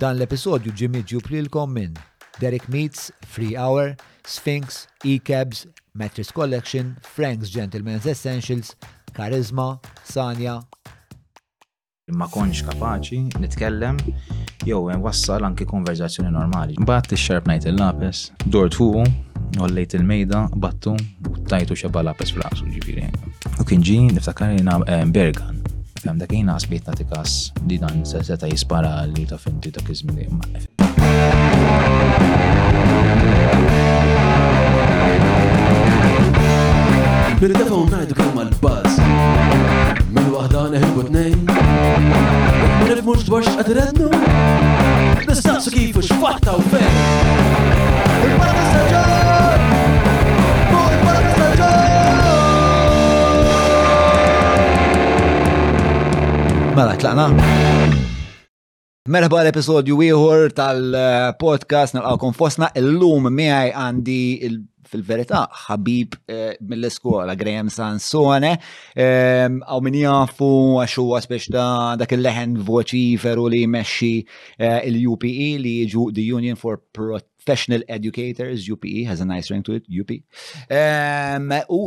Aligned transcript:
Dan 0.00 0.16
l-episodju 0.18 0.72
ġimmi 0.74 1.02
ġuplilkom 1.06 1.70
minn 1.74 1.94
Derek 2.40 2.66
Meets, 2.68 3.12
Free 3.30 3.54
Hour, 3.54 3.92
Sphinx, 4.26 4.88
E-Cabs, 5.06 5.66
Mattress 5.94 6.32
Collection, 6.34 6.96
Frank's 7.06 7.52
Gentleman's 7.54 8.08
Essentials, 8.10 8.74
Charisma, 9.14 9.68
Sanja. 10.02 10.58
Ma 12.12 12.26
konx 12.28 12.64
kapaċi 12.66 13.20
nitkellem 13.40 13.96
jew 14.68 14.82
wassal 15.04 15.46
anki 15.46 15.64
konverzazzjoni 15.68 16.32
normali. 16.34 16.74
Mbagħad 16.84 17.14
ix 17.16 17.26
xarp 17.30 17.48
ngħid 17.48 17.70
il-lapes, 17.70 18.24
dort 18.52 18.76
fuqu, 18.80 19.04
nollejt 19.60 19.94
il-mejda, 20.00 20.42
battu, 20.60 20.96
tajtu 21.52 21.78
xeba 21.84 22.02
lapes 22.10 22.34
fl-aqsu 22.34 22.66
ġifieri. 22.76 23.08
U 23.62 23.68
kienġi, 23.68 24.00
niftakar 24.18 24.56
li 24.56 24.66
eh, 24.66 25.04
bergan 25.16 25.63
nifhem 26.04 26.18
da 26.20 26.26
jien 26.28 26.48
għasbiet 26.52 26.84
nagħti 26.84 27.04
tikas 27.04 27.32
di 27.64 27.78
dan 27.80 28.02
se 28.06 28.20
seta' 28.24 28.48
jispara 28.50 29.04
li 29.08 29.24
ta' 29.26 29.38
finti 29.40 29.70
dak 29.72 29.88
iż-żmien 29.88 30.40
Bili 37.40 37.54
defa 37.58 37.74
unnajdu 37.78 38.14
kemm 38.18 38.40
għal-buzz 38.42 39.02
Min 40.14 40.30
wahda 40.34 40.66
neħibu 40.76 41.06
t-nejn 41.08 41.44
Min 42.84 43.02
mux 43.06 43.24
dwar 43.28 43.44
xqed 43.48 43.70
rednu 43.80 44.10
Nistaqsu 45.28 45.72
kifu 45.74 46.04
x'fatta 46.04 46.58
u 46.60 46.66
fejn 46.74 47.00
Il-barra 48.24 48.58
tas-saġġar 48.58 49.33
Mela, 56.74 56.96
tlaqna. 56.98 57.28
Merħba 59.14 59.42
l-episodju 59.44 59.94
wieħor 59.98 60.40
tal-podcast 60.58 61.94
nalqawkom 61.94 62.32
fosna 62.34 62.66
illum 62.80 63.28
miħaj 63.30 63.68
għandi 63.82 64.16
fil-verità 64.90 65.44
ħabib 65.68 66.16
eh, 66.34 66.56
mill-iskola 66.66 67.36
Graham 67.38 67.70
Sansone 67.70 68.50
ehm, 68.58 69.60
għaw 69.62 69.84
min 69.86 69.98
jafu 70.00 70.48
għax 70.82 70.96
huwa 71.04 71.20
spiex 71.22 71.46
dak 71.54 72.14
il-leħen 72.18 72.56
feru 73.22 73.46
li 73.54 73.60
jmexxi 73.68 74.10
eh, 74.58 74.80
il-UPE 74.90 75.50
li 75.62 75.76
jiġu 75.84 76.08
the 76.18 76.24
Union 76.34 76.56
for 76.58 76.82
Professional 76.92 77.86
Educators 77.86 78.66
UPE 78.68 79.06
has 79.06 79.20
a 79.20 79.24
nice 79.30 79.48
ring 79.50 79.62
to 79.62 79.78
it 79.78 79.86
UPE 79.86 80.26
u 81.70 81.82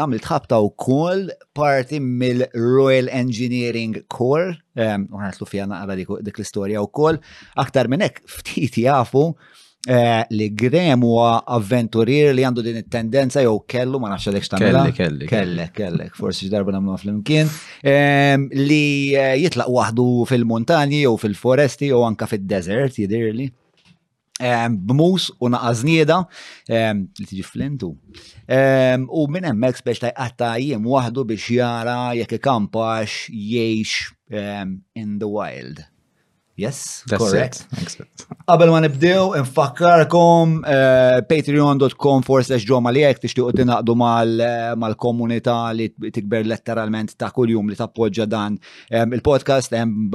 għamilt 0.00 0.28
ħabta 0.30 0.58
u 0.64 0.70
kol 0.80 1.26
parti 1.56 1.98
mill-Royal 2.02 3.10
Engineering 3.12 3.98
Corps, 4.12 4.54
għanatlu 4.78 5.48
fija 5.48 5.66
naqra 5.70 5.96
dik 5.98 6.12
l-istoria 6.38 6.82
u 6.84 6.88
kol, 6.92 7.20
aktar 7.60 7.90
minnek 7.92 8.22
ftit 8.38 8.80
jafu 8.84 9.26
eh, 9.88 10.22
li 10.32 10.50
Grem 10.56 11.04
huwa 11.06 11.40
avventurier 11.56 12.34
li 12.36 12.46
għandu 12.48 12.64
din 12.68 12.80
it-tendenza 12.82 13.44
jew 13.44 13.58
kellu 13.70 14.00
ma 14.02 14.12
nafx 14.14 14.30
għalek 14.32 14.46
xtamela. 14.48 14.84
kellek. 14.96 15.28
Kellek, 15.34 15.72
Kellek, 15.76 16.16
forsi 16.18 16.48
x'darba 16.48 16.74
nagħmlu 16.78 16.98
flimkien. 17.02 17.50
Li 18.56 19.16
eh, 19.20 19.36
jitlaq 19.44 19.68
waħdu 19.70 20.08
fil 20.30 20.48
montani 20.54 21.04
jow 21.04 21.16
fil-foresti 21.20 21.92
jew 21.92 22.04
anka 22.08 22.30
fid-desert 22.30 22.96
jidirli 22.98 23.50
b'mus 24.68 25.30
u 25.44 25.48
nieda 25.84 26.24
li 27.18 27.26
tiġi 27.26 27.44
flintu. 27.46 27.90
U 29.22 29.26
minn 29.30 29.44
hemmhekk 29.46 29.76
speċ 29.82 30.00
ta' 30.00 30.12
jqatta 30.14 30.52
jiem 30.62 30.86
waħdu 30.88 31.24
biex 31.32 31.50
jara 31.58 31.98
jekk 32.18 32.38
ikampax 32.40 33.28
jgħix 33.30 34.12
in 34.94 35.18
the 35.18 35.28
wild. 35.28 35.84
Yes, 36.64 37.02
That's 37.08 37.22
correct. 37.22 37.56
Qabel 38.44 38.68
ma 38.74 38.80
nibdew, 38.84 39.30
infakkarkom 39.38 40.58
eh, 40.68 41.20
patreon.com 41.30 42.24
for 42.26 42.42
slash 42.44 42.66
ġoma 42.68 42.90
li 42.92 43.00
jek 43.06 43.22
tixtiqu 43.22 43.64
eh, 43.64 44.50
mal-komunità 44.82 45.54
li 45.78 45.86
tikber 46.12 46.44
letteralment 46.50 47.14
ta' 47.20 47.30
kuljum 47.34 47.70
li 47.72 47.78
tappoġġa 47.78 48.26
dan 48.32 48.58
il-podcast 48.92 49.72
hemm 49.78 50.10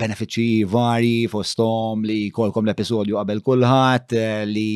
benefiċċji 0.00 0.66
vari 0.72 1.14
fostom 1.30 2.02
li 2.08 2.18
kolkom 2.34 2.66
l-episodju 2.66 3.20
qabel 3.20 3.42
kulħadd 3.46 4.18
eh, 4.18 4.42
li 4.50 4.68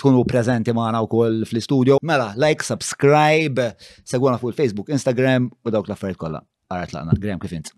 tkunu 0.00 0.26
prezenti 0.26 0.74
magħna 0.74 1.04
wkoll 1.06 1.44
fl 1.46 1.62
istudju 1.62 2.00
Mela, 2.04 2.32
like, 2.40 2.66
subscribe, 2.66 3.70
segwana 4.06 4.40
fuq 4.42 4.50
il-Facebook, 4.56 4.90
Instagram 4.98 5.50
u 5.52 5.72
dawk 5.72 5.88
l-affarijiet 5.90 6.20
kollha. 6.26 6.42
Ara 6.72 6.88
tlaqna, 6.90 7.16
Graham 7.20 7.40
kif 7.42 7.54
int. 7.60 7.74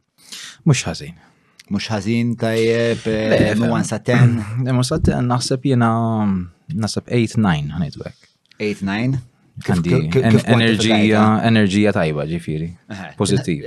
Mhux 0.66 0.82
ħażin 0.88 1.25
mux 1.74 1.86
ħazin 1.90 2.34
tajjeb, 2.38 3.08
eh, 3.10 3.48
nuwan 3.58 3.86
saten. 3.86 4.36
Nuwan 4.66 4.86
saten, 4.86 5.26
naħseb 5.30 5.64
jena, 5.72 5.88
mm, 6.24 6.76
naħseb 6.84 7.08
8-9 7.16 7.72
ħanajtu 7.74 8.04
għek. 8.06 8.28
8-9? 8.60 9.18
Għandi 9.66 10.42
enerġija, 10.52 11.22
enerġija 11.48 11.94
tajba 11.96 12.26
ġifiri, 12.28 12.68
pozittiv. 13.16 13.64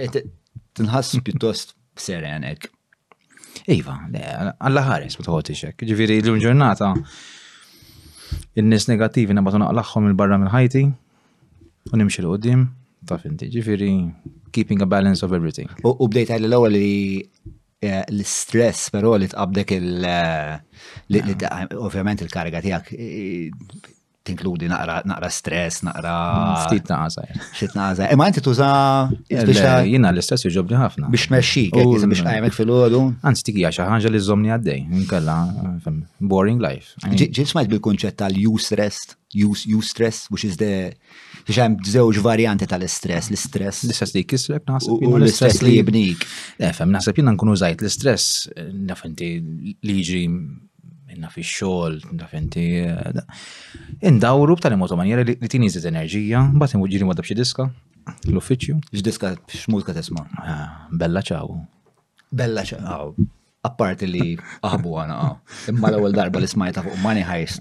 Tinħass 0.78 1.18
pjuttost 1.26 1.74
seren 2.00 2.46
Iva, 3.70 3.96
għalla 4.16 4.84
ħares 4.86 5.18
ma 5.20 5.26
tħotix 5.28 5.68
ek. 5.74 5.84
Ġifiri, 5.90 6.20
l-lum 6.24 6.38
ġurnata, 6.44 6.94
il-nis 8.58 8.86
negativi 8.90 9.36
nabatu 9.36 9.60
naqlaħħom 9.62 10.12
il-barra 10.12 10.38
mill 10.42 10.54
ħajti, 10.54 10.84
u 11.92 12.00
nimxil 12.00 12.24
l-qoddim, 12.28 12.64
taf 13.10 13.26
ġifiri, 13.44 13.92
keeping 14.56 14.82
a 14.86 14.88
balance 14.90 15.26
of 15.26 15.34
everything. 15.38 15.70
U 15.84 16.06
bdejt 16.08 16.36
għalli 16.38 16.50
l-ewel 16.54 16.78
li 16.78 16.92
Eh, 17.80 18.02
l-stress 18.12 18.90
però 18.92 19.14
li 19.16 19.26
tqabdek 19.32 19.70
il- 19.72 20.04
eh, 20.04 21.76
ovvjament 21.80 22.20
il-kariga 22.26 22.60
tiegħek 22.60 22.90
tinkludi 24.22 24.68
naqra 24.68 25.30
stress, 25.32 25.84
naqra. 25.88 26.16
Ftit 26.66 26.84
mm, 26.90 26.90
naqsa. 26.94 27.22
Ftit 27.56 27.76
naqsa. 27.78 28.10
Imma 28.12 28.26
e 28.26 28.28
inti 28.28 28.42
tuża. 28.42 29.10
Eh, 29.30 29.86
jina 29.94 30.12
l-istess 30.12 30.44
jġobni 30.52 30.76
ħafna. 30.76 31.08
Biex 31.10 31.32
meċxik, 31.32 31.72
biex 31.72 32.20
għajmek 32.20 32.54
fil-ħodu. 32.54 33.02
Anzi, 33.24 33.44
tiki 33.48 33.64
għaxa 33.64 33.88
ħanġa 33.88 34.12
li 34.12 34.20
zomni 34.20 34.52
għaddej, 34.52 34.80
inkella, 35.00 35.38
boring 36.20 36.60
life. 36.60 36.94
Ġil 37.08 37.48
smajt 37.48 37.70
bil-konċett 37.72 38.18
tal-you 38.18 38.58
stressed, 38.58 39.16
you 39.32 39.82
stress, 39.82 40.28
which 40.30 40.44
is 40.44 40.58
the 40.58 40.92
biex 41.50 41.64
hemm 41.64 41.78
żewġ 41.90 42.20
varjanti 42.24 42.68
tal-istress, 42.70 43.30
l-istress. 43.32 43.80
L-istress 43.88 44.14
li 44.16 44.22
jkisrek 44.24 44.66
naħseb. 44.70 45.02
U 45.10 45.16
l-istress 45.20 45.64
li 45.66 45.74
jibnik. 45.78 46.26
Efem, 46.70 46.92
naħseb 46.94 47.20
jiena 47.20 47.34
nkunu 47.34 47.56
żajt 47.60 47.82
l-istress, 47.82 48.50
naf 48.90 49.02
inti 49.10 49.32
li 49.40 49.96
jiġri 49.98 50.24
minna 51.10 51.32
fi 51.34 51.42
xogħol, 51.52 51.98
naf 52.20 52.36
inti. 52.38 52.68
Eh, 52.84 53.40
indawru 54.12 54.60
b'tal-imot 54.60 54.94
manjera 55.00 55.26
li 55.30 55.38
tini 55.52 55.72
żid 55.74 55.90
enerġija, 55.90 56.46
mbagħad 56.54 56.78
imur 56.80 56.94
ġiri 56.94 57.10
madab 57.10 57.28
xi 57.30 57.40
diska 57.40 57.66
l-uffiċċju. 58.30 58.78
X'diska 59.00 59.34
x'mużika 59.56 59.98
tisma'? 59.98 60.28
Ah, 60.44 60.88
Bella 60.94 61.26
ċaw. 61.26 61.58
Bella 62.38 62.62
ċaw 62.70 63.16
apparti 63.68 64.08
li 64.08 64.22
għabu 64.64 64.92
għana 65.02 65.16
għaw. 65.20 65.34
Imma 65.74 65.90
l-ewwel 65.92 66.14
darba 66.16 66.40
li 66.40 66.48
smajta 66.48 66.84
fuq 66.86 67.00
Money 67.04 67.26
Heist. 67.28 67.60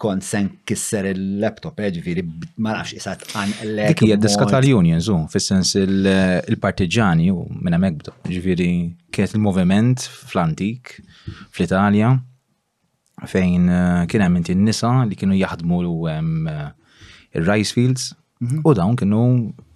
Kont 0.00 0.24
sen 0.24 0.48
kisser 0.68 1.10
il-laptop, 1.10 1.80
eh, 1.84 1.90
ġifiri, 1.98 2.24
ma 2.64 2.72
nafx 2.78 2.94
isat 2.96 3.26
għan 3.34 3.52
l 3.66 3.88
Dik 3.92 4.02
hija 4.06 4.16
diska 4.20 4.46
tal-Union, 4.48 5.02
zu, 5.04 5.18
fissens 5.32 5.74
il-partiġani 5.78 7.28
u 7.34 7.42
minn 7.58 7.76
hemmhekk 7.76 8.08
ġviri, 8.32 8.70
kiet 9.08 9.18
kienet 9.18 9.36
il-moviment 9.36 10.06
fl-antik, 10.30 10.96
fl-Italja, 11.52 12.14
fejn 13.28 13.68
eh, 13.68 14.06
kien 14.08 14.24
hemm 14.24 14.40
inti 14.40 14.56
n-nisa 14.56 14.94
li 15.10 15.18
kienu 15.18 15.36
jaħdmu 15.36 15.82
eh, 16.14 16.62
il-rice 17.36 17.76
fields 17.76 18.06
mhm. 18.40 18.62
u 18.64 18.74
dawn 18.78 18.96
kienu 18.96 19.20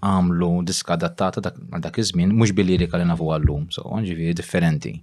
għamlu 0.06 0.50
diska 0.70 0.96
adattata 0.96 1.42
dak 1.48 2.00
iż-żmien 2.00 2.32
mhux 2.40 2.56
bil-lirika 2.56 2.96
li 2.96 3.04
nafu 3.12 3.28
għallum, 3.36 3.68
so 3.76 3.84
ġifieri 4.08 4.32
differenti 4.40 4.94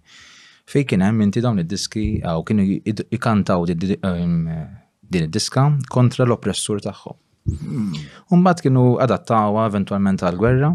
fej 0.72 0.86
kien 0.90 1.02
hemm 1.06 1.24
inti 1.26 1.42
dawn 1.44 1.60
id-diski 1.64 2.04
għaw 2.24 2.44
kienu 2.48 2.66
jikantaw 2.70 3.66
ehm, 3.66 4.44
din 5.14 5.26
id-diska 5.26 5.64
kontra 5.96 6.28
l-oppressur 6.30 6.82
tagħhom. 6.86 7.18
Umbat 8.36 8.62
kienu 8.66 8.86
adattawa 9.06 9.66
eventualment 9.72 10.22
għal-gwerra, 10.26 10.74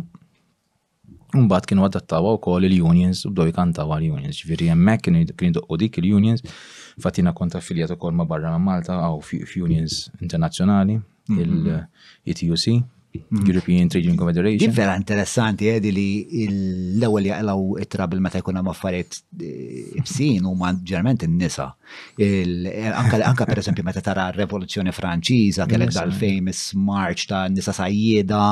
Mbagħad 1.34 1.64
kienu 1.66 1.82
adattawa 1.82 2.36
wkoll 2.36 2.62
il-unions 2.68 3.24
u 3.26 3.28
bdew 3.34 3.48
jikantaw 3.48 3.88
għal-unions. 3.96 4.36
Ġifieri 4.38 4.68
hemmhekk 4.70 5.08
kienu 5.10 5.48
jdoqqu 5.50 5.78
dik 5.82 5.96
il-unions 5.98 6.44
fatina 7.02 7.32
kont 7.34 7.56
affiljat 7.58 7.90
ukoll 7.90 8.14
ma' 8.14 8.26
barra 8.30 8.52
ma' 8.54 8.60
Malta 8.62 9.00
għaw 9.02 9.18
f'unions 9.50 9.96
internazzjonali, 10.22 10.94
hmm. 11.32 11.40
il-ETUC, 12.22 12.68
Mm. 13.30 13.46
European 13.46 13.88
Trading 13.88 14.16
Confederation. 14.16 14.56
Din 14.58 14.70
vera 14.72 14.96
interessanti 14.98 15.68
edi 15.70 15.88
eh, 15.88 15.92
li 15.92 16.08
l-ewwel 16.98 17.28
jaqlaw 17.28 17.60
it-trabel 17.84 18.20
meta 18.24 18.40
jkun 18.42 18.58
hemm 18.58 18.70
affarijiet 18.72 19.20
eh, 19.38 20.00
bsin 20.02 20.46
huma 20.48 20.72
ġerment 20.90 21.22
in-nisa. 21.22 21.68
Anka 23.30 23.46
pereżempju 23.46 23.86
meta 23.90 24.02
tara 24.08 24.26
r-Revoluzzjoni 24.32 24.94
Franċiża 24.96 25.68
kellek 25.70 25.92
eh. 25.92 25.98
dal-famous 26.00 26.64
march 26.74 27.28
ta' 27.30 27.44
nisa 27.54 27.74
sajjieda, 27.78 28.42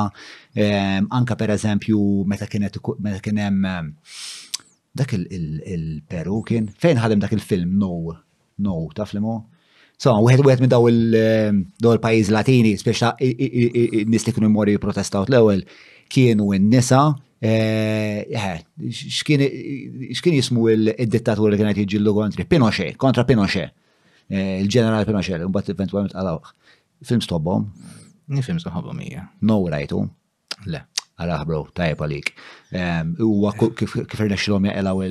ehm, 0.55 1.11
anka 1.11 1.35
pereżempju 1.35 1.99
meta 2.29 2.47
kienet 2.47 2.79
meta 3.09 3.19
kien 3.19 3.43
hemm 3.43 3.67
ehm, 3.73 3.91
dak 4.95 5.11
il-Peru 5.19 6.39
kien 6.47 6.71
fejn 6.79 7.03
ħadem 7.03 7.23
dak 7.25 7.35
il-film 7.35 7.75
No, 7.83 8.21
No, 8.63 8.77
taf 8.93 9.15
li 9.15 9.19
mo? 9.19 9.39
So, 10.03 10.11
u 10.19 10.27
għed 10.27 10.59
minn 10.63 10.71
daw 10.73 10.89
il-pajiz 10.89 12.27
latini, 12.35 12.73
spiex 12.79 13.03
nis 14.11 14.25
li 14.27 14.33
kienu 14.35 14.49
mori 14.51 14.73
protestaw 14.81 15.23
l-ewel, 15.31 15.61
kienu 16.11 16.49
n-nisa, 16.57 17.01
xkien 17.39 19.45
jismu 20.39 20.67
il-dittatur 20.73 21.53
li 21.53 21.59
kienet 21.61 21.79
jġillu 21.85 22.13
kontri, 22.17 22.43
Pinochet, 22.49 22.97
kontra 22.99 23.23
Pinochet, 23.29 23.71
il-ġeneral 24.27 25.07
Pinochet, 25.07 25.45
un 25.47 25.53
bat 25.55 25.69
eventualment 25.71 26.15
għalaw. 26.19 26.41
Film 27.07 27.21
stobbom? 27.23 27.69
Film 28.41 28.59
stobbom 28.59 28.99
ija. 29.07 29.29
No 29.47 29.61
rajtu? 29.71 30.03
Le. 30.71 30.83
Għalaħ 31.21 31.43
bro, 31.45 31.61
tajab 31.77 31.99
għalik. 32.07 32.33
U 33.23 33.37
kif 33.79 33.95
rnexxilhom 34.19 34.67
jaqilgħu 34.67 35.07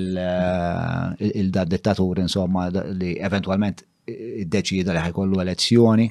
il 1.31 1.51
dittatur 1.73 2.21
insomma 2.27 2.67
li 2.75 3.15
eventualment 3.23 3.85
id-deċida 4.07 4.93
li 4.97 5.03
ħajkollu 5.05 5.41
elezzjoni, 5.45 6.07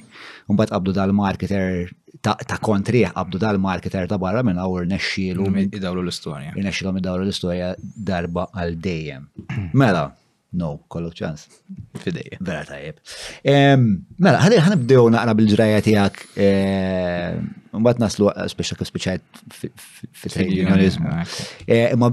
mbagħad 0.48 0.72
qabdu 0.72 0.94
dal-marketer 0.96 1.90
ta' 2.22 2.58
kontriħ 2.62 3.12
qabdu 3.16 3.40
dal-marketer 3.42 4.06
ta' 4.08 4.18
barra 4.20 4.42
minn 4.46 4.60
għawr 4.62 4.86
nesċilu. 4.92 5.48
Id-dawlu 5.66 6.04
l-istorja. 6.06 6.54
nesċilu 6.56 6.94
id-dawlu 7.00 7.26
l-istorja 7.26 7.72
darba 7.80 8.46
għal 8.54 8.78
dejjem. 8.84 9.26
Mela, 9.76 10.06
no, 10.60 10.70
kollu 10.92 11.10
ċans. 11.16 11.48
Fidej. 12.02 12.38
Vera 12.40 12.62
tajjeb. 12.68 13.02
Mela, 14.20 14.38
ħadir 14.46 14.64
ħanibdew 14.68 15.06
naqra 15.16 15.36
bil-ġraja 15.42 15.82
tijak, 15.88 16.22
un-bat 17.76 18.00
naslu 18.00 18.32
speċa 18.54 18.80
speċajt 18.88 19.44
fit-trade 19.50 20.88
Imma 21.98 22.12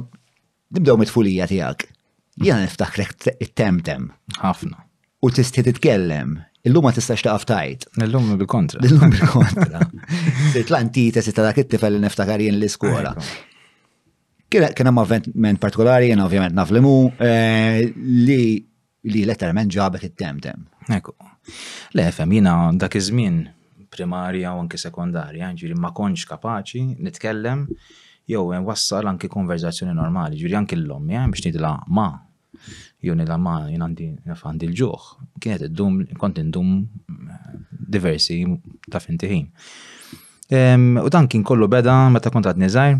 nibdew 0.69 0.99
mit-fulija 1.01 1.47
tijak. 1.49 1.87
Jena 2.39 2.61
niftakrek 2.65 3.31
it-temtem. 3.33 4.11
Ħafna 4.39 4.88
u 5.19 5.29
tistħi 5.29 5.63
titkellem. 5.67 6.37
Illum 6.67 6.85
ma 6.87 6.91
tistax 6.95 7.23
taqaf 7.23 7.45
tajt. 7.47 7.85
Illum 8.03 8.33
bil-kontra. 8.39 8.81
Illum 8.87 9.11
bil-kontra. 9.13 9.81
Sirt 10.53 10.71
l-antitesi 10.71 11.31
ta' 11.35 11.45
dak 11.49 11.61
tifel 11.71 11.97
niftakar 12.03 12.41
jien 12.43 12.57
l-iskola. 12.59 13.13
Kien 14.51 14.65
hemm 14.89 15.01
avvent 15.03 15.29
partikolari, 15.61 16.09
jien 16.11 16.23
ovvjament 16.23 16.55
naf 16.57 16.71
li 16.73 16.81
mu, 16.83 16.93
eh, 17.23 17.85
li 17.95 18.41
li 19.09 19.21
letterment 19.23 19.71
ġabek 19.71 20.09
it-temtem. 20.09 20.65
Ekku. 20.91 21.13
Le, 21.95 22.03
fem, 22.13 22.33
jina 22.35 22.55
dak 22.75 22.97
iż-żmien 22.99 23.37
primarja 23.93 24.51
u 24.57 24.59
anki 24.59 24.75
sekondarja, 24.81 25.53
ġiri 25.57 25.77
ma 25.79 25.93
konċ 25.95 26.25
kapaċi 26.29 26.81
nitkellem 27.07 27.63
jew 28.29 28.41
wassal 28.67 29.07
anki 29.09 29.29
konverzazzjoni 29.31 29.95
normali, 29.97 30.35
ġiri 30.41 30.57
anki 30.59 30.75
l-lom, 30.81 31.07
eh, 31.15 31.29
biex 31.31 31.45
nidla 31.47 31.77
ma 31.87 32.09
jew 33.05 33.15
nilama 33.15 33.59
jien 33.71 33.83
għandi 33.85 34.07
għandi 34.33 34.69
l-ġuħ. 34.69 35.05
Kienet 35.41 35.63
id-dum, 35.69 35.99
kont 36.19 36.39
id-dum 36.41 36.71
eh, 36.75 37.53
diversi 37.95 38.41
ta' 38.91 38.99
fintiħin. 39.03 39.45
U 41.03 41.09
dan 41.13 41.27
kien 41.29 41.43
kollu 41.45 41.67
beda 41.69 41.95
meta 42.09 42.31
kont 42.33 42.49
għadni 42.49 42.69
zaħir, 42.73 42.97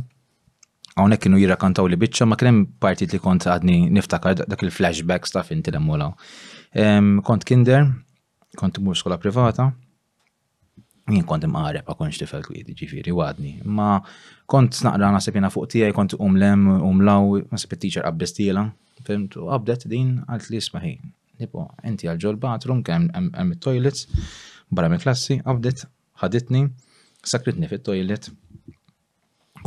għonek 1.01 1.23
kienu 1.23 1.39
jirrakantaw 1.41 1.87
li 1.89 1.97
bicċa, 1.97 2.27
ma 2.29 2.37
kienem 2.39 2.63
partit 2.79 3.13
li 3.15 3.19
kont 3.23 3.47
għadni 3.49 3.79
niftakar 3.97 4.43
dak 4.45 4.65
il-flashbacks 4.65 5.33
ta' 5.35 5.43
finti 5.47 5.71
l-emmolaw. 5.73 6.11
Kont 7.25 7.45
kinder, 7.49 7.87
kont 8.59 8.77
mur 8.85 8.95
skola 8.99 9.17
privata, 9.21 9.65
jien 11.09 11.25
kont 11.25 11.47
imqareb 11.47 11.87
ma 11.89 11.95
konx 11.97 12.19
tifel 12.21 12.43
kwiet 12.45 12.69
ġifiri 12.77 13.11
għadni. 13.17 13.55
Ma 13.65 13.95
kont 14.49 14.79
naqra 14.85 15.09
nasib 15.15 15.39
jena 15.41 15.49
fuq 15.49 15.71
tijaj, 15.73 15.95
kont 15.97 16.15
umlem, 16.21 16.67
umlaw, 16.85 17.33
nasib 17.49 17.73
t 17.73 17.81
teacher 17.87 18.05
qabbestila, 18.05 18.67
Fimt, 19.07 19.35
u 19.39 19.47
għabdet 19.53 19.85
din 19.91 20.19
għalt 20.27 20.49
li 20.51 20.59
ismaħi. 20.59 20.93
Nipo, 21.39 21.67
inti 21.87 22.09
għal-ġol 22.11 22.39
bathroom, 22.43 22.81
kem 22.83 23.07
għem 23.15 23.53
il-toilet, 23.55 24.01
barra 24.71 24.91
minn 24.91 25.03
klassi, 25.03 25.37
għabdet, 25.45 25.85
ħaditni, 26.23 26.65
sakritni 27.33 27.69
fit-toilet. 27.71 28.29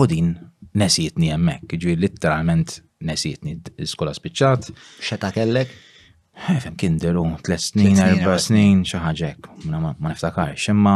U 0.01 0.09
din 0.09 0.35
nesietni 0.81 1.31
jemmek, 1.31 1.67
ġi 1.81 1.97
literalment 2.01 2.79
nesietni, 3.09 3.57
iskola 3.89 4.13
spiċċat. 4.17 4.71
Xeta 5.09 5.33
kellek? 5.37 5.73
Fem 6.33 6.75
kien 6.81 6.95
u 7.21 7.25
tlet 7.45 7.61
snin, 7.61 7.99
erba 8.01 8.39
snin, 8.41 8.81
xaħġek, 8.89 9.47
ma 9.69 9.81
niftakar. 10.09 10.55
Xemma 10.59 10.95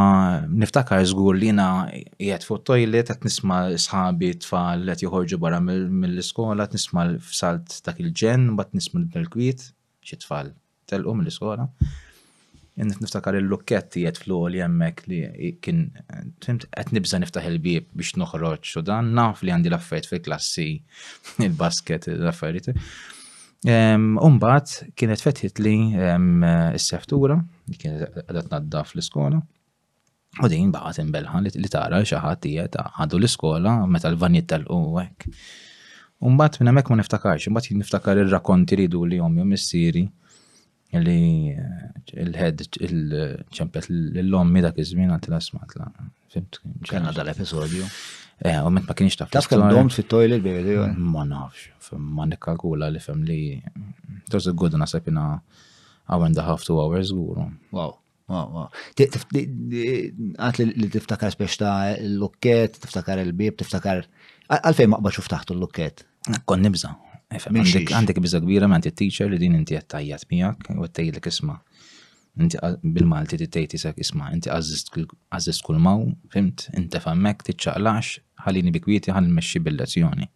niftakar 0.63 1.05
zgur 1.07 1.37
li 1.37 1.51
na 1.55 1.67
jgħet 1.93 2.47
fuq 2.49 2.65
toilet, 2.67 3.11
għet 3.13 3.27
nisma 3.29 3.59
sħabi 3.79 4.31
tfal 4.43 4.87
għet 4.95 5.05
joħorġu 5.05 5.39
barra 5.43 5.61
mill-iskola, 5.67 6.65
għet 6.67 6.77
nisma 6.79 7.05
salt 7.41 7.77
dak 7.87 8.01
il-ġen, 8.03 8.49
bat 8.59 8.73
nisma 8.75 9.05
l-kwit, 9.21 9.69
xie 10.09 10.19
tfal 10.25 10.51
telqu 10.89 11.15
mill-iskola. 11.21 11.69
Niftakar 12.77 13.37
il-lukket 13.39 13.97
jgħet 14.03 14.23
flu 14.25 14.41
li 14.53 14.61
jemmek 14.65 15.05
li 15.09 15.21
kien, 15.65 15.85
għet 16.47 16.95
nibza 16.97 17.21
niftaħ 17.23 17.53
il-bib 17.53 17.93
biex 17.97 18.17
noħroċ 18.25 18.81
u 18.81 18.85
dan, 18.89 19.13
naf 19.17 19.45
li 19.47 19.53
għandi 19.55 19.71
l-affarijiet 19.71 20.11
fil-klassi, 20.15 20.71
il-basket, 21.45 22.11
l-affarijiet. 22.17 22.81
Umbat 23.65 24.85
kienet 24.99 25.21
fetħit 25.23 25.59
li 25.65 25.75
s-seftura, 26.77 27.37
li 27.71 27.77
kienet 27.81 28.19
għadat 28.29 28.51
naddaf 28.53 28.93
l-iskola. 28.97 29.41
U 30.45 30.49
din 30.53 30.69
baħat 30.75 31.01
imbelħan 31.01 31.49
li 31.49 31.69
tara 31.73 32.03
xaħat 32.05 32.41
tijet 32.45 32.77
għadu 32.83 33.19
l-iskola 33.21 33.77
meta 33.89 34.11
l-vanjiet 34.13 34.47
tal-u 34.53 34.81
għek. 35.01 35.31
Umbat 36.27 36.61
minn 36.65 36.75
mek 36.77 36.89
ma 36.93 36.97
niftakarx, 37.01 37.49
umbat 37.51 37.71
niftakar 37.77 38.19
il-rakonti 38.23 38.77
ridu 38.81 39.05
li 39.07 39.17
jom 39.21 39.37
jom 39.41 39.49
missiri 39.53 40.07
li 40.97 41.17
eh, 41.53 42.13
il-ħed 42.25 42.63
il-ċempet 42.87 43.89
l-lommi 43.93 44.63
dak 44.65 44.79
iż-żmien 44.81 45.11
għat 45.17 45.33
asmat 45.37 45.75
la. 45.81 45.89
Kanna 46.89 47.13
dal-episodju. 47.17 47.89
Eh, 48.45 48.57
u 48.61 48.69
ma 48.69 48.83
kienx 48.93 49.17
taf. 49.17 49.31
Taf 49.33 49.47
kemm 49.49 49.69
dom 49.73 49.89
fit-toilet 49.93 50.43
bejdu. 50.45 50.83
Ma 51.01 51.23
nafx, 51.25 51.71
ma 51.97 52.27
nikkalkula 52.29 52.91
li 52.93 53.01
fem 53.01 53.23
li 53.25 53.39
toż 54.33 54.51
il 54.53 54.77
nasab 54.81 55.07
jina 55.09 55.41
hour 56.09 56.27
and 56.27 56.37
a 56.37 56.43
half, 56.43 56.65
two 56.65 56.79
hours 56.81 57.11
guru. 57.13 57.49
Wow. 57.73 57.97
Wow, 58.29 58.47
wow. 58.53 58.67
Għat 58.99 60.59
li 60.59 60.89
tiftakar 60.91 61.31
spiex 61.31 61.57
ta' 61.61 61.93
l-lukket, 61.95 62.81
tiftakar 62.83 63.21
il-bib, 63.23 63.55
tiftakar. 63.63 64.03
Għalfej 64.51 64.89
maqba 64.91 65.13
xuf 65.15 65.29
taħtu 65.31 65.55
l-lukket? 65.55 66.03
Kon 66.45 66.61
nibza. 66.61 66.91
Għandek 67.31 68.19
biza 68.23 68.41
kbira 68.43 68.69
ma' 68.71 68.83
teacher 68.85 69.31
li 69.31 69.39
din 69.41 69.55
inti 69.61 69.79
għattajjat 69.79 70.27
miegħek 70.31 70.75
u 70.75 70.85
għattajjat 70.87 71.19
l 71.23 71.31
isma' 71.33 71.57
inti 72.45 72.59
bil-Malti 72.87 73.39
tittejti 73.41 73.79
sak 73.81 73.97
isma, 74.05 74.27
inti 74.35 74.51
għazziz 74.53 75.63
kull 75.65 75.79
maw, 75.83 76.03
fimt, 76.35 76.67
inti 76.77 77.01
fammek, 77.01 77.41
tiċċaqlax, 77.49 78.11
ħalini 78.47 78.73
bikwieti 78.75 79.13
ħan 79.15 79.31
meċi 79.37 79.61
bil-lezzjoni. 79.67 80.29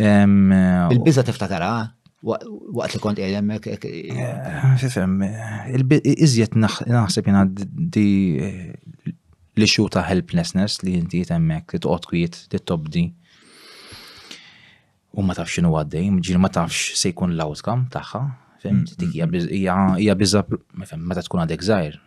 Il-biza 0.00 1.24
tiftakara, 1.26 1.70
waqt 2.24 2.94
li 2.96 3.00
kont 3.02 3.22
għedemmek. 3.24 3.70
Eh, 3.76 4.66
fifem, 4.82 5.16
iżjed 5.90 6.58
naħseb 6.62 7.30
jena 7.30 7.44
di 7.54 8.06
l-ixu 9.58 9.88
ta' 9.92 10.04
helplessness 10.06 10.82
li 10.86 10.94
jinti 10.98 11.24
jitemmek, 11.24 11.68
titqot 11.74 12.06
kwiet, 12.10 12.44
tittobdi. 12.54 13.08
U 15.18 15.24
ma 15.26 15.34
tafx 15.34 15.56
xinu 15.58 15.72
għaddej, 15.74 16.06
ġil 16.28 16.38
ma 16.40 16.52
tafx 16.54 17.00
se 17.00 17.10
jkun 17.10 17.34
l-outcome 17.34 17.88
taħħa, 17.92 18.20
fimt, 18.62 18.92
mm, 18.92 19.00
dik 19.00 19.16
hija 19.58 19.74
mm, 19.74 20.14
biża, 20.22 20.44
mm. 20.46 21.02
meta 21.10 21.24
tkun 21.26 21.42
għadek 21.48 21.66
zaħir, 21.66 21.98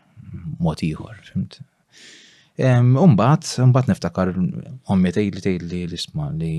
mod 0.64 0.82
ieħor, 0.88 1.20
fimt. 1.34 1.60
Umbat, 2.58 3.56
umbat 3.58 3.88
niftakar 3.88 4.34
ommi 4.94 5.12
tejli 5.12 5.40
tejli 5.42 5.88
li 5.88 5.94
isma 5.98 6.30
li 6.38 6.52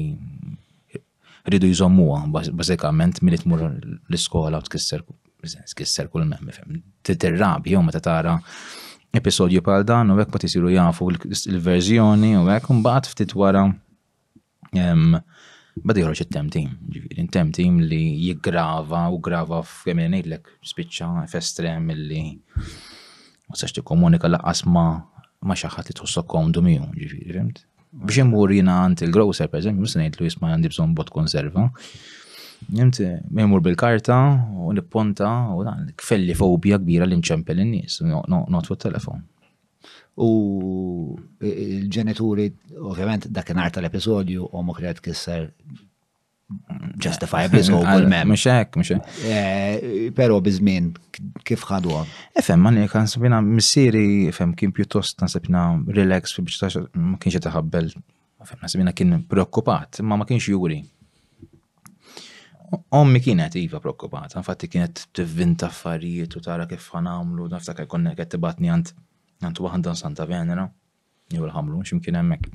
rridu 1.46 1.68
jżommuha 1.70 2.24
bażikament 2.50 3.22
milli 3.22 3.38
tmur 3.38 3.62
l-iskola 3.66 4.58
u 4.58 4.62
tkisser 4.66 5.04
tkisser 5.70 6.08
kull 6.10 6.24
memm 6.26 6.50
fem. 6.50 6.82
Titirrabi 7.02 7.70
jom 7.76 7.86
meta 7.86 8.00
tara 8.00 8.38
episodju 9.14 9.60
bħal 9.62 9.86
dan 9.86 10.10
u 10.10 10.16
hekk 10.18 10.34
ma 10.34 10.42
tisiru 10.42 10.68
jafu 10.74 11.10
l-verżjoni 11.14 12.32
u 12.40 12.48
hekk 12.48 12.72
umbat 12.74 13.06
ftit 13.12 13.36
wara 13.38 13.62
bada 14.74 15.98
jħroċ 16.02 16.26
it-temtim, 16.26 16.74
il 17.20 17.26
temtim 17.30 17.78
li 17.78 18.02
jiggrava 18.26 19.06
u 19.14 19.18
grava 19.22 19.62
f'kemm 19.62 20.02
ngħidlek 20.10 20.50
spiċċa 20.58 21.26
f'estrem 21.30 21.90
li. 21.94 22.24
ma 23.46 23.58
sax 23.60 23.78
komunika 23.86 24.30
laqqas 24.32 24.64
ma' 24.74 25.13
ma 25.44 25.56
xaħat 25.60 25.90
li 25.90 25.94
tħossok 25.98 26.26
komdu 26.34 26.62
miħu, 26.64 26.86
ġifiri, 26.96 27.32
fimt? 27.38 27.62
Biex 28.04 28.18
jemmur 28.20 28.52
jina 28.56 28.78
għant 28.86 29.02
il-grocer, 29.06 29.50
per 29.52 29.60
eżempju, 29.60 29.84
musnejt 29.84 30.18
li 30.20 30.28
jisma 30.28 30.50
għandi 30.54 30.70
bżon 30.72 30.94
bot 30.98 31.12
konserva. 31.14 31.68
Nimt, 32.74 32.98
jemmur 33.04 33.62
bil-karta 33.62 34.16
u 34.64 34.72
nipponta 34.74 35.28
u 35.54 35.62
dan, 35.66 35.88
kfelli 36.00 36.34
fobija 36.38 36.78
kbira 36.80 37.06
li 37.08 37.20
nċempel 37.20 37.60
n-nis, 37.66 38.00
not 38.30 38.70
fu 38.70 38.78
telefon. 38.86 39.22
U 40.24 40.28
il-ġenituri, 41.44 42.48
ovvjament, 42.86 43.28
dakinar 43.38 43.72
tal-episodju, 43.76 44.48
u 44.50 44.62
mokret 44.66 45.00
kisser 45.04 45.50
justifiably 47.00 47.62
sgħu 47.64 47.82
mem. 48.12 48.32
Mxek, 48.34 48.76
mxek. 48.80 49.12
Eh, 49.28 50.08
Pero 50.16 50.38
bizmin, 50.44 50.90
kif 51.46 51.64
ħadu 51.70 51.94
għom? 51.96 52.10
Efem, 52.40 52.62
man 52.64 52.80
jek 52.82 52.96
għansabina 53.00 53.40
missiri, 53.44 54.04
efem, 54.32 54.52
kien 54.58 54.74
pjuttost 54.76 55.24
sabina 55.32 55.66
relax 55.96 56.36
fi 56.36 56.44
biex 56.46 56.76
ma 56.94 57.16
kienx 57.20 57.44
taħabbel, 57.46 57.90
efem, 58.44 58.66
sabina 58.68 58.92
kien 58.96 59.22
preokkupat, 59.30 60.02
ma 60.06 60.20
ma 60.20 60.28
kienx 60.28 60.50
juri. 60.52 60.82
Ommi 62.96 63.20
kienet 63.22 63.54
iva 63.60 63.78
preokkupata, 63.80 64.38
infatti 64.40 64.68
kienet 64.72 65.04
tivvinta 65.14 65.68
affarijiet 65.68 66.34
u 66.36 66.40
tara 66.42 66.64
kif 66.70 66.88
ħanamlu, 66.94 67.46
naftak 67.52 67.84
konna 67.90 68.14
kett 68.18 68.34
tibatni 68.34 68.70
għant 68.72 68.94
għant 69.44 69.58
waħdan 69.60 69.96
Santa 69.98 70.24
Venera, 70.28 70.64
jew 71.30 71.42
l-ħamlu, 71.44 71.82
ximkien 71.84 72.16
hemmhekk. 72.20 72.48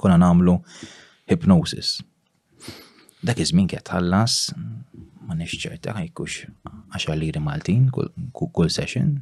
Konna 0.00 0.18
namlu 0.20 0.54
hypnosis 1.28 1.96
dak 3.24 3.40
iż-żmien 3.42 3.66
kien 3.70 3.82
tħallas 3.82 4.34
ma 5.26 5.34
nix 5.34 5.56
ċerta 5.60 5.94
ħajkux 5.96 6.36
10 6.94 7.18
liri 7.18 7.40
Maltin 7.42 7.88
kull 7.92 8.70
session 8.70 9.16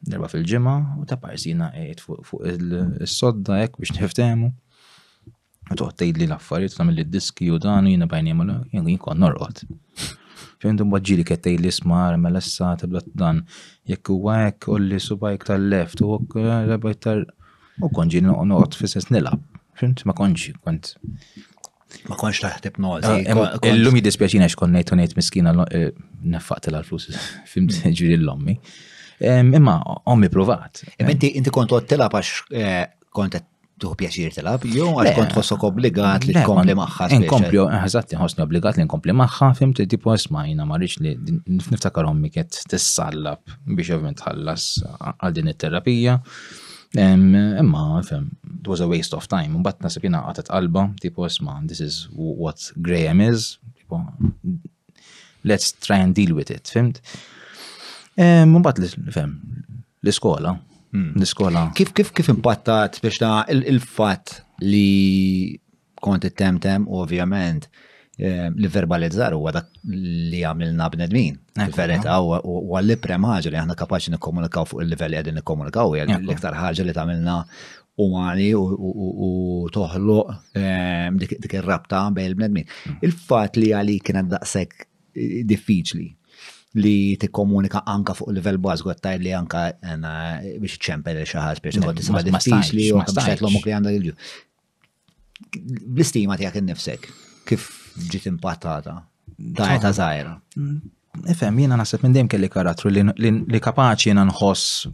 darba 0.00 0.30
fil-ġimgħa 0.32 0.74
u 1.02 1.08
ta' 1.08 1.18
parsina 1.20 1.68
qiegħed 1.74 2.00
fuq 2.06 3.02
is-sodda 3.04 3.60
hekk 3.66 3.76
biex 3.84 3.92
niftehmu. 3.98 4.48
U 5.70 5.76
toqgħod 5.76 5.98
tgħidli 6.00 6.26
l-affarijiet 6.30 6.74
tagħmel 6.78 7.02
id-diski 7.04 7.50
u 7.54 7.60
dan 7.62 7.86
jiena 7.90 8.08
bajni 8.10 8.32
jien 8.72 8.88
jkun 8.96 9.20
norqod. 9.22 9.60
Xindum 10.60 10.90
bħadġili 10.94 11.26
kett 11.28 11.44
tgħidli 11.46 11.70
smar 11.76 12.16
mela 12.20 12.40
issa 12.42 12.72
tibla 12.80 13.04
dan 13.12 13.44
jekk 13.90 14.14
huwa 14.16 14.40
hekk 14.48 14.72
olli 14.78 14.96
subajk 15.00 15.46
tal-left 15.52 16.00
u 16.06 16.16
eh, 16.40 16.56
rebajt 16.72 17.04
tal- 17.06 17.28
u 17.80 17.92
konġi 17.96 18.24
noqgħod 18.24 18.80
fis 18.80 19.12
nilab. 19.12 19.38
Fimt 19.80 20.02
ma 20.08 20.12
konċi 20.16 20.56
kont 20.64 20.94
Ma 22.08 22.16
konx 22.18 22.40
taħtib 22.42 22.78
nozi. 22.82 23.24
Ah, 23.30 23.56
illum 23.70 23.96
jidispjaċina 23.98 24.48
xkon 24.52 24.72
nejtu 24.76 24.96
nejt 24.98 25.16
miskina 25.18 25.52
eh, 25.74 25.90
neffaqt 26.34 26.70
l-flus 26.72 27.08
fim 27.52 27.68
ġiri 27.70 28.16
l-ommi. 28.20 28.56
Imma 29.20 29.74
ommi 30.08 30.30
provat. 30.32 30.80
Inti 31.04 31.34
inti 31.36 31.52
kont 31.52 31.74
għottilab 31.76 32.14
għax 32.16 32.52
eh, 32.56 32.84
kont 33.14 33.36
tuħu 33.80 33.96
pjaċir 33.96 34.32
tilab, 34.36 34.64
jew 34.68 34.88
għax 35.00 35.14
kont 35.16 35.34
ħossok 35.38 35.62
obbligat 35.70 36.24
li 36.28 36.34
tkompli 36.36 36.74
maħħa. 36.78 37.10
Inkompli, 37.18 37.60
eh, 37.66 37.82
eżatti, 37.90 38.16
ħossni 38.20 38.44
obbligat 38.46 38.78
li 38.80 38.86
nkompli 38.86 39.14
maħħa, 39.16 39.50
fim 39.58 39.74
ti 39.76 39.86
tipo 39.90 40.16
smajna 40.24 40.66
marriċ 40.68 40.98
li 41.04 41.14
niftakar 41.26 42.08
ommi 42.08 42.32
t 42.40 42.46
tissallab 42.70 43.58
biex 43.76 43.92
għavim 43.96 44.16
tħallas 44.22 44.72
għal 44.86 45.38
din 45.38 45.54
it-terapija. 45.54 46.20
Imma, 46.96 48.02
it 48.60 48.66
was 48.66 48.80
a 48.80 48.88
waste 48.88 49.14
of 49.14 49.28
time. 49.28 49.54
Mbatt 49.62 49.78
nasib 49.80 50.02
jina 50.04 50.20
għatet 50.30 50.50
alba, 50.50 50.88
tipo, 51.00 51.24
isma, 51.26 51.60
this 51.66 51.80
is 51.80 52.08
what 52.12 52.72
Graham 52.82 53.20
is, 53.20 53.58
tipo, 53.78 54.02
let's 55.44 55.72
try 55.72 55.98
and 55.98 56.14
deal 56.14 56.34
with 56.34 56.50
it, 56.50 56.66
fimt? 56.72 57.00
Mbatt, 58.18 58.80
fem, 59.14 59.36
l-iskola, 60.02 60.56
hmm. 60.92 61.12
l-iskola. 61.20 61.68
Kif, 61.78 61.92
kif, 61.94 62.10
kif 62.16 62.32
impattat 62.32 62.98
biex 63.04 63.20
ta' 63.22 63.44
il-fat 63.54 64.40
li 64.66 65.54
kont 66.00 66.26
temtem 66.38 66.88
ovvjament, 66.90 67.68
Ehm, 68.20 68.52
li 68.60 68.68
verbalizzar 68.68 69.32
u 69.32 69.44
dak 69.54 69.70
li 69.88 70.42
għamilna 70.44 70.88
bnedmin. 70.92 71.38
Differenti 71.60 72.10
u 72.10 72.74
għalli 72.76 72.98
prem 73.00 73.24
ħaġa 73.24 73.52
li 73.54 73.60
aħna 73.62 73.76
kapaċi 73.78 74.12
nikkomunikaw 74.14 74.66
fuq 74.68 74.82
il-livell 74.84 75.14
li 75.14 75.20
qegħdin 75.20 75.38
nikkomunikaw 75.40 75.94
l-iktar 76.18 76.56
ħaġa 76.58 76.84
li 76.84 76.94
tagħmilna 76.98 77.36
umani 78.04 78.50
u 78.56 79.70
toħloq 79.72 80.36
ehm, 80.60 81.16
dik 81.22 81.56
ir-rabta 81.62 82.02
bejn 82.18 82.28
il-bnedmin. 82.34 82.68
Mm. 82.90 82.98
Il-fatt 83.08 83.56
li 83.60 83.70
għali 83.80 83.96
kienet 84.04 84.28
daqshekk 84.34 84.86
diffiċli 85.54 86.10
li 86.84 86.94
tikkomunika 87.22 87.86
anka 87.90 88.14
fuq 88.18 88.34
livell 88.36 88.60
bażgu 88.62 88.92
għattaj 88.92 89.20
li 89.24 89.32
anka 89.34 89.64
eh, 89.72 89.96
biex 90.60 90.76
ċempel 90.76 91.22
xaħat 91.24 91.64
biex 91.64 91.80
għod 91.80 92.04
tisma 92.04 92.22
diffiċli 92.28 92.90
u 92.92 93.00
għad 93.00 93.40
li 93.40 93.74
għandha 93.78 93.96
l-ġu. 94.02 94.14
Bl-istima 95.88 96.36
tijak 96.36 96.60
innifsek, 96.60 97.06
kif 97.48 97.78
ġiet 98.08 98.26
impattata. 98.30 98.94
Ta' 99.56 99.76
ta' 99.80 99.92
zaħira. 99.96 100.34
Mm. 100.56 100.80
Efem, 101.32 101.58
jena 101.64 101.78
nasib 101.80 102.04
minn 102.04 102.14
dejjem 102.14 102.28
kelli 102.30 102.48
karattru 102.52 102.92
li 102.94 103.60
kapaċi 103.62 104.12
jena 104.14 104.22
nħoss 104.28 104.86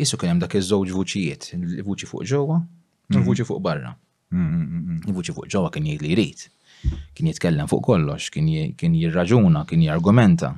Isu 0.00 0.16
kien 0.16 0.30
hemm 0.30 0.38
dak 0.40 0.54
iż-żewġ 0.56 0.92
vuċijiet, 0.96 1.42
il-vuċi 1.58 2.06
fuq 2.08 2.22
ġewwa, 2.30 2.54
il-vuċi 3.12 3.42
mm. 3.44 3.48
fuq 3.50 3.58
barra. 3.66 3.90
Mm, 4.32 5.02
il-vuċi 5.10 5.34
fuq 5.36 5.50
ġewwa 5.52 5.68
kien 5.74 5.90
jgħid 5.90 6.06
li 6.06 6.14
jrid. 6.14 6.46
Kien 7.18 7.28
jitkellem 7.28 7.68
fuq 7.68 7.84
kollox, 7.90 8.30
kien 8.32 8.96
jirraġuna, 8.96 9.66
kien 9.68 9.82
jargumenta. 9.84 10.54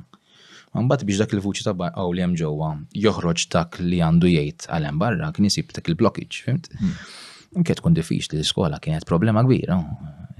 Mbagħad 0.79 1.03
biex 1.09 1.25
dak 1.25 1.35
il-vuċi 1.35 1.67
ta' 1.67 1.75
barra 1.83 2.07
li 2.07 2.23
hemm 2.23 2.39
ġewwa 2.39 2.71
joħroġ 3.03 3.43
dak 3.57 3.81
li 3.83 3.99
għandu 3.99 4.31
jgħid 4.31 4.69
għal 4.77 4.89
hemm 4.93 5.03
barra, 5.03 5.33
kien 5.35 5.49
jisib 5.51 5.75
dak 5.75 5.91
il-blockage, 5.91 6.45
fimt? 6.47 6.71
Kien 7.51 7.79
tkun 7.81 7.99
diffiċli 7.99 8.39
l-iskola 8.39 8.79
kienet 8.79 9.03
problema 9.11 9.43
kbira 9.43 9.75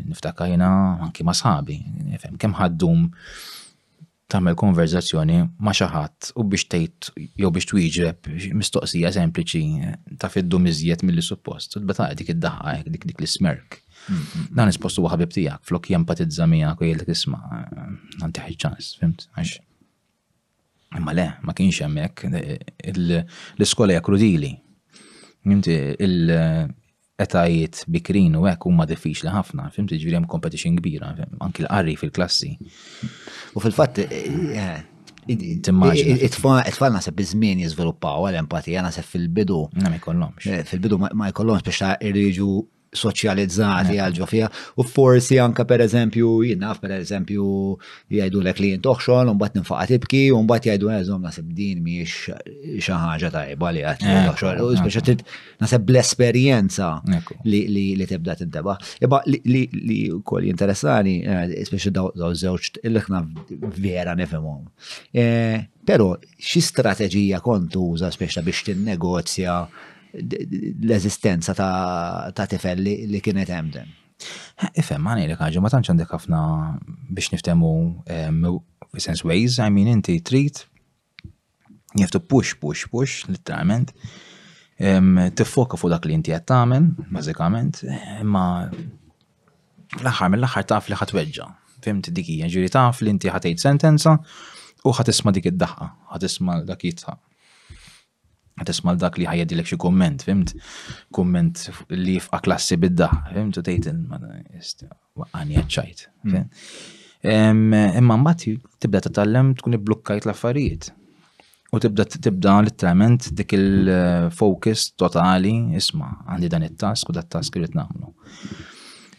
niftakar 0.01 0.47
jina 0.49 0.69
anki 1.05 1.23
ma 1.27 1.35
sabi, 1.37 1.77
nifhem 2.09 2.37
kemm 2.39 2.55
ħaddum 2.57 3.05
tagħmel 4.33 4.55
konverzazzjoni 4.57 5.39
ma 5.61 5.73
xi 5.77 5.87
ħadd 5.93 6.31
u 6.41 6.45
biex 6.53 6.65
tgħid 6.73 7.13
jew 7.43 7.51
biex 7.53 7.69
twieġeb 7.69 8.57
mistoqsija 8.59 9.11
sempliċi 9.17 9.93
ta' 10.21 10.29
fiddum 10.33 10.65
iżjed 10.71 11.03
milli 11.05 11.21
suppost. 11.25 11.77
Beta 11.85 12.07
dik 12.17 12.31
id-daħħa 12.33 12.73
dik 12.89 13.05
dik 13.11 13.21
l-ismerk. 13.21 13.81
Dan 14.51 14.71
ispostu 14.73 15.03
u 15.05 15.11
ħabib 15.11 15.31
tiegħek 15.37 15.69
flok 15.69 15.91
jempatizza 15.93 16.47
miegħek 16.49 16.81
u 16.81 16.89
jgħidlek 16.89 17.13
isma' 17.13 17.43
għandi 18.21 18.57
ċans, 18.65 18.89
fimt? 19.03 19.27
Għax 19.37 19.59
imma 20.97 21.13
le, 21.17 21.27
ma 21.41 21.53
kienx 21.57 21.81
hemmhekk 21.81 22.27
l-iskola 23.61 23.93
hija 23.97 24.05
krudili. 24.09 24.55
il- 25.45 26.69
etajiet 27.25 27.83
bikrin 27.93 28.35
u 28.37 28.43
hekk 28.47 28.67
huma 28.69 28.85
diffiċli 28.89 29.31
ħafna, 29.33 29.69
fim 29.75 29.87
tiġri 29.89 30.15
hemm 30.17 30.29
competition 30.33 30.77
kbira, 30.79 31.13
anki 31.45 31.65
l-qarri 31.65 31.95
fil-klassi. 31.99 32.51
U 33.55 33.63
fil-fatt 33.63 34.03
eh, 34.05 34.17
eh, 34.25 34.57
eh, 34.65 34.81
It-tfal 35.23 36.91
nasib 36.91 37.15
bizmin 37.15 37.61
jizviluppaw 37.63 38.25
għal-empatija 38.27 38.81
nasib 38.83 39.05
fil-bidu. 39.07 39.61
Ma 39.79 39.93
jkollomx. 39.95 40.49
Fil-bidu 40.67 40.97
ma 40.99 41.29
jkollomx 41.31 41.63
biex 41.69 41.79
ta' 41.79 41.91
irriġu 42.09 42.49
soċjalizzati 42.97 43.97
għal 44.01 44.15
ġofija 44.17 44.49
u 44.81 44.85
forsi 44.87 45.37
anka 45.41 45.65
per 45.69 45.81
eżempju 45.85 46.29
jinaf 46.47 46.79
per 46.83 46.93
eżempju 46.97 47.45
jgħidu 48.13 48.41
l 48.43 48.53
klient 48.57 48.89
oħxol 48.89 49.31
un 49.31 49.39
bat 49.41 49.57
ninfaqa 49.57 49.87
tibki 49.93 50.23
un 50.35 50.47
bat 50.49 50.65
jgħidu 50.67 50.91
għazom 50.93 51.21
eh, 51.21 51.25
nasib 51.27 51.51
din 51.57 51.83
miex 51.85 52.33
xaħġa 52.85 53.31
tajba 53.35 53.73
li 53.75 53.85
għat 53.89 54.05
eh, 54.07 54.31
u 54.59 54.71
eh, 54.73 55.23
nasib 55.63 55.89
l-esperienza 55.93 56.89
li 57.47 58.07
tibda 58.09 58.35
tintabaħ. 58.37 58.91
Iba 59.03 59.19
li 59.25 60.01
kol 60.25 60.47
jinteressani 60.49 61.17
speċi 61.67 61.93
daw 61.93 62.09
zewċ 62.43 62.83
il-ħna 62.89 63.23
vera 63.77 64.13
nefemom. 64.19 64.65
Pero 65.83 66.11
xi 66.39 66.61
strateġija 66.63 67.41
kontu 67.43 67.87
uża 67.95 68.11
speċi 68.13 68.43
biex 68.43 68.67
tinnegozja 68.69 68.91
negozja 68.93 69.55
l-eżistenza 70.87 71.53
ta' 72.35 72.47
tifel 72.49 72.81
li 72.87 73.21
kienet 73.25 73.49
hemm 73.49 73.69
dem. 73.75 73.89
Ifem, 74.79 75.01
ma' 75.01 75.17
nejlek 75.17 75.39
kħagġu, 75.39 75.61
ma' 75.63 75.71
tantx 75.73 75.89
għandek 75.91 76.11
ħafna 76.13 76.41
biex 77.17 77.33
niftemu 77.33 77.69
ehm, 78.17 78.43
sens 79.01 79.23
ways, 79.25 79.57
I 79.59 79.71
mean, 79.73 79.89
inti 79.89 80.19
treat, 80.21 80.65
jiftu 81.97 82.21
push, 82.21 82.53
push, 82.61 82.85
push, 82.93 83.15
literalment, 83.31 83.89
ehm, 84.77 85.15
tiffoka 85.39 85.79
fuq 85.81 85.95
dak 85.95 86.05
li 86.07 86.15
inti 86.19 86.33
qed 86.35 86.45
tagħmel, 86.53 86.91
bażikament, 87.17 87.81
imma 88.21 88.45
l-aħħar 89.97 90.35
mill-aħħar 90.35 90.69
taf 90.71 90.89
li 90.91 91.01
ħatweġġa. 91.01 91.49
Fimti 91.83 92.13
dikija, 92.15 92.47
ġuri 92.53 92.69
taf 92.73 93.01
li 93.03 93.11
inti 93.11 93.33
ħatejt 93.33 93.65
sentenza 93.65 94.13
u 94.87 94.93
ħatisma' 94.95 95.33
dik 95.35 95.51
id-daħqa, 95.55 95.89
ħatisma' 96.13 96.61
dak 96.69 96.85
jitħaq 96.87 97.19
tismal 98.61 98.97
dak 99.01 99.17
li 99.17 99.25
ħajedilek 99.27 99.73
xi 99.73 99.77
komment, 99.81 100.21
fimt? 100.27 100.53
Komment 101.15 101.65
li 101.93 102.19
fqa 102.21 102.39
klassi 102.45 102.77
bidda, 102.79 103.09
fimt? 103.33 103.57
U 103.57 103.63
tgħid 103.65 103.93
għani 105.29 105.61
għadċajt. 105.61 106.03
Hmm. 106.27 107.71
Imma 107.97 108.19
mbagħad 108.19 108.67
tibda 108.83 109.01
titgħallem 109.07 109.53
tkun 109.59 109.79
iblukkajt 109.79 110.27
l-affarijiet. 110.29 110.91
U 111.73 111.79
tibda 111.81 112.05
tibda 112.05 112.59
literalment 112.67 113.31
dik 113.33 113.55
il-focus 113.57 114.91
totali, 115.01 115.55
isma, 115.79 116.11
għandi 116.35 116.51
dan 116.53 116.67
it-task 116.69 117.09
u 117.09 117.17
dat 117.17 117.31
task 117.33 117.57
li 117.57 117.65
nagħmlu. 117.65 118.13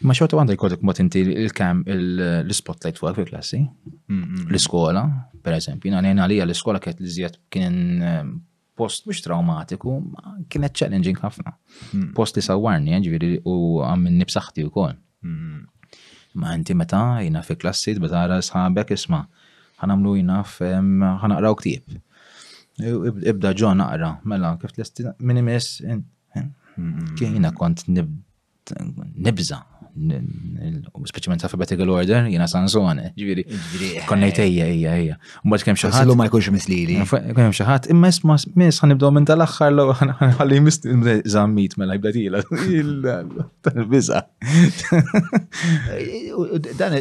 Ma 0.05 0.13
xorta 0.13 0.37
għandha 0.37 0.55
jkollok 0.55 0.81
mod 0.85 0.99
inti 1.01 1.21
il-kam 1.25 1.81
l-spotlight 1.91 2.99
fuq 3.01 3.13
fil-klassi, 3.17 3.59
hmm, 3.65 4.21
hmm, 4.23 4.45
l-iskola, 4.53 5.03
per 5.45 5.55
eżempju, 5.57 5.91
għanajna 5.95 6.23
għalija 6.25 6.47
l-iskola 6.47 6.79
kienet 6.83 7.01
li 7.03 7.39
kien 7.55 7.77
post 8.75 9.05
mux 9.07 9.21
traumatiku, 9.23 9.93
kienet 10.51 10.75
challenging 10.77 11.17
ħafna. 11.21 11.53
Hmm. 11.91 12.09
Post 12.17 12.37
li 12.39 12.43
sawarni, 12.45 12.93
eh, 12.97 13.01
ġviri, 13.05 13.29
u 13.47 13.55
għammin 13.87 14.19
nipsaħti 14.21 14.65
u 14.67 14.73
kol. 14.75 14.93
Hmm. 15.23 15.63
Ma 16.35 16.53
inti 16.57 16.75
meta 16.75 17.01
jina 17.23 17.43
fi 17.47 17.55
klassi, 17.55 17.95
meta 18.03 18.25
sħabek 18.43 18.91
isma, 18.97 19.23
ħanamlu 19.81 20.17
jina 20.19 20.41
ħanaqra 20.47 21.53
u 21.55 21.59
ktib. 21.61 22.01
Ibda 23.31 23.53
ġo 23.55 23.69
naqra, 23.79 24.17
mela, 24.27 24.55
kif 24.59 24.73
t-lesti, 24.75 25.05
minimis, 25.23 25.71
hmm. 25.85 27.13
kien 27.15 27.37
jina 27.39 27.53
kont 27.55 27.87
nib 27.95 28.11
nibza 29.15 29.63
specialment 31.05 31.43
alphabetical 31.43 31.89
order, 31.89 32.25
jina 32.29 32.47
Sanson, 32.47 32.99
ġviri. 33.17 33.43
Eh. 33.47 34.01
Konnejt 34.09 34.39
ejja, 34.43 34.65
ejja, 34.73 34.95
ejja. 34.99 35.15
Mbagħad 35.45 35.63
kemm 35.63 35.79
xi 35.79 36.15
ma 36.19 36.25
jkunx 36.27 36.51
mislili. 36.55 36.97
Kem 37.11 37.53
xaħat, 37.55 37.87
imma 37.93 38.09
jisma 38.11 38.35
isma' 38.41 38.67
għan 38.67 38.75
ħanibdew 38.83 39.11
minn 39.19 39.27
tal-aħħar 39.29 39.71
l 39.71 39.93
ħalli 40.41 41.23
zammit 41.31 41.77
mela 41.79 41.95
jibda 41.95 42.11
tila. 42.11 42.43
biza 43.91 44.25
Dan 46.81 46.99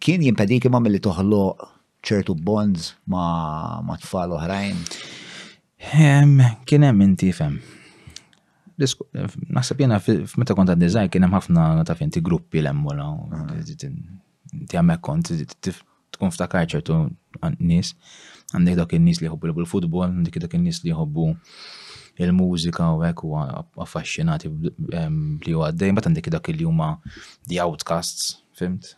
kien 0.00 0.26
jimpedik 0.28 0.66
imma 0.68 0.82
mill-li 0.84 1.00
toħloq 1.04 1.64
ċertu 2.10 2.36
bonds 2.44 2.92
ma' 3.12 4.00
tfal 4.04 4.36
oħrajn. 4.36 4.82
Ehm, 5.96 6.40
kien 6.68 6.84
hemm 6.84 7.06
inti 7.06 7.32
fem 7.32 7.56
Naħseb 8.80 9.82
jena 9.84 9.98
f'meta 10.00 10.54
kont 10.56 10.70
għad 10.72 10.80
design 10.82 11.10
kien 11.12 11.26
hemm 11.26 11.36
ħafna 11.36 11.64
ta' 11.88 11.96
finti 11.98 12.22
gruppi 12.24 12.62
l-emmola. 12.62 13.06
emmu 13.06 14.62
ti 14.68 14.78
għamek 14.80 15.02
kont 15.04 15.32
tkun 16.16 16.32
ftakar 16.34 16.66
ċertu 16.72 16.96
nies, 17.62 17.92
għandek 18.56 18.78
dak 18.80 18.94
in 18.96 19.04
nis 19.06 19.20
li 19.22 19.28
jħobbu 19.28 19.52
l-futbol, 19.60 20.06
għandek 20.08 20.40
dak 20.46 20.56
in 20.58 20.64
nis 20.66 20.80
li 20.84 20.94
jħobbu 20.94 21.28
il-mużika 22.24 22.88
u 22.96 23.04
għek 23.06 23.22
u 23.24 23.34
affaxxinati 23.84 24.50
li 24.56 25.54
għaddej, 25.54 25.96
bat 25.98 26.08
għandek 26.10 26.32
dak 26.34 26.50
li 26.54 26.64
huma 26.68 26.94
the 27.48 27.60
outcasts, 27.64 28.38
fimt? 28.58 28.94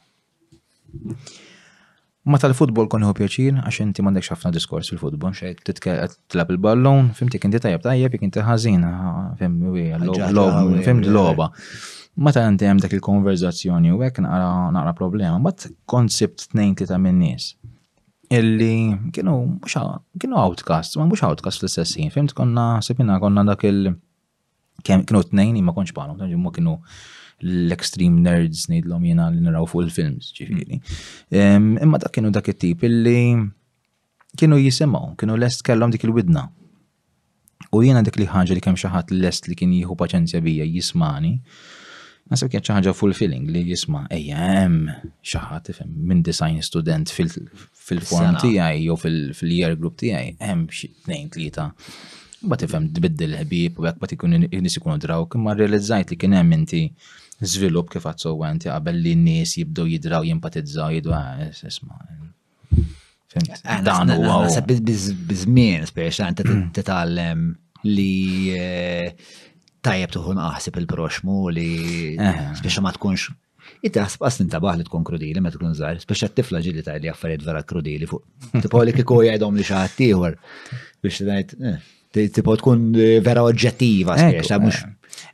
Ma 2.22 2.38
tal-futbol 2.38 2.86
kon 2.86 3.02
hu 3.02 3.10
pjaċir, 3.18 3.56
għax 3.66 3.80
inti 3.82 4.02
m'għandekx 4.04 4.30
ħafna 4.36 4.50
diskors 4.54 4.90
fil-futbol, 4.92 5.32
xej 5.34 5.56
titkellem 5.66 6.12
tlab 6.30 6.52
il-ballon, 6.54 7.08
fimti 7.18 7.40
kien 7.42 7.50
tajjeb 7.54 7.82
tajjeb 7.82 8.12
jek 8.14 8.22
inti 8.28 8.44
ħażin, 8.46 8.84
fimmi 9.40 9.88
fimti 10.86 11.10
logħba. 11.16 11.48
Meta 12.22 12.44
inti 12.46 12.68
hemm 12.70 12.82
dak 12.84 12.94
il-konverzazzjoni 12.94 13.90
u 13.90 13.98
hekk 14.06 14.22
naqra 14.22 14.92
problema, 15.00 15.40
mat 15.42 15.66
konsept 15.90 16.46
tnejn 16.54 16.78
tlieta 16.78 16.98
min-nies 17.00 17.50
illi 18.32 19.10
kienu 19.12 19.32
mhux 19.48 19.72
kienu 20.20 20.38
outcast, 20.40 20.94
ma 20.96 21.04
mhux 21.08 21.24
outcast 21.26 21.66
l-istess 21.66 21.98
fimt 22.14 22.32
konna 22.38 22.76
sibina 22.86 23.18
konna 23.20 23.42
dak 23.50 23.66
il 23.68 23.90
kienu 24.86 25.24
tnejn 25.32 25.58
imma 25.60 25.74
konċ 25.76 25.96
bħalhom, 25.98 26.22
kienu 26.54 26.78
l-extreme 27.42 28.18
nerds 28.22 28.68
nejdlom 28.70 29.04
jena 29.08 29.28
li 29.34 29.40
naraw 29.42 29.66
fuq 29.70 29.86
il-films 29.86 30.30
ġifiri. 30.36 30.78
Imma 31.36 32.00
dak 32.02 32.14
kienu 32.14 32.30
dak 32.34 32.48
it-tip 32.52 32.84
illi 32.86 33.18
kienu 34.38 34.58
jisimaw, 34.62 35.12
kienu 35.20 35.36
lest 35.36 35.62
kellhom 35.66 35.92
dik 35.92 36.06
il-widna. 36.08 36.46
U 37.72 37.82
jena 37.84 38.02
dik 38.06 38.18
li 38.20 38.26
ħaġa 38.30 38.56
li 38.56 38.62
kemm 38.64 38.78
xi 38.78 38.90
ħadd 38.92 39.14
lest 39.22 39.48
li 39.48 39.56
kien 39.58 39.72
jieħu 39.74 39.96
paċenzja 39.98 40.40
bija 40.44 40.66
jismani. 40.68 41.34
Nasib 42.32 42.52
kien 42.52 42.62
xaħġa 42.64 42.92
fulfilling 42.94 43.48
li 43.50 43.64
jisma' 43.72 44.04
ejjem 44.16 44.76
xaħat 44.88 45.26
xi 45.26 45.40
ħadd 45.46 45.70
ifhem 45.72 45.96
minn 46.12 46.22
design 46.28 46.60
student 46.62 47.10
fil-form 47.12 48.38
tiegħi 48.44 48.84
jew 48.86 48.96
fil-year 49.02 49.74
group 49.80 49.96
tiegħi 50.00 50.36
hemm 50.38 50.68
xi 50.70 50.92
tnejn 51.06 51.32
tlieta 51.34 51.64
ma 52.46 52.56
tifhem 52.62 52.86
tbiddel 52.94 53.34
ħbib 53.42 53.82
u 53.82 53.88
jekk 53.88 53.98
bat 54.04 54.14
tikun 54.14 54.36
nies 54.44 54.78
ikunu 54.80 55.00
draw, 55.02 55.26
imma 55.38 55.54
realizzajt 55.58 56.14
li 56.14 56.18
kien 56.22 56.38
hemm 56.38 56.54
inti 56.60 56.84
żvilupp 57.42 57.90
kif 57.92 58.04
għad 58.06 58.22
sowa 58.22 58.50
inti 58.54 58.70
qabel 58.70 58.98
li 59.04 59.12
n 59.16 59.24
nis 59.26 59.56
jibdew 59.60 59.88
jidraw 59.96 60.24
jimpatizzaw 60.26 60.92
jidu 60.94 61.14
isma. 61.68 61.98
Ah, 63.32 63.54
eh, 63.54 63.82
dan 63.84 64.10
huwa. 64.14 64.42
Bizmien, 64.68 65.86
spiex, 65.88 66.18
mm. 66.18 66.24
għanti 66.24 66.48
t-tallem 66.78 67.46
li 67.88 68.52
eh, 68.54 69.14
tajjeb 69.82 70.12
tuħun 70.14 70.36
naħseb 70.38 70.76
il-proxmu 70.82 71.38
li 71.56 71.68
eh. 72.14 72.44
speċi 72.60 72.84
ma 72.86 72.92
tkunx 72.94 73.32
Itaħsb 73.82 74.22
għasni 74.26 74.44
nintabaħ 74.46 74.76
li 74.78 74.84
tkun 74.86 75.04
krudili 75.06 75.40
meta 75.42 75.56
tkun 75.56 75.72
zaħir, 75.78 76.02
spiex 76.04 76.28
t-tifla 76.28 76.60
ġili 76.62 76.84
ta' 76.86 76.94
li 77.02 77.10
għaffariet 77.10 77.42
vera 77.46 77.62
krudili 77.66 78.06
fuq. 78.10 78.22
Tipo 78.62 78.82
li 78.86 78.92
kiko 78.94 79.22
jgħidhom 79.26 79.58
li 79.58 79.64
xaħat 79.66 79.96
tiħor 79.98 80.36
biex 81.02 81.18
t-najt, 81.22 81.52
tipo 82.36 82.54
tkun 82.60 82.82
vera 83.24 83.42
oġġettiva, 83.48 84.14
spiex 84.20 84.58
mux 84.62 84.84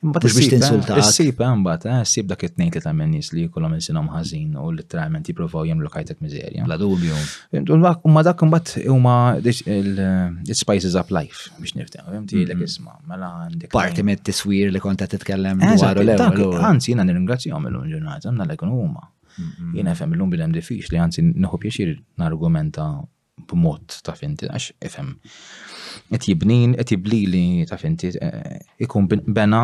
Imma 0.04 0.20
biex 0.22 0.46
tinsulta. 0.52 0.96
Issib 1.02 1.40
eh? 1.42 1.48
imbagħad, 1.58 1.86
eh, 1.90 1.94
eh, 1.98 2.04
issib 2.06 2.28
dak 2.30 2.44
it-tnejn 2.46 2.70
tlieta 2.74 2.92
minn 2.94 3.10
nies 3.16 3.32
li 3.34 3.46
jkollhom 3.48 3.74
insinhom 3.78 4.06
ħażin 4.12 4.54
u 4.62 4.66
literalment 4.76 5.26
jippruvaw 5.30 5.66
jagħmlu 5.66 5.90
kajtek 5.94 6.20
miżerja. 6.22 6.66
La 6.70 6.76
dubju. 6.78 7.18
Imma 7.58 8.22
dak 8.28 8.38
imbagħad 8.38 8.86
huma 8.92 9.16
il-spices 9.42 10.96
up 11.02 11.10
life 11.16 11.48
biex 11.58 11.74
niftehom. 11.80 12.14
Fimti 12.14 12.44
lek 12.46 12.62
isma' 12.68 12.94
mela 13.10 13.32
għandek. 13.48 13.72
Parti 13.74 14.06
mit 14.06 14.22
tiswir 14.30 14.70
li 14.74 14.82
kont 14.84 15.02
qed 15.02 15.16
titkellem 15.16 15.64
dwaru 15.80 16.06
l-ewwel. 16.06 16.58
Anzi 16.70 16.92
jiena 16.94 17.06
nirringrazzjahom 17.08 17.66
illum 17.72 17.90
ġurnata, 17.90 18.28
għandna 18.30 18.44
mela 18.46 18.54
lek 18.54 18.66
huma. 18.70 19.08
Jiena 19.74 19.92
fem 19.98 20.14
illum 20.16 20.30
bil-hemm 20.32 20.54
diffiċli, 20.54 20.98
anzi 21.02 21.22
nħobb 21.26 21.66
jexir 21.68 21.96
nargumenta 22.22 22.88
b'mod 23.50 23.98
ta' 24.06 24.14
finti 24.18 24.46
għax 24.50 24.72
ifhem 24.86 25.10
et 26.10 26.20
jibnin, 26.24 26.72
et 26.80 26.88
jibli 26.92 27.18
li 27.28 27.42
taf 27.68 27.82
inti 27.84 28.10
eh, 28.22 28.56
ikun 28.82 29.08
bena 29.12 29.60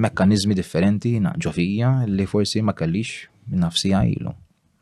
mekkaniżmi 0.00 0.56
differenti 0.56 1.16
na 1.20 1.34
ġofija 1.46 1.90
li 2.08 2.26
forsi 2.28 2.62
ma 2.64 2.72
kellix 2.78 3.24
nafsi 3.62 3.92
għajlu. 3.92 4.32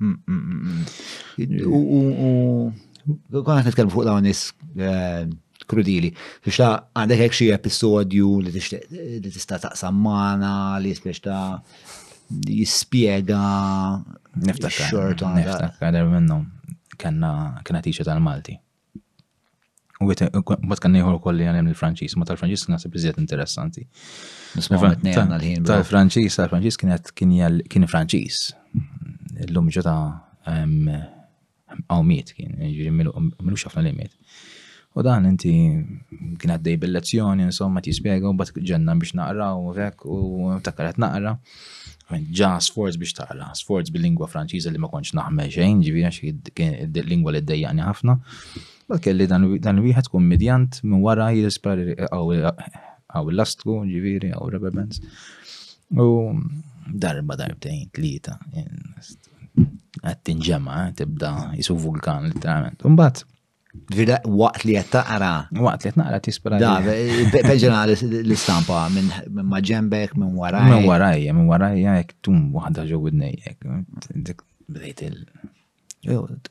Mm, 0.01 0.17
mm, 0.27 0.59
mm, 0.61 1.65
u 1.67 2.71
għan 3.41 3.67
nitkellmu 3.67 3.95
fuq 3.95 4.07
dawn 4.07 4.23
nis 4.27 4.45
eh, 4.79 5.25
krudili. 5.71 6.13
Biex 6.45 6.61
ta' 6.63 6.75
għandek 6.95 7.25
hekk 7.25 7.37
xi 7.41 7.51
episodju 7.57 8.37
li 8.47 8.55
tista' 8.55 9.59
ta' 9.65 9.75
sammana, 9.81 10.79
li 10.79 10.95
biex 11.05 11.25
ta' 11.27 11.59
jispiega. 12.47 13.43
niftakar. 14.47 15.15
Niftakar 15.43 16.03
minnhom. 16.15 16.47
kena 17.01 17.59
kanna 17.65 17.81
tal-Malti. 17.83 18.59
U 20.01 20.09
għet, 20.09 20.33
bat 20.65 20.81
kan 20.81 20.95
neħor 20.97 21.19
kolli 21.21 21.45
għanem 21.45 21.67
il-Franċis, 21.75 22.15
ma 22.17 22.25
tal-Franċis 22.29 22.63
kena 22.65 22.79
nasib 22.79 22.95
iżjed 22.97 23.19
interessanti. 23.21 23.83
Iva, 24.63 24.95
Tal-Franċis, 25.69 26.39
tal-Franċis 26.41 26.79
kienet 26.81 27.11
kien 27.21 27.85
Franċis. 27.89 28.39
L-lum 29.51 29.69
ġota 29.77 29.93
għawmiet 30.55 32.33
kien, 32.39 32.57
milu 32.97 33.57
xafna 33.61 33.85
li 33.85 33.93
miet. 34.01 34.17
U 34.99 35.05
dan 35.07 35.29
inti 35.29 35.53
kien 36.41 36.55
għaddej 36.57 36.81
bil-lezzjoni, 36.83 37.45
insomma, 37.51 37.85
t-jispiega 37.85 38.33
u 38.33 38.35
bat 38.41 38.57
ġenna 38.57 38.97
biex 39.03 39.13
naqra 39.21 39.53
u 39.55 39.69
vek 39.77 40.09
u 40.17 40.21
takkarat 40.67 40.97
naqra. 41.05 41.37
Ġa 42.41 42.55
sforz 42.65 42.97
biex 42.99 43.15
taqra, 43.21 43.53
sforz 43.63 43.93
bil-lingwa 43.95 44.27
franċiza 44.33 44.73
li 44.75 44.81
ma 44.83 44.89
konċ 44.91 45.13
naħmel 45.21 45.53
xejn, 45.61 45.85
ġivina 45.87 46.11
xie 46.11 47.07
lingwa 47.07 47.37
li 47.37 47.45
d-dejjani 47.45 47.87
ħafna. 47.91 48.19
Bat 48.91 49.03
kelli 49.07 49.27
dan 49.31 49.83
wieħed 49.85 50.09
kummedjant 50.11 50.81
minn 50.83 51.03
wara 51.05 51.29
jispar 51.37 51.79
għaw 52.09 52.33
l-lastku, 53.23 53.85
ġiviri, 53.87 54.33
għaw 54.35 54.49
rubber 54.55 54.81
U 56.01 56.07
darba 57.03 57.37
darbtejn, 57.39 57.85
tlita, 57.95 58.35
għattin 60.03 60.41
ġemma, 60.47 60.77
tibda 60.99 61.31
jisu 61.59 61.77
vulkan 61.85 62.27
literalment. 62.33 62.83
Umbat, 62.91 63.25
Vida 63.95 64.17
waqt 64.27 64.65
li 64.67 64.73
jattaqra. 64.75 65.29
Waqt 65.67 65.85
li 65.87 65.91
jattaqra 65.93 66.19
tispera. 66.27 66.59
Da, 66.59 66.73
peġena 67.35 67.85
l-istampa 67.87 68.81
minn 68.91 69.13
maġembek, 69.53 70.17
minn 70.19 70.33
waraj. 70.39 70.67
Minn 70.73 70.89
waraj, 70.91 71.29
minn 71.31 71.47
waraj, 71.51 71.79
jek 71.85 72.17
tum 72.27 72.49
wahda 72.57 72.83
ġo 72.91 72.99
jek. 73.07 74.45
Bdejt 74.69 75.03
il- 75.07 75.27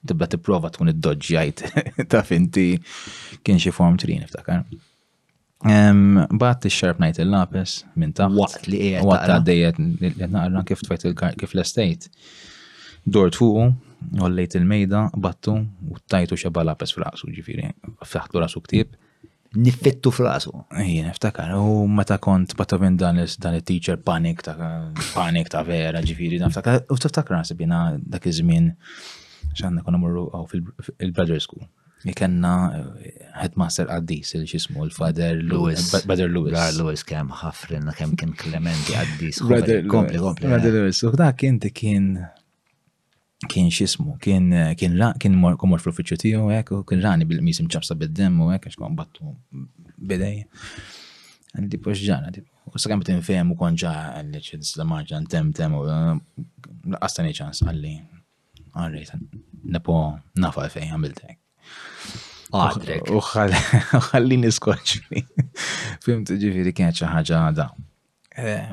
Tibda 0.06 0.28
tipprova 0.30 0.70
tkun 0.70 0.92
id-doġġjajt 0.92 1.64
ta' 2.12 2.22
finti 2.28 2.76
kien 3.42 3.58
xi 3.62 3.72
form 3.74 3.98
trin 3.98 4.22
iftakar. 4.26 4.62
Bat 6.40 6.68
ix-xarb 6.70 7.02
ngħid 7.04 7.24
il-lapes 7.24 7.74
minn 8.00 8.14
ta' 8.16 8.30
Waqt 8.32 8.70
li 8.70 8.82
qiegħed. 8.84 9.08
Waqt 9.10 9.48
dejet 9.50 9.82
li 9.82 10.14
naqra 10.36 10.62
kif 10.70 10.86
tfajt 10.86 11.10
kif 11.42 11.58
l-estate. 11.58 12.12
Dort 13.04 13.40
fuq, 13.42 13.72
għollejt 14.22 14.60
il-mejda, 14.62 15.02
battu 15.20 15.58
u 15.66 15.98
tajtu 16.10 16.38
xeba 16.44 16.64
lapes 16.70 16.94
fil-qsu 16.96 17.34
ġifieri. 17.40 17.72
Faħtu 18.06 18.44
rasu 18.44 18.62
ktib 18.70 18.94
niffittu 19.50 20.12
frasu. 20.14 20.52
Ejja, 20.78 21.08
niftakar, 21.10 21.56
u 21.58 21.88
meta 21.90 22.20
kont 22.22 22.54
bata 22.58 22.78
minn 22.80 23.00
dan 23.02 23.18
il-teacher 23.26 23.98
panik 24.06 24.46
ta' 24.46 24.56
panik 25.16 25.50
ta' 25.50 25.66
vera 25.66 26.04
ġifiri, 26.06 26.38
naftakar. 26.44 26.84
u 26.86 26.98
tiftakar 27.02 27.42
nasib 27.42 27.66
dak 27.66 28.30
iż-żmien 28.30 28.76
xanna 29.60 29.84
kuna 29.86 30.00
morru 30.02 30.28
għaw 30.32 30.48
oh, 30.48 30.90
fil-Brother 30.98 31.40
School. 31.44 31.68
Ikenna 32.08 32.52
eh, 32.78 33.24
headmaster 33.42 33.90
għaddis 33.92 34.32
il-ġismu, 34.40 34.86
il-fader 34.88 35.40
Lewis. 35.42 35.90
Brother 36.08 36.32
Lewis. 36.32 36.54
Brother 36.54 36.76
Lewis 36.80 37.04
kem 37.08 37.32
ħafrin 37.42 37.90
kem 37.98 38.14
kien 38.20 38.32
Clementi 38.40 38.96
għaddis. 38.96 39.42
Kompli, 39.96 40.22
kompli. 40.24 40.48
Brother 40.48 40.76
Lewis. 40.78 41.02
U 41.04 41.12
da 41.20 41.32
kien 41.38 41.60
ti 41.64 41.74
kien 41.76 42.12
kien 43.50 43.70
xismu, 43.72 44.18
kien 44.24 44.48
kien 44.80 44.96
la 45.00 45.14
kien 45.20 45.36
komor 45.60 45.80
fl-uffiċu 45.84 46.18
tiegħu 46.24 46.50
hekk 46.54 46.80
u 46.82 46.86
kien 46.88 47.04
rani 47.04 47.28
bil-misim 47.30 47.70
ċabsa 47.72 47.96
bid-dem 48.00 48.36
u 48.44 48.50
hekk 48.54 48.68
għax 48.70 48.80
kon 48.82 48.96
battu 49.00 49.32
bidej. 50.12 50.42
Għandi 51.56 51.80
poġġana, 51.82 52.30
u 52.70 52.78
sa 52.78 52.92
kemm 52.92 53.04
tinfehem 53.08 53.54
ukoll 53.56 53.78
ġa 53.80 53.94
għalli 54.20 54.42
ċids 54.46 54.74
la 54.80 54.86
maġġa 54.92 55.22
ntem 55.28 55.52
tem 55.58 55.76
u 55.80 55.84
eh, 55.88 56.16
laqasta 56.96 57.28
ċans 57.32 57.64
għalli. 57.68 57.94
All 58.80 58.94
nepo 59.68 60.00
nafa 60.40 60.68
fejn 60.72 60.94
għamiltek. 60.96 61.36
Għadrek. 62.56 63.10
Uħalli 63.18 64.38
niskoċni. 64.44 65.24
Fimt 66.06 66.32
ġifiri 66.32 66.74
kienet 66.76 67.04
ħaġa 67.10 67.42
da. 67.58 67.68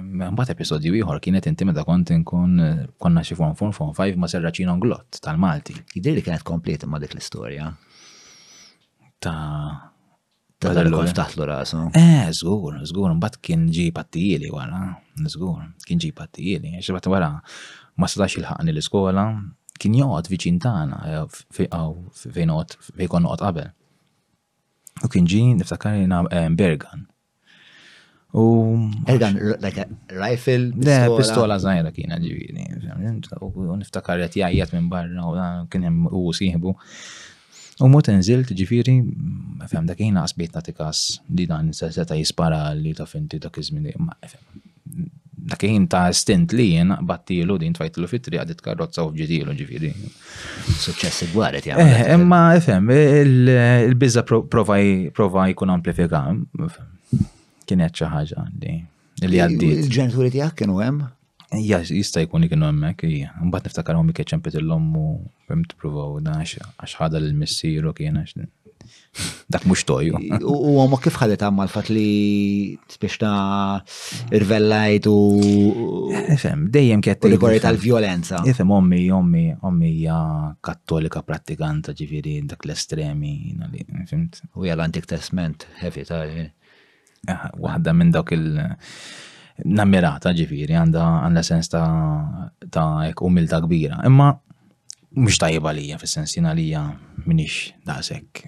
Mbata 0.05 0.55
episodju 0.55 0.95
iħor 1.01 1.19
kienet 1.23 1.49
inti 1.51 1.67
meta 1.67 1.83
kont 1.87 2.13
inkun 2.15 2.61
eh, 2.63 2.85
konna 3.03 3.25
xi 3.27 3.35
form 3.35 3.57
form 3.59 3.73
form 3.75 3.91
5 3.99 4.21
ma' 4.23 4.31
serraċin 4.31 4.71
glott 4.83 5.19
tal-Malti. 5.25 5.75
Idiri 5.99 6.23
kienet 6.23 6.45
komplet 6.47 6.87
ma' 6.87 7.01
dik 7.03 7.17
l 7.17 7.23
istoria 7.25 7.73
Ta' 9.25 9.91
ta' 10.63 10.75
l-golf 10.85 11.15
taħtlu 11.17 11.49
rasu. 11.49 11.83
Eh, 11.99 12.29
zgur, 12.37 12.79
zgur, 12.87 13.11
mbata 13.17 13.41
kien 13.43 13.65
ġi 13.73 13.89
pattijili 13.97 14.53
wara, 14.53 14.93
zgur, 15.27 15.65
kien 15.89 15.99
ġi 16.01 16.13
pattijili, 16.15 16.77
Xibat 16.79 17.09
wara, 17.11 17.33
ma 17.97 18.07
s 18.07 18.15
sadax 18.15 18.37
il 18.39 18.47
ħakni 18.47 18.75
l-iskola, 18.77 19.25
kien 19.81 19.97
joqgħod 20.01 20.31
viċin 20.33 20.61
tagħna 20.63 21.01
fejn 21.53 22.55
eh, 22.55 22.65
fejn 23.01 23.11
kon 23.11 23.27
noqgħod 23.27 23.45
qabel. 23.47 23.69
U 25.05 25.11
kien 25.13 25.29
ġi 25.31 25.43
niftakar 25.59 25.99
li 25.99 26.07
eh, 26.07 26.49
Bergan. 26.59 27.07
U. 28.37 28.45
Bergan, 29.09 29.37
like 29.65 29.87
rifle? 30.13 30.71
Le, 30.89 30.97
pistola 31.19 31.59
zaħira 31.63 31.93
kien 31.97 32.15
ġivini. 32.21 32.69
U 33.41 33.77
niftakar 33.81 34.21
li 34.21 34.29
jgħajjat 34.33 34.75
minn 34.77 34.91
barra 34.93 35.57
u 35.63 35.71
kien 35.73 35.89
hemm 35.91 36.11
u 36.13 36.25
sieħbu. 36.41 36.77
U 37.85 37.91
mut 37.93 38.09
nżilt 38.09 38.55
ġifiri, 38.59 38.95
fem 39.69 39.85
dak 39.89 39.99
jina 40.01 40.23
għasbiet 40.25 40.55
natikas 40.57 41.03
li 41.37 41.45
dan 41.51 41.75
seta 41.77 42.17
jispara 42.17 42.71
li 42.75 42.95
ta' 42.97 43.05
finti 43.11 43.37
ta' 43.43 43.53
iżmin 43.63 43.91
dakiħin 45.53 45.87
ta' 45.91 46.11
stint 46.19 46.55
li 46.59 46.67
jien 46.73 46.93
battilu 47.11 47.57
din 47.63 47.75
tfajtilu 47.77 48.09
fitri 48.11 48.41
għadit 48.43 48.63
karrozza 48.65 49.05
u 49.07 49.13
ġitilu 49.15 49.55
ġifiri. 49.59 49.93
Successi 50.83 51.29
għaret 51.31 51.69
jgħam. 51.71 51.93
Emma 52.17 52.43
fem, 52.65 52.91
il-bizza 53.23 54.27
prova 54.27 55.47
jkun 55.53 55.75
amplifika. 55.77 56.25
Kienet 57.67 57.97
ċaħġa 58.01 58.41
għandi. 58.43 58.75
Li 59.27 59.41
għaddit. 59.43 59.85
Il-ġenituri 59.87 60.33
tijak 60.35 60.59
kienu 60.61 60.81
għem? 60.85 61.01
Ja, 61.63 61.79
jista 61.87 62.21
jkun 62.23 62.43
li 62.43 62.51
kienu 62.51 62.67
għemmek, 62.69 63.07
ija. 63.07 63.33
Mbat 63.47 63.67
niftakar 63.71 63.97
għom 63.99 64.11
ikke 64.13 64.27
ċempet 64.33 64.59
l-lommu, 64.61 65.07
fem 65.51 65.63
t-provaw, 65.73 66.19
għax 66.21 66.99
ħada 67.01 67.23
l 67.23 67.33
missiru 67.39 67.91
u 67.91 67.97
kien 67.97 68.19
Dak 69.49 69.65
mux 69.69 69.79
toju. 69.87 70.19
U 70.45 70.75
għomma 70.83 70.99
kif 71.03 71.17
ħadet 71.21 71.43
għamma 71.47 71.67
l-fat 71.67 71.89
li 71.95 72.77
t 72.91 73.11
ta' 73.21 73.81
irvellajt 74.37 75.09
u. 75.09 75.15
Efem, 76.35 76.67
dejjem 76.75 77.05
kiet. 77.05 77.25
U 77.25 77.33
rigori 77.33 77.61
tal-violenza. 77.63 78.43
Efem, 78.51 78.73
ommi, 78.75 79.05
ommi, 79.15 79.45
ommi 79.63 79.93
ja 80.03 80.19
kattolika 80.61 81.23
pratikanta 81.23 81.95
ġiviri 81.97 82.39
dak 82.51 82.67
l-estremi. 82.67 83.55
U 84.57 84.65
hija 84.67 84.77
l-Antik 84.77 85.07
Testament, 85.09 85.67
hefi 85.81 86.05
ta' 86.09 86.25
eh, 86.27 86.51
Waħda 87.59 87.95
minn 87.97 88.13
dak 88.15 88.35
il- 88.37 88.61
nammirata 89.57 90.35
ġifiri 90.37 90.75
għanda 90.77 91.01
għanda 91.25 91.43
sens 91.47 91.71
ta' 91.73 91.81
ta' 92.69 93.15
umilta 93.25 93.63
kbira. 93.65 94.03
Imma 94.05 94.35
mux 95.17 95.39
tajba 95.41 95.73
lija, 95.73 95.97
fil-sens 96.01 96.35
jina 96.37 96.53
lija 96.57 96.83
minix 97.27 97.73
daqsek, 97.89 98.43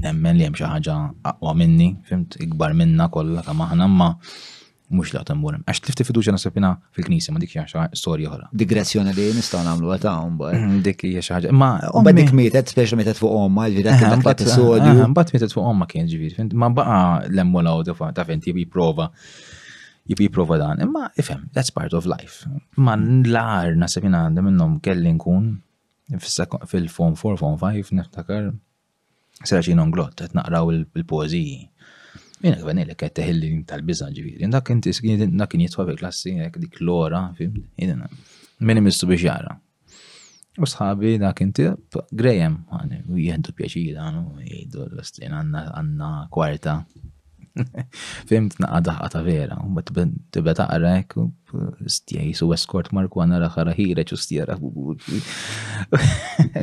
nemmen 0.00 0.38
li 0.40 0.46
jem 0.46 0.56
xaħġa 0.56 0.96
aqwa 1.32 1.52
minni, 1.60 1.90
fimt, 2.08 2.38
ikbar 2.46 2.72
minna 2.78 3.10
kolla 3.12 3.42
kam 3.44 3.60
aħna 3.66 3.88
ma 3.92 4.08
mux 4.94 5.12
laqt 5.16 5.32
imburim. 5.34 5.62
Għax 5.68 5.82
tlifti 5.84 6.06
fiduċa 6.06 6.32
nasabina 6.36 6.70
fil-knisja, 6.96 7.32
ma 7.34 7.40
dik 7.42 7.52
xaħġa 7.54 7.84
storja 8.00 8.30
ħra. 8.32 8.48
Digressjoni 8.56 9.12
li 9.16 9.26
nistaw 9.36 9.64
namlu 9.66 9.92
għata 9.96 10.12
għumbar. 10.22 10.56
Dik 10.86 11.04
hija 11.10 11.24
xaħġa. 11.28 11.52
Ma 11.56 11.70
għumba 11.90 12.14
dik 12.20 12.32
mietet, 12.36 12.72
speċa 12.72 12.96
mietet 13.00 13.20
fuq 13.20 13.32
omma, 13.42 13.66
ġvidat 13.72 14.00
kien 14.00 14.48
sodju. 14.54 14.94
Mbat 15.12 15.34
mietet 15.34 15.56
fuq 15.56 15.66
omma 15.66 15.88
kien 15.90 16.08
ġvir, 16.08 16.36
fint, 16.38 16.56
ma 16.64 16.68
baqa 16.72 16.98
l-emmu 17.28 17.64
law 17.66 17.82
ta' 17.86 18.24
fint, 18.28 18.46
jibi 18.48 18.64
prova 18.66 19.10
jibbi 20.08 20.28
jiprofa 20.28 20.60
dan. 20.60 20.84
Ma 20.92 21.08
ifem, 21.20 21.46
that's 21.56 21.72
part 21.74 21.92
of 21.96 22.06
life. 22.08 22.46
Ma 22.76 22.94
l-għar 23.00 23.76
nasabina 23.80 24.26
għandem 24.28 24.52
minnom 24.52 24.78
kellin 24.84 25.16
kun 25.18 25.48
fil-form 26.10 27.14
4, 27.16 27.36
form 27.40 27.56
5, 27.58 27.92
niftakar, 27.96 28.50
seraċin 29.44 29.80
onglot, 29.80 30.20
għet 30.22 30.36
naqraw 30.36 30.70
il-poeziji. 30.72 31.62
Jena 32.44 32.60
għavan 32.60 32.80
il 32.82 32.90
għet 32.92 33.14
teħilli 33.18 33.50
tal-bizna 33.70 34.10
ġiviri. 34.12 34.50
Dak 34.52 34.70
inti 34.74 34.92
skin, 34.92 35.22
dak 35.36 35.50
kien 35.54 35.62
jitwa 35.64 35.86
fil 35.88 35.96
klassi, 36.00 36.34
għek 36.44 36.58
dik 36.60 36.80
l-ora, 36.84 37.22
jena, 37.38 38.08
minni 38.60 38.82
mistu 38.84 39.08
biex 39.08 39.24
jara. 39.24 39.56
U 40.62 40.68
sħabi 40.68 41.16
dak 41.22 41.40
inti, 41.42 41.70
Graham, 42.12 42.60
għani, 42.70 43.00
u 43.08 43.16
pjaċi 43.16 43.56
pjaċida, 43.62 44.10
u 44.20 44.44
jihdu 44.44 44.84
l-istin, 44.90 45.32
għanna 45.40 46.12
kwarta, 46.34 46.82
Fimt 48.30 48.54
naqqa 48.62 48.78
daħqa 48.88 49.20
vera, 49.26 49.56
u 49.62 49.70
bat 49.76 49.90
tibba 50.34 50.54
taqra 50.58 50.94
ek, 51.00 51.16
stijajs 51.86 52.40
u 52.42 52.48
marku 52.96 53.20
għana 53.22 53.38
raħara 53.44 53.74
ħireċ 53.76 54.10
u 54.10 54.16
stijara. 54.18 54.56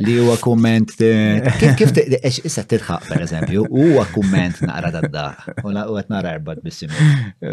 Li 0.04 0.16
huwa 0.20 0.36
komment, 0.44 0.92
kif 1.80 1.94
eċ 1.96 2.40
issa 2.44 2.64
tidħaq 2.74 3.08
per 3.08 3.24
eżempju, 3.24 3.64
huwa 3.72 4.04
komment 4.12 4.60
naqra 4.68 4.92
ta' 4.98 5.02
daħqa, 5.16 5.56
u 5.64 5.72
għat 5.96 6.12
nara 6.12 6.34
erbat 6.36 6.60
bissimu, 6.64 7.08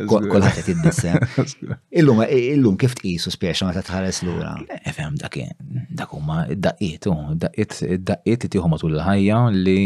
kolħat 0.10 0.60
għet 0.64 0.74
jiddissem. 0.74 1.74
Illum, 2.04 2.26
eh, 2.28 2.42
illum 2.58 2.76
kif 2.80 2.98
tqisu 3.00 3.32
spiexa 3.38 3.70
ma 3.70 3.78
ta' 3.78 3.86
tħares 3.88 4.22
l-ura? 4.28 4.58
Efem, 4.84 5.16
dak 5.22 6.12
huma 6.18 6.44
id-daqqiet, 6.58 7.08
id-daqqiet, 7.08 7.82
id-daqqiet 7.96 8.52
tiħu 8.52 9.52
li 9.62 9.80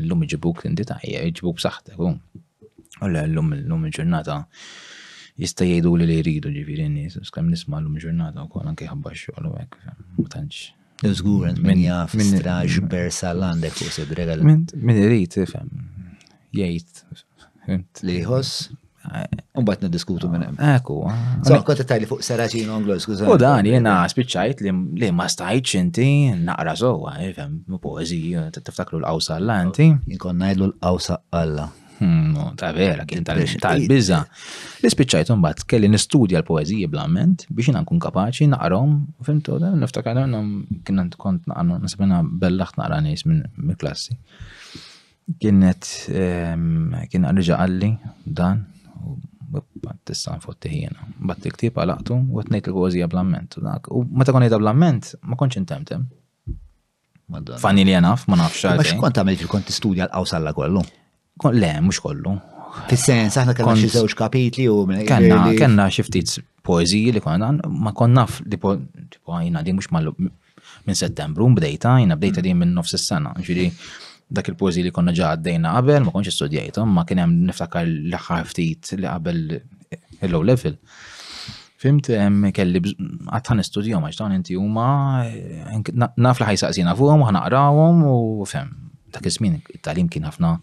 l-lum 0.00 0.22
iġibuk 0.24 0.64
n 0.68 0.76
tajja, 0.78 1.24
iġibuk 1.28 1.60
saħtek, 1.60 2.00
u 2.00 3.08
l-lum 3.08 3.52
l-lum 3.56 3.84
il-ġurnata 3.88 4.38
jista 5.42 5.66
jgħidu 5.68 5.92
li 6.00 6.06
li 6.08 6.16
jridu 6.22 6.52
ġifiri 6.54 6.86
n-nis, 6.88 7.18
skam 7.28 7.50
nisma 7.52 7.80
l-lum 7.80 7.98
il-ġurnata 8.00 8.44
u 8.44 8.50
kol 8.52 8.66
anke 8.70 8.88
ħabba 8.90 9.12
xogħol 9.20 9.50
u 9.50 9.54
hekk, 9.62 9.96
mutanċ. 10.18 10.64
Użgur, 11.06 11.52
minn 11.62 11.84
jaf 11.84 12.16
minn 12.18 12.40
raġ 12.42 12.80
bersa 12.90 13.30
l-għandek 13.36 13.82
u 13.86 13.92
s 13.92 14.02
l 14.02 14.48
Minn 14.48 14.98
irrit, 15.04 15.36
fem, 15.46 15.70
jgħid. 16.56 17.02
Liħos? 18.08 18.54
Umbat 19.58 19.82
nediskutu 19.82 20.28
minn 20.30 20.44
hemm. 20.46 20.58
Eku. 20.76 20.96
So 21.46 21.58
kont 21.66 21.80
tajli 21.88 22.06
fuq 22.10 22.22
Saraġin 22.26 22.70
Anglo, 22.74 22.94
skuża. 23.02 23.26
U 23.30 23.38
dan 23.40 23.66
jiena 23.66 23.96
spiċċajt 24.10 24.62
li 25.00 25.10
ma 25.16 25.26
stajtx 25.32 25.80
inti 25.80 26.06
naqra 26.46 26.76
sewwa, 26.78 27.16
ifhem, 27.26 27.60
poeżija, 27.82 28.46
tiftakru 28.54 29.00
l-qawsa 29.02 29.38
alla 29.40 29.58
inti. 29.66 29.88
Inkon 30.14 30.38
ngħidlu 30.42 30.70
l-qawsa 30.72 31.20
alla. 31.40 31.66
Ta' 31.98 32.68
vera, 32.76 33.02
kien 33.10 33.24
tal-bizza. 33.26 34.20
L-ispiċċajt 34.84 35.32
mbagħad 35.34 35.64
kelli 35.72 35.88
nistudja 35.90 36.44
l-poeżija 36.44 36.86
blament 36.92 37.48
biex 37.50 37.72
jiena 37.72 37.80
nkun 37.82 37.98
kapaċi 38.04 38.46
naqrom, 38.52 38.96
fimtu, 39.26 39.56
niftakar 39.82 40.20
um, 40.28 40.52
kien 40.86 41.02
kont 41.18 41.50
nasibna 41.50 42.20
bellaħt 42.22 42.78
naqra 42.78 43.00
nies 43.08 43.26
minn 43.30 43.74
klassi. 43.82 44.14
Kienet 45.42 45.84
kien 47.12 47.24
għalli 47.26 47.48
ġaqalli 47.50 47.88
dan 48.38 48.62
bat 49.50 49.96
tista 50.04 50.36
fotti 50.42 50.70
ħjena. 50.72 51.06
Bat 51.30 51.46
il-ktib 51.48 51.78
għalaqtu, 51.82 52.16
u 52.36 52.42
għetnejt 52.42 52.68
il-għozija 52.70 53.08
blamment. 53.12 53.56
U 53.94 54.02
meta 54.10 54.34
konejt 54.34 54.56
blamment, 54.60 55.12
ma 55.24 55.38
konċin 55.40 55.64
intemtem. 55.64 56.04
Fanni 57.60 57.84
li 57.84 57.94
għanaf, 57.96 58.26
ma 58.32 58.38
nafx. 58.42 58.64
għal. 58.70 58.82
Ma 58.82 59.02
kont 59.06 59.20
għamilt 59.22 59.42
fil 59.44 59.50
konti 59.52 59.74
studja 59.76 60.06
l-għawsalla 60.08 60.54
kollu? 60.56 60.82
Le, 61.54 61.72
mux 61.84 62.00
kollu. 62.04 62.34
Fis-sens, 62.88 63.36
aħna 63.40 63.54
kellna 63.56 63.74
xi 63.78 63.88
żewġ 63.94 64.14
kapitli 64.16 64.66
u 64.70 64.82
Kenna, 65.08 65.38
kenna 65.56 65.86
xi 65.92 66.04
ftit 66.06 66.34
poeżiji 66.68 67.14
li 67.16 67.22
konna, 67.24 67.48
ma 67.66 67.94
konna 67.96 68.26
naf 68.26 68.42
li 68.44 68.58
po 68.60 68.74
jina 69.40 69.62
di 69.64 69.72
mhux 69.74 69.88
minn 69.94 70.96
settembru, 71.00 71.46
bdejta, 71.56 71.94
jina 72.02 72.16
bdejta 72.16 72.42
di 72.44 72.52
minn 72.56 72.74
nofs 72.76 72.94
is-sena. 72.96 73.32
Ġiri, 73.44 73.70
dak 74.28 74.48
il-pożi 74.52 74.84
li 74.84 74.92
konna 74.92 75.12
ġa 75.16 75.30
għaddejna 75.32 75.70
qabel, 75.78 76.02
ma 76.04 76.12
konċi 76.14 76.34
studjajtom, 76.36 76.90
ma 76.92 77.04
kien 77.08 77.20
hemm 77.22 77.36
niftakar 77.48 77.86
l-aħħar 77.88 78.50
ftit 78.50 78.90
li 79.00 79.06
qabel 79.08 79.38
il-low 80.26 80.44
level. 80.44 80.76
Fimt, 81.78 82.10
kelli 82.56 82.80
għatħan 83.30 83.62
istudjom, 83.62 84.04
għaxtan 84.08 84.36
inti 84.36 84.56
huma 84.58 84.88
naf 85.94 86.42
li 86.42 86.48
ħajsaqsina 86.50 86.96
fuqhom, 86.98 87.24
ħanaqrawhom 87.30 88.04
u 88.10 88.46
fem. 88.50 88.72
Dak 89.14 89.24
iż-żmien 89.30 89.60
it-tagħlim 89.78 90.10
kien 90.12 90.26
ħafna 90.28 90.56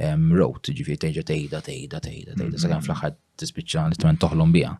road, 0.00 0.70
ġifiri 0.74 0.96
teġa 0.96 1.22
tejda, 1.26 1.60
tejda, 1.66 2.00
tejda, 2.00 2.32
tejda, 2.36 2.58
sa' 2.58 2.80
fl 2.80 3.12
t-spicċan 3.42 3.92
li 3.92 3.96
t-men 3.98 4.16
toħlom 4.20 4.50
bija. 4.54 4.72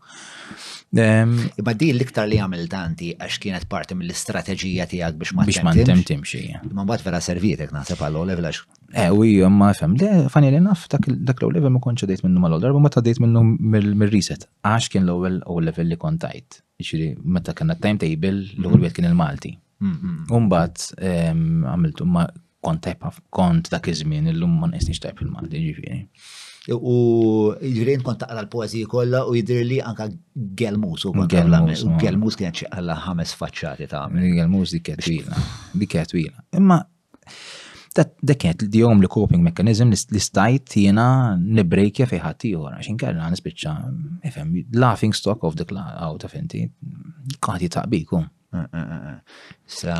Iba 1.59 1.72
di 1.75 1.88
l-iktar 1.94 2.29
li 2.29 2.37
għamil 2.38 2.66
tanti 2.70 3.11
għax 3.16 3.38
kienet 3.42 3.66
parti 3.68 3.94
mill-istrateġija 3.96 4.87
tijak 4.90 5.16
biex 5.18 5.33
ma 5.35 5.46
t 5.48 5.62
ma 5.64 5.72
temtim 5.75 6.22
xie. 6.25 6.61
Ma 6.72 6.85
bat 6.85 7.03
vera 7.05 7.20
servietek 7.25 7.72
naħseb 7.75 8.03
għall 8.07 8.29
level 8.33 8.48
għax. 8.51 8.64
E, 8.92 9.09
u 9.11 9.27
ma 9.51 9.72
fem, 9.75 9.96
de 9.98 10.29
fani 10.31 10.51
li 10.53 10.61
naf, 10.62 10.87
dak 10.92 11.07
l 11.42 11.48
level 11.57 11.75
ma 11.77 11.81
konċa 11.83 12.09
dejt 12.12 12.25
minnu 12.29 12.40
mal 12.44 12.57
darba 12.62 12.79
ma 12.85 12.92
ta' 12.92 13.03
dejt 13.05 13.20
minnu 13.25 13.42
mill-reset. 13.96 14.46
Għax 14.64 14.88
kien 14.94 15.09
l-ewel 15.09 15.40
u 15.48 15.59
level 15.64 15.90
li 15.92 15.96
kontajt. 16.01 16.61
Ġifiri, 16.83 17.11
meta 17.25 17.55
kena 17.55 17.77
timetable, 17.81 18.35
l-ewel 18.57 18.79
mm-hmm. 18.79 18.96
kien 18.96 19.09
il-Malti. 19.11 19.57
Mm-hmm. 19.83 20.33
Umbat, 20.38 20.90
għamilt, 21.03 22.01
ma 22.09 22.27
kont 22.62 22.83
tajpa 22.87 23.11
kont 23.35 23.70
dak 23.75 23.88
iż-żmien 23.90 24.29
illum 24.33 24.55
ma 24.62 24.68
nqisniex 24.70 25.01
tajb 25.03 25.20
il-Malti 25.25 25.62
ġifieri. 25.62 26.03
U 26.79 26.92
ġirin 27.75 28.05
kont 28.07 28.20
taqra 28.22 28.44
l-poezija 28.44 28.87
kollha 28.90 29.25
u 29.27 29.35
jidher 29.37 29.64
li 29.66 29.81
anka 29.83 30.07
Gelmus 30.59 31.03
u 31.09 31.12
Gelmus 31.98 32.37
kienet 32.38 32.61
xi 32.62 32.68
alla 32.79 32.94
ħames 33.07 33.35
faċċati 33.40 33.88
ta' 33.90 34.05
Gelmus 34.37 34.77
dik 34.77 34.85
kienet 34.90 35.05
twila, 35.09 35.42
dik 35.75 35.90
kienet 35.96 36.12
twila. 36.14 36.44
Imma 36.61 36.79
dak 37.96 38.38
kienet 38.40 38.64
di 38.70 38.85
jom 38.85 39.03
li 39.03 39.11
coping 39.11 39.42
mechanism 39.42 39.90
li 39.92 40.22
stajt 40.29 40.77
jiena 40.85 41.07
nibrejkja 41.42 42.07
fejn 42.12 42.22
ħadd 42.29 42.46
ieħor 42.53 42.77
għax 42.79 42.92
inkella 42.94 43.27
nispiċċa 43.35 43.75
ifhem 44.31 44.57
laughing 44.79 45.18
stock 45.18 45.42
of 45.48 45.59
the 45.59 45.66
cloud 45.66 45.98
out 45.98 46.25
of 46.31 46.38
inti 46.38 46.68
kont 47.40 47.66
jitaqbikum. 47.66 48.31
Eh, 48.53 48.66
eh, 48.77 49.05
eh, 49.09 49.18
Sa 49.66 49.94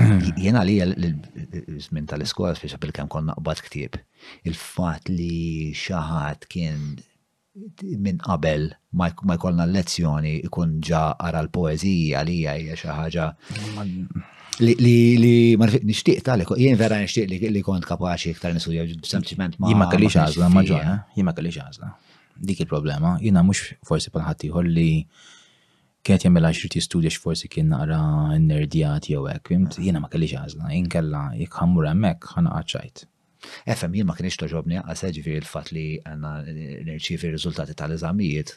Jena 0.40 0.62
li 0.66 0.74
l-żmien 0.84 2.06
tal-iskola 2.10 2.54
speċa 2.58 2.78
bil-kem 2.82 3.08
konna 3.12 3.34
qbad 3.38 3.60
ktieb. 3.68 3.96
Il-fat 4.48 5.10
li 5.12 5.72
xaħat 5.76 6.46
kien 6.50 6.80
minn 8.02 8.18
qabel 8.22 8.66
ma 8.98 9.06
jkollna 9.36 9.66
lezzjoni 9.70 10.32
ikun 10.48 10.80
ġa 10.82 11.04
ara 11.22 11.44
l-poezija 11.44 12.24
li 12.26 12.40
hija 12.42 12.74
xi 12.80 12.88
ħaġa 12.90 13.28
li 14.64 15.44
ma 15.58 15.68
nixtieq 15.70 16.24
tali, 16.26 16.46
jien 16.62 16.74
vera 16.78 16.98
nixtieq 17.02 17.30
li 17.54 17.62
kont 17.66 17.86
kapaċi 17.86 18.34
iktar 18.34 18.54
nistudja 18.56 18.88
sempliċement 19.06 19.60
ma. 19.62 19.70
Jien 19.70 19.78
ma 19.78 19.86
kellix 19.92 20.16
għażla 20.18 20.50
ma 20.54 20.66
ġoja, 20.66 20.82
eh? 20.96 21.00
jien 21.20 21.28
ma 21.30 21.34
kellix 21.38 21.60
għażla. 21.62 21.92
Dik 22.50 22.64
il-problema, 22.66 23.14
jiena 23.22 23.44
mhux 23.46 23.60
forsi 23.86 24.10
bħal 24.10 24.24
ħaddieħor 24.32 24.66
li 24.74 24.88
kienet 26.04 26.24
jemmela 26.26 26.50
xirti 26.56 26.82
studja 26.84 27.10
x'forsi 27.14 27.48
kien 27.54 27.70
naqra 27.72 27.98
nerdjat 28.44 29.08
jew 29.12 29.24
hekk, 29.30 29.50
jiena 29.86 30.02
ma 30.04 30.10
kellix 30.12 30.34
għażla, 30.38 30.70
inkella 30.78 31.22
jikħammur 31.40 31.86
ħammur 31.86 31.88
hemmhekk 31.90 32.34
ħanaqaċċajt. 32.36 33.04
FM 33.76 33.96
jien 33.98 34.08
ma 34.08 34.16
kienx 34.18 34.38
toġobni 34.42 34.78
għas 34.82 35.06
ġifieri 35.16 35.40
l-fatt 35.42 35.72
li 35.76 35.86
għandna 36.02 36.32
nirċievi 36.88 37.30
r-riżultati 37.30 37.76
tal-eżamijiet 37.78 38.52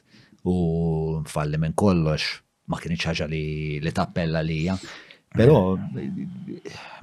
u 0.51 1.21
falli 1.27 1.59
minn 1.61 1.75
kollox 1.83 2.27
ma 2.71 2.81
kienx 2.83 3.09
ħaġa 3.13 3.29
li 3.31 3.41
li 3.83 3.93
tappella 3.95 4.43
lija. 4.47 4.75
Però 5.37 5.55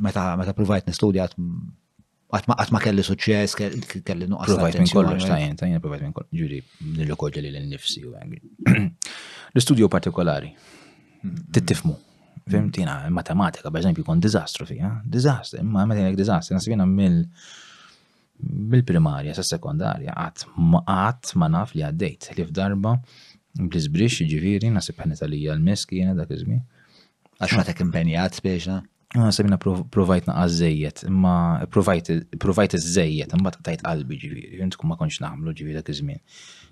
meta 0.04 0.28
meta 0.40 0.54
provajt 0.56 0.88
nistudja 0.90 1.24
għatma 2.34 2.80
kelli 2.82 3.04
suċċess, 3.04 3.56
kelli 4.04 4.28
nuqqas. 4.28 4.52
Provajt 4.56 4.80
minn 4.82 4.92
kollox, 4.92 5.24
tajjen, 5.28 5.56
tajjen, 5.60 5.80
provajt 5.84 6.04
minn 6.04 6.16
kollox, 6.18 6.36
ġuri, 6.40 6.60
nil-lokoġa 6.98 7.44
li 7.46 7.52
l-nifsi 7.60 8.02
u 8.10 8.12
għagri. 8.12 8.92
l-studio 9.54 9.88
partikolari. 9.88 10.54
Tittifmu. 11.50 11.98
Fimtina, 12.46 13.06
matematika, 13.08 13.70
per 13.72 13.80
esempio, 13.80 14.02
kon 14.04 14.18
dizastru 14.20 14.66
fija. 14.68 14.90
Dizastru, 15.16 15.62
ma 15.64 15.84
meta 15.88 16.02
jgħek 16.04 16.16
dizastru, 16.18 16.56
nasibina 16.58 16.84
mill 16.88 17.22
mill-primarja 18.44 19.30
sa 19.38 19.44
sekondarja 19.46 20.10
għat 20.12 20.42
maqat 20.74 21.30
ma 21.38 21.46
naf 21.54 21.70
li 21.76 21.84
għaddejt 21.86 22.26
li 22.36 22.42
f'darba 22.48 22.96
blizbrix, 23.70 24.18
ġiviri 24.28 24.72
nasib 24.74 24.98
ħanet 25.00 25.22
għalija 25.22 25.54
l-meski 25.54 26.02
jena 26.02 26.16
dak 26.18 26.34
izmi. 26.36 26.58
Għax 27.38 27.54
ma 27.56 27.64
tek 27.70 27.80
impenjat 27.86 28.40
biex 28.44 28.66
eh? 28.76 28.82
Sabina 29.30 29.56
provajt 29.62 30.26
naqqa 30.26 30.48
zzejiet, 30.50 31.04
ma 31.06 31.34
provajt 31.70 32.74
iżżejjed, 32.80 33.36
imma 33.38 33.52
tajt 33.62 33.84
qalbi 33.86 34.18
ġiviri, 34.18 34.46
jint 34.58 34.76
ma 34.90 34.96
konx 34.98 35.20
naħmlu 35.22 35.54
ġiviri 35.54 35.78
dak 35.78 35.92
iż 35.94 36.00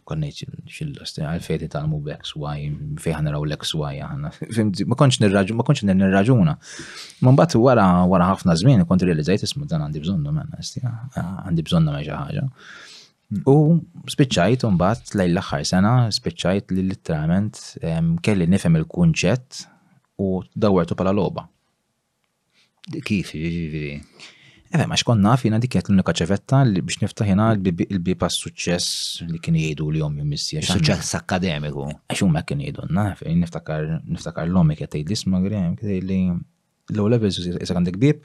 konnejt 0.08 0.42
xillost, 0.68 0.98
lost 0.98 1.20
għalfejti 1.22 1.68
tal-mu 1.72 2.00
y, 2.10 2.70
fejħan 3.02 3.28
naraw 3.28 3.44
l-XY, 3.46 4.00
y 4.82 4.86
ma 4.88 4.98
konċ 4.98 5.20
nirraġu, 5.22 5.56
ma 5.58 5.66
konċ 5.68 5.84
nirraġuna. 5.88 6.54
Man 7.26 7.38
bat 7.38 7.54
wara 7.58 7.86
wara 8.10 8.30
ħafna 8.32 8.56
zmin, 8.62 8.84
kont 8.88 9.04
realizzajt 9.06 9.46
ismu 9.46 9.68
dan 9.70 9.84
għandi 9.86 10.02
bżonnu 10.04 10.34
menna, 10.34 11.22
għandi 11.44 11.66
bżonnu 11.68 11.94
meġa 11.96 12.20
ħaġa. 12.24 12.44
U 13.48 13.56
spiċċajt 14.12 14.66
un 14.68 14.76
bat 14.80 15.14
lejl 15.16 15.36
l-axħar 15.38 15.64
sena, 15.70 15.92
spiċċajt 16.12 16.74
li 16.76 16.88
literalment 16.90 17.62
ehm, 17.80 18.16
kelli 18.24 18.48
nifem 18.50 18.76
il-kunċett 18.82 19.62
u 20.20 20.42
dawertu 20.52 20.98
pala 20.98 21.14
loba. 21.16 21.46
Kif, 22.92 23.30
ġiviri? 23.38 23.94
Eħe, 24.72 24.80
eh, 24.86 24.88
ma 24.88 24.96
xkon 24.96 25.26
fina 25.36 25.58
jina 25.58 25.60
dik 25.60 25.74
l-unika 25.82 26.12
ċevetta 26.16 26.58
li 26.64 26.80
biex 26.80 27.02
niftaħina 27.02 27.46
jina 27.52 27.52
l 27.52 28.12
s 28.28 28.36
suċċess 28.40 29.26
li 29.28 29.38
kien 29.44 29.56
jgħidu 29.60 29.88
li 29.92 29.98
jom 30.00 30.14
jummissi. 30.22 30.62
Suċċess 30.64 31.18
akademiku. 31.18 31.84
Għax 32.08 32.22
ma 32.32 32.40
kien 32.48 32.62
jgħidu, 32.64 32.86
naf, 32.96 33.20
niftakar 33.28 34.46
l-omi 34.48 34.76
kien 34.78 34.88
tgħid 34.88 35.10
l-isma 35.10 35.42
għrem, 35.44 35.74
kien 35.76 36.06
li 36.08 36.20
low 36.96 37.08
levels 37.12 37.36
jisek 37.38 37.76
għandek 37.76 37.98
bib, 38.00 38.24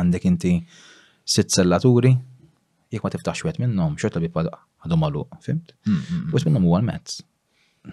għandek 0.00 0.24
inti 0.32 0.54
sitt 1.28 1.52
sellaturi, 1.52 2.14
jek 2.90 3.04
ma 3.04 3.12
tiftax 3.12 3.44
wet 3.50 3.60
minnom, 3.60 3.98
xort 4.00 4.16
l-bib 4.16 4.32
għadu 4.46 4.96
għalu, 5.02 5.26
fimt? 5.44 5.76
U 6.32 6.40
minnom 6.40 6.64
u 6.64 6.72
għal-mezz. 6.78 7.20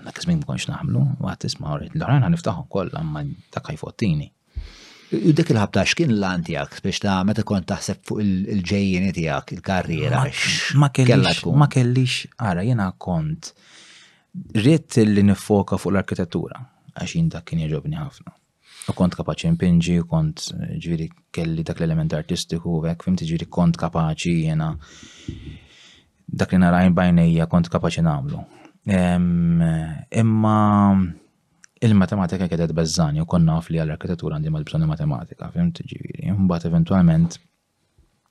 Dak 0.08 0.24
ismin 0.24 0.39
konx 0.48 0.69
naħmlu, 0.71 1.04
għat 1.19 1.43
isma' 1.52 1.76
l-ħarajn 1.82 2.24
għan 2.30 2.36
niftaħom 2.38 2.71
koll, 2.71 2.95
għamma 2.95 3.28
dak 3.58 3.67
ħajfottini. 3.74 4.32
U 5.13 5.33
dik 5.37 5.51
il-ħabta 5.53 5.83
x'kien 5.85 6.11
l-għan 6.15 6.43
tiegħek 6.47 6.81
biex 6.85 7.01
ta' 7.03 7.15
meta 7.29 7.43
kont 7.45 7.67
taħseb 7.69 7.99
fuq 8.09 8.21
il-ġejjeni 8.25 9.11
tiegħek, 9.13 9.51
il-karriera. 9.57 10.21
Ma 10.81 10.89
kellix, 10.89 11.43
ma 11.53 11.67
kellix, 11.69 12.15
ara 12.41 12.63
jena 12.65 12.87
kont 12.97 13.51
rrit 14.57 14.97
li 15.05 15.23
nifoka 15.27 15.77
fuq 15.79 15.93
l-arkitettura 15.93 16.57
jien 17.05 17.29
dak 17.31 17.45
kien 17.51 17.61
jġobni 17.67 17.99
ħafna. 17.99 18.33
U 18.89 18.95
kont 18.97 19.17
kapaċi 19.17 19.51
impinġi, 19.51 19.95
u 20.01 20.07
kont 20.09 20.47
ġviri 20.81 21.07
kelli 21.33 21.63
dak 21.65 21.81
l-element 21.81 22.15
artistiku, 22.17 22.79
vek 22.87 23.05
fimti 23.05 23.27
ġviri 23.29 23.47
kont 23.49 23.77
kapaċi 23.81 24.33
jena 24.49 24.71
dak 26.25 26.53
li 26.55 26.61
narajn 26.65 26.97
bajnija 26.97 27.45
kont 27.51 27.69
kapaċi 27.69 28.01
namlu. 28.09 28.41
Imma 28.89 30.59
il-matematika 31.81 32.47
kedet 32.47 32.71
bezzani 32.77 33.19
u 33.21 33.25
konna 33.27 33.55
għafli 33.59 33.79
għall-arkitettura 33.81 34.38
għandi 34.38 34.51
mal-bżon 34.55 34.85
matematika, 34.88 35.49
fimt 35.53 35.81
ġiviri. 35.88 36.31
mbat 36.45 36.65
eventualment 36.69 37.39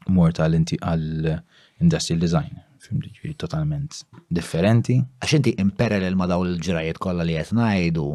mort 0.09 0.37
tal-inti 0.39 0.79
għall-industrial 0.81 2.21
design, 2.25 2.59
fimt 2.81 3.05
ġiviri 3.13 3.37
totalment 3.45 4.03
differenti. 4.39 4.99
Għax 5.21 5.33
inti 5.39 5.55
imperallel 5.67 6.17
ma 6.17 6.27
daw 6.31 6.45
l-ġrajiet 6.47 6.99
kollha 7.01 7.23
li 7.27 7.37
qed 7.37 7.53
ngħidu, 7.59 8.07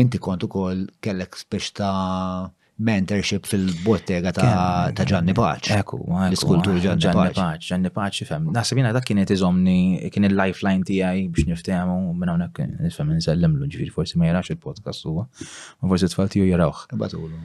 inti 0.00 0.18
kont 0.24 0.44
ukoll 0.48 0.86
kellek 1.04 1.36
speċta 1.44 1.88
ta' 1.88 2.56
mentorship 2.80 3.44
fil-bottega 3.50 4.30
ta' 4.30 4.92
Gianni 5.06 5.34
Paċ. 5.34 5.70
Eku, 5.80 5.98
l-iskultur 6.28 6.78
Gianni 6.82 7.10
Paċ. 7.10 7.66
Gianni 7.72 7.90
Paċ, 7.94 8.20
fem. 8.28 8.46
Nasabina 8.54 8.92
da 8.94 9.02
kienet 9.04 9.32
iżomni, 9.34 10.06
kien 10.14 10.28
il-lifeline 10.30 10.86
għaj 10.86 11.24
biex 11.34 11.50
niftemu, 11.50 11.96
minna 12.14 12.36
unek, 12.38 12.62
nisfem, 12.78 13.10
nsellim 13.18 13.58
l-ġviri, 13.64 13.90
forsi 13.94 14.20
ma 14.22 14.30
jarax 14.30 14.54
il-podcast 14.54 15.08
huwa, 15.10 15.26
ma 15.26 15.90
forsi 15.90 16.12
t-falti 16.14 16.44
ju 16.44 16.52
jarawx. 16.52 16.86
Batulu. 16.94 17.42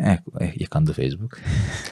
Eh, 0.00 0.20
jek 0.56 0.72
għandu 0.78 0.94
Facebook. 0.96 1.36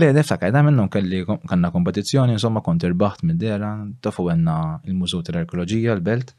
Le, 0.00 0.08
niftakar, 0.16 0.50
da 0.50 0.64
minnum 0.66 0.90
kelli 0.90 1.20
kanna 1.46 1.70
kompetizjoni, 1.74 2.34
insomma, 2.34 2.64
kont 2.66 2.82
irbaħt 2.88 3.22
mid-dera, 3.30 3.70
tafu 4.02 4.26
għenna 4.32 4.56
il-Mużu 4.90 5.22
tal-Arkeologija, 5.30 5.94
l-Belt, 6.00 6.34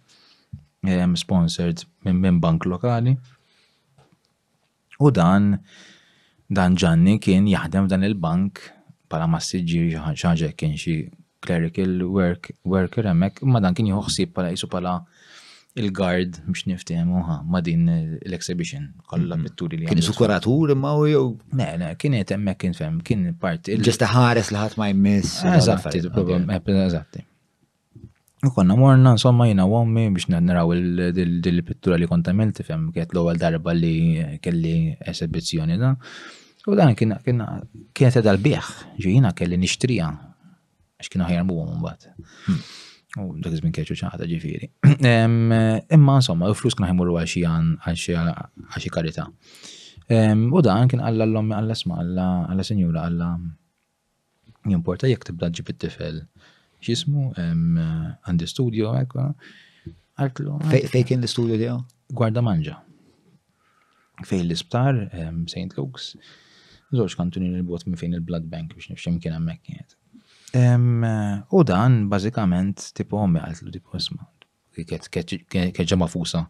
sponsored 1.23 1.85
minn 2.03 2.19
min 2.27 2.43
bank 2.43 2.67
lokali. 2.67 3.15
U 4.99 5.11
dan, 5.11 5.53
dan 6.51 6.75
ġanni 6.75 7.21
kien 7.23 7.47
jaħdem 7.47 7.87
dan 7.91 8.03
il-bank 8.09 8.59
pala 9.07 9.27
massiġġi 9.31 9.93
xaħġa 10.19 10.51
kien 10.55 10.75
xie 10.75 10.99
clerical 11.47 11.91
work, 12.17 12.49
worker 12.75 13.07
hemmhekk, 13.09 13.43
ma 13.51 13.61
dan 13.63 13.77
kien 13.77 13.91
joħsib 13.91 14.33
pala 14.37 14.51
jisu 14.53 14.69
pala 14.73 14.97
il-guard 15.81 16.37
biex 16.47 16.63
niftimuha 16.71 17.35
ma 17.51 17.59
din 17.65 17.87
l-exhibition 17.91 18.85
kollha 19.11 19.35
mhm. 19.35 19.45
pitturi 19.47 19.79
li. 19.81 19.87
Kien 19.89 19.99
isu 20.03 20.13
kuratur 20.19 20.71
imma 20.75 20.93
u 20.99 21.05
jew. 21.11 21.23
Ne, 21.61 21.67
ne, 21.81 21.93
kien 22.01 22.15
hemmhekk 22.19 22.63
kien 22.65 22.75
fem, 22.79 22.99
kien 23.07 23.27
part. 23.41 23.71
Ġesta 23.89 24.09
ħares 24.11 24.51
li 24.55 24.61
ħadd 24.63 24.79
ma 24.81 24.89
jmiss. 24.93 25.41
Ah, 25.49 25.57
eżatti, 25.59 26.03
eh, 26.03 26.77
eżatti. 26.87 27.25
U 28.45 28.51
konna 28.53 28.75
morna 28.77 29.15
insomma 29.17 29.47
jina 29.49 29.65
għommi 29.67 30.07
biex 30.15 30.29
naraw 30.35 30.71
il-pittura 30.77 31.97
li 31.99 32.07
kont 32.11 32.31
fem 32.67 32.89
kiet 32.95 33.13
l-ewwel 33.15 33.39
darba 33.41 33.73
li 33.75 33.95
kelli 34.45 34.75
esibizzjoni 35.13 35.77
da. 35.81 35.93
U 36.65 36.73
dan 36.77 36.95
kiena 36.97 37.19
kiena 37.25 37.45
kiena 37.99 38.21
kiena 38.21 38.39
kiena 38.95 39.33
kiena 39.33 39.75
kiena 39.85 40.09
għax 40.99 41.11
kienu 41.11 41.25
ħajjarmu 41.27 41.55
għom 41.63 41.79
mbagħad. 41.79 42.27
Hmm. 42.47 42.67
U 43.15 43.25
dak 43.39 43.53
iż 43.55 43.63
keċu 43.77 43.95
ċaħta 44.01 44.25
ġifiri. 44.27 44.69
Imma 44.99 46.15
insomma, 46.19 46.49
il-flus 46.51 46.75
kienu 46.75 46.89
ħajmurru 46.91 47.17
għaxi 47.21 47.43
għan 47.47 47.75
għaxi 47.87 48.91
karita. 48.95 49.27
U 50.09 50.63
dan 50.65 50.91
kien 50.91 51.03
għalla 51.03 51.27
l 51.29 51.35
lommi 51.37 51.55
għalla 51.59 51.77
sma 51.79 51.99
għalla 52.03 52.67
senjura 52.67 53.05
għalla 53.07 53.29
jimporta 54.71 55.07
jek 55.09 55.23
tibda 55.29 55.49
ġib 55.53 55.69
it-tifel 55.73 56.21
xismu 56.85 57.31
għandi 57.39 58.51
studio 58.51 58.93
ekk. 58.99 59.27
Għaltlu. 60.15 60.59
Fej 60.71 61.03
kien 61.09 61.23
l-studio 61.23 61.57
tiegħu? 61.59 61.79
Gwarda 62.15 62.43
manġa. 62.45 62.77
Fej 64.23 64.45
l-isptar, 64.45 65.01
St. 65.51 65.79
Luke's, 65.79 66.15
Zoċ 66.95 67.15
kantuni 67.17 67.47
l-bot 67.49 67.81
minn 67.89 67.97
fejn 67.99 68.13
il-Blood 68.19 68.45
Bank 68.51 68.75
biex 68.77 68.91
nifxem 68.91 69.17
kien 69.19 69.33
għammek 69.35 69.63
kienet. 69.65 69.95
U 71.51 71.63
dan, 71.65 71.95
bażikament, 72.09 72.79
tipo 72.95 73.17
ommi 73.19 73.41
għaltlu 73.43 73.73
tipo 73.75 73.97
isma. 73.99 74.23
Keġġa 74.75 75.97
mafusa 75.99 76.45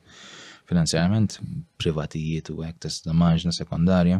finanzjament, 0.69 1.39
privatijiet 1.81 2.51
u 2.53 2.59
għek, 2.61 2.79
testa 2.85 3.13
maġna 3.17 3.53
sekundarja. 3.55 4.19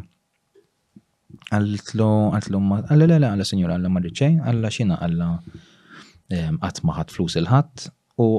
Għaltlu, 1.54 2.10
għaltlu, 2.38 2.62
għalla 2.80 3.12
la 3.12 3.20
la, 3.20 3.32
għalla 3.34 3.46
senjora, 3.52 3.78
għalla 3.78 3.94
marriċej, 3.98 4.40
għalla 4.50 4.74
xina, 4.74 4.98
għalla 5.06 5.30
għatma 6.64 7.00
ħat 7.00 7.14
flus 7.14 7.38
il-ħat 7.44 7.88
u 8.26 8.30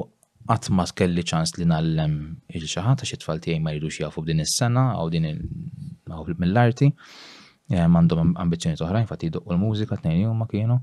għatma 0.51 0.83
kelli 0.99 1.23
ċans 1.27 1.55
li 1.59 1.67
nallem 1.69 2.17
il-xaħat, 2.59 3.03
għax 3.05 3.15
it-tfal 3.19 3.39
tiegħi 3.43 3.63
ma 3.63 3.71
jridux 3.75 4.01
jafu 4.03 4.23
b'din 4.23 4.43
is-sena 4.43 4.89
għaw 4.97 5.11
din 5.15 5.29
il-mill-arti. 5.31 6.91
Mandom 7.91 8.33
ambizjoni 8.39 8.79
toħrajn, 8.79 9.07
fatti 9.11 9.27
jidduq 9.29 9.47
l-mużika 9.53 9.99
t-nejn 10.01 10.25
jumma 10.27 10.47
kienu. 10.51 10.81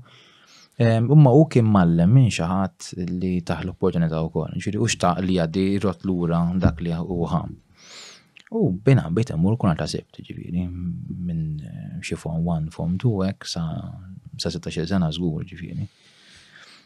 Umma 0.77 1.31
u 1.31 1.45
kien 1.47 1.65
mallem 1.71 2.09
minn 2.11 2.31
xaħat 2.35 2.89
li 3.21 3.39
taħlu 3.47 3.71
opportunità 3.71 4.19
u 4.25 4.29
kol, 4.33 4.57
ġiri 4.59 4.81
u 4.83 4.87
xtaq 4.91 5.21
li 5.23 5.37
għaddi 5.39 5.63
rot 5.85 6.03
lura 6.09 6.41
dak 6.59 6.81
li 6.83 6.91
u 6.95 7.27
U 8.55 8.69
bina 8.83 9.07
bit 9.09 9.31
l 9.33 9.55
kuna 9.59 9.75
ta' 9.75 9.87
sebt, 9.89 10.19
ġifiri, 10.23 10.65
minn 10.69 11.61
xie 12.03 12.15
form 12.17 12.43
1, 12.43 12.67
form 12.75 12.97
2, 13.01 13.13
ek 13.29 13.47
sa' 13.47 13.95
16 14.39 14.85
sena 14.85 15.09
zgur, 15.11 15.45
ġifiri. 15.49 15.87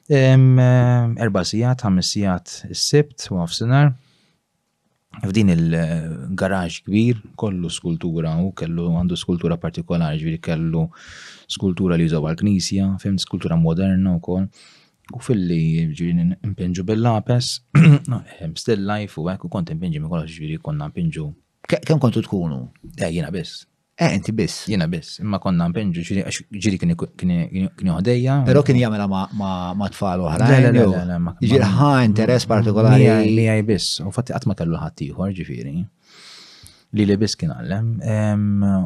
Erba 0.08 1.44
sijat, 1.46 1.82
ħames 1.86 2.14
sijat 2.14 2.48
s-sebt, 2.72 3.28
u 3.34 3.42
għafsinar, 3.44 3.90
f'din 5.18 5.50
il-garaġ 5.52 6.74
kbir 6.86 7.18
kollu 7.44 7.70
skultura 7.74 8.36
u 8.46 8.52
kellu 8.62 8.86
għandu 9.00 9.18
skultura 9.20 9.58
partikolari 9.64 10.20
ġviri 10.22 10.40
kellu 10.48 10.84
skultura 11.58 11.98
li 11.98 12.06
jużaw 12.06 12.28
għal-knisja, 12.30 12.90
fim 13.02 13.18
skultura 13.18 13.58
moderna 13.58 14.14
u 14.16 14.22
koll. 14.28 14.46
U 15.10 15.20
fil-li 15.26 15.60
ġviri 15.98 16.28
impinġu 16.46 16.86
bil-lapes, 16.86 17.56
ehm, 17.82 18.54
still 18.54 18.86
life 18.86 19.18
u 19.18 19.26
għek 19.32 19.48
u 19.48 19.52
kont 19.56 19.74
impinġi 19.74 20.04
mi 20.04 20.12
kollox 20.12 20.30
ġviri 20.38 20.62
konna 20.68 20.92
impinġu. 20.92 21.32
Kem 21.70 22.00
kontu 22.02 22.22
tkunu? 22.26 22.62
Eh, 22.94 23.10
jena 23.18 23.34
biss. 23.34 23.66
Eh, 24.02 24.14
inti 24.16 24.32
biss. 24.32 24.66
Jena 24.72 24.86
biss, 24.88 25.18
imma 25.20 25.42
konna 25.44 25.66
mpenġu, 25.74 26.02
ġiri 26.08 26.78
kien 26.80 26.94
joħdejja. 26.96 28.38
Pero 28.48 28.62
kien 28.64 28.80
jamela 28.80 29.08
ma 29.12 29.90
tfal 29.92 30.24
uħra. 30.24 30.48
Ġiri 30.48 31.60
ħa 31.60 31.90
interes 32.08 32.08
interess 32.08 32.46
mm, 32.48 32.52
partikolari. 32.54 33.10
Li 33.34 33.50
għaj 33.52 33.64
biss, 33.68 33.90
u 34.08 34.12
fatti 34.16 34.32
għatma 34.38 34.56
kellu 34.62 34.80
ħattijħor 34.80 35.34
ġifiri. 35.42 35.74
Li 36.96 37.06
li 37.10 37.18
biss 37.22 37.36
kien 37.42 37.52
għallem. 37.58 37.92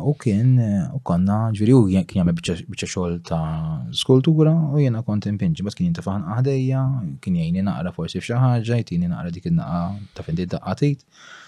U 0.09 0.15
kien, 0.25 0.57
u 0.97 1.03
konna, 1.05 1.37
ġiri 1.59 1.77
u 1.77 1.83
kien 1.93 2.23
jamela 2.23 2.33
bieċa 2.41 2.89
xol 2.95 3.19
ta' 3.29 3.85
skultura, 4.01 4.55
u 4.73 4.81
jena 4.81 5.05
kont 5.05 5.29
impenġu, 5.29 5.67
bas 5.69 5.77
kien 5.77 5.91
jintafan 5.91 6.25
għahdejja, 6.39 6.87
kien 7.21 7.37
jajni 7.37 7.67
naqra 7.69 7.93
forsi 7.99 8.17
fxaħġa, 8.17 8.81
jtini 8.81 9.13
naqra 9.13 9.29
dik 9.37 9.45
il 9.53 9.61
ta' 9.61 10.25
fendi 10.25 10.49
daqqatit. 10.57 11.05
Da 11.05 11.41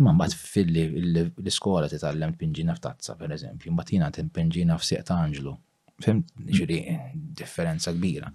Imma 0.00 0.14
mbagħad 0.16 0.34
filli 0.40 0.82
l-iskola 0.96 1.88
tallem 1.92 2.32
pinġina 2.40 2.72
f'tazza 2.78 3.18
pereżempju, 3.20 3.68
mbagħad 3.70 3.90
jiena 3.92 4.08
pinġina 4.36 4.76
f'sieq 4.80 5.02
ta' 5.10 5.18
Anġlu. 5.26 5.52
Fim, 6.00 6.18
ġiri, 6.56 6.78
differenza 7.36 7.90
kbira. 7.92 8.28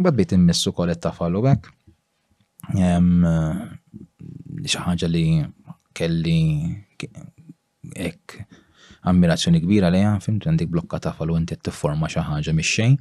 Mbagħad 0.00 0.14
bit 0.16 0.30
immissu 0.38 0.70
kolet 0.76 1.00
ta' 1.04 1.12
fallu 1.16 1.40
bekk. 1.44 1.62
Xi 2.72 4.80
ħaġa 4.86 5.06
li 5.12 5.26
kelli 5.96 6.38
hekk 7.04 8.28
ammirazzjoni 9.10 9.60
kbira 9.62 9.88
lejha, 9.92 10.14
fim, 10.24 10.36
għandik 10.40 10.70
blokka 10.72 10.96
ta' 11.04 11.12
fallu 11.18 11.34
inti 11.38 11.54
tifforma 11.68 12.06
xi 12.08 12.20
ħaġa 12.30 12.52
mix-xejn. 12.56 12.94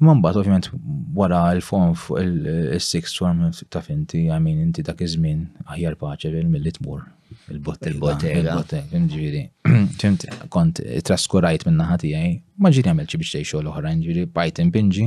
Imman 0.00 0.20
bat, 0.22 0.34
ovvijament, 0.36 0.66
wara 1.14 1.42
il 1.54 1.60
fon 1.62 1.92
il-sixth 2.18 3.16
form 3.22 3.44
ta' 3.70 3.80
finti, 3.84 4.24
għamin 4.32 4.62
inti 4.64 4.82
ta' 4.86 4.96
kizmin, 4.98 5.44
għajjar 5.62 5.94
aħjar 5.94 5.98
paċer 6.02 6.48
mill-li 6.54 6.72
mur 6.86 7.04
Il-bot, 7.50 7.82
il-bot, 7.90 8.22
il-bot, 8.26 8.74
ġiri. 9.10 9.40
Fimt, 10.00 10.24
kont 10.50 10.78
traskurajt 11.06 11.64
minna 11.66 11.86
ħati 11.92 12.10
għaj, 12.14 12.34
ma 12.62 12.70
ġiri 12.74 12.90
għamil 12.92 13.08
ċi 13.12 13.30
ta' 13.30 13.42
xoħlu 13.52 13.74
ħarajn, 13.74 14.02
ġiri, 14.06 14.24
bajt 14.34 14.60
impinġi, 14.62 15.06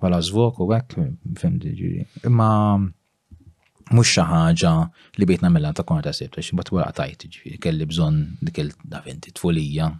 bħala 0.00 0.20
zvok 0.26 0.60
u 0.60 0.68
għek, 0.76 0.96
fimt, 1.40 1.64
ġiri. 1.64 2.04
Imma 2.28 2.50
mux 3.90 4.12
xaħġa 4.18 4.74
li 5.20 5.28
bejt 5.32 5.44
namilla 5.44 5.72
ta' 5.76 5.84
konta 5.88 6.12
sebta, 6.16 6.44
xibat 6.44 6.72
wara 6.76 6.92
tajt, 7.00 7.28
ġiri, 7.32 7.56
kelli 7.64 7.88
bżon 7.88 8.20
dik 8.44 8.60
il-davinti, 8.64 9.32
tfulija, 9.36 9.90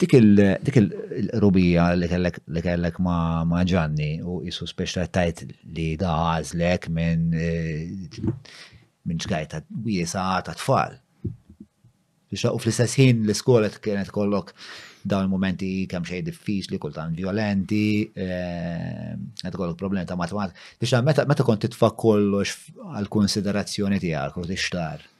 Dik 0.00 0.76
il-rubija 0.80 1.90
li 1.98 2.08
kellek 2.64 2.98
ma' 3.04 3.64
Ġanni 3.68 4.08
u 4.24 4.38
jisu 4.46 4.64
speċta 4.70 5.04
tajt 5.12 5.42
li 5.76 5.90
daħazlek 6.00 6.88
minn 6.96 7.26
eh, 7.36 8.22
minn 9.04 9.20
ġgajta 9.20 9.60
wiesa 9.84 10.24
ta' 10.46 10.54
tfal. 10.56 10.96
Biex 12.30 12.46
u 12.48 12.62
fl-istess 12.62 12.96
ħin 13.02 13.26
l-iskola 13.26 13.68
kienet 13.76 14.08
kollok 14.14 14.54
dawn 15.04 15.26
il-momenti 15.26 15.68
kemm 15.90 16.08
xejn 16.08 16.24
diffiċli, 16.30 16.80
kultant 16.80 17.16
violenti, 17.20 17.84
qed 18.14 18.32
eh, 18.32 19.52
ikollok 19.52 19.76
problemi 19.80 20.08
ta' 20.08 20.16
matematika. 20.16 20.68
Biex 20.80 21.28
meta 21.28 21.44
kont 21.44 21.66
titfa' 21.68 21.92
kollox 22.00 22.56
għal 22.94 23.12
konsiderazzjoni 23.20 24.00
tiegħek 24.06 24.40
u 24.40 24.48
tixtar 24.48 25.10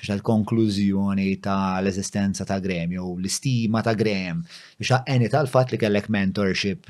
biex 0.00 0.08
tal-konklużjoni 0.08 1.36
tal-eżistenza 1.40 2.44
ta' 2.44 2.58
jew 2.60 3.18
l-istima 3.18 3.82
ta' 3.82 3.94
grem, 3.94 4.42
biex 4.78 4.88
ta' 4.88 5.02
eni 5.06 5.28
tal-fat 5.28 5.72
li 5.72 5.78
kellek 5.78 6.08
mentorship 6.08 6.86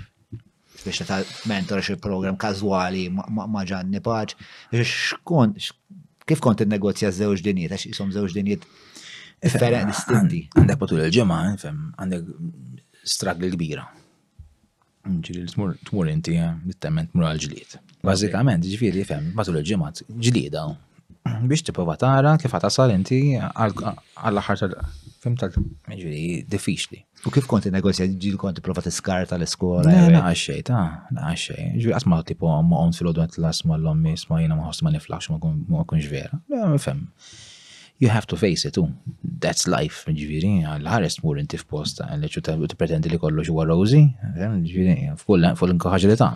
biex 0.84 1.02
ta' 1.08 1.20
mentorship 1.46 2.00
program 2.00 2.36
kazwali 2.36 3.08
ma' 3.10 3.64
ġanni 3.68 4.00
paċ, 4.00 4.36
biex 4.72 5.68
kif 6.28 6.38
kont 6.40 6.60
il-negozja 6.62 7.10
zewġ 7.10 7.42
dinjiet, 7.42 7.72
għax 7.74 7.88
jisom 7.90 8.12
zewġ 8.14 8.34
dinjiet 8.38 8.62
differenti, 9.42 9.90
distinti. 9.90 10.42
Għandek 10.60 10.78
patul 10.78 11.00
il-ġemma, 11.02 11.38
għandek 11.98 12.28
stragli 13.02 13.50
kbira 13.54 13.88
ġili 15.00 15.46
tmur 15.48 15.70
tmur 15.88 16.10
inti, 16.12 16.34
eh, 16.36 16.50
bittemmen 16.60 17.06
tmur 17.08 17.24
għal-ġliet. 17.24 17.78
Bazzikament, 18.04 18.60
ġifiri, 18.68 19.00
fem, 19.08 19.30
matul 19.34 19.56
il-ġimat, 19.58 20.02
ġlieda, 20.12 20.66
biex 21.46 21.62
tipprova 21.66 21.96
tara 22.00 22.32
kif 22.40 22.54
sal 22.74 22.90
inti 22.92 23.18
għall-aħħar 23.38 24.58
tal 24.60 24.74
fim 25.20 25.36
tal 25.36 25.50
ġiri 25.52 26.46
diffiċli. 26.48 27.00
U 27.28 27.32
kif 27.34 27.46
konti 27.46 27.70
negozja 27.72 28.06
ġil 28.06 28.38
konti 28.40 28.62
prova 28.64 28.80
tiskar 28.84 29.26
tal-iskola? 29.28 29.84
Naħxej, 30.14 30.64
ta' 30.68 31.10
naħxej. 31.12 31.76
Ġiri 31.76 31.92
għasma 31.96 32.22
tipo 32.30 32.48
ma' 32.48 32.80
on 32.86 32.96
fil-ħodu 32.96 33.24
għant 33.26 33.38
l-asma 33.38 33.76
l-ommi, 33.76 34.14
sma 34.16 34.40
jina 34.40 34.56
ma' 34.56 34.70
ma' 34.72 34.94
niflax 34.96 35.30
ma' 35.34 35.84
kunx 35.84 36.08
vera. 36.08 36.40
Fem 36.88 37.08
you 38.00 38.08
have 38.08 38.26
to 38.26 38.34
face 38.34 38.64
it, 38.64 38.72
too. 38.72 38.88
That's 39.42 39.66
life, 39.68 40.06
ġviri, 40.08 40.64
għall 40.64 40.88
ħares 40.88 41.18
mur 41.20 41.36
inti 41.42 41.60
f'posta, 41.60 42.06
għalli 42.14 42.30
ċu 42.32 42.42
ta' 42.46 42.54
pretendi 42.80 43.12
li 43.12 43.20
kollox 43.20 43.52
huwa 43.52 43.66
rosi, 43.68 44.00
ġviri, 44.40 45.10
f'kull 45.20 45.50
ħagġa 45.52 46.08
li 46.08 46.16
ta' 46.16 46.32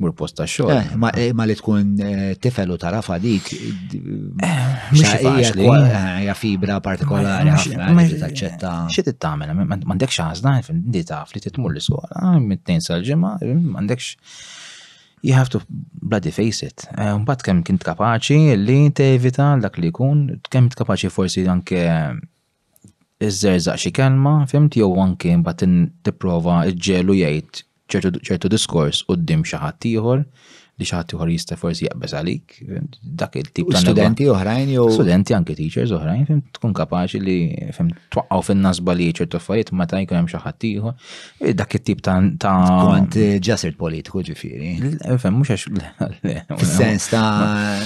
mur 0.00 0.12
posta 0.16 0.46
xogħol. 0.48 0.72
Eh, 0.72 1.10
eh, 1.28 1.32
ma 1.36 1.44
li 1.46 1.54
tkun 1.56 1.90
eh, 2.00 2.22
tifel 2.42 2.72
u 2.74 2.78
tarafa 2.80 3.18
dik 3.22 3.50
ja 4.42 6.36
fibra 6.38 6.78
partikolari 6.84 7.52
ħafna 7.52 7.92
taċċetta. 8.24 8.72
Xi 8.92 9.04
tittamel, 9.10 9.52
m'għandekx 9.56 10.20
għażla 10.24 10.56
di 10.94 11.04
taf 11.08 11.34
li 11.36 11.44
titmur 11.44 11.74
li 11.76 11.82
iskola 11.82 12.36
mit-tejn 12.40 12.80
sal-ġimgħa, 12.88 13.34
m'għandekx 13.60 14.12
you 15.22 15.36
have 15.36 15.50
to 15.54 15.60
bloody 16.02 16.32
face 16.34 16.64
it. 16.66 16.88
Mbagħad 16.96 17.44
kemm 17.46 17.64
kint 17.68 17.84
kapaċi 17.86 18.56
li 18.58 18.78
tevita 18.96 19.52
dak 19.62 19.76
li 19.78 19.92
jkun, 19.92 20.24
kemm 20.50 20.72
kapaċi 20.78 21.12
forsi 21.14 21.44
anke 21.52 21.84
iż-żerżaq 23.22 23.76
xi 23.78 23.92
kelma, 23.94 24.38
fimt 24.50 24.80
jew 24.80 24.88
anke 25.04 25.36
mbagħad 25.44 25.76
tipprova 26.08 26.64
ġġelu 26.72 27.20
jgħid 27.20 27.68
ċertu 28.00 28.50
diskors 28.52 29.04
u 29.10 29.16
d-dim 29.18 29.42
xaħatiħor, 29.46 30.24
li 30.80 30.86
xaħatiħor 30.88 31.28
ieħor 31.28 31.32
jista' 31.36 31.56
forsi 31.60 31.84
jaqbeż 31.86 32.14
għalik, 32.18 32.54
dak 33.20 33.34
il-tip 33.36 33.68
ta' 33.74 33.82
studenti 33.82 34.26
oħrajn 34.32 34.70
jew 34.72 34.86
studenti 34.94 35.34
anke 35.36 35.54
teachers 35.58 35.92
oħrajn 35.96 36.24
fim 36.30 36.40
tkun 36.56 36.72
kapaċi 36.78 37.20
li 37.22 37.34
fim 37.76 37.90
twaqqaw 38.14 38.42
fin-nasba 38.48 38.94
li 38.96 39.10
ċertu 39.12 39.38
ma 39.76 39.86
ta 39.90 40.00
jkun 40.02 40.18
hemm 40.22 40.30
xi 40.32 40.40
ħadd 40.40 40.64
e, 40.64 41.52
dak 41.58 41.76
il 41.78 41.82
tip 41.90 42.00
ta' 42.06 42.16
ta' 42.46 42.54
għant 42.96 43.18
eh, 43.20 43.36
ġasir 43.38 43.76
politiku 43.78 44.22
ġifieri. 44.26 44.72
Eh, 45.04 45.18
Fem 45.22 45.36
mhux 45.36 45.52
għax 45.52 46.56
sens 46.78 47.10
ta' 47.12 47.78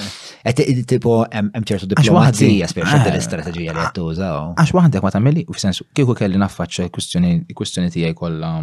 qed 0.46 0.68
eh, 0.70 0.82
tipo 0.86 1.24
hemm 1.26 1.66
ċertu 1.66 1.90
diplomazija 1.90 2.70
speċa 2.70 3.02
dell-istrategija 3.08 3.74
ah. 3.74 3.76
li 3.80 3.84
għattuża. 3.90 4.30
Għax 4.62 4.76
waħdek 4.78 5.02
ma 5.08 5.12
tagħmel 5.16 5.44
u 5.50 5.56
fis-sens 5.58 5.82
kieku 5.96 6.14
kelli 6.16 6.38
naffaċċa 6.40 6.86
il-kustjoni 6.88 7.34
kwistjoni 7.50 7.90
tiegħi 7.94 8.14
kollha 8.16 8.54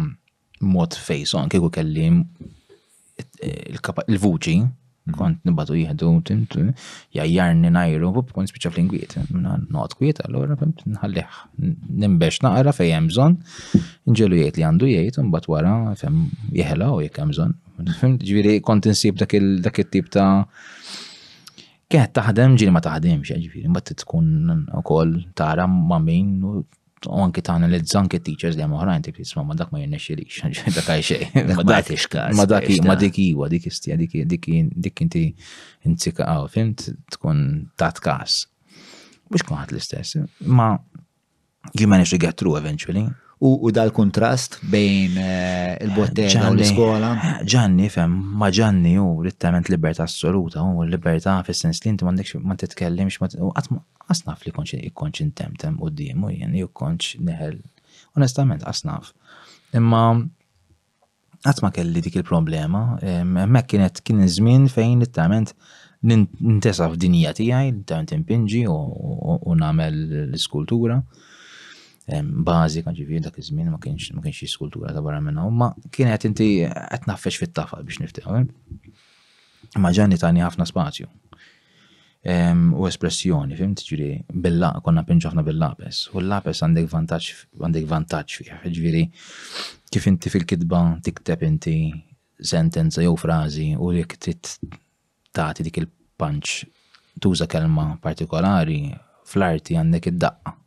mod 0.60 0.94
face 0.94 1.34
on 1.38 1.48
kieku 1.48 1.70
kelli 1.72 2.06
eh, 3.42 3.74
il-vuċi 4.08 4.56
mhm. 4.62 5.16
kont 5.16 5.40
nibbatu 5.46 5.76
jihdu 5.76 6.12
tintu 6.26 6.66
jajjarni 7.16 7.70
najru 7.74 8.10
bub, 8.14 8.30
kont 8.32 8.50
spiċa 8.50 8.72
fl-ingwiet 8.72 9.16
not 9.72 9.94
kwiet 9.98 10.22
allora 10.26 10.56
bimt, 10.60 10.84
nħalliħ, 10.94 11.40
nimbex 12.04 12.40
naqra 12.46 12.72
fej 12.76 12.92
jemżon 12.94 13.38
nġelu 14.10 14.40
jgħid 14.42 14.60
li 14.60 14.66
għandu 14.68 14.92
jgħid 14.94 15.20
un 15.24 15.32
wara 15.34 15.74
fem 16.00 16.22
jihela 16.54 16.90
u 16.94 17.02
jek 17.04 17.18
jemżon 17.24 17.56
ġviri 18.22 18.60
kont 18.64 18.86
nsib 18.86 19.18
dak 19.20 19.34
il-tip 19.34 20.08
ta' 20.14 20.30
kienet 21.90 22.12
taħdem 22.16 22.54
ġiri 22.58 22.70
ma 22.72 22.80
taħdem, 22.80 23.24
ġviri 23.26 23.66
ma 23.74 23.82
tkun 23.84 24.54
u 24.62 24.82
kol 24.86 25.16
tara 25.36 25.66
ma 25.66 25.98
min 26.00 26.38
u 27.06 27.20
anki 27.22 27.40
ta' 27.42 27.54
analizza 27.54 27.98
anki 28.00 28.18
teachers 28.22 28.56
li 28.56 28.62
għam 28.64 28.74
uħrajn 28.78 29.04
tik 29.06 29.18
tisma 29.20 29.42
ma 29.46 29.56
dak 29.58 29.72
ma 29.72 29.80
jirnexxilix, 29.82 30.44
dak 30.76 30.88
xej. 31.04 31.26
Ma 31.50 31.66
dak 31.68 31.92
Ma 32.34 32.46
dak 32.50 32.68
ma 32.86 32.96
dik 32.98 33.18
iwa, 33.28 33.48
dik 33.52 33.66
istija, 33.70 33.96
dik 33.98 34.46
inti 34.46 35.26
intika 35.84 36.28
għaw, 36.28 36.48
fint 36.52 36.88
tkun 37.16 37.42
tat 37.80 38.00
kas. 38.04 38.44
Mux 39.32 39.42
kun 39.44 39.58
ħat 39.60 39.72
l-istess, 39.74 40.18
ma 40.40 40.72
you 41.72 41.88
managed 41.90 42.12
to 42.14 42.20
get 42.20 42.36
through 42.40 42.56
eventually. 42.60 43.06
U, 43.44 43.68
dal-kontrast 43.70 44.56
bejn 44.72 45.16
eh, 45.16 45.76
il-bottega 45.84 46.46
u 46.48 46.54
l-iskola? 46.56 47.10
Ġanni, 47.44 47.90
fem, 47.92 48.14
ma 48.40 48.48
ġanni 48.56 48.94
u 48.96 49.06
rittament 49.26 49.68
libertà 49.68 50.06
assoluta, 50.06 50.62
u 50.64 50.86
libertà 50.88 51.34
fis-sens 51.44 51.82
li 51.84 51.92
inti 51.92 52.08
mandekx 52.08 52.38
ma 52.40 52.56
t-tkellimx, 52.56 53.18
u 53.44 53.50
għasnaf 53.52 54.46
li 54.48 54.52
konċ 54.56 54.80
ikkonċ 54.88 55.24
intemtem 55.26 55.76
u 55.84 55.90
d-diem 55.92 56.24
u 56.24 56.32
jen, 56.32 56.54
jikkonċ 56.62 57.18
neħel. 57.28 57.58
Onestament, 58.16 58.64
għasnaf. 58.64 59.12
Imma 59.76 60.02
għatma 61.44 61.72
kelli 61.76 62.04
dik 62.06 62.16
il-problema, 62.22 62.82
ma 63.28 63.64
kienet 63.68 64.00
kien 64.08 64.24
iż-żmien 64.24 64.70
fejn 64.72 65.04
rittament 65.04 65.52
nintesa 66.08 66.88
f'dinija 66.94 67.36
tiegħi, 67.36 67.74
rittament 67.76 68.16
impinġi 68.16 68.64
u 68.72 69.60
namel 69.66 70.00
l-iskultura 70.30 71.02
bażika 72.24 72.92
ġivir 72.92 73.22
dak 73.24 73.38
iż-żmien 73.40 73.70
ma 73.72 73.78
kienx 73.80 74.10
ma 74.12 74.20
kienx 74.22 74.44
skultura 74.52 74.92
ta' 74.92 75.00
barra 75.02 75.20
minnha, 75.24 75.48
ma 75.50 75.70
kienet 75.90 76.24
inti 76.28 76.46
qed 76.92 77.06
naffex 77.08 77.38
fit 77.40 77.54
tafal 77.56 77.84
biex 77.84 77.98
niftehom. 78.02 78.48
Ma 79.80 79.90
ġanni 79.96 80.18
tani 80.20 80.42
ħafna 80.44 80.66
spazju. 80.68 81.08
U 82.76 82.84
espressjoni, 82.88 83.56
fim 83.56 83.72
ġiri, 83.74 84.10
billa, 84.28 84.70
konna 84.84 85.02
pinġafna 85.08 85.42
bil-lapes. 85.44 86.04
U 86.12 86.20
l-lapes 86.20 86.60
għandek 86.64 86.90
vantaċ, 86.92 87.28
għandek 87.60 87.86
vantaċ 87.90 88.36
fih, 88.36 88.52
ġiri, 88.76 89.02
kif 89.92 90.06
inti 90.08 90.32
fil-kidba 90.32 90.82
tikteb 91.04 91.42
inti 91.44 91.76
sentenza 92.40 93.04
jew 93.04 93.16
frażi 93.16 93.70
u 93.78 93.92
li 93.92 94.04
trid 94.08 94.50
tagħti 95.34 95.64
dik 95.68 95.80
il-punch 95.82 96.66
tuża 97.20 97.46
kelma 97.48 97.94
partikolari 98.02 98.80
fl-arti 99.24 99.76
għandek 99.80 100.12
id-daqqa 100.12 100.60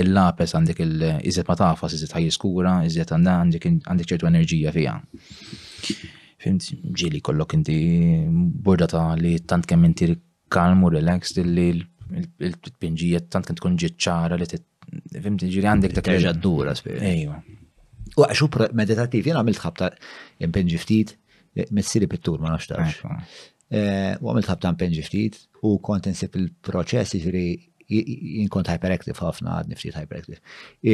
il-lapes 0.00 0.52
għandek 0.56 0.82
il-iżet 0.84 1.48
ma 1.48 1.56
tafas, 1.58 1.94
iżet 1.96 2.14
ħaj 2.16 2.28
skura, 2.34 2.74
iżet 2.88 3.12
għandek 3.16 4.06
ċertu 4.10 4.28
enerġija 4.30 4.72
fija. 4.74 4.94
Fimt, 6.44 6.66
ġili 6.98 7.22
kollok 7.24 7.54
inti 7.58 7.76
burdata 8.64 9.04
li 9.20 9.36
tant 9.48 9.64
kemm 9.68 9.86
inti 9.88 10.10
kalmu, 10.52 10.90
relaxed, 10.92 11.40
li 11.48 11.68
l-pinġijiet 11.74 13.30
tant 13.32 13.46
kemm 13.48 13.58
tkun 13.58 13.78
ġiċċara 13.80 14.38
li 14.40 14.48
fimt, 15.24 15.46
ġili 15.48 15.66
għandek 15.70 15.96
ta' 15.96 16.02
dak 16.02 16.12
il-ġaddura. 16.18 16.76
Ejwa. 17.14 17.40
U 18.18 18.28
għaxu 18.28 18.50
meditativ, 18.76 19.26
jena 19.30 19.40
għamilt 19.42 19.62
ħabta 19.64 19.90
impenġi 20.46 20.78
ftit, 20.82 21.16
eh, 21.56 21.64
mezzili 21.74 22.06
pittur 22.10 22.38
ma 22.42 22.52
nafx 22.52 22.70
eh, 23.74 24.12
U 24.20 24.30
għamilt 24.30 24.50
ħabta 24.52 24.70
impenġi 24.74 25.02
ftit, 25.06 25.38
u 25.64 25.78
kont 25.82 26.06
insib 26.10 26.36
il-proċess 26.38 27.16
ġiri 27.24 27.46
jinkont 27.88 28.68
hyperactive 28.72 29.16
ħafna, 29.20 29.58
għad 29.62 29.70
niftit 29.72 29.96
hyperactive. 29.98 30.40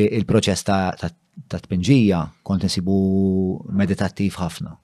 Il-proċess 0.01 0.67
ta' 0.69 1.63
tpinġija 1.71 2.25
kont 2.47 2.67
nsibu 2.67 2.99
meditattiv 3.81 4.39
ħafna. 4.43 4.77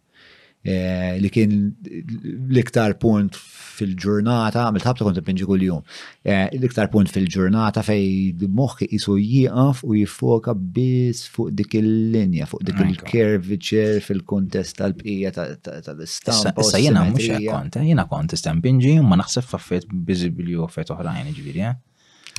E, 0.66 1.20
li 1.22 1.28
kien 1.30 1.52
l-iktar 1.86 2.96
punt 2.98 3.36
fil-ġurnata, 3.38 4.64
għamil 4.66 4.82
ħabta 4.82 5.04
kont 5.06 5.20
tpinġi 5.20 5.46
kull-jum, 5.46 5.82
e, 6.26 6.40
l-iktar 6.56 6.88
punt 6.90 7.12
fil-ġurnata 7.12 7.84
fej 7.86 8.08
d-moħk 8.40 8.88
jisu 8.90 9.14
jieqaf 9.20 9.84
u 9.86 9.94
jifoka 10.00 10.56
bis 10.58 11.22
fuq 11.30 11.54
dik 11.60 11.76
il-linja, 11.78 12.48
fuq 12.50 12.66
dik 12.66 12.82
il 12.82 12.98
kerviċer 12.98 14.02
fil-kontest 14.08 14.80
tal-bqija 14.80 15.34
tal-istampa. 15.38 16.66
Issa 16.66 16.82
jena 16.82 17.06
mux 17.12 17.30
kont, 17.46 17.78
eh? 17.78 17.86
jena 17.92 18.08
kont 18.10 18.34
istampinġi 18.34 18.96
u 18.98 19.06
ma 19.06 19.20
naħseb 19.22 19.46
faffet 19.46 19.86
bizibili 20.08 20.58
u 20.58 20.66
faffet 20.66 20.90
uħrajn 20.96 21.30
ġviri, 21.36 21.68
eh? 21.70 21.76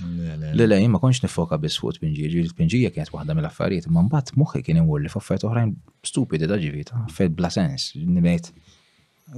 Le, 0.06 0.66
le, 0.66 0.76
ma 0.94 1.00
konx 1.02 1.22
nifoka 1.24 1.58
biss 1.62 1.80
fuq 1.82 1.96
t 1.98 2.02
pinġiġi 2.04 2.42
l-pinġija 2.46 2.92
kienet 2.94 3.10
waħda 3.14 3.34
mill-affarijiet, 3.38 3.88
ma 3.96 4.04
mbagħad 4.06 4.38
moħħi 4.42 4.62
kien 4.68 4.80
imur 4.84 5.02
li 5.02 5.10
f'affarijiet 5.10 5.46
oħrajn 5.50 5.72
stupidi 6.06 6.50
ta' 6.52 6.60
ġivita, 6.62 7.02
fejn 7.18 7.34
bla 7.40 7.50
sens, 7.56 7.88
nimet. 8.18 8.52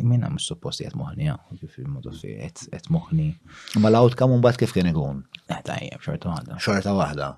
minna 0.10 0.28
mux 0.30 0.44
supposti 0.46 0.86
għet 0.86 0.94
moħni 1.00 1.30
għaw, 1.32 1.56
kif 1.62 1.78
il-modu 1.82 2.12
fi 2.14 2.34
għet 2.46 2.90
moħni. 2.94 3.30
Ma 3.82 3.90
l-outcome 3.90 4.36
un 4.38 4.52
kif 4.60 4.76
kien 4.76 4.92
ikun? 4.92 5.24
Għet 5.48 5.70
eh, 5.70 5.76
għajja, 5.78 6.02
xorta 6.04 6.34
wahda. 6.34 6.60
Xorta 6.66 6.94
wahda 6.94 7.30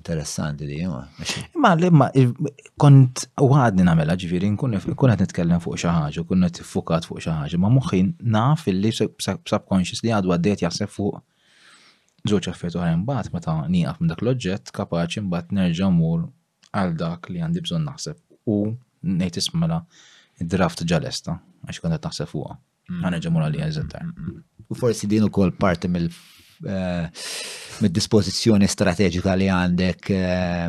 interessanti 0.00 0.66
li 0.68 0.76
jema. 0.80 1.00
Ma 1.62 1.72
li 1.80 1.90
ma 2.00 2.08
kont 2.80 3.24
u 3.44 3.48
għadni 3.56 3.84
namela 3.84 4.16
ġifiri, 4.20 4.48
kunna 4.56 5.16
t 5.16 5.24
nitkellem 5.26 5.60
fuq 5.64 5.80
xaħġa, 5.84 6.24
kun 6.28 6.46
t 6.48 6.64
fukat 6.66 7.08
fuq 7.08 7.20
xaħġa, 7.26 7.60
ma 7.60 7.68
muħin 7.74 8.14
naf 8.36 8.68
il-li 8.72 8.92
subconscious 8.96 10.02
li 10.04 10.14
għadu 10.16 10.32
għaddejt 10.36 10.64
jaħseb 10.66 10.92
fuq 10.94 11.20
zoċ 12.30 12.50
affet 12.52 12.76
uħra 12.80 12.94
mbaħt 13.02 13.34
meta 13.34 13.56
niqaf 13.72 14.00
minn 14.02 14.12
dak 14.12 14.24
l-oġġett 14.24 14.72
kapaċi 14.76 15.24
mbaħt 15.28 15.54
nerġa' 15.60 15.88
mur 15.98 16.24
għal 16.76 16.96
dak 17.00 17.30
li 17.32 17.40
għandi 17.44 17.64
bżon 17.64 17.86
naħseb 17.88 18.52
u 18.56 18.60
nejt 19.00 19.40
ismela 19.40 19.80
draft 20.52 20.84
ġalesta 20.88 21.36
għax 21.68 21.80
kont 21.84 21.96
t 22.00 22.08
naħseb 22.08 22.32
fuqha. 22.32 22.56
Għanerġa' 22.90 23.30
mur 23.32 23.46
għalija 23.46 24.04
U 24.70 24.76
forsi 24.78 25.08
din 25.10 25.24
ukoll 25.26 25.52
parti 25.58 25.88
mill 25.90 26.08
Eh, 26.60 27.08
mid-dispożizzjoni 27.80 28.66
strateġika 28.68 29.32
li 29.40 29.46
għandek 29.48 30.10
eh, 30.12 30.66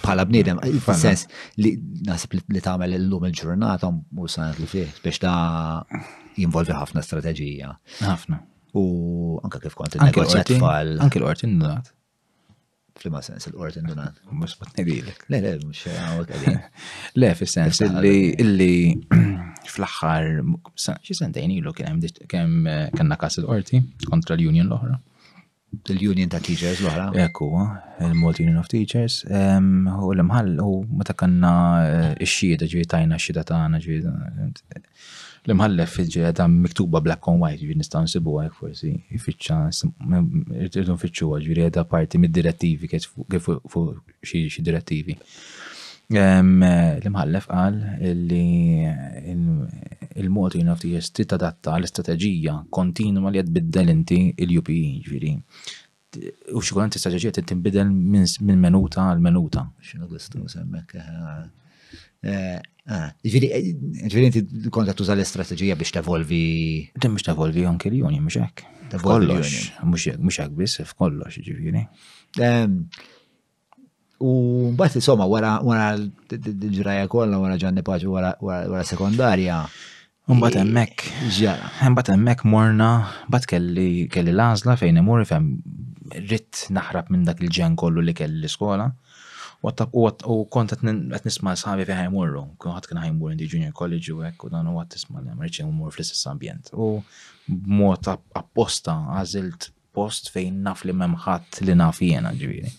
bħala 0.00 0.24
bniedem, 0.24 0.60
sens 0.96 1.26
li 1.60 1.74
nasib 2.08 2.32
li 2.40 2.62
tagħmel 2.64 2.94
illum 2.96 3.26
il-ġurnata 3.28 3.90
u 3.92 4.30
sanet 4.32 4.56
li 4.62 4.70
fih 4.70 4.86
biex 5.04 5.20
ta' 5.20 5.82
jinvolvi 6.40 6.72
ħafna 6.72 7.04
strateġija. 7.04 7.74
Ħafna. 8.08 8.40
U 8.72 8.86
anka 9.44 9.60
kif 9.66 9.76
kont 9.76 10.00
il-negozjat 10.00 10.48
tfal. 10.54 10.94
Anke 11.04 11.20
l-qorti 11.20 11.50
indunat. 11.50 11.92
Flima 12.96 13.20
sens 13.24 13.50
il-qorti 13.52 13.82
indunat. 13.84 14.16
Mux 14.32 14.56
bat 14.62 14.72
Le, 14.80 15.12
le, 15.44 15.58
mux 15.66 15.84
għawek 15.92 16.52
Le, 17.20 17.34
fis-sens 17.36 17.84
illi 17.84 18.72
fl-axħar, 19.68 20.42
xie 21.04 21.16
sentajn 21.16 21.54
ilu 21.58 21.72
kien 21.76 22.02
kanna 22.96 23.18
kas 23.20 23.38
l 23.42 23.48
qorti 23.48 23.82
kontra 24.08 24.36
l-Union 24.36 24.66
l-oħra. 24.68 24.98
Il-Union 25.88 26.28
ta' 26.28 26.36
Teachers 26.44 26.82
l 26.84 26.90
ohra 26.90 27.06
Eku, 27.24 27.46
il-Multi 28.04 28.42
Union 28.44 28.58
of 28.60 28.66
Teachers. 28.68 29.22
U 29.24 30.10
l-imħall, 30.12 30.58
u 30.60 30.82
meta 30.98 31.14
kanna 31.16 31.52
eh, 32.12 32.24
x-xieda 32.26 32.68
ġi 32.68 32.84
tajna 32.92 33.16
x-xieda 33.20 33.44
tagħna 33.48 33.80
ġi. 33.80 33.96
L-imħallef 35.46 35.96
il 36.04 36.42
miktuba 36.52 37.00
black 37.02 37.26
and 37.32 37.40
white, 37.42 37.64
ġi 37.64 37.78
nistaw 37.80 38.04
nsibu 38.04 38.36
għek 38.44 38.54
forsi, 38.60 38.92
fitxa, 39.24 39.62
irtidu 40.66 40.98
fitxu 41.00 41.32
għal 41.32 41.48
ġi 41.48 41.84
parti 41.94 42.20
mid-direttivi, 42.20 42.92
kif 42.92 43.48
fuq 43.48 44.14
xie 44.22 44.60
direttivi. 44.62 45.16
Eh, 46.10 46.40
l-imħallef 46.42 47.46
qal 47.48 47.76
li 48.02 48.86
il-mod 50.22 50.56
jina 50.58 50.74
ftijes 50.76 51.12
titadatta 51.14 51.76
l-istrateġija 51.78 52.56
kontinua 52.74 53.30
li 53.32 53.38
jadbiddel 53.40 53.92
inti 53.94 54.18
il-UPI 54.44 54.78
e, 54.88 54.98
ġviri. 55.06 55.30
U 56.52 56.60
xikullant 56.60 56.98
istrateġija 56.98 57.38
tinbidel 57.46 57.88
minn 57.94 58.58
menuta 58.60 59.06
għal 59.12 59.22
menuta. 59.24 59.64
Xinu 59.86 60.10
għistu 60.10 60.42
semmek. 60.52 60.92
Eh, 60.98 62.02
eh, 62.32 62.58
ah, 62.92 63.08
ġviri 63.24 64.26
inti 64.26 64.44
konta 64.74 64.92
tuża 64.98 65.16
l-istrateġija 65.16 65.78
biex 65.80 65.96
tevolvi. 65.96 66.42
Tim 67.00 67.16
biex 67.16 67.30
tevolvi 67.30 67.64
anke 67.70 67.88
l-joni, 67.88 68.20
mux 68.20 68.36
hekk. 68.42 68.66
Kollox, 69.00 69.54
mux 69.88 70.04
hekk 70.42 70.52
biss, 70.58 70.82
f'kollox 70.84 71.40
ġviri. 71.46 71.86
U 74.22 74.32
mbagħad 74.72 75.00
insomma 75.00 75.26
wara 75.30 75.56
wara 75.66 75.86
l-ġraja 75.96 77.08
kollha 77.10 77.40
wara 77.42 77.56
ġanni 77.60 77.82
paċi 77.86 78.10
wara 78.12 78.82
sekondarja. 78.88 79.56
Mbagħad 80.30 80.58
hemmhekk. 80.62 81.06
Ġara. 81.38 81.70
Mbagħad 81.92 82.14
hemmhekk 82.14 82.46
morna, 82.52 82.90
mbagħad 83.28 83.50
kelli 83.54 83.86
kelli 84.12 84.34
l 84.36 84.76
fejn 84.84 85.00
imur 85.02 85.24
fem 85.28 85.48
rrid 86.20 86.66
naħrab 86.76 87.10
minn 87.10 87.26
dak 87.26 87.40
il-ġen 87.42 87.74
kollu 87.82 88.04
li 88.06 88.14
kelli 88.14 88.42
l-iskola. 88.44 88.86
U 89.62 90.36
kont 90.50 90.74
qed 90.74 91.26
nisma' 91.26 91.54
s-sabi 91.58 91.86
fejn 91.86 92.00
ħajmurru, 92.04 92.42
ħadd 92.62 92.88
kien 92.90 93.02
ħajmur 93.02 93.34
indi 93.34 93.48
junior 93.50 93.74
college 93.78 94.10
u 94.14 94.22
hekk 94.26 94.46
u 94.46 94.50
dan 94.54 94.70
u 94.70 94.78
għad 94.82 94.90
tisma' 94.96 95.22
li 95.22 95.34
marċi 95.38 95.66
mmur 95.66 95.94
fl-istess 95.94 96.28
ambjent. 96.30 96.70
U 96.74 97.00
b'mod 97.50 98.10
apposta 98.38 98.98
għażilt 99.18 99.72
post 99.92 100.30
fejn 100.34 100.62
naf 100.66 100.86
li 100.88 100.94
memħat 100.96 101.64
li 101.66 101.74
naf 101.78 102.02
jiena 102.04 102.30
ġifieri. 102.36 102.70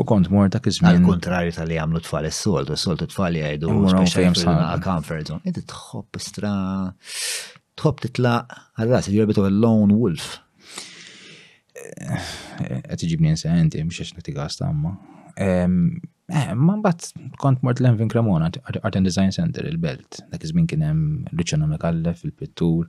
U 0.00 0.04
kont 0.08 0.30
mor 0.32 0.48
ta' 0.52 0.60
kizmin. 0.64 0.88
Al-kontrari 0.94 1.52
tal-li 1.52 1.76
għamlu 1.78 2.00
t-fall 2.02 2.28
s 2.32 2.38
solt 2.44 2.70
u 2.72 2.76
s-soltu 2.78 3.04
solt 3.04 3.14
tfal 3.14 3.36
jgħidu. 3.36 3.72
Comfort 4.84 5.28
zone. 5.32 5.42
Inti 5.48 5.62
tħobb 5.68 6.20
stra, 6.28 6.54
t-tla 7.80 8.34
għal-ras, 8.80 9.10
bitu 9.32 9.44
l-lone 9.50 9.98
wolf. 10.00 10.30
Eh, 11.76 12.32
għet 12.80 13.04
iġibni 13.06 13.34
nsenti, 13.34 13.82
mux 13.84 14.00
għax 14.02 14.14
nati 14.16 14.32
għasta 14.36 14.70
għamma. 14.70 14.94
Eh, 15.40 16.48
ma 16.56 16.76
mbatt 16.78 17.12
kont 17.42 17.60
mort 17.66 17.80
l-Envin 17.82 18.08
Kremona, 18.12 18.48
Art 18.80 18.96
and 18.96 19.04
Design 19.08 19.32
Center, 19.36 19.66
il-Belt. 19.68 20.22
Dak 20.32 20.44
iżmin 20.48 20.68
kien 20.70 20.84
hemm 20.86 21.32
Luciano 21.36 21.66
Mekallef, 21.68 22.22
fil 22.24 22.32
pittur 22.38 22.86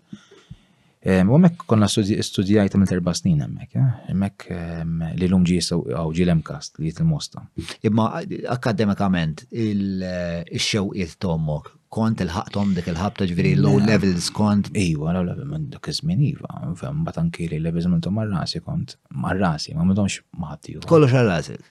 U 1.01 1.09
għamek 1.33 1.63
konna 1.65 1.87
studijajta 1.89 2.77
mill 2.77 2.89
terba 2.91 3.13
snin 3.17 3.39
għamek, 3.41 3.71
għamek 4.11 4.43
eh? 4.53 4.73
li 5.17 5.25
l-lum 5.25 5.47
għaw 5.49 6.11
ġilemkast 6.13 6.77
li 6.83 6.91
jitil 6.91 7.07
mosta 7.09 7.41
Imma 7.89 8.21
akademikament 8.53 9.41
il-xewqiet 9.49 11.15
tommok, 11.25 11.71
kont 11.91 12.21
il-ħaqtom 12.21 12.75
dik 12.77 12.91
il-ħabta 12.93 13.25
ġviri 13.33 13.55
low 13.57 13.79
levels 13.81 14.29
kont. 14.37 14.69
Iwa, 14.77 15.15
low 15.17 15.25
level 15.25 15.49
minn 15.49 15.71
dik 15.73 15.89
iż 15.89 16.03
iva, 16.05 16.53
fem 16.77 17.01
bat 17.07 17.17
anki 17.17 17.49
li 17.49 17.57
levels 17.59 17.89
minn 17.89 17.99
tom 18.05 18.13
marrasi 18.21 18.61
kont, 18.61 18.99
marrasi, 19.25 19.73
ma 19.73 19.89
m'domx 19.89 20.21
maħabti. 20.37 20.77
Kollox 20.85 21.17
għal-rasik. 21.17 21.65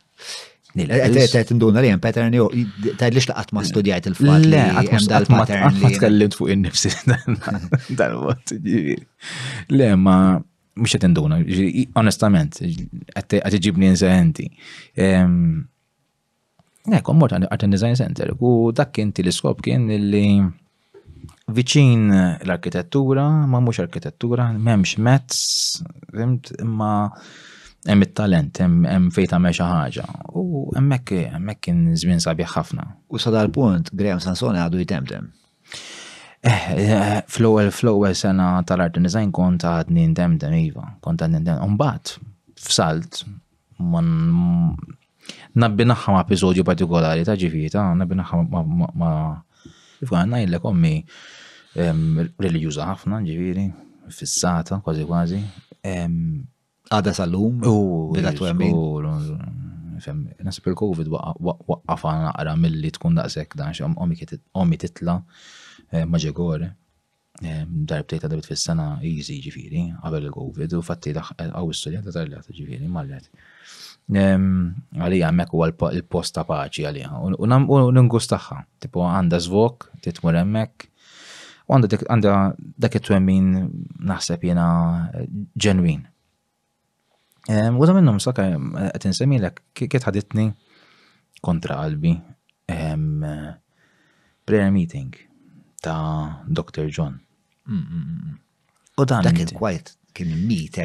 Għet 0.76 1.34
eh, 1.34 1.46
induna 1.50 1.80
li 1.82 1.88
jem 1.90 1.98
pattern 2.00 2.34
jo, 2.36 2.44
li 2.54 2.66
xlaqat 3.20 3.50
ma 3.56 3.64
studijajt 3.66 4.06
il-fat. 4.12 4.44
Le, 4.46 4.60
għat 4.84 5.28
ma 5.32 5.44
fuq 5.82 6.02
il-nifsi 6.06 6.88
Le, 9.74 9.88
ma 9.98 10.16
mux 10.78 10.94
għet 10.96 11.04
induna, 11.10 11.36
onestament, 12.00 12.52
għet 12.62 13.54
iġibni 13.60 13.88
nżajenti. 13.96 14.46
Ne, 16.90 16.98
kommort 17.04 17.32
design 17.66 17.96
center, 17.98 18.26
u 18.38 18.40
dak 18.72 18.90
kien 18.94 19.10
til-iskop 19.12 19.60
kien 19.66 19.82
li 19.90 20.26
viċin 21.50 22.00
l-arkitettura, 22.46 23.26
ma 23.50 23.58
mux 23.60 23.80
arkitettura, 23.82 24.52
memx 24.54 24.94
metz, 25.02 25.80
ma 26.62 27.08
hemm 27.88 28.04
it-talent, 28.04 28.58
hemm 28.60 29.08
fejn 29.14 29.30
tagħmel 29.32 29.54
xi 29.56 29.64
ħaġa. 29.66 30.06
U 30.36 30.64
hemmhekk 30.76 31.14
hemmhekk 31.36 31.64
kien 31.64 31.82
żmien 32.02 32.20
sabiħ 32.22 32.50
ħafna. 32.54 32.84
U 33.08 33.20
sa 33.20 33.32
dal-punt 33.34 33.92
Graham 33.96 34.20
Sansone 34.20 34.60
għadu 34.60 34.80
jitemdem. 34.82 35.30
Eh, 36.40 36.50
eh, 36.50 37.16
fl-ewwel 37.28 37.68
fl-ewwel 37.72 38.14
sena 38.16 38.50
tal-art 38.68 38.96
design 39.00 39.32
kont 39.36 39.64
għadni 39.68 40.06
ntemtem 40.12 40.54
iva, 40.60 40.86
kont 41.04 41.24
għadni 41.24 41.42
ntemtem. 41.42 41.66
Umbagħad 41.68 42.14
f'salt 42.60 43.22
nabbi 45.50 45.86
naħħa 45.88 46.12
ma' 46.14 46.24
episodju 46.24 46.64
partikolari 46.68 47.24
ta' 47.24 47.36
ġivita, 47.40 47.86
nabbi 47.96 48.18
naħħa 48.20 48.42
ma' 49.00 49.20
Għanna 50.00 50.38
jillek 50.40 50.62
kommi 50.64 50.94
religjuza 51.76 52.86
ħafna 52.88 53.18
ġiviri, 53.24 53.66
fissata 54.16 54.78
kważi 54.84 55.04
kważi. 55.04 55.40
Għada 56.90 57.12
sal-lum. 57.14 57.60
U, 57.70 59.00
nasib 60.40 60.66
il-Covid 60.72 61.10
waqqafan 61.12 62.22
naqra 62.26 62.54
mill-li 62.58 62.90
tkun 62.96 63.18
daqsek 63.20 63.54
dan 63.60 63.74
xom 63.76 63.94
omi 64.00 64.76
titla 64.80 65.18
eh, 65.92 66.02
maġegore. 66.08 66.72
Darbtejta 67.40 68.26
eh, 68.26 68.32
darbit 68.32 68.48
fil-sena 68.50 68.88
easy 69.06 69.38
ġifiri, 69.44 69.84
għabel 70.00 70.26
il-Covid, 70.32 70.74
u 70.80 70.84
fatti 70.86 71.14
eh, 71.14 71.32
għaw 71.46 71.70
istudjat 71.74 72.08
ta' 72.08 72.16
tarljat 72.18 72.50
ġifiri, 72.58 72.88
mallet. 72.90 73.30
Ehm, 74.10 74.72
għalija 74.98 75.30
għamek 75.30 75.54
u 75.54 75.62
għal 75.68 76.00
il-posta 76.00 76.42
paċi 76.48 76.88
għalija, 76.90 77.14
u 77.38 77.50
n-ngustaxa, 77.54 78.64
tipo 78.82 79.06
għanda 79.06 79.38
zvok, 79.44 79.92
titmur 80.08 80.40
emmek, 80.42 80.88
u 81.70 81.76
għanda 81.76 82.34
dak 82.82 82.98
it-twemmin 82.98 83.54
naħseb 84.10 84.48
jena 84.50 84.66
ġenwin. 85.54 86.08
U 87.52 87.86
da 87.88 87.94
minnum 87.96 88.20
saka, 88.22 88.44
għet 88.92 89.06
nsemmi 89.10 89.38
kiet 89.74 90.04
ħaditni 90.06 90.44
kontra 91.42 91.80
qalbi 91.80 92.12
prayer 94.46 94.68
meeting 94.74 95.14
ta' 95.82 96.44
Dr. 96.46 96.86
John. 96.92 97.16
Mm, 97.66 97.80
mm, 97.80 98.12
mm, 98.14 98.36
u 99.00 99.06
dan. 99.08 99.24
Dak 99.26 99.40
il-kwajt 99.42 99.90
kien 100.14 100.30
il-meet, 100.34 100.78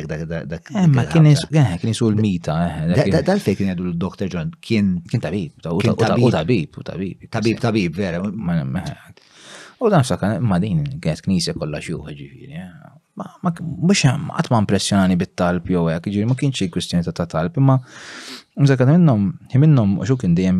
dak. 0.50 0.72
Ma 0.90 1.06
eh, 1.06 1.14
kien 1.14 1.86
jisul 1.90 2.16
l-mita. 2.16 2.56
Eh, 2.86 2.98
eh, 3.14 3.22
Dal 3.26 3.42
fej 3.42 3.58
kien 3.60 3.72
jadu 3.76 3.86
l-Dr. 3.92 4.30
John 4.32 4.54
kien. 4.62 4.94
Kien 5.06 5.22
tabib, 5.22 5.54
u 5.70 5.86
tabib, 5.86 6.74
u 6.74 6.84
tabib. 6.90 7.28
Tabib, 7.34 7.62
tabib, 7.62 7.98
vera. 7.98 8.22
U 8.26 9.92
dan 9.94 10.04
saka, 10.08 10.38
ma 10.42 10.58
din 10.60 10.82
kienet 11.02 11.22
knisja 11.30 11.54
kolla 11.60 11.82
xjuħ 11.84 12.14
ġifiri 12.16 12.62
ma 13.16 13.28
hemm 13.32 14.30
qatt 14.36 14.50
ma 14.52 14.60
impressjonani 14.60 15.16
bit-talb 15.20 15.70
jew 15.72 15.86
hekk, 15.92 16.10
jiġri 16.12 16.28
ma 16.28 16.36
kienx 16.40 16.66
kwistjoni 16.74 17.06
ta' 17.08 17.28
talb, 17.32 17.58
imma 17.62 17.78
mżakat 18.60 18.92
minnhom, 18.92 19.30
minnhom 19.64 19.94
xu 20.04 20.18
kien 20.20 20.36
dejjem 20.36 20.60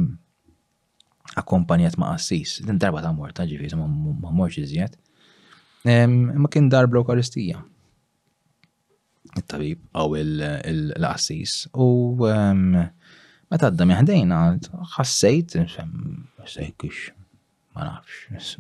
akkompanjat 1.42 1.98
ma' 2.00 2.14
assis, 2.16 2.60
din 2.64 2.80
darba 2.80 3.04
ta' 3.04 3.12
ta' 3.42 3.48
ġifiż 3.50 3.76
ma 3.80 4.32
morx 4.40 4.60
iżjed. 4.64 4.96
Ma 6.42 6.50
kien 6.54 6.70
darb 6.72 6.96
l-Eukaristija. 6.96 7.60
Il-tabib 9.36 9.82
għaw 9.92 10.16
il 10.22 11.12
assis 11.12 11.58
u 11.76 11.88
ma 12.24 13.60
tadda 13.60 13.84
miħdejna 13.90 14.40
ħassejt, 14.96 15.60
ħassejt 16.46 16.80
kix, 16.82 17.06
ma 17.76 17.90
nafx, 17.92 18.56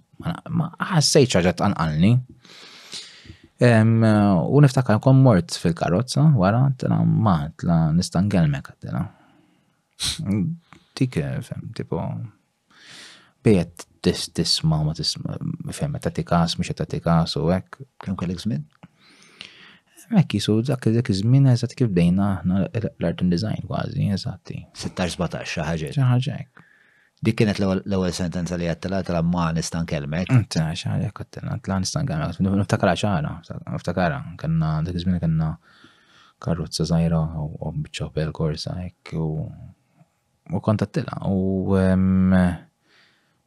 ma 0.51 0.67
ħassejt 0.91 1.37
ċaġa 1.37 1.55
tqanqalni. 1.61 2.15
Eh, 3.59 3.83
u 4.49 4.59
niftakar 4.61 4.99
kon 4.99 5.21
mort 5.23 5.53
fil-karozza, 5.61 6.23
wara, 6.35 6.65
t-na 6.79 6.97
maħt 7.07 7.63
la 7.69 7.77
nistan 7.95 8.27
gelmek, 8.29 8.73
tela. 8.83 9.05
Dik, 10.99 11.15
eh, 11.23 11.37
fem, 11.41 11.69
tipo, 11.75 12.01
bejet 13.43 13.85
bijet 14.03 14.33
tisma, 14.35 14.81
ma 14.85 14.91
tisma, 14.93 15.37
fem, 15.73 15.95
ta' 16.01 16.11
tikas, 16.13 16.57
mux 16.59 16.73
ta' 16.75 16.85
tikas, 16.85 17.37
u 17.39 17.47
għek. 17.47 17.79
Kem 18.03 18.17
kellek 18.19 18.43
zmin? 18.43 18.65
Mek 20.11 20.35
jisu, 20.37 20.59
dak 20.61 20.83
dak 20.93 21.07
zmin, 21.09 21.47
eżat 21.55 21.75
kif 21.79 21.87
bdejna 21.89 22.27
l-art 22.45 23.21
and 23.23 23.31
design 23.31 23.63
kważi, 23.65 24.11
eżatti. 24.13 24.65
16-17 24.77 25.47
xaħġek. 25.47 25.97
Xaħġek. 25.97 26.64
Dik 27.25 27.39
kienet 27.41 27.57
l-ewwel 27.63 28.11
sentenza 28.13 28.57
li 28.59 28.67
għattela 28.69 28.99
tala 29.05 29.21
ma 29.25 29.45
nistan 29.55 29.83
kelmek. 29.89 30.27
Mm, 30.29 30.43
tina 30.53 30.67
xaħja 30.77 31.07
kottina, 31.17 31.51
tla 31.65 31.75
nistan 31.81 32.03
kelmek. 32.07 32.29
Niftakara 32.43 32.93
xaħra, 33.01 33.31
niftakara, 33.71 34.17
kanna 34.37 34.67
dik 34.85 34.95
iżmin 34.99 35.17
kanna 35.23 35.47
karruzza 36.45 36.83
zaħira 36.85 37.21
u 37.39 37.41
bċopel 37.87 38.29
korsa 38.37 38.71
hekk 38.81 39.05
u 39.17 39.19
kontattila 40.61 41.13
u 41.31 41.33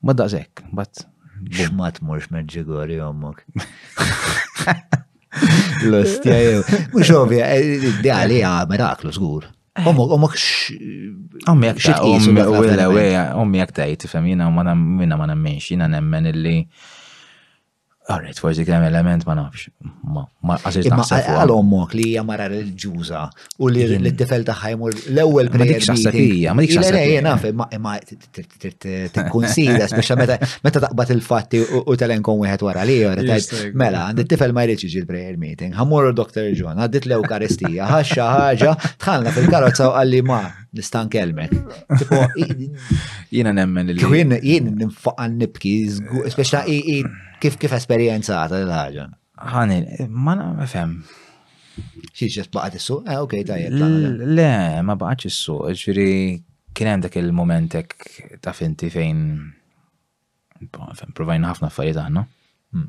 badda 0.01 0.29
zek, 0.35 0.53
bat. 0.75 0.93
Bumat 1.39 1.97
mux 2.03 2.27
meġġigori 2.35 2.97
jommok. 2.99 3.39
L-ostja 5.87 6.35
jew. 6.43 6.61
Mux 6.97 7.07
ovvja, 7.15 7.45
eh, 7.55 7.63
di 8.03 8.09
għalija 8.11 8.57
miraklu 8.73 9.11
zgur. 9.15 9.43
Eh. 9.79 9.87
Omok, 9.91 10.11
omok 10.17 10.33
Ommi 11.51 11.69
għak 11.71 11.83
ta' 11.87 13.35
ommi 13.39 13.61
għak 13.63 13.75
ta' 13.79 13.87
jitifem 13.91 14.27
jina 14.33 14.49
ma' 14.51 14.75
minna 14.79 15.19
ma' 15.21 15.29
nemmenx 15.31 15.71
jina 15.73 15.87
nemmen 15.91 16.27
illi 16.33 16.55
Alright, 18.09 18.39
forsi 18.41 18.65
kemm 18.65 18.87
element 18.89 19.27
ma 19.29 19.35
nafx. 19.37 19.67
Ma 20.49 20.55
għasir 20.57 20.87
naħseb. 20.89 21.27
Għal 21.43 21.51
ommok 21.53 21.91
li 21.99 22.07
hija 22.15 22.23
mara 22.25 22.47
reliġjuża 22.49 23.25
u 23.61 23.69
li 23.69 23.83
l-tifel 23.85 24.47
tagħha 24.49 24.71
jmur 24.73 24.95
l-ewwel 25.11 25.51
prejer. 25.53 25.77
Ma 25.77 25.97
dikx 25.99 26.39
ma 26.55 26.63
dikx 26.65 26.87
Le, 26.89 27.19
naf, 27.27 27.45
ma 27.85 27.93
tikkunsida 28.01 29.91
speċa 29.93 30.17
meta 30.23 30.39
meta 30.65 30.81
taqbad 30.87 31.13
il-fatti 31.19 31.61
u 31.83 31.97
telenkon 32.01 32.41
wieħed 32.47 32.65
wara 32.65 32.87
li 32.89 32.97
jora 33.03 33.41
mela 33.77 34.07
għandi 34.07 34.25
t-tifel 34.25 34.57
ma 34.57 34.65
jridx 34.71 34.89
jiġi 34.89 35.05
prayer 35.13 35.37
meeting. 35.45 35.77
Ħammur 35.77 36.09
Dr. 36.17 36.49
John, 36.57 36.81
għaddit 36.87 37.11
l 37.11 37.17
eukaristija 37.21 37.91
ħaxxa 37.93 38.31
ħaġa, 38.39 38.75
tħallna 39.05 39.37
fil-karozza 39.37 39.91
u 39.93 39.99
qal 39.99 40.15
li 40.15 40.25
ma' 40.25 40.43
nistan 40.79 41.09
kelmek. 41.11 41.51
Jina 43.35 43.51
nemmen 43.55 43.89
il 43.93 43.99
Jien 44.03 44.33
jien 44.41 44.71
nifaqan 44.79 45.35
nibki, 45.43 45.75
speċa 46.33 46.63
kif 47.43 47.59
kif 47.61 47.75
esperienzata 47.77 48.63
l-ħagġa. 48.65 49.09
Ħani, 49.55 49.79
ma 50.09 50.37
nafem. 50.41 50.95
Xiex 52.19 52.51
baqat 52.55 52.79
is-suq? 52.81 53.05
Eh, 53.11 53.19
ok, 53.23 53.37
tajjeb. 53.51 54.25
Le, 54.39 54.51
ma 54.87 54.97
baqatx 54.99 55.29
is-suq, 55.33 55.69
ġviri 55.83 56.09
kien 56.75 56.91
hemm 56.95 57.05
dak 57.07 57.19
il-momentek 57.21 57.95
ta' 58.43 58.55
finti 58.55 58.91
fejn 58.95 59.21
provajna 61.15 61.51
ħafna 61.53 61.71
affarijiet 61.73 62.01
aħna. 62.07 62.25
Hmm. 62.75 62.89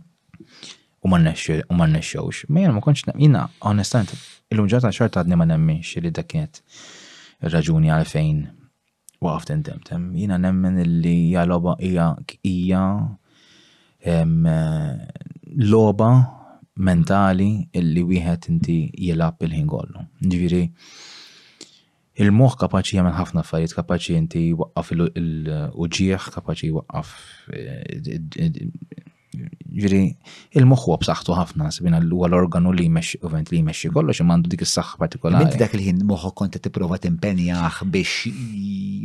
U 1.06 1.10
ma 1.10 1.20
nnexxewx. 1.22 2.50
Ma 2.52 2.64
jien 2.66 2.74
ma 2.76 2.82
kontx 2.84 3.14
jina 3.16 3.46
onestament 3.70 4.10
il-lumġata 4.52 4.90
xorta 4.92 5.22
għadni 5.22 5.38
ma 5.40 5.46
nemminx 5.48 6.02
li 6.04 6.10
dak 6.12 6.26
kienet 6.34 6.60
raġuni 7.44 7.92
għalfejn 7.94 8.40
waqaft 9.24 9.52
intemtem. 9.54 10.10
Jina 10.16 10.38
nemmen 10.40 10.80
li 11.02 11.14
hija 11.26 11.46
loba 11.46 11.76
hija 11.80 12.16
hija 12.44 14.20
loba 15.72 16.10
mentali 16.76 17.50
illi 17.76 18.04
wieħed 18.12 18.50
inti 18.52 18.76
jilab 19.08 19.42
il-ħin 19.44 19.68
kollu. 19.68 20.06
Ġifieri 20.22 20.64
il-moħ 22.20 22.56
kapaċi 22.62 23.00
jagħmel 23.00 23.16
ħafna 23.20 23.44
affarijiet, 23.44 23.76
kapaċi 23.78 24.18
inti 24.20 24.46
waqqaf 24.60 24.92
il-uġieħ, 24.96 26.30
kapaċi 26.36 26.72
waqqaf 26.76 27.14
eh, 27.54 29.09
ġiri, 29.80 30.00
il-moħħu 30.58 30.96
b'saħħtu 31.04 31.36
ħafna, 31.38 31.68
sabina 31.74 32.00
l-organu 32.02 32.72
l 32.74 32.78
li 32.80 32.86
jmexxi 32.90 33.20
uvent 33.28 33.52
li 33.54 33.60
jmexxi 33.62 33.92
kollox 33.94 34.24
mandu 34.26 34.50
dik 34.50 34.64
is-saħħ 34.66 34.98
partikolari. 35.04 35.46
Inti 35.46 35.60
dak 35.62 35.76
il-ħin 35.78 36.00
moħħok 36.10 36.36
kont 36.40 36.58
t-impenjaħ 36.58 37.78
biex 37.94 38.32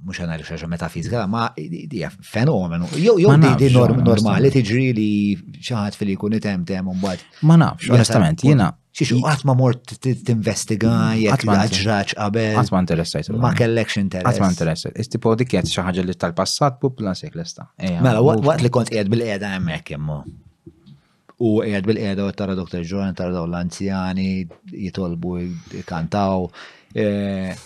mux 0.04 0.18
għana 0.18 0.36
li 0.36 0.42
xaġa 0.42 0.66
metafizika, 0.68 1.28
ma 1.28 1.52
dija 1.56 2.10
fenomenu. 2.20 2.86
Jow 2.96 3.16
di 3.56 3.70
normali 3.70 4.50
tiġri 4.50 4.92
li 4.92 5.36
xaħat 5.60 5.94
fil-li 5.94 6.16
kun 6.16 6.32
item 6.34 6.64
tem 6.64 6.88
un 6.88 7.00
bad. 7.00 7.20
Ma 7.42 7.54
nafx, 7.56 7.88
onestament, 7.90 8.40
jena 8.42 8.74
Xiex 8.92 9.12
u 9.16 9.20
għatma 9.24 9.54
mort 9.56 9.94
t-investiga, 10.04 10.90
għatma 11.16 11.54
mm, 11.54 11.60
għadġraċ 11.64 12.12
għabel. 12.20 12.58
Għatma 12.60 12.80
interessajt. 12.84 13.30
Ma 13.40 13.52
kellekx 13.56 13.96
interess. 14.02 14.28
Għatma 14.34 14.50
interessajt. 14.52 14.98
Istipo 15.00 15.32
dik 15.40 15.54
jgħat 15.54 15.70
xaħġa 15.72 16.04
li 16.10 16.16
tal-passat 16.20 16.76
publa 16.82 17.14
sek 17.16 17.32
l-esta. 17.38 17.70
Mela, 18.04 18.20
għat 18.20 18.64
li 18.66 18.72
kont 18.74 18.92
jgħad 18.92 19.12
bil 19.14 19.24
għeda 19.24 19.54
għemmek 19.56 19.94
jemmu. 19.94 20.18
U 21.42 21.54
jgħad 21.64 21.88
bil 21.88 22.02
għeda 22.04 22.26
u 22.26 22.36
tara 22.36 22.58
doktor 22.58 22.84
John, 22.86 23.16
tara 23.16 23.32
daw 23.32 23.48
l-anzjani, 23.48 24.28
jitolbu, 24.74 25.38
kantaw. 25.88 26.50
E, 26.92 27.06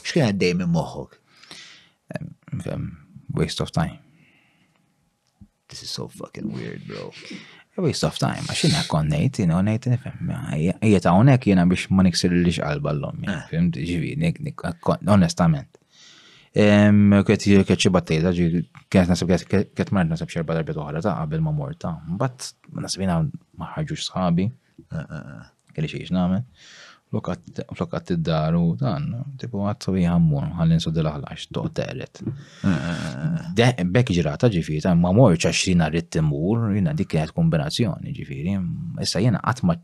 xkien 0.06 0.28
għaddej 0.30 0.46
dejmi 0.62 0.70
moħok? 0.78 1.18
Waste 3.34 3.66
of 3.66 3.74
time. 3.74 3.98
This 5.66 5.82
is 5.82 5.90
so 5.90 6.06
fucking 6.06 6.54
weird, 6.54 6.86
bro 6.86 7.10
a 7.78 7.80
waste 7.84 8.06
of 8.06 8.16
time, 8.20 8.44
għax 8.48 8.62
jina 8.66 8.80
konnejt, 8.90 9.40
jina 9.44 9.56
konnejt, 9.58 9.86
nifem, 9.92 10.30
jgħet 10.80 11.06
ta' 11.06 11.40
jina 11.50 11.66
biex 11.68 11.90
ma 11.92 12.04
niksir 12.06 12.32
li 12.32 12.52
xqalba 12.56 12.94
l-lom, 12.96 13.26
fim, 13.50 13.68
ġivi, 13.74 14.14
onestament. 15.14 15.80
Kħet 16.56 17.46
kħetxie 17.68 17.92
battejda, 17.92 18.32
ġi, 18.38 18.62
kħet 18.92 19.12
nasib 19.12 19.30
kħet 19.36 19.92
marri 19.92 20.12
nasib 20.14 20.32
xerba 20.32 20.56
darbiet 20.56 20.80
uħra 20.80 21.04
ta' 21.04 21.18
qabel 21.20 21.44
ma 21.44 21.52
morta, 21.52 21.92
bat 22.22 22.48
nasib 22.80 23.04
jina 23.04 23.20
maħħarġux 23.60 24.08
sħabi, 24.08 24.48
ah, 24.96 25.02
ah, 25.02 25.14
ah. 25.20 25.48
kelli 25.76 25.92
xiex 25.92 26.14
namen 26.16 26.44
flokat 27.74 28.10
id-dar 28.10 28.54
u 28.56 28.74
dan, 28.78 29.08
tipu 29.40 29.64
għattu 29.68 29.94
jgħammun, 30.00 30.50
għallin 30.60 30.82
su 30.82 30.92
dil-ħalax, 30.94 31.48
toqtelet. 31.56 32.20
Bek 33.90 34.12
ġirata 34.16 34.50
ġifiri, 34.52 34.82
ta' 34.84 34.96
ma 34.96 35.12
morċ 35.16 35.48
għaxrin 35.48 35.84
għarrit 35.86 36.10
timur, 36.18 36.66
jina 36.76 36.94
dik 36.96 37.14
kienet 37.14 37.34
kombinazzjoni 37.36 38.14
ġifiri, 38.16 38.56
issa 39.04 39.22
jena 39.24 39.40
għatma 39.44 39.78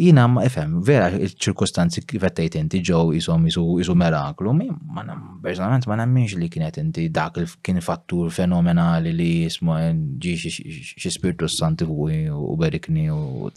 jina 0.00 0.22
ma 0.32 0.40
efem, 0.48 0.78
vera 0.80 1.10
il-ċirkustanzi 1.12 2.00
kif 2.08 2.22
inti 2.56 2.80
ġow 2.88 3.10
jisom 3.12 3.42
jisu 3.46 3.92
meraklu, 3.94 4.54
ma 4.56 5.04
personalment 5.42 5.84
ma 5.90 5.98
namminx 6.00 6.38
li 6.40 6.48
kienet 6.48 6.78
inti 6.80 7.10
dak 7.12 7.36
il 7.42 7.50
kien 7.60 7.80
fattur 7.84 8.30
fenomenali 8.32 9.12
li 9.12 9.30
jismu 9.44 9.76
ġiġi 10.16 10.54
xispirtu 10.96 11.48
s 11.48 11.58
santi 11.60 11.84
u 11.84 12.54
berikni 12.56 13.10
u 13.12 13.50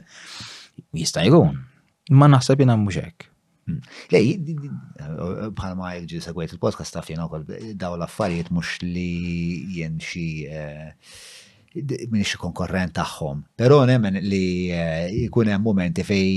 jista' 0.92 1.24
Ma 2.14 2.28
naħseb 2.30 2.62
jina 2.62 2.76
mhux 2.78 3.00
hekk. 3.02 3.32
Hmm. 3.66 3.80
Lej, 4.14 4.36
bħal 5.58 5.72
ma 5.80 5.94
ġi 6.06 6.20
segwajt 6.22 6.54
il-podcast 6.54 6.94
taf 7.00 7.08
jena 7.10 7.26
kol 7.32 7.48
daw 7.82 7.96
l-affarijiet 7.98 8.52
mux 8.54 8.76
li 8.86 9.08
jen 9.74 9.96
xi 9.98 10.26
eh, 10.46 10.92
minn 12.14 12.22
xi 12.22 12.38
konkorrent 12.40 12.94
tagħhom. 13.00 13.40
Però 13.58 13.80
nemmen 13.90 14.20
li 14.22 14.44
eh, 14.70 15.10
jkun 15.24 15.50
hemm 15.50 15.66
momenti 15.66 16.06
fej 16.06 16.30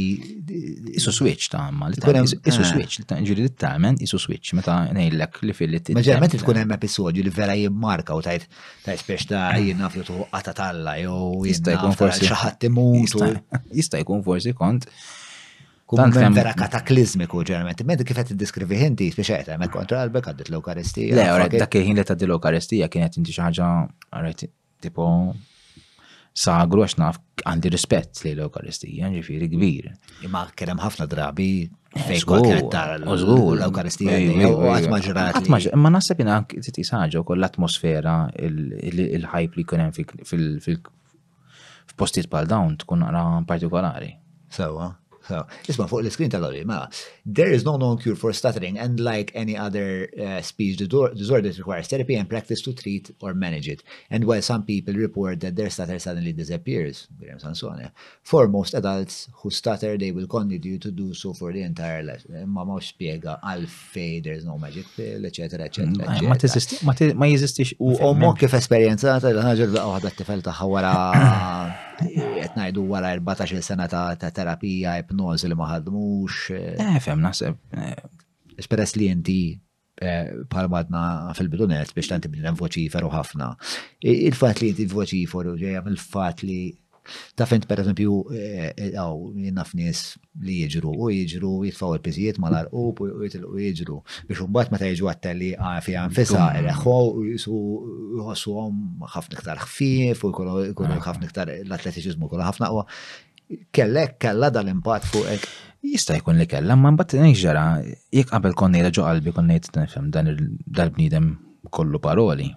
isu 0.96 1.12
switch 1.18 1.52
ta' 1.52 1.66
għamma. 1.66 1.90
isu 1.98 2.64
ah. 2.64 2.70
switch 2.72 3.02
li 3.02 3.20
ġiri 3.28 3.44
li 3.44 3.52
tagħmel 3.52 4.00
isu 4.08 4.22
switch 4.24 4.56
meta 4.56 4.78
nejlek 4.96 5.42
li 5.44 5.56
fillit. 5.60 5.92
Maġġorment 6.00 6.38
tkun 6.40 6.62
hemm 6.62 6.76
episodju 6.80 7.26
li 7.28 7.34
vera 7.42 7.58
jimmarka 7.60 8.16
u 8.16 8.24
tajt 8.24 8.48
tajt 8.88 9.04
spiex 9.04 9.28
ta' 9.34 9.44
jina 9.60 9.84
naf 9.84 10.00
li 10.00 10.08
tuqqa 10.08 10.42
ta' 10.48 10.72
jew 11.04 11.20
jista' 11.52 11.76
jkun 11.76 11.98
forsi 12.02 12.24
xi 12.32 12.42
ħadd 12.48 13.72
Jista' 13.82 14.00
jkun 14.06 14.24
forsi 14.24 14.56
kont 14.56 14.88
Kumment 15.88 16.32
vera 16.36 16.50
kataklizmiku 16.56 17.38
ġerment. 17.48 17.78
Medi 17.88 18.04
kif 18.04 18.12
qed 18.18 18.28
tiddiskrivi 18.28 18.76
inti 18.84 19.06
speċjata 19.14 19.54
hemm 19.54 19.70
kontra 19.72 20.02
qalbek 20.02 20.26
għaddit 20.28 20.50
l-Eukaristija. 20.52 21.14
Le, 21.16 21.22
għarek 21.32 21.54
dak 21.62 21.76
ħin 21.80 21.96
li 21.96 22.02
tgħaddi 22.04 22.26
l-Eukaristija 22.28 22.88
kienet 22.92 23.16
inti 23.22 23.32
xi 23.32 23.40
ħaġa 23.46 23.66
tipo 24.84 25.04
sagru 26.38 26.84
għax 26.84 26.98
naf 27.00 27.16
għandi 27.48 27.72
rispett 27.72 28.12
li 28.26 28.34
l-Eukaristija, 28.36 29.08
ġifieri 29.16 29.48
kbir. 29.54 29.88
Imma 30.28 30.42
kien 30.52 30.68
hemm 30.74 30.84
ħafna 30.84 31.08
drabi 31.08 31.48
eh, 31.96 32.20
oh, 32.20 33.56
l-Eukaristija 33.56 34.12
Ma 35.48 35.90
nasib 35.96 36.20
jina 36.20 36.42
titisħaġa 36.52 37.24
koll 37.24 37.40
l-atmosfera, 37.40 38.18
il-ħajp 38.44 39.50
li 39.56 39.64
kunem 39.72 39.88
fil-postit 40.28 42.28
pal-dawn 42.36 42.76
tkun 42.84 43.08
għara 43.08 43.26
partikolari. 43.48 44.12
Sewa. 44.52 44.92
Isma 45.68 45.86
fuq 45.90 46.02
l-iskrin 46.02 46.30
tal 46.32 46.48
ma, 46.66 46.86
there 47.24 47.50
is 47.52 47.64
no 47.64 47.76
known 47.76 47.98
cure 47.98 48.16
for 48.16 48.32
stuttering 48.32 48.78
and 48.78 49.00
like 49.00 49.30
any 49.34 49.56
other 49.56 50.08
uh, 50.20 50.40
speech 50.40 50.76
disorder 50.78 51.14
it 51.48 51.58
requires 51.58 51.86
therapy 51.88 52.14
and 52.14 52.28
practice 52.28 52.60
to 52.62 52.72
treat 52.72 53.10
or 53.20 53.34
manage 53.34 53.68
it. 53.68 53.82
And 54.10 54.24
while 54.24 54.42
some 54.42 54.64
people 54.64 54.94
report 54.94 55.40
that 55.40 55.56
their 55.56 55.70
stutter 55.70 55.98
suddenly 55.98 56.32
disappears, 56.32 57.06
eh, 57.26 57.88
for 58.22 58.48
most 58.48 58.74
adults 58.74 59.28
who 59.34 59.50
stutter, 59.50 59.96
they 59.98 60.12
will 60.12 60.26
continue 60.26 60.78
to 60.78 60.90
do 60.90 61.14
so 61.14 61.32
for 61.32 61.52
the 61.52 61.62
entire 61.62 62.02
life. 62.02 62.24
Eh, 62.34 62.44
ma 62.46 62.64
mawx 62.64 62.86
spiega 62.94 63.38
għalfej, 63.44 64.22
there's 64.24 64.44
no 64.44 64.58
magic 64.58 64.86
pill, 64.96 65.26
etc. 65.28 65.60
etc. 65.60 65.86
Mm, 65.86 67.12
ma 67.18 67.28
jizistix. 67.28 67.74
U 67.78 67.94
omok 68.10 68.40
kif 68.44 68.54
ta' 68.56 68.78
l-ħagġa 68.78 69.68
l-għahda 69.68 70.16
tifel 70.18 70.42
taħħawara 70.48 70.96
ngħidu 72.58 72.84
wara 72.90 73.12
14 73.18 73.56
il 73.58 73.64
sena 73.66 73.86
ta' 73.90 74.30
terapija, 74.38 74.96
ipnoż 75.04 75.46
li 75.48 75.58
ma 75.58 75.70
ħadmux. 75.74 76.42
Eh, 76.56 76.84
eh 76.86 77.00
fem 77.04 77.22
naħseb. 77.24 77.58
Eh. 77.74 77.96
Esperess 78.62 78.98
li 78.98 79.10
inti 79.12 79.38
palmadna 79.98 81.00
eh, 81.30 81.36
fil-bidunet 81.38 81.94
biex 81.96 82.10
tanti 82.12 82.30
bil-voċiferu 82.34 83.10
ħafna. 83.14 83.52
Il-fat 84.14 84.62
li 84.62 84.72
inti 84.74 84.88
voċiferu 84.94 85.56
ġejja 85.58 85.84
mill-fat 85.86 86.44
li 86.46 86.60
Ta' 87.38 87.46
fint, 87.48 87.64
per 87.70 87.80
eżempju, 87.82 88.16
għaw, 88.32 88.34
eh, 88.36 88.72
eh, 88.74 89.44
jinnaf 89.46 89.72
nis 89.78 90.00
li 90.44 90.58
jġru 90.66 90.92
u 90.98 91.08
jġru, 91.12 91.52
jitfaw 91.68 91.94
il-pizijiet 91.96 92.40
ma 92.42 92.50
l-arqub 92.50 93.00
u 93.06 93.26
jġru. 93.26 94.00
Biex 94.28 94.42
ma 94.68 94.68
meta 94.76 94.90
jġu 94.90 95.08
għattalli 95.12 95.52
għafi 95.56 95.94
ah, 95.96 96.04
għanfisa, 96.06 96.44
reħħu, 96.68 96.96
jħossu 98.18 98.56
għom 98.60 99.08
ħafna 99.14 99.40
iktar 99.40 99.62
ħfif 99.64 100.26
u 100.30 100.34
kollu 100.36 101.00
ħafna 101.06 101.30
iktar 101.30 101.54
l-atletiċizmu 101.62 102.28
kollu 102.28 102.46
ħafna 102.50 102.70
għu. 102.74 102.86
Kellek, 103.72 104.18
kella 104.20 104.50
dal-impat 104.52 105.06
fuqek. 105.08 105.44
Jista' 105.88 106.18
jkun 106.18 106.36
li 106.36 106.44
kella, 106.50 106.76
ma 106.76 106.90
mbagħad 106.92 107.22
ngħidġara, 107.24 107.66
jekk 108.12 108.34
qabel 108.34 108.56
konni 108.60 108.82
ġo 108.90 109.06
qalbi 109.06 109.32
kon 109.32 109.48
ngħid 109.48 109.70
nifhem 109.80 110.10
dan 110.12 110.28
il-bniedem 110.34 111.32
kollu 111.72 112.00
paroli. 112.02 112.50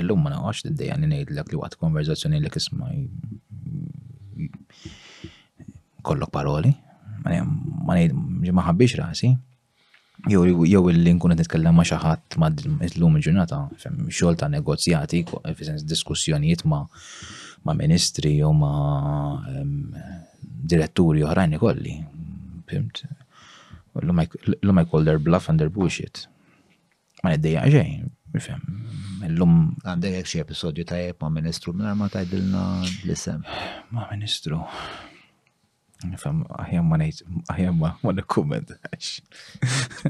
Illum 0.00 0.24
ma 0.24 0.32
naqgħodx 0.32 0.72
id-dejja 0.72 0.96
ngħidlek 0.98 1.52
li 1.54 1.60
waqt 1.62 1.78
konverzazzjoni 1.78 2.40
li 2.42 2.50
kisma' 2.50 2.88
kollok 6.02 6.30
paroli, 6.32 6.70
ma 7.86 7.94
nejt, 7.94 8.12
ma 8.54 8.64
ħabbix 8.68 8.98
rasi. 9.02 9.34
jow 10.28 10.42
il 10.90 10.90
illi 10.90 11.12
nkun 11.14 11.30
nitkellem 11.38 11.76
ma' 11.78 11.84
xaħat 11.86 12.36
ma 12.42 12.48
d 12.50 12.64
llum 12.98 13.16
il-ġurnata, 13.18 13.58
xol 14.10 14.36
ta' 14.38 14.48
negozjati, 14.50 15.22
fis-sens 15.58 15.84
diskussjonijiet 15.86 16.64
ma' 16.66 16.82
ma' 17.66 17.74
ministri 17.78 18.34
u 18.42 18.50
ma' 18.54 19.42
diretturi 20.72 21.22
uħrajni 21.26 21.58
kolli. 21.64 21.96
Fimt? 22.70 23.04
l 23.98 24.06
lumaj 24.06 24.84
I 24.84 24.90
call 24.90 25.08
bluff 25.18 25.48
and 25.48 25.58
their 25.58 25.70
bullshit. 25.72 26.26
Ma' 27.22 27.32
niddejja 27.34 27.64
ġej, 27.74 27.94
fem, 28.42 28.62
l-lum 29.26 29.58
għandeg 29.84 30.18
għek 30.20 30.28
xie 30.30 30.44
episodju 30.44 30.86
ta' 30.88 30.98
jek 31.00 31.20
ma' 31.22 31.30
ministru, 31.32 31.72
minna 31.76 31.94
ma 31.98 32.08
ta' 32.08 32.20
tajdilna 32.22 32.62
l-isem. 33.06 33.42
Ma' 33.94 34.08
ministru. 34.12 34.60
Nifem, 36.06 36.44
għahjem 36.60 36.84
ma 36.86 36.96
nejt, 37.00 37.22
għahjem 37.50 37.80
ma 37.80 37.88
ma 38.04 38.12
nekkumment. 38.14 38.68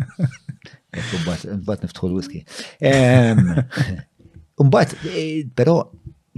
Bat 1.64 1.86
niftħu 1.86 2.10
l-whisky. 2.10 2.42
Umbat, 4.60 4.92
eh, 5.08 5.46
pero 5.56 5.78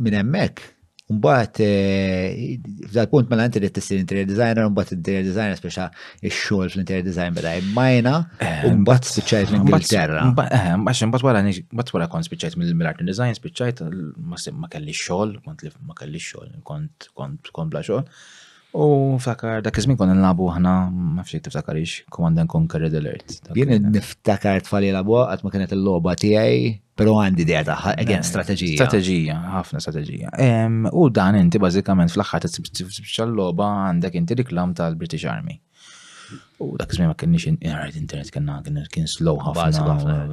minn 0.01 0.21
emmek, 0.21 0.63
Mbagħad 1.11 1.61
eh, 1.65 2.59
f'dal-punt 2.87 3.31
mela 3.33 3.49
inti 3.49 3.61
li 3.63 3.71
tissir 3.75 3.99
interior 3.99 4.29
designer, 4.29 4.69
mbagħad 4.71 4.93
interior 4.99 5.25
designer 5.27 5.59
speċa 5.59 5.89
x-xogħol 6.31 6.69
fl-interior 6.71 7.07
design 7.09 7.35
bada 7.39 7.55
mela 7.57 7.65
jmajna, 7.67 8.13
eh, 8.39 8.67
u 8.69 8.75
mbagħad 8.85 9.09
spiċċajt 9.11 9.51
l-Ingilterra. 9.51 10.23
Eh, 10.29 10.69
mbagħad 10.81 11.09
mbagħad 11.11 11.27
wara 11.27 11.43
mbagħad 11.49 11.95
wara 11.97 12.11
kont 12.15 12.31
spiċċajt 12.31 12.61
mill-art 12.63 13.03
design, 13.11 13.35
spiċċajt 13.41 13.83
ma 14.29 14.71
kelli 14.71 14.95
xogħol, 15.03 15.35
kont 15.49 15.67
li 15.69 15.73
ma 15.91 15.99
kelli 15.99 16.23
xogħol, 16.27 16.55
kont 16.69 17.11
kont 17.17 17.75
bla 17.75 17.83
xogħol. 17.91 18.07
U 18.73 19.19
fakar, 19.19 19.63
dak 19.67 19.79
iżmin 19.81 19.97
konna 19.99 20.15
nlabu 20.15 20.47
ħana, 20.55 20.73
ma 21.17 21.25
fxie 21.27 21.41
tiftakarix, 21.43 22.05
Command 22.15 22.39
and 22.39 22.51
Conquer 22.53 22.81
Red 22.85 22.95
Alert. 22.95 23.33
Jien 23.57 23.89
niftakar 23.91 24.61
t-fali 24.63 24.93
labu 24.95 25.17
għat 25.25 25.43
ma 25.45 25.51
kienet 25.51 25.73
il-loba 25.75 26.15
tijaj, 26.19 26.61
pero 26.95 27.17
għandi 27.19 27.47
d 27.49 27.57
taħħa, 27.67 27.97
għen 28.05 28.27
strategija. 28.29 28.77
Strategija, 28.79 29.39
ħafna 29.57 29.83
strategija. 29.83 30.31
U 30.95 31.09
dan 31.11 31.41
inti 31.41 31.59
bazzikament 31.63 32.15
fl-axħat 32.15 32.47
t-sibċal 32.71 33.35
loba 33.35 33.73
għandek 33.89 34.21
inti 34.23 34.39
riklam 34.39 34.77
tal-British 34.79 35.27
Army. 35.33 35.59
U 36.63 36.77
dak 36.79 36.95
iżmin 36.95 37.11
ma 37.11 37.19
kienniex 37.19 37.51
inqrajt 37.57 37.99
internet 37.99 38.31
kienna 38.31 38.61
kien 38.95 39.11
slow 39.11 39.41
ħafna. 39.49 40.31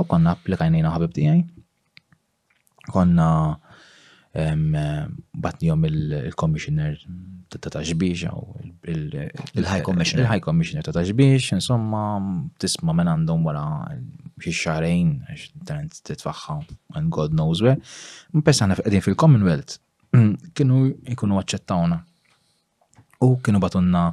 U 0.00 0.10
konna 0.10 0.34
applikajnina 0.34 0.90
ħabib 0.96 1.14
tijaj. 1.14 1.44
Konna 2.90 3.28
Eh, 4.36 4.54
batnijom 5.38 5.84
il-commissioner 5.86 6.94
ta' 7.54 7.70
taġbiex, 7.70 8.24
il-high 8.90 9.82
commissioner. 9.86 10.24
Il-high 10.26 10.42
commissioner 10.42 10.82
ta' 10.82 10.94
taġbiex, 10.96 11.52
insomma, 11.54 12.00
tisma 12.58 12.90
men 12.98 13.06
għandhom 13.12 13.44
wara 13.46 13.62
xie 14.42 14.56
xarajn, 14.58 15.12
għax 15.30 16.02
titfaxħa, 16.10 16.56
and 16.98 17.14
God 17.14 17.30
knows 17.38 17.62
where. 17.62 17.78
Mpess 18.34 18.64
għana 18.66 18.80
għedin 18.82 19.06
fil-Commonwealth, 19.06 19.76
kienu 20.58 20.80
jikunu 21.12 21.38
għacċettawna. 21.38 22.00
U 23.22 23.36
kienu 23.38 23.62
batunna 23.62 24.08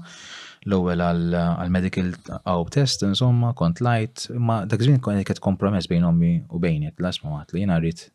l-ewwel 0.69 1.01
għal-medical 1.07 2.13
għaw 2.45 2.69
test, 2.78 3.07
insomma, 3.09 3.55
kont 3.57 3.82
lajt, 3.82 4.28
ma 4.38 4.63
dak 4.69 4.86
żmien 4.86 5.01
kont 5.01 5.41
kompromess 5.41 5.89
bejn 5.89 6.05
ommi 6.13 6.36
u 6.53 6.61
bejnet, 6.61 6.99
l-asma 7.01 7.39
għat 7.41 7.57
li 7.57 7.65
jena 7.65 7.82
rrit 7.82 8.11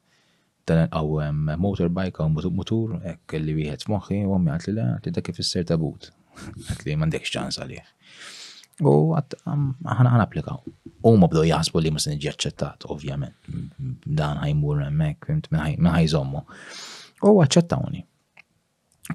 għaw 0.74 1.58
motorbike 1.62 2.16
għaw 2.16 2.50
motor, 2.56 2.96
ekk 3.06 3.38
li 3.38 3.54
wieħed 3.60 3.86
moħi, 3.92 4.20
u 4.26 4.32
għammi 4.34 4.50
għatli 4.56 4.72
la, 4.74 4.86
għatli 4.96 5.12
da 5.18 5.22
kif 5.26 5.38
s-ser 5.42 5.66
tabut. 5.68 6.10
Għatli 6.68 6.94
mandek 7.00 7.24
xċans 7.24 7.56
għalih. 7.62 7.86
U 8.84 8.92
għana 9.16 10.10
għan 10.12 10.20
applikaw. 10.24 10.58
U 11.08 11.14
ma 11.16 11.28
bdo 11.32 11.40
jasbu 11.48 11.80
li 11.80 11.88
ma 11.94 12.02
s-nġi 12.02 12.34
ċettat, 12.36 12.84
ovvjament. 12.90 13.36
Dan 14.04 14.42
ħajmur 14.42 14.82
emmek, 14.88 15.30
minn 15.56 15.88
ħajżommu. 15.94 16.42
U 17.24 17.38
għacċettawni. 17.40 18.02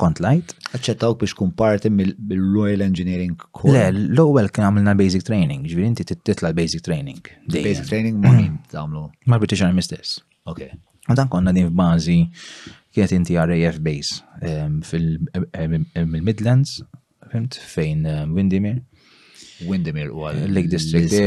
Kont 0.02 0.22
lajt? 0.24 0.54
Għacċettawk 0.80 1.20
biex 1.22 1.36
kun 1.38 1.50
parti 1.54 1.90
mill-Royal 1.94 2.82
Engineering 2.88 3.36
Corps. 3.54 3.74
Le, 3.78 3.86
l-ewel 3.94 4.48
kien 4.50 4.66
għamilna 4.72 4.94
basic 4.98 5.28
training, 5.30 5.68
ġvirinti 5.70 6.06
t 6.10 6.16
titla 6.30 6.50
basic 6.58 6.82
training. 6.90 7.20
Basic 7.54 7.86
training 7.94 8.18
ma' 8.24 8.34
għamlu. 8.72 9.06
Ma' 9.30 9.42
British 9.44 9.62
Army 9.68 9.84
stess. 9.86 10.24
Okay. 10.50 10.72
U 11.10 11.14
dan 11.18 11.28
konna 11.34 11.52
din 11.54 11.70
f'bażi 11.70 12.18
kienet 12.94 13.12
inti 13.18 13.38
RAF 13.50 13.80
base 13.88 14.22
ehm, 14.48 14.80
fil-Midlands, 14.86 16.80
ehm, 17.32 17.44
ehm, 17.44 17.46
fejn 17.74 18.06
Windermere. 18.34 18.84
Windermere 19.68 20.10
u 20.12 20.28
Lake 20.30 20.70
District 20.70 21.22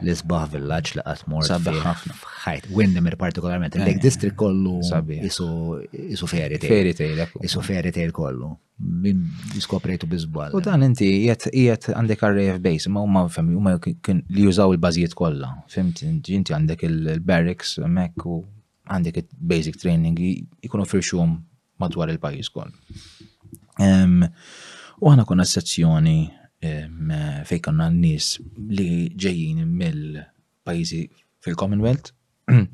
l-isbaħ 0.00 0.46
villaġġ 0.54 0.94
li 0.98 1.02
qatt 1.06 1.26
mor 1.32 1.46
Sabiħ 1.46 1.76
ħafna. 1.84 2.16
Ħajt, 2.44 2.68
Windimir 2.74 3.16
partikolarment, 3.20 3.76
il-Lake 3.78 4.00
District 4.02 4.36
kollu 4.38 4.78
isu 4.82 6.30
fairy 6.30 6.58
tale. 6.58 6.70
Fairy 6.72 6.94
tale, 6.98 7.26
Isu 7.46 7.62
fairy 7.64 7.92
tale 7.94 8.12
kollu. 8.16 8.50
Min 8.78 9.24
jiskoprejtu 9.56 10.06
bizbal. 10.10 10.52
U 10.54 10.62
dan 10.64 10.84
inti 10.86 11.08
jiet 11.26 11.88
għandek 11.98 12.20
array 12.28 12.50
of 12.54 12.60
base, 12.64 12.90
ma 12.94 13.02
huma 13.04 13.24
femmi, 13.34 13.56
huma 13.58 13.74
li 13.80 14.46
jużaw 14.46 14.74
il-bażijiet 14.76 15.16
kollha. 15.18 15.52
Fimt, 15.72 16.04
inti 16.06 16.54
għandek 16.56 16.84
il-barracks, 16.88 17.76
mek 17.98 18.22
u 18.26 18.38
għandek 18.88 19.22
il-basic 19.24 19.78
training 19.82 20.16
jikunu 20.22 20.86
firxum 20.88 21.38
madwar 21.82 22.12
il-pajis 22.14 22.50
kollu. 22.54 22.74
U 24.98 25.10
għana 25.12 25.24
konna 25.28 25.44
sezzjoni 25.46 26.20
fej 27.46 27.60
konna 27.62 27.86
n-nis 27.92 28.38
li 28.70 29.08
ġejjin 29.16 29.62
mill-pajizi 29.66 31.06
fil-Commonwealth. 31.44 32.10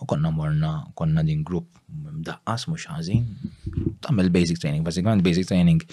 U 0.00 0.06
konna 0.10 0.30
morna, 0.34 0.70
konna 0.98 1.22
din 1.22 1.44
grupp 1.46 1.68
mdaqqas 1.92 2.64
mux 2.66 2.86
ħazin, 2.90 3.26
tamil 4.02 4.30
basic 4.34 4.58
training, 4.58 4.82
basikament 4.82 5.22
basic 5.22 5.46
training 5.46 5.84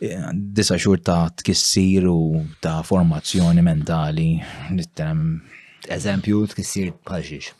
e, 0.00 0.16
disa 0.56 0.78
xur 0.80 1.02
ta' 1.04 1.26
tkissir 1.42 2.06
u 2.08 2.44
ta' 2.64 2.80
formazzjoni 2.82 3.60
mentali, 3.66 4.30
Eżempju, 5.84 6.46
tkissir 6.48 6.94
bħalxiex. 7.04 7.50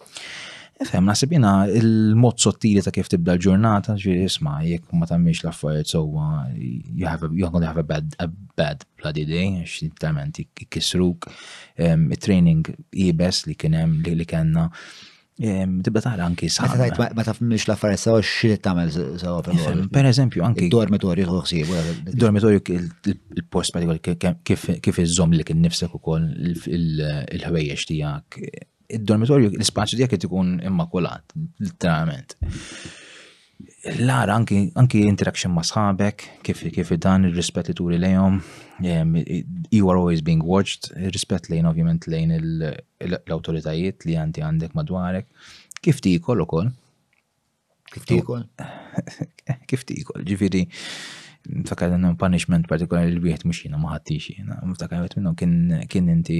Fem, 0.84 1.04
nasib 1.08 1.30
jina 1.34 1.52
il-mod 1.72 2.38
sottili 2.44 2.82
ta' 2.84 2.92
kif 2.94 3.08
tibda 3.12 3.34
l-ġurnata, 3.34 3.94
ġiri 4.00 4.26
isma, 4.28 4.58
jek 4.66 4.84
ma 4.98 5.08
tammiex 5.08 5.40
l-affarijiet 5.44 5.92
sowa, 5.94 6.26
you're 6.56 7.48
gonna 7.54 7.68
have 7.70 7.80
a 7.82 7.88
bad, 7.90 8.12
a 8.22 8.28
bad 8.60 8.84
bloody 9.00 9.24
day, 9.30 9.62
x'talment 9.68 10.42
ikkisruk, 10.46 11.30
it-training 11.80 12.62
ibes 13.08 13.42
li 13.48 13.56
kienem 13.64 14.00
li 14.04 14.16
li 14.18 14.28
kena. 14.34 14.68
Tibda 15.34 15.98
taħra 16.02 16.28
anki 16.30 16.50
sa. 16.52 16.68
Ma 16.76 17.24
tammiex 17.26 17.66
l-affarijiet 17.70 18.04
sowa, 18.04 18.22
x'li 18.26 18.60
tamel 18.64 18.92
sowa 19.22 19.40
per 19.46 19.88
Per 19.96 20.10
eżempju, 20.12 20.44
anki. 20.50 20.68
Dormitorju 20.74 21.26
xħuħsib. 21.30 22.12
Dormitorju 22.20 22.62
il-post 23.08 23.80
kif 24.44 25.02
iż-żom 25.06 25.34
li 25.38 25.48
kien 25.48 25.64
nifsek 25.64 25.96
ukoll 25.98 26.28
il-ħwejjex 26.44 27.92
tijak 27.92 28.40
id-dormitorju 28.96 29.50
l-ispazju 29.54 29.98
tiegħek 29.98 30.14
qed 30.16 30.26
ikun 30.28 30.52
immakulat, 30.68 31.34
literalment. 31.62 32.36
l 33.94 34.08
anki, 34.16 34.58
anki 34.80 35.02
interaction 35.06 35.52
ma' 35.54 35.64
sħabek, 35.64 36.24
kif, 36.46 36.62
kif 36.74 36.92
dan 37.06 37.26
il-rispet 37.28 37.68
li 37.70 37.74
turi 37.80 37.98
lejhom, 38.02 38.38
you 38.84 39.90
are 39.92 39.98
always 40.00 40.22
being 40.26 40.42
watched, 40.50 40.90
rispet 41.16 41.50
lejn 41.52 41.68
ovvjament 41.70 42.08
lejn 42.10 42.32
l-autoritajiet 42.38 44.06
li 44.08 44.16
għanti 44.20 44.44
għandek 44.48 44.76
madwarek, 44.78 45.28
kif 45.84 46.00
tikol 46.04 46.44
u 46.44 46.48
kol? 46.54 46.70
Kif 47.94 48.08
kol? 48.26 48.46
kif 49.70 49.84
kol, 50.08 50.24
ġifiri, 50.26 50.64
Mfakar 51.48 51.92
l 51.92 52.12
punishment 52.16 52.64
partikolari 52.66 53.12
li 53.12 53.20
bieħt 53.20 53.44
muxina 53.44 53.76
maħati 53.76 54.16
xina. 54.22 54.40
jina. 54.40 54.56
Mfakar 54.70 55.02
għet 55.04 55.16
minnu 55.18 55.34
kien 55.92 56.08
inti, 56.08 56.38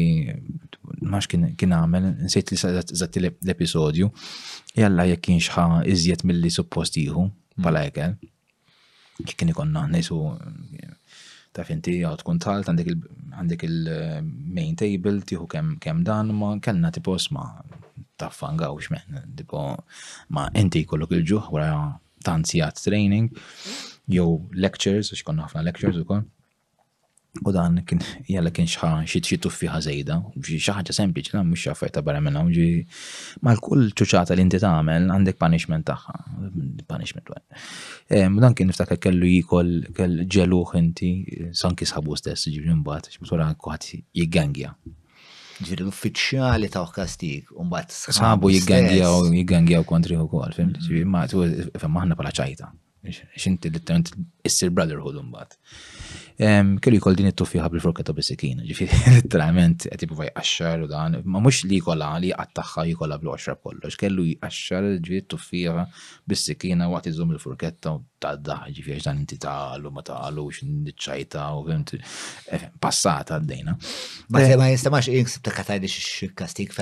maħx 1.04 1.40
kien 1.60 1.74
għamel, 1.76 2.06
nsejt 2.24 2.52
li 2.52 2.58
zatti 3.02 3.20
l-episodju, 3.20 4.08
jalla 4.80 5.04
jek 5.10 5.20
kien 5.28 5.42
xħa 5.44 5.66
izjiet 5.92 6.24
mill-li 6.24 6.48
suppostiħu, 6.56 7.26
pala 7.62 7.82
hmm. 7.84 7.90
jekel. 7.90 8.16
Kien 9.28 9.36
kien 9.44 9.52
ikonna 9.52 9.84
nisu, 9.92 10.18
taf 11.54 11.68
inti 11.70 11.98
għaw 12.00 12.16
tkun 12.22 12.40
talt, 12.40 12.72
għandek 12.72 13.66
il-main 13.68 14.80
table, 14.80 15.18
tiħu 15.20 15.44
kem 15.52 16.00
dan, 16.06 16.32
ma 16.32 16.54
kellna 16.64 16.88
tipo 16.90 17.18
ma 17.36 17.50
taffan 18.16 18.56
għawx 18.56 18.94
meħna, 18.96 19.26
tipo 19.36 19.66
ma 20.32 20.48
inti 20.56 20.86
kollok 20.88 21.18
il-ġuħ, 21.20 21.50
wara 21.52 21.76
tanzijat 22.24 22.80
training 22.80 23.28
jew 24.12 24.30
lectures, 24.58 25.12
għax 25.14 25.24
konna 25.24 25.46
ħafna 25.48 25.66
lectures 25.68 25.98
mm. 26.00 26.06
ukoll. 26.06 26.24
U 27.42 27.50
dan 27.50 27.80
kien 27.82 27.98
jalla 28.30 28.52
kien 28.54 28.68
xi 28.70 29.18
xi 29.26 29.36
tuffiħa 29.42 29.80
żejda, 29.82 30.20
xi 30.38 30.58
ħaġa 30.70 30.94
sempliċi, 30.94 31.40
mux 31.42 31.64
mhux 31.66 31.90
ta' 31.96 32.02
barra 32.06 32.20
minnha, 32.22 32.44
ġi 32.54 32.66
mal-kull 33.42 33.88
ċuċata 33.90 34.36
li 34.38 34.44
inti 34.46 34.60
ta' 34.62 34.70
għamel, 34.78 35.08
għandek 35.16 35.40
punishment 35.40 35.88
taħħa, 35.90 36.14
punishment 36.92 37.32
għan. 37.34 38.36
U 38.38 38.44
Dan 38.44 38.54
kien 38.54 38.70
niftakar 38.70 39.00
kellu 39.02 39.26
jikol 39.32 39.72
kell 39.98 40.22
ġeluħ 40.30 40.76
inti 40.82 41.10
sanki 41.58 41.88
sabu 41.90 42.14
stess 42.20 42.46
ġifieri 42.54 42.70
imbagħad 42.76 43.10
biex 43.16 43.34
wara 43.34 43.48
kuħadd 43.58 43.90
jiggangja. 44.20 44.70
Ġifieri 45.58 45.88
uffiċjali 45.90 46.70
ta' 46.70 46.84
uħkastik, 46.86 47.50
kastik, 47.50 48.14
sħabu 48.20 48.54
mbagħad 48.54 49.10
u 49.26 49.34
jiggangjaw 49.34 49.82
u 49.82 49.90
kontri 49.90 50.14
u 50.22 50.30
kol, 50.30 50.54
ġifieri 50.54 51.02
ma' 51.10 51.26
maħna 51.98 52.14
pala 52.14 52.30
ċajta 52.30 52.70
xinti 53.38 53.68
l 53.68 53.76
tant 53.88 54.06
issir 54.48 54.70
brotherhood 54.70 55.20
bat 55.36 55.58
kellu 56.82 56.96
jkoll 56.98 57.16
din 57.18 57.28
it 57.30 57.36
tuffi 57.38 57.60
ħabri 57.62 57.80
fuq 57.82 58.02
ta' 58.06 58.14
bisikin, 58.16 58.60
ġifi 58.68 58.86
literalment 59.18 59.86
qed 59.90 60.04
jipruva 60.04 60.26
jqaxxar 60.30 60.84
u 60.84 60.88
dan, 60.90 61.18
ma 61.24 61.40
mhux 61.42 61.62
li 61.68 61.78
jkollha 61.82 62.14
li 62.22 62.30
qattaħħa 62.36 62.84
jkollha 62.92 63.18
bl-qoxra 63.22 63.54
kollox, 63.64 63.98
kellu 64.00 64.26
jqaxxar 64.34 64.88
ġifi 65.04 65.22
t 65.24 65.28
tuffiha 65.34 65.84
bis-sikina 66.30 66.88
waqt 66.92 67.10
iżum 67.12 67.32
il-furketta 67.36 67.92
u 67.96 68.02
tadda, 68.24 68.58
ġifi 68.72 68.94
għax 68.96 69.06
dan 69.08 69.22
inti 69.22 69.38
tagħlu 69.42 69.92
ma 69.94 70.02
tagħlux 70.06 70.62
niċċajta 70.70 71.46
u 71.58 71.64
fimt 71.68 71.94
eh, 71.98 72.66
passata 72.80 73.38
għaddejna. 73.38 73.76
Ma 74.32 74.42
eh, 74.42 74.54
jistamax 74.74 75.10
jiksib 75.12 75.44
ta' 75.48 75.54
katajdi 75.58 75.90
xi 75.90 76.30
kastik 76.36 76.74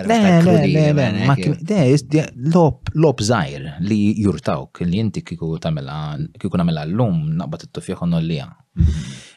Lop 2.93 3.23
zaħir 3.25 3.65
li 3.87 3.99
jurtawk 4.23 4.83
li 4.87 4.99
inti 5.01 5.23
kiku 5.27 5.55
namela 5.65 6.83
l-lum 6.85 7.23
naqbad 7.39 7.67
it-tuffiħa 7.69 8.07
nollija. 8.11 8.49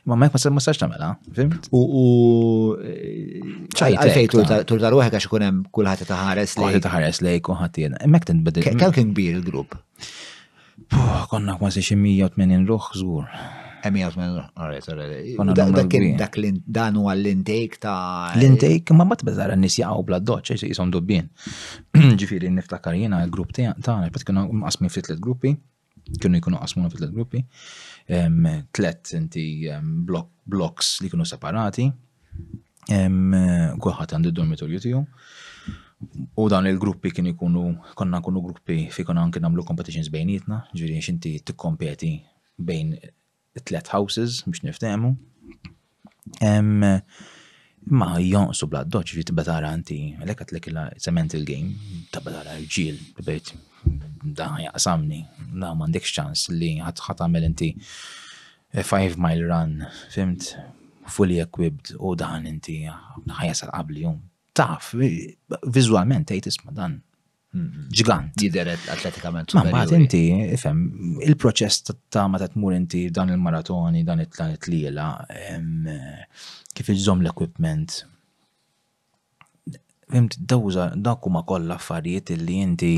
Ma 0.06 0.16
mek 0.16 0.32
ma 0.34 0.60
s-sax 0.62 0.78
tamela, 0.80 1.10
fimt? 1.36 1.68
U 1.76 1.80
ċajfej 3.76 4.30
tur 4.70 4.80
ta' 4.80 4.92
ruħek 4.94 5.18
għax 5.18 5.28
kunem 5.34 5.64
kullħat 5.76 6.06
ta' 6.08 6.20
ħares 6.28 6.54
lejk. 6.56 6.64
Kullħat 6.64 6.86
ta' 6.86 6.94
ħares 6.96 7.22
lejk, 7.26 7.44
kullħat 7.50 7.80
jena. 7.82 8.00
Mek 8.16 8.28
t 8.30 8.36
nbedil. 8.38 8.68
Kel 8.80 8.94
kien 8.96 9.12
kbir 9.12 9.40
il-grupp? 9.42 9.76
Konna 11.34 11.58
kważi 11.60 11.84
xi 11.84 11.98
180 12.00 12.68
ruħ 12.70 12.90
żgur. 13.02 13.30
180 13.86 15.02
eh, 15.06 16.06
dak 16.18 16.38
dan 16.74 16.96
huwa 16.98 17.12
l-intake 17.14 17.78
ta' 17.84 18.32
eh, 18.32 18.40
L-intake 18.40 18.96
ma 18.98 19.06
bat 19.10 19.22
beżar 19.28 19.52
n-nies 19.54 19.76
jaqgħu 19.84 20.06
bla 20.14 20.18
doċċ 20.24 20.56
eh, 20.56 20.72
jisom 20.72 20.94
dubbin. 20.94 21.28
Ġifieri 22.24 22.50
niftakar 22.56 22.96
jiena 22.98 23.22
il 23.26 23.34
grupp 23.34 23.54
ta' 23.58 23.76
bat 24.08 24.24
kienu 24.26 24.48
qasmin 24.64 24.90
fit 24.94 25.06
tliet 25.10 25.22
gruppi, 25.22 25.54
kienu 26.22 26.42
jkunu 26.42 26.62
qasmuna 26.64 26.90
fit 26.94 27.02
tliet 27.04 27.14
gruppi 27.14 27.44
tlet 28.72 29.10
inti 29.14 29.68
blocks 30.46 31.02
li 31.02 31.10
kunu 31.10 31.26
separati, 31.26 31.88
kulħadd 32.90 34.14
għandu 34.14 34.32
dormitorju 34.34 34.82
tiegħu. 34.84 35.02
U 36.38 36.50
dan 36.52 36.68
il-gruppi 36.70 37.10
kien 37.16 37.30
ikunu, 37.32 37.62
konna 37.98 38.20
kunu 38.22 38.42
gruppi 38.44 38.90
fi 38.94 39.04
konna 39.08 39.24
anke 39.26 39.40
namlu 39.42 39.64
competitions 39.66 40.10
bejnietna, 40.12 40.66
ġviri 40.76 41.00
xinti 41.02 41.32
t-kompeti 41.48 42.12
bejn 42.60 42.94
tlet 43.66 43.88
houses 43.94 44.42
biex 44.46 44.62
niftemu. 44.68 45.14
Ma 47.86 48.08
jonqsu 48.20 48.68
bla 48.70 48.84
doċ, 48.84 49.12
ġviri 49.14 49.28
t-batara 49.32 49.70
anti, 49.72 50.02
l-ekat 50.22 50.52
l-ekila 50.54 50.90
cement 51.00 51.34
il-game, 51.38 51.74
t-batara 52.14 52.58
il-ġil, 52.60 53.00
t 53.18 53.64
da 54.40 54.50
jaqsamni, 54.64 55.20
da 55.62 55.74
mandek 55.78 56.08
ċans 56.10 56.48
li 56.54 56.74
ħatħatamel 56.84 57.48
inti 57.52 57.72
5 58.76 59.18
mile 59.24 59.48
run, 59.50 59.76
fimt, 60.14 60.54
fully 61.08 61.38
equipped 61.44 61.94
u 62.00 62.16
dan 62.20 62.48
inti 62.50 62.80
ħajasal 62.88 63.72
qabli 63.74 64.08
jum. 64.08 64.20
Taf, 64.56 64.94
vizualment 65.78 66.28
tgħid 66.32 66.50
isma' 66.52 66.74
dan 66.76 66.96
ġigant. 67.96 68.34
Jideret 68.40 68.88
atletikament. 68.92 69.54
Ma 69.56 69.64
bat 69.72 69.94
inti, 69.96 70.26
ifhem, 70.58 70.82
il-proċess 71.24 71.92
ta' 72.12 72.26
ma 72.32 72.40
ta' 72.42 72.50
tmur 72.52 72.76
inti 72.76 73.06
dan 73.16 73.32
il-maratoni, 73.32 74.02
dan 74.08 74.24
it-tliela, 74.26 75.08
tlanet 75.30 76.74
kif 76.76 76.90
iżżomm 76.92 77.22
l-equipment, 77.24 78.02
Fimt, 80.12 80.38
dawza, 80.46 80.92
dakuma 80.96 81.42
huma 81.42 81.74
affarijiet 81.76 82.30
illi 82.36 82.60
inti 82.62 82.90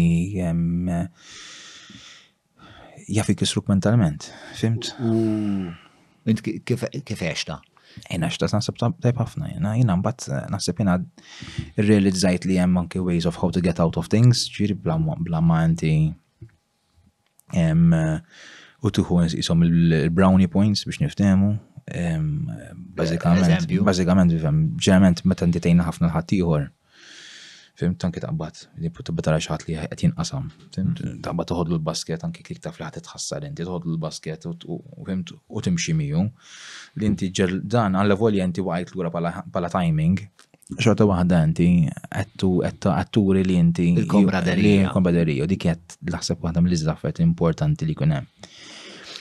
jafik 3.08 3.40
jisruk 3.40 3.68
mentalment, 3.72 4.28
fimt? 4.60 4.92
Mm. 5.00 5.72
Int 6.28 6.42
kif 6.44 7.24
eċta? 7.24 7.62
Jena 8.12 8.28
xta 8.30 8.50
nasib 8.52 8.76
tajb 8.84 9.22
ħafna, 9.22 9.54
jena 9.54 9.72
jena 9.80 9.96
mbatt 9.98 10.28
eh, 10.28 10.44
nasib 10.52 10.84
jena 10.84 10.98
realizzajt 11.80 12.44
li 12.46 12.58
jem 12.60 12.76
monkey 12.76 13.00
ways 13.02 13.26
of 13.26 13.40
how 13.40 13.48
to 13.50 13.64
get 13.64 13.80
out 13.82 13.96
of 13.98 14.10
things, 14.12 14.44
ġiri 14.54 14.76
bla 14.76 15.00
ma 15.40 15.62
inti 15.64 15.94
u 18.84 18.92
tuħu 18.94 19.22
jisom 19.32 19.64
il-brownie 19.66 20.52
points 20.52 20.84
biex 20.86 21.00
niftemu, 21.06 21.56
bazikament, 23.00 23.72
bazikament, 23.88 24.36
ġerament 24.84 25.24
meta 25.24 25.48
inti 25.48 25.64
tejna 25.64 25.88
ħafna 25.88 26.12
ħattijħor 26.14 26.68
Fim 27.78 27.92
tanki 28.02 28.18
taqbat, 28.24 28.64
li 28.82 28.90
putu 28.90 29.14
betara 29.14 29.38
xaħat 29.46 29.68
li 29.68 29.76
għet 29.78 30.02
jinqasam. 30.02 30.48
Mm. 30.82 31.20
Taqbat 31.28 31.52
uħodlu 31.56 31.76
l-basket, 31.78 32.24
anki 32.26 32.42
klik 32.48 32.58
taf 32.64 32.80
li 32.82 32.88
ħat 32.88 32.98
tħassar 33.06 33.46
inti, 33.46 33.68
tħodlu 33.68 33.92
l-basket 33.94 34.48
u 34.50 35.64
timxi 35.68 35.94
miju. 36.00 36.24
Li 36.98 37.12
inti 37.12 37.30
ġer 37.38 37.54
dan 37.76 38.00
għalla 38.02 38.18
voli 38.18 38.42
inti 38.42 38.66
għajt 38.66 38.96
l-għura 38.96 39.12
pala 39.54 39.70
timing. 39.76 40.24
Xorta 40.74 41.06
wahda 41.08 41.44
għattu, 41.52 42.50
għattu 42.66 43.26
li 43.38 43.60
inti. 43.62 43.92
Il-kombraderija. 43.94 44.88
Il-kombraderija, 44.88 45.46
dik 45.54 45.70
għet 45.76 46.00
laħseb 46.16 46.42
wahda 46.48 46.66
mill-izzaffet 46.66 47.22
importanti 47.28 47.86
li 47.86 47.94
kunem. 48.02 48.26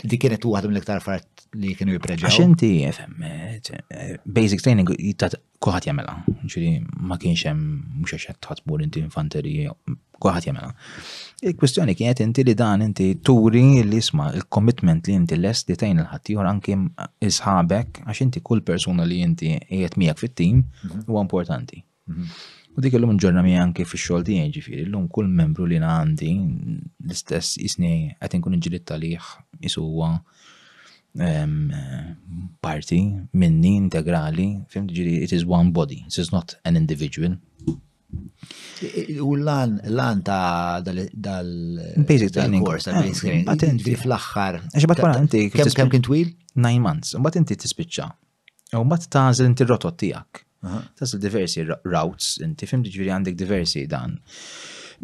Dik 0.00 0.22
kienet 0.24 0.48
u 0.48 0.56
għadum 0.56 0.72
l-iktar 0.72 1.04
fart 1.04 1.35
li 1.58 1.74
kienu 1.78 1.94
jipreġaw. 1.96 2.26
Għaxinti, 2.26 2.70
eh, 2.86 4.16
basic 4.24 4.62
training 4.64 4.90
jittat 4.98 5.36
kuħat 5.62 5.86
jamela, 5.88 6.14
ġiri 6.44 6.80
ma 7.00 7.16
kienx 7.20 7.46
hemm 7.48 8.00
mhux 8.00 8.16
għax 8.16 8.26
qed 8.30 8.40
tħatmur 8.44 8.82
inti 8.84 9.00
infanteri, 9.04 9.52
kuħat 10.22 10.46
jamela. 10.48 10.72
Il-kwistjoni 11.44 11.94
kienet 11.98 12.20
inti 12.24 12.44
li 12.46 12.54
dan 12.58 12.82
inti 12.86 13.10
turi 13.24 13.64
l 13.82 13.96
isma 14.00 14.30
il-commitment 14.36 15.06
li 15.08 15.14
inti 15.20 15.38
l-est 15.38 15.70
li 15.70 15.76
tajn 15.78 16.02
il-ħaddieħor 16.02 16.50
anki 16.50 16.76
isħabek 17.30 18.02
għax 18.06 18.26
inti 18.26 18.42
kull 18.44 18.62
persona 18.66 19.04
li 19.08 19.22
inti 19.24 19.54
jgħet 19.56 19.98
miegħek 20.00 20.22
fit-tim 20.24 20.62
mhm. 20.66 21.04
u 21.08 21.22
importanti. 21.24 21.82
Mhm. 22.10 22.30
U 22.76 22.82
dik 22.84 22.92
l-lum 22.92 23.14
illum 23.16 23.38
mi 23.44 23.54
anke 23.56 23.86
fi 23.88 23.96
xogħol 23.96 24.24
tiegħi 24.28 24.82
l-lum 24.84 25.06
kull 25.08 25.28
membru 25.32 25.64
li 25.70 25.78
għandi 25.80 26.30
l-istess 27.08 27.56
jisni 27.64 28.12
qed 28.20 28.36
kun 28.44 28.56
inġilitt 28.58 28.92
għalih 28.92 29.30
isu 29.64 29.84
parti 32.60 33.08
minni 33.32 33.74
integrali, 33.78 34.48
fim 34.68 34.86
ġiri, 34.88 35.22
it 35.22 35.32
is 35.32 35.44
one 35.46 35.72
body, 35.72 36.04
it 36.06 36.18
is 36.18 36.30
not 36.32 36.56
an 36.64 36.76
individual. 36.76 37.36
U 38.10 39.34
l-lan, 39.34 39.80
l-lan 39.88 40.20
ta' 40.22 40.80
dal 40.84 41.48
Basic 42.06 42.30
training. 42.32 42.64
course 42.64 42.86
basic 42.92 43.24
training. 43.30 43.46
Batent 43.48 43.82
ġiri 43.82 43.96
fl-axħar. 43.98 44.60
Eċ 44.78 44.88
bat 44.90 45.02
inti. 45.18 45.40
Kem 45.50 45.90
kien 45.92 46.04
twil? 46.04 46.30
Nine 46.56 46.82
months. 46.84 47.16
Mbat 47.18 47.40
inti 47.40 47.56
t-spiċċa. 47.58 48.08
U 48.78 48.84
mbat 48.86 49.08
ta' 49.10 49.32
zil 49.34 49.48
inti 49.50 49.64
rotot 49.66 49.96
tijak. 49.98 50.44
Tasl 50.98 51.20
diversi 51.22 51.64
routes, 51.66 52.36
inti 52.46 52.66
fim 52.68 52.82
ġiri 52.84 53.10
għandek 53.14 53.36
diversi 53.38 53.86
dan. 53.88 54.16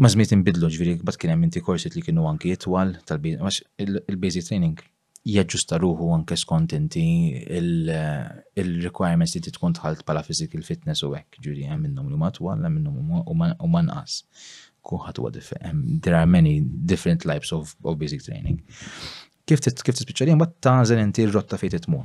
Ma 0.00 0.08
zmiet 0.08 0.32
nbidlu 0.38 0.70
ġviri, 0.72 0.94
bat 1.04 1.18
kienem 1.20 1.42
inti 1.46 1.60
korsit 1.64 1.96
li 1.98 2.02
kienu 2.06 2.24
għanki 2.30 2.52
jitwal 2.54 2.94
tal-basic 3.08 4.46
training 4.48 4.80
jaġġusta 5.26 5.78
ruħu 5.78 6.06
anke 6.16 6.34
skont 6.38 6.72
inti 6.76 7.02
il-requirements 7.54 9.36
li 9.36 9.42
tkun 9.54 9.76
tħalt 9.78 10.00
bħala 10.06 10.22
physical 10.26 10.64
fitness 10.66 11.04
u 11.06 11.12
hekk, 11.14 11.38
ġuri 11.44 11.66
hemm 11.70 11.86
minnhom 11.86 12.08
li 12.10 12.18
matwal, 12.18 12.62
hemm 12.66 12.80
minnhom 12.80 13.22
u 13.26 13.68
ma 13.74 13.82
nqas. 13.86 14.22
Kulħadd 14.82 15.20
huwa 15.22 15.30
There 16.02 16.16
are 16.18 16.26
many 16.26 16.60
different 16.60 17.22
types 17.22 17.52
of, 17.52 17.76
of 17.84 17.98
basic 17.98 18.22
training. 18.24 18.62
Kif 19.46 19.60
kif 19.62 19.94
tispiċċa 19.94 20.26
li 20.26 20.34
mbagħad 20.34 20.56
tażel 20.62 21.02
inti 21.04 21.26
r-rotta 21.28 21.58
fejn 21.58 21.76
titmur. 21.76 22.02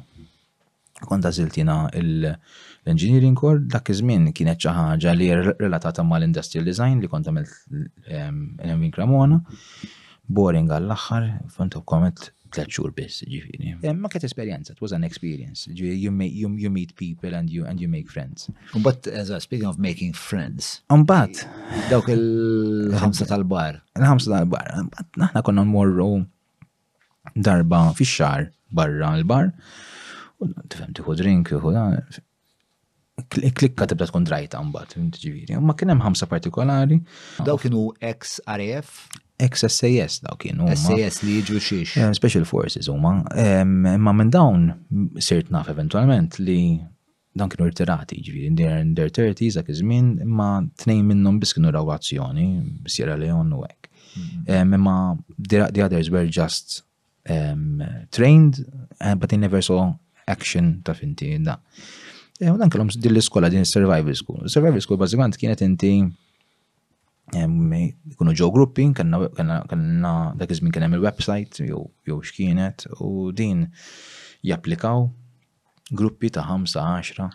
Kont 0.97 1.21
tażiltina 1.25 1.89
l-engineering 1.97 3.37
core 3.37 3.63
dak 3.69 3.89
iż-żmien 3.93 4.29
kienet 4.33 4.61
xi 4.61 4.71
ħaġa 4.73 5.11
li 5.17 5.31
relatata 5.57 6.05
mal-industrial 6.05 6.65
design 6.69 7.01
li 7.01 7.09
kont 7.09 7.29
għamilt 7.29 7.53
l-Envin 7.73 8.93
Cremona. 8.95 9.41
Boring 10.27 10.67
għall-aħħar, 10.73 11.27
fontu 11.55 11.79
komet 11.87 12.27
tlet 12.53 12.71
xhur 12.71 12.91
biss, 12.95 13.21
ġifieri. 13.27 13.73
Eh, 13.81 13.93
ma 13.93 14.09
kienet 14.11 14.27
esperjenza, 14.29 14.71
it 14.73 14.81
was 14.81 14.93
an 14.95 15.03
experience. 15.03 15.67
You, 15.67 16.11
may, 16.11 16.27
you, 16.27 16.49
you 16.57 16.69
meet 16.71 16.95
people 16.95 17.33
and 17.37 17.49
you 17.49 17.65
and 17.65 17.79
you 17.81 17.87
make 17.89 18.09
friends. 18.09 18.49
Um, 18.73 18.83
But 18.83 19.07
as 19.07 19.29
uh, 19.31 19.39
speaking 19.39 19.67
of 19.67 19.77
making 19.79 20.13
friends. 20.15 20.81
Um, 20.89 21.05
but 21.07 21.45
dawk 21.91 22.07
il-ħamsa 22.13 23.27
tal-bar. 23.29 23.81
Il-ħamsa 23.99 24.33
tal-bar. 24.33 24.69
Mbagħad 24.87 25.21
naħna 25.23 25.43
konna 25.45 25.65
nmorru 25.67 26.11
darba 27.35 27.81
fix-xar 27.97 28.51
barra 28.71 29.15
l-bar. 29.19 29.51
Tifhem 30.71 30.93
tieħu 30.97 31.17
drink, 31.21 31.53
tieħu 31.53 31.75
klikka 33.57 33.87
tibda 33.89 34.05
tkun 34.11 34.27
drajta 34.29 34.59
mbagħad, 34.65 35.21
ġifieri. 35.21 35.57
Ma 35.61 35.73
kien 35.77 35.89
hemm 35.93 36.05
ħamsa 36.05 36.27
partikolari. 36.31 36.99
Dawk 37.43 37.65
kienu 37.65 37.87
ex 38.13 38.37
RAF? 38.47 39.07
ex-SAS 39.37 40.19
daw 40.25 40.37
kienu. 40.41 40.67
SAS 40.79 41.19
li 41.25 41.39
jġu 41.45 41.59
xiex. 41.61 41.95
Special 42.17 42.45
Forces 42.49 42.89
huma. 42.91 43.19
Imma 43.95 44.13
minn 44.13 44.31
dawn 44.33 44.69
sirt 45.23 45.51
naf 45.53 45.69
eventualment 45.73 46.39
li 46.41 46.77
dan 47.37 47.51
kienu 47.53 47.67
rtirati, 47.69 48.17
ġviri, 48.23 48.47
jiġifieri 48.47 48.55
they're 48.57 48.81
in 48.87 48.95
their 48.97 49.11
30s, 49.13 49.59
dak 49.59 49.67
iż-żmien, 49.69 50.07
imma 50.25 50.47
tnejn 50.81 51.03
minnhom 51.05 51.37
biss 51.39 51.53
kienu 51.53 51.69
raw 51.71 51.83
azzjoni, 51.93 52.47
Sierra 52.89 53.13
Leone 53.21 53.53
u 53.53 53.61
hekk. 53.61 53.91
Mm. 54.49 54.73
Imma 54.79 54.95
the 55.45 55.83
others 55.85 56.09
were 56.09 56.25
just 56.25 56.79
um, 57.29 57.83
trained, 58.11 58.57
eh, 58.99 59.13
but 59.21 59.29
they 59.29 59.37
never 59.37 59.61
saw 59.61 59.91
action 60.27 60.79
ta' 60.83 60.97
finti 60.97 61.29
da. 61.45 61.59
Eh, 62.41 62.49
u 62.49 62.57
dan 62.57 62.73
kellhom 62.73 62.89
din 62.97 63.13
l-iskola, 63.13 63.51
din 63.53 63.61
il 63.61 63.69
survival 63.69 64.17
school. 64.17 64.47
Survival 64.49 64.81
school 64.81 64.97
bażikament 64.97 65.37
kienet 65.37 65.61
inti 65.61 65.93
kunu 67.35 68.33
ġo 68.37 68.49
gruppi, 68.51 68.85
kanna 68.95 70.33
dak 70.39 70.51
iż-żmien 70.51 70.71
kien 70.71 70.83
hemm 70.85 70.93
il-website 70.95 71.59
jew 71.67 72.21
x'kienet 72.23 72.85
u 73.03 73.31
din 73.31 73.65
japplikaw 74.47 75.09
gruppi 75.91 76.29
ta' 76.29 76.43
5-10, 76.43 77.27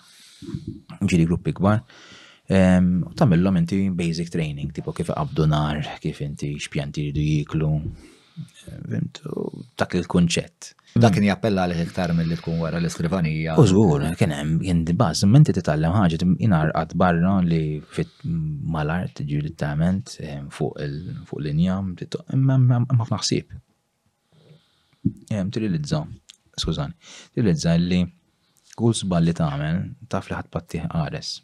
ġiri 1.09 1.26
gruppi 1.28 1.53
kbar. 1.55 1.82
U 3.05 3.12
tamillom 3.16 3.57
inti 3.57 3.90
basic 3.90 4.30
training, 4.32 4.72
tipo 4.72 4.93
kif 4.93 5.12
qabdu 5.12 5.47
nar, 5.49 5.82
kif 6.01 6.20
inti 6.24 6.55
xpjanti 6.61 7.09
jridu 7.09 7.20
jiklu, 7.28 7.72
dak 9.76 9.95
il-konċett. 9.99 10.72
Dak 10.93 11.09
mm. 11.14 11.14
kien 11.16 11.24
jappella 11.24 11.64
li 11.70 11.76
iktar 11.80 12.12
mill-li 12.12 12.36
tkun 12.36 12.59
wara 12.61 12.76
l-iskrivanija. 12.80 13.55
Użgur, 13.61 14.05
kien 14.20 14.32
hemm 14.36 14.59
jien 14.64 14.82
baż 15.01 15.22
menti 15.30 15.55
titgħallem 15.57 15.95
ħaġa 15.97 16.26
inarqad 16.49 16.93
barra 17.01 17.38
li 17.47 17.61
fit 17.97 18.11
malar 18.74 19.07
tiġi 19.16 19.55
tament 19.62 20.16
ehm, 20.20 20.51
fuq 20.53 20.76
fuq 21.30 21.45
linja 21.49 21.78
hemm 21.78 22.90
ħafna 23.01 23.22
ħsieb. 23.22 23.55
Ehm, 25.32 25.49
tirilizza, 25.55 26.03
skużani, 26.61 26.95
tirilizza 27.34 27.72
li 27.80 28.03
kull 28.78 28.93
sbal 28.97 29.24
li 29.30 29.36
tagħmel 29.38 29.80
taf 30.12 30.28
li 30.28 30.36
ħadd 30.36 30.53
pattih 30.53 30.84
qares. 30.93 31.38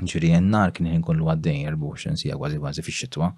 Ġiri, 0.00 0.30
n-nar 0.38 0.70
kien 0.72 0.86
ħin 0.94 1.02
kollu 1.04 1.26
għaddejn 1.28 1.66
24 1.76 2.22
sija 2.22 2.38
kważi 2.40 2.62
kważi 2.62 2.86
fix-xitwa. 2.86 3.34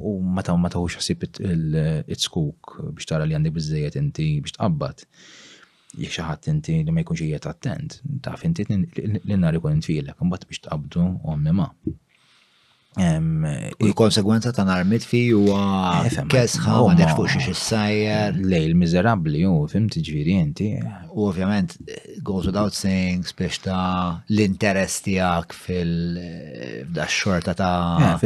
U 0.00 0.20
mata 0.34 0.54
u 0.56 0.60
ma 0.62 0.68
u 0.78 0.84
ħsib 0.92 1.26
it-skuk 1.28 2.78
biex 2.88 3.08
tara 3.10 3.26
li 3.28 3.36
għandi 3.38 3.52
bizzejet 3.58 3.98
inti 4.02 4.28
biex 4.46 4.56
tqabbat. 4.56 5.04
Jek 6.04 6.14
xaħat 6.16 6.50
inti 6.54 6.78
li 6.88 6.94
ma 6.94 7.04
jkunx 7.04 7.24
jiet 7.28 7.48
attent, 7.52 7.98
ta' 8.24 8.36
finti 8.40 8.66
l-nar 8.70 9.60
ikun 9.60 9.78
intfilek, 9.80 10.24
mbatt 10.30 10.48
biex 10.52 10.64
tqabdu 10.64 11.06
ommi 11.34 11.56
ma'. 11.60 11.72
Il-konsegwenza 13.78 14.50
ta' 14.50 14.64
narmit 14.66 15.04
fi 15.06 15.28
eh, 15.30 15.34
u 15.38 15.46
kesħa 16.32 16.80
u 16.82 16.88
għandek 16.90 17.12
fuq 17.14 17.28
xiex 17.30 17.54
s-sajjer. 17.54 18.34
Lej, 18.42 18.64
il-mizerabli, 18.72 19.42
u 19.46 19.62
fim 19.70 19.86
tiġviri 19.92 20.32
jenti. 20.34 20.70
U 21.14 21.26
ovvjament, 21.28 21.70
goes 22.26 22.44
without 22.50 22.74
saying, 22.74 23.22
spiex 23.28 23.58
ta' 23.62 24.18
l-interess 24.34 24.98
tijak 25.06 25.54
fil-daċxorta 25.54 27.52
ta' 27.60 27.74
eh, 28.08 28.16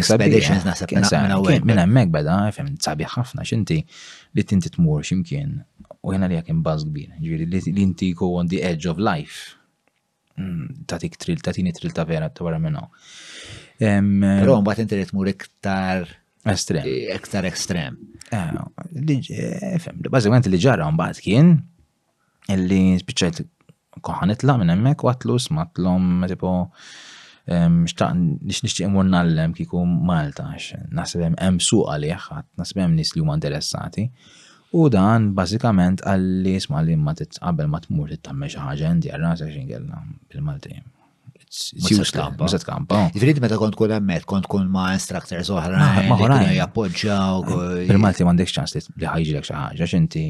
expeditions 0.00 0.62
eh, 0.62 0.68
nasab 0.70 0.88
minna 0.96 1.36
u 1.40 1.42
Minna 1.66 1.86
mek 1.90 2.08
bada, 2.14 2.38
fim 2.54 2.76
sabi 2.82 3.02
ħafna 3.04 3.42
xinti 3.48 3.80
li 3.82 4.42
tinti 4.48 4.70
t-mur 4.76 5.02
ximkien 5.04 5.50
u 6.02 6.12
jena 6.14 6.26
li 6.30 6.36
għakim 6.38 6.60
baz 6.64 6.82
kbir, 6.88 7.08
ġviri 7.18 7.44
li 7.50 7.82
inti 7.82 8.12
go 8.18 8.26
on 8.38 8.46
the 8.54 8.62
edge 8.66 8.86
of 8.90 8.98
life. 9.02 9.38
Mm, 10.40 10.66
ta' 10.88 10.96
tik 11.02 11.18
tril, 11.20 11.42
ta' 11.44 11.52
tini 11.54 11.72
tril 11.76 11.92
ta' 11.94 12.04
vera, 12.08 12.28
ta' 12.30 12.44
wara 12.46 12.58
minna. 12.62 12.82
Però 13.82 14.54
mbagħad 14.62 14.84
inti 14.84 14.98
tmur 15.10 15.30
iktar 15.32 16.10
estrem. 16.54 16.84
Iktar 17.16 17.48
estrem. 17.48 17.96
Ah, 18.32 18.52
eh, 18.84 19.88
bażikament 20.14 20.48
li 20.50 20.60
ġara 20.62 20.86
mbagħad 20.94 21.22
kien 21.24 21.50
illi 22.54 22.78
spiċċajt 23.02 23.42
koħan 24.06 24.32
itla 24.34 24.54
minn 24.62 24.72
hemmhekk 24.72 25.04
watlu 25.06 25.36
smatlhom 25.38 26.24
tipo 26.30 26.52
xtaq 27.44 28.14
nix 28.16 28.62
nixtieq 28.64 28.88
imur 28.88 29.04
nallem 29.10 29.52
kieku 29.58 29.82
Malta 29.84 30.46
għax 30.54 30.88
naħseb 30.98 31.26
hemm 31.26 31.38
hemm 31.42 31.60
suq 31.66 31.90
għalih 31.92 32.18
ħadd, 32.28 32.46
naħseb 32.62 32.82
hemm 32.84 32.96
nies 33.00 33.12
li 33.16 33.24
huma 33.24 33.36
interessati. 33.38 34.06
U 34.72 34.86
dan 34.88 35.32
bażikament 35.36 36.00
għalli 36.08 36.56
isma' 36.62 36.80
li 36.86 36.96
ma 36.96 37.12
titqabel 37.18 37.68
ma 37.68 37.82
tmur 37.84 38.14
xi 38.16 38.58
ħaġa 38.62 38.94
inti 38.96 39.12
għarra 39.12 39.34
se 39.42 39.50
xingella 39.52 40.02
bil 40.30 40.44
maltin 40.48 40.86
Mux 41.52 42.12
kampa. 42.64 43.00
Ġifiri, 43.12 43.34
meta 43.44 43.58
kont 43.60 43.74
kun 43.76 43.90
għemmet, 43.92 44.24
kont 44.28 44.46
kun 44.48 44.70
ma' 44.72 44.92
instructors 44.96 45.50
oħra. 45.52 45.82
Ma' 46.08 46.16
oħra. 46.16 46.38
Jappoġġaw. 46.56 47.42
Mm. 47.44 47.82
Permati 47.90 48.24
mandek 48.26 48.48
ċans 48.48 48.72
li 48.78 49.08
ħajġi 49.08 49.34
l-ek 49.34 49.48
xaħġa, 49.50 49.88
xinti 49.92 50.22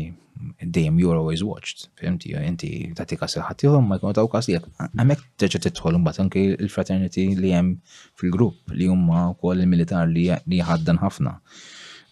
dejjem 0.74 0.98
you're 0.98 1.20
always 1.20 1.44
watched. 1.46 1.86
Fimti, 2.00 2.34
inti 2.48 2.72
tati 2.98 3.18
kas 3.20 3.36
il-ħattijom, 3.38 3.86
ma' 3.86 4.00
jkunu 4.02 4.16
taw 4.18 4.26
kas 4.32 4.50
li 4.50 4.58
għamek 4.58 5.22
teġa 5.44 5.62
titħol 5.68 6.00
mbat 6.02 6.18
anki 6.24 6.42
il-fraternity 6.56 7.28
li 7.38 7.54
jem 7.54 7.70
fil-grupp 8.18 8.74
li 8.74 8.90
jumma 8.90 9.28
u 9.30 9.38
koll 9.38 9.62
il-militar 9.62 10.10
li 10.10 10.26
ħaddan 10.58 10.98
ħafna 11.04 11.36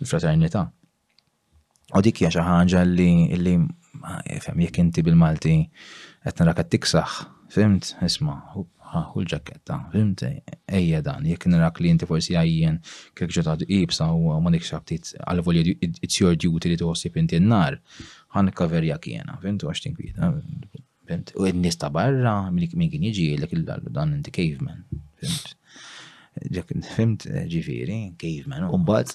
il-fraternita. 0.05 0.69
U 1.99 2.05
dik 2.07 2.23
hija 2.23 2.31
xi 2.39 2.87
li 2.93 3.11
eh, 3.59 4.39
fem 4.39 4.63
inti 4.71 5.03
bil-Malti 5.03 5.57
qed 6.23 6.37
narak 6.45 6.63
tiksaħ, 6.71 7.19
fimt, 7.51 7.97
isma' 8.07 8.39
Ah, 8.91 9.11
u 9.15 9.23
l-ġaketta, 9.23 9.77
fimte, 9.93 10.29
ejja 10.67 10.99
dan, 11.07 11.23
jek 11.31 11.45
nara 11.51 11.69
klienti 11.71 12.09
forsi 12.11 12.35
għajjen, 12.35 12.81
kek 13.15 13.31
ġota 13.37 13.55
ibsa 13.77 14.09
u 14.11 14.33
ma 14.43 14.51
nikxab 14.51 14.83
tit 14.91 15.13
għal-volja 15.31 15.77
it's 15.87 16.17
your 16.19 16.35
duty 16.35 16.73
li 16.73 16.79
tuħossib 16.81 17.19
inti 17.23 17.39
n-nar, 17.39 17.77
għan 18.35 18.51
kaverja 18.59 18.97
kiena, 19.05 19.37
fimte, 19.45 19.69
għax 19.71 19.85
tinkwita, 19.85 20.31
eh, 20.31 20.83
fimte, 21.07 21.37
u 21.39 21.47
id 21.47 21.61
nis 21.63 21.79
ta' 21.79 21.91
barra, 21.95 22.35
minn 22.51 22.91
kien 22.91 23.07
jiġi 23.07 23.29
l-ek 23.39 23.55
l-dallu 23.61 23.95
dan 23.95 24.17
inti 24.19 24.35
caveman, 24.41 24.83
fimte, 25.23 26.81
fimt 26.97 27.29
ġifiri, 27.55 28.01
caveman, 28.19 28.67
un 28.75 28.89
bat, 28.91 29.15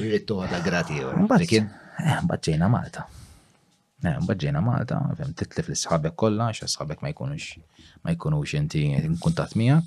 rrittu 0.00 0.42
għada 0.42 0.60
grati, 0.66 0.98
eh, 1.06 1.14
un 1.14 1.30
bat, 1.30 2.42
ġejna 2.50 2.68
Malta. 2.74 3.06
Mbagħad 4.04 4.60
Malta, 4.60 4.96
fem 5.16 5.30
titlif 5.32 5.70
l-sħabek 5.70 6.14
kollha 6.20 6.50
xa 6.52 6.66
sħabek 6.68 7.00
ma 7.00 7.10
jkunux 7.14 7.46
ma 8.04 8.12
jkunux 8.12 8.52
inti 8.58 8.82
kuntat 9.24 9.54
miegħek. 9.56 9.86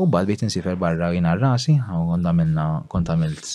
U 0.00 0.06
bad 0.06 0.28
bejt 0.30 0.44
insifer 0.46 0.78
barra 0.78 1.08
jina 1.12 1.32
rasi, 1.36 1.74
għonda 1.82 2.32
minna 2.32 2.66
kont 2.90 3.10
għamilt 3.10 3.50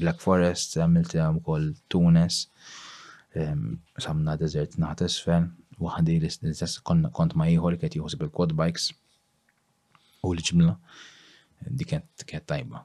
Black 0.00 0.20
Forest, 0.22 0.76
għamilt 0.76 1.16
ukoll 1.40 1.70
Tunis, 1.90 2.42
samna 3.98 4.36
desert 4.40 4.76
naħt 4.78 5.06
isfel, 5.08 5.48
waħdi 5.80 6.18
l-istess 6.20 6.82
kont 6.86 7.34
ma 7.40 7.48
jħor 7.48 7.80
kiet 7.80 7.96
jħosib 7.96 8.22
bil 8.26 8.30
quad 8.36 8.52
bikes 8.60 8.92
u 10.22 10.36
l-ġimla, 10.36 10.76
di 11.72 11.84
kiet 11.88 12.42
tajba. 12.44 12.84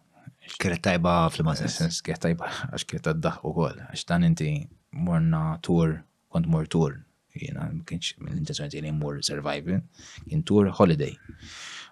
Kiet 0.57 0.81
tajba 0.87 1.17
fl-mazess. 1.35 1.99
Kiet 2.01 2.23
tajba, 2.29 2.49
għax 2.71 2.87
kiet 2.89 3.11
għaddaħ 3.11 3.41
u 3.51 3.57
għol, 3.67 3.85
għax 3.91 4.07
dan 4.09 4.25
inti 4.31 4.55
morna 4.93 5.59
tour, 5.61 5.93
kont 6.29 6.45
mor 6.47 6.65
tour, 6.67 6.91
jina, 7.35 7.69
kienx 7.87 8.13
minn 8.19 8.37
intenzjoni 8.39 8.81
li 8.83 8.91
mor 8.91 9.21
surviving, 9.23 9.81
kien 10.27 10.43
tour 10.43 10.67
holiday. 10.67 11.15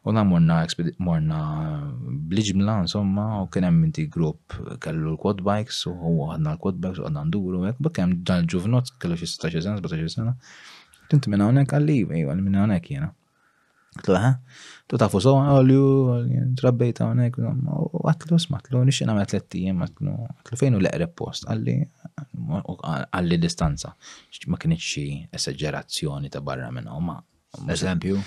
U 0.05 0.11
na 0.13 0.23
morna, 0.23 0.63
morna 1.07 1.39
bliġmla, 2.31 2.79
insomma, 2.85 3.27
u 3.43 3.47
kien 3.53 3.67
hemm 3.67 3.83
inti 3.87 4.05
grupp 4.15 4.55
kellu 4.83 5.13
l-quad 5.15 5.43
bikes, 5.45 5.83
u 5.91 5.95
huwa 6.03 6.33
għadna 6.35 6.53
l-quad 6.57 6.79
bikes, 6.83 7.01
u 7.03 7.07
għadna 7.07 7.25
nduru, 7.29 7.63
u 7.67 7.75
bekk 7.83 7.99
hemm 8.03 8.17
dan 8.27 8.47
ġuvnot, 8.53 8.93
kellu 8.99 9.19
xie 9.19 9.27
16 9.35 9.63
sena, 9.67 9.79
17 9.83 10.15
sena. 10.17 10.35
Tinti 11.09 11.31
minna 11.33 11.49
għonek 11.49 11.73
għalli, 11.75 11.99
għalli 12.07 12.43
minna 12.45 12.63
għonek 12.67 12.91
jena. 12.95 13.11
Tlaħ, 14.05 14.25
eh? 14.27 14.59
tu 14.89 14.97
tafu 14.97 15.19
so, 15.21 15.35
għalju, 15.37 15.85
trabbejta 16.57 17.05
għonek, 17.11 17.35
għatlu 18.09 18.39
smatlu, 18.41 18.81
nix 18.89 19.03
jena 19.03 19.15
għatlettijem, 19.21 19.83
għatlu, 19.85 20.15
għatlu 20.23 20.59
fejnu 20.63 20.79
l-eqreb 20.81 21.13
post, 21.21 21.45
għalli, 21.45 21.75
għalli 22.63 23.39
distanza, 23.43 23.93
ma 24.49 24.57
kienieċi 24.61 25.05
esagerazzjoni 25.39 26.31
ta' 26.35 26.41
barra 26.45 26.71
minna, 26.73 26.97
ma. 27.03 27.19
Eżempju? 27.49 28.17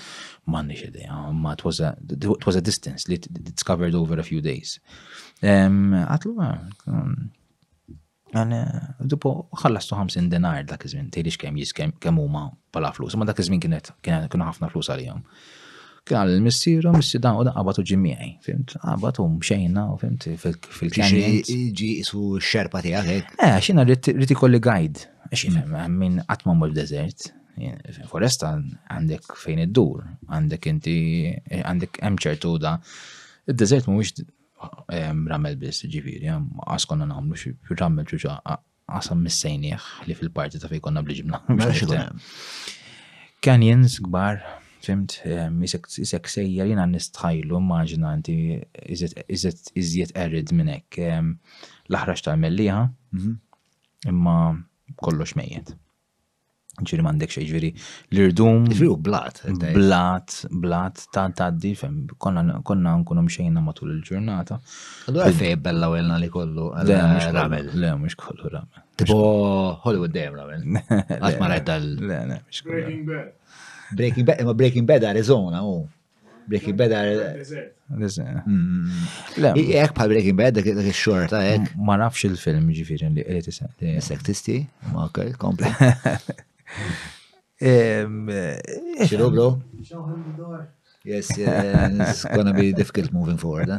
Ma 0.51 0.59
nix 0.67 0.81
ideja, 0.83 1.15
ma 1.31 1.53
t 1.55 1.63
was 1.67 1.77
a, 1.83 1.93
distance 2.63 3.05
li 3.07 3.15
discovered 3.21 3.95
over 3.95 4.19
a 4.19 4.23
few 4.25 4.41
days. 4.43 4.77
Għatlu, 5.43 6.33
għan, 8.33 8.53
dupo, 9.11 9.31
ħallastu 9.63 9.95
50 9.99 10.31
denar 10.31 10.63
dak 10.67 10.87
iż-żmien, 10.87 11.11
kem 11.11 11.59
kemm 11.61 11.93
kem 12.03 12.19
u 12.23 12.27
ma 12.31 12.45
pala 12.73 12.91
flus, 12.95 13.15
ma 13.19 13.27
dak 13.27 13.39
izmin 13.43 13.59
kienet, 13.63 13.91
kienet 14.03 14.31
kienet, 14.31 14.57
kienet, 14.63 14.87
kienet, 14.87 15.35
għal 16.11 16.41
missiru, 16.43 16.91
missi 16.97 17.19
dan 17.23 17.37
u 17.39 17.45
dan 17.47 17.55
għabatu 17.59 17.83
ġimmiħi, 17.91 18.25
fimt, 18.43 18.73
għabatu 18.81 19.23
mxejna, 19.37 19.83
fimt, 20.01 20.25
fil-kanjen. 20.35 21.37
Ġi 21.77 21.89
isu 22.01 22.23
xerpa 22.43 22.81
tijak, 22.83 23.07
ek? 23.21 23.29
Eh? 23.37 23.43
eh, 23.47 23.55
xina 23.63 23.85
rriti 23.87 24.35
kolli 24.37 24.59
guide, 24.63 25.05
xina 25.31 25.63
mm. 25.63 25.95
minn 25.99 26.19
għatma 26.25 26.57
mol 26.59 26.75
desert, 26.75 27.29
foresta 28.11 28.55
għandek 28.91 29.37
fejn 29.39 29.63
id-dur, 29.67 30.03
għandek 30.27 30.69
inti, 30.73 30.97
eh, 31.31 31.61
għandek 31.63 32.01
emċertu 32.11 32.57
da, 32.63 32.75
id-desert 33.47 33.87
mux 33.93 34.11
ramel 35.29 35.55
bis, 35.59 35.81
ġifiri, 35.91 36.27
għaskonna 36.65 37.07
namlu 37.09 37.39
xie 37.39 37.55
ramel 37.79 38.07
ċuċa 38.07 38.37
għasam 38.93 39.23
missejnieħ 39.23 39.87
li 40.09 40.15
fil-parti 40.17 40.59
ta' 40.59 40.67
fejkonna 40.71 41.03
bliġibna. 41.05 41.39
Canyons, 43.43 43.95
gbar, 44.03 44.43
ċemt, 44.83 45.15
jisek 45.63 46.25
ehm, 46.27 46.33
sejjer 46.35 46.71
jina 46.71 46.85
nistħajlu, 46.89 47.59
maġina 47.63 48.13
inti 48.17 48.35
iżiet 48.87 50.15
erid 50.25 50.51
minnek. 50.57 50.87
Ehm, 51.09 51.35
laħrax 51.95 52.25
ta' 52.27 52.35
melliħa, 52.39 52.81
mhm, 53.15 53.35
imma 54.11 54.37
kollox 54.99 55.37
mejjed. 55.39 55.73
Ġiri 56.73 57.03
mandek 57.05 57.29
xej 57.29 57.43
ġiri 57.51 57.67
l-irdum. 58.15 58.63
Ġiri 58.73 58.87
blat. 59.05 59.43
Blat, 59.75 60.39
blat, 60.63 61.03
ta' 61.13 61.27
ta' 61.37 61.51
di, 61.53 61.75
fem, 61.77 61.99
konna 62.17 62.41
nkunum 62.97 63.27
xejna 63.29 63.61
matul 63.61 63.91
il-ġurnata. 63.93 64.57
Għadu 65.05 65.21
għafej 65.27 65.53
bella 65.67 65.91
u 65.93 65.99
għelna 65.99 66.17
li 66.23 66.31
kollu. 66.33 66.71
Ramel. 66.81 67.69
Le, 67.77 67.91
mux 68.01 68.17
kollu 68.17 68.49
ramel. 68.55 68.85
Tipo 68.97 69.19
Hollywood 69.85 70.15
Dame 70.17 70.41
ramel. 70.41 70.65
Għatma 71.21 71.51
rajt 71.53 71.69
dal. 71.69 71.87
Le, 72.09 72.19
le, 72.33 72.41
mux 72.49 72.65
kollu. 72.65 73.21
Breaking 73.95 74.25
Bad, 74.25 74.41
ma 74.43 74.53
Breaking 74.53 74.85
Bad 74.85 75.03
Arizona, 75.03 75.61
u. 75.63 75.87
Breaking 76.47 76.75
Bad 76.75 76.91
Arizona. 77.89 78.43
Mm, 78.47 78.53
mm, 78.53 78.89
mm. 79.37 79.73
Ek 79.79 79.93
pa 79.95 80.07
Breaking 80.11 80.35
Bad, 80.35 80.55
dak 80.57 80.65
il-xorta, 80.73 81.39
ek. 81.55 81.71
Ma 81.87 81.95
nafx 82.01 82.25
il-film 82.27 82.67
ġifiri 82.75 83.11
li 83.15 83.23
għet 83.25 84.23
tisti? 84.27 84.57
Ma 84.91 85.05
ok, 85.07 85.21
komple. 85.39 85.71
Xilu 89.01 89.33
blu? 89.33 89.47
Yes, 91.03 91.31
it's 91.35 92.23
gonna 92.31 92.53
be 92.55 92.71
difficult 92.75 93.11
moving 93.11 93.39
forward. 93.39 93.71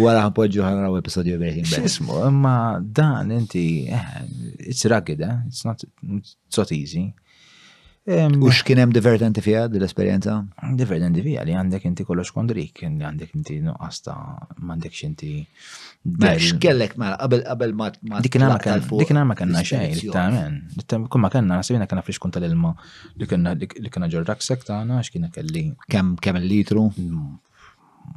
Wara 0.00 0.20
eh? 0.20 0.26
ħan 0.26 0.34
poġġu 0.36 0.62
ħan 0.64 0.78
raw 0.84 0.94
episodju 1.00 1.40
Breaking 1.40 1.68
Bad. 1.70 1.86
Xismu, 1.88 2.20
ma 2.36 2.54
dan 2.80 3.32
inti, 3.36 3.64
eh, 3.88 4.12
it's 4.74 4.84
rugged, 4.92 5.24
eh? 5.24 5.38
It's 5.48 5.64
not, 5.64 5.84
so 6.48 6.68
easy. 6.76 7.08
U 8.08 8.48
x'kienem 8.48 8.92
divertenti 8.96 9.42
fija 9.44 9.66
dil-esperienza? 9.68 10.38
Divertenti 10.78 11.20
fija 11.20 11.42
li 11.44 11.52
għandek 11.54 11.82
inti 11.84 12.06
kollox 12.08 12.30
kondrik, 12.32 12.80
li 12.80 12.88
għandek 13.04 13.34
inti 13.36 13.58
nuqqas 13.66 13.98
ta' 14.06 14.16
m'għandek 14.56 14.96
xinti. 14.96 15.32
X'kellek 16.40 16.96
mela 16.96 17.18
qabel 17.20 17.44
qabel 17.44 17.74
ma 17.76 17.90
dik 17.92 18.38
ma 18.40 18.56
kan 18.64 18.86
dik 18.88 19.12
ma 19.20 19.36
kanna 19.36 19.60
xejn 19.60 20.16
tamen. 20.16 21.06
Kumma 21.12 21.28
kanna 21.30 21.60
nasibina 21.60 21.86
kanna 21.90 22.02
flix 22.06 22.18
kunta 22.22 22.40
l-ilma 22.40 22.72
li 23.20 23.28
kanna 23.28 23.52
li 23.60 23.92
kanna 23.92 24.08
ġordak 24.16 24.40
sek 24.42 24.64
tagħna 24.64 25.02
x'kiena 25.04 25.28
kelli. 25.36 25.66
Kemm 25.92 26.16
kemm 26.24 26.40
il-litru? 26.40 26.88
Mm, 26.96 27.34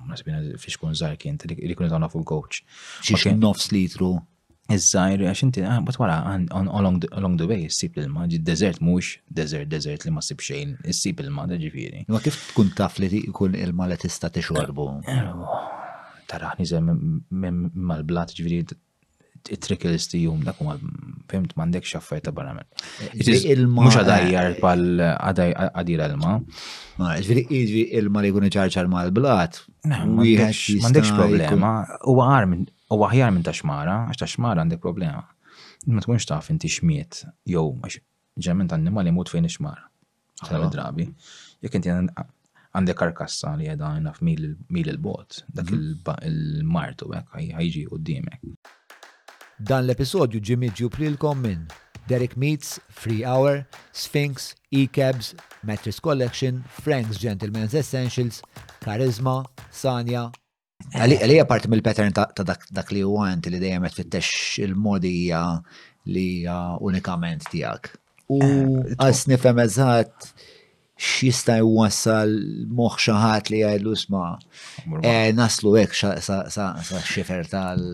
nasibina 0.07 0.39
fiex 0.63 0.79
kun 0.79 0.95
żgħar 0.95 1.19
kien 1.19 1.36
li 1.59 1.75
kun 1.75 1.91
tagħna 1.91 2.07
fuq 2.13 2.23
coach. 2.31 2.63
Xi 3.11 3.36
nofs 3.36 3.73
litru? 3.75 4.15
Iżżajr, 4.72 5.20
għax 5.28 5.39
inti, 5.43 5.61
ah, 5.68 5.82
bat 5.84 5.97
wara, 5.99 6.16
along 6.55 7.01
the 7.38 7.47
way, 7.49 7.66
s-sib 7.68 7.97
l-ma, 7.99 8.24
desert 8.47 8.80
mux, 8.80 9.18
desert, 9.28 9.68
desert 9.68 10.05
li 10.07 10.11
ma 10.16 10.22
s-sib 10.24 10.39
xejn, 10.41 10.78
s-sib 10.93 11.20
l-ma, 11.26 11.43
da 11.51 11.57
ġifiri. 11.59 12.05
Ma 12.07 12.22
kif 12.24 12.38
tkun 12.53 12.72
taf 12.78 12.95
li 13.03 13.26
kun 13.36 13.57
il-ma 13.59 13.89
li 13.91 13.97
tista 13.99 14.32
t-xorbu? 14.32 14.86
Taraħni 16.32 16.66
zem 16.70 16.93
mal-blat 17.89 18.32
ġifiri, 18.38 18.61
it-trickles 19.51 20.07
ti 20.07 20.22
jum 20.24 20.45
dak 20.47 20.61
ma 20.64 20.78
fimt 21.28 21.57
mandek 21.59 21.84
xaffaj 21.84 22.22
ta' 22.24 22.32
barra 22.32 22.53
men. 22.55 22.70
Mux 23.68 23.97
għadajjar 23.99 24.55
pal 24.64 24.86
għadir 25.09 26.05
l-ma. 26.07 26.38
Ġifiri, 27.20 27.43
ġviri, 27.51 27.84
il-ma 27.99 28.24
li 28.24 28.32
kun 28.32 28.47
ċarċar 28.47 28.88
mal 28.88 29.11
l-blat. 29.11 29.59
Mandekx 29.91 31.11
problema, 31.20 31.76
u 32.07 32.16
għar 32.24 32.47
minn 32.53 32.66
U 32.97 33.01
aħjar 33.07 33.31
minn 33.33 33.43
taxmara, 33.45 33.95
għax 34.11 34.21
taxmara 34.23 34.63
għandek 34.63 34.81
problema. 34.81 35.23
Ma 35.89 36.03
tkunx 36.03 36.27
taf 36.29 36.51
inti 36.53 36.69
xmiet, 36.69 37.23
jew 37.49 37.63
għax 37.83 37.99
ġemment 38.47 38.73
annimali 38.75 39.11
mut 39.13 39.31
fejn 39.33 39.49
ixmara. 39.49 39.87
Aħna 40.45 40.69
drabi. 40.73 41.07
Jek 41.63 41.77
inti 41.79 41.89
għandek 41.93 42.97
karkassa 42.99 43.53
li 43.59 43.69
għedha 43.71 43.91
naf 44.05 44.21
mil 44.25 44.49
il-bot, 44.83 45.43
dak 45.53 45.69
mhm. 45.69 46.19
il-martu 46.29 47.09
għek 47.17 47.33
għajġi 47.57 47.85
u 47.93 47.99
d-dimek. 47.99 48.45
Dan 49.63 49.85
l-episodju 49.87 50.41
ġimmi 50.43 50.71
ġuprilkom 50.77 51.41
minn 51.45 51.65
Derek 52.09 52.33
Meets, 52.35 52.81
Free 52.91 53.21
Hour, 53.23 53.61
Sphinx, 53.95 54.49
E-Cabs, 54.75 55.29
Mattress 55.63 56.01
Collection, 56.03 56.57
Frank's 56.83 57.21
Gentleman's 57.21 57.77
Essentials, 57.79 58.41
Charisma, 58.83 59.43
Sanja 59.71 60.25
Għalija 60.91 61.45
parti 61.49 61.69
mill-pattern 61.71 62.13
ta' 62.13 62.43
dak 62.45 62.91
li 62.93 63.03
huwa 63.05 63.29
inti 63.34 63.49
li 63.51 63.59
dejjem 63.61 63.86
qed 63.88 63.95
fittex 63.99 64.31
il-modija 64.65 65.43
li 66.13 66.27
unikament 66.84 67.47
tiegħek. 67.53 67.93
U 68.34 68.39
eh, 68.45 68.95
għas 68.99 69.23
nifhem 69.31 69.59
eżatt 69.63 70.27
x'jista' 71.03 71.57
jwassal 71.63 72.36
moħħ 72.77 72.99
xi 73.01 73.15
ħadd 73.23 73.49
li 73.53 73.61
għajdu 73.67 73.93
sma 74.03 74.25
eh, 75.01 75.31
naslu 75.36 75.73
hekk 75.79 76.21
sa 76.27 76.67
xifer 76.91 77.49
tal. 77.51 77.89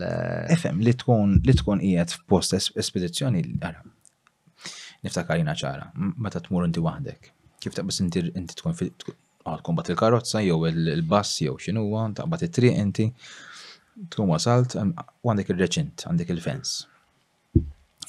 Efem, 0.58 0.82
li 0.84 0.96
tkun 1.00 1.38
li 1.46 1.56
tkun 1.58 1.84
qiegħed 1.86 2.18
f'post 2.18 2.58
espedizzjoni 2.74 3.46
għara. 3.56 3.86
Niftakar 5.06 5.40
jina 5.40 5.54
ċara, 5.56 5.94
meta 5.96 6.42
tmur 6.44 6.66
inti 6.68 6.82
waħdek. 6.84 7.34
Kif 7.64 7.78
bis 7.88 8.04
inti 8.04 8.26
tkun 8.60 8.76
bat 9.58 9.90
il 9.90 9.96
karotza 9.96 10.40
jew 10.42 10.66
il-bass, 10.68 11.40
jew 11.42 11.58
ta' 11.66 12.14
taqbat 12.18 12.42
it-triq 12.46 12.76
inti, 12.84 13.08
tkun 14.12 14.30
wasalt, 14.34 14.76
għandek 15.24 15.50
il-reċint, 15.54 16.06
għandek 16.10 16.32
il-fens. 16.36 16.70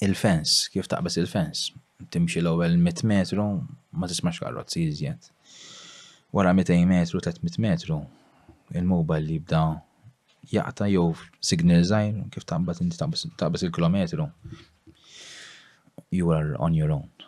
Il-fens, 0.07 0.69
kif 0.73 0.89
taqbas 0.93 1.19
il-fens? 1.23 1.71
timxil 2.15 2.47
l-ewwel 2.47 2.79
100 2.81 3.05
metru, 3.05 3.45
ma 4.01 4.07
tismax 4.09 4.39
karozzi 4.41 4.87
iżjed. 4.89 5.27
Wara 6.33 6.55
200 6.57 6.79
metru, 6.89 7.21
300 7.21 7.61
metru, 7.61 7.99
il-mobile 8.79 9.27
li 9.27 9.37
jibda 9.39 9.61
jaqta 10.55 10.89
jew 10.89 11.09
signal 11.51 11.85
zaħir, 11.93 12.25
kif 12.33 12.49
taqbas 12.53 12.81
inti 12.85 12.97
taqbas 12.97 13.67
il-kilometru. 13.69 14.31
You 16.11 16.33
are 16.33 16.57
on 16.59 16.73
your 16.75 16.89
own 16.91 17.20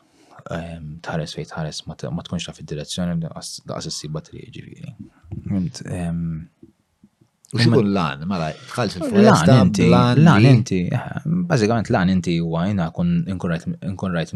tħares 0.43 1.35
fejn 1.35 1.49
tħares 1.51 1.83
ma 1.87 1.97
tkunx 2.23 2.47
taf 2.49 2.59
id-direzzjoni 2.59 3.19
daqs 3.27 3.87
is-siba 3.91 4.23
triq 4.25 4.51
ġifieri. 4.51 4.95
U 7.53 7.59
xikun 7.61 7.91
lan, 7.93 8.23
ma' 8.25 8.27
mela, 8.27 8.47
tħalx 8.57 9.03
il-foresta, 9.03 9.59
lan, 9.93 10.23
lan 10.25 10.47
inti, 10.47 10.89
bazzikament 11.51 11.91
lan 11.93 12.11
inti 12.15 12.39
u 12.41 12.55
għajna 12.57 12.87
kun 12.95 14.15
rajt 14.15 14.35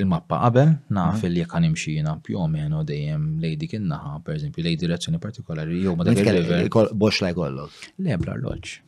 il-mappa 0.00 0.36
qabel, 0.46 0.70
naf 0.96 1.16
mhm. 1.20 1.30
li 1.32 1.40
jekk 1.42 1.60
nimxi 1.60 1.94
jina 1.98 2.16
più 2.24 2.40
meno 2.48 2.82
dejjem 2.88 3.34
lej 3.42 3.56
dik 3.60 3.74
in 3.78 3.92
per 4.24 4.36
eżempju, 4.38 4.64
lej 4.64 4.78
direzzjoni 4.80 5.20
partikolari 5.20 5.82
jew 5.84 5.94
ma 5.96 6.04
dak 6.08 6.18
il-river. 6.18 6.92
Box 6.94 7.20
la 7.24 7.32
Lebra 7.36 8.36
l-loġġ. 8.36 8.78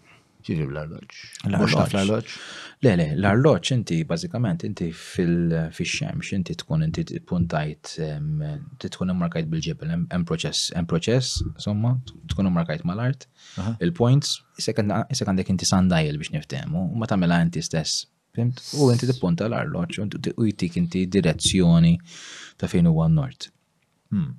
Ġiri 0.47 0.65
l-arloċ. 0.67 1.19
Mux 1.55 1.75
taf 1.77 1.93
l-arloċ? 1.95 2.37
Le, 2.83 2.93
le, 2.99 3.07
l-arloċ 3.15 3.73
inti, 3.77 3.99
bazikament, 4.09 4.65
inti 4.67 4.89
fil-xemx, 4.99 6.33
inti 6.37 6.57
tkun 6.59 6.83
inti 6.89 7.05
puntajt, 7.29 7.93
inti 8.09 8.91
tkun 8.91 9.13
immarkajt 9.15 9.51
bil-ġebel, 9.53 9.93
hemm 10.01 10.27
proċess, 10.29 10.73
hemm 10.79 10.89
proċess, 10.91 11.37
somma, 11.67 11.95
tkun 12.33 12.51
immarkajt 12.51 12.83
mal-art, 12.89 13.29
il-points, 13.87 14.35
jisek 14.59 14.83
għandek 14.83 15.53
inti 15.55 15.69
sandajl 15.69 16.19
biex 16.19 16.35
niftemu, 16.35 16.85
u 16.89 16.99
ma 17.03 17.09
tamela 17.11 17.39
inti 17.47 17.63
stess. 17.63 18.09
U 18.81 18.91
inti 18.91 19.07
punta 19.21 19.47
l-arloċ, 19.47 20.03
u 20.33 20.49
jtik 20.51 20.81
inti 20.83 21.07
direzzjoni 21.19 21.97
ta' 22.59 22.71
fejn 22.73 22.89
huwa 22.91 23.07
n 23.11 23.17
nort 23.21 23.51
hmm. 24.11 24.31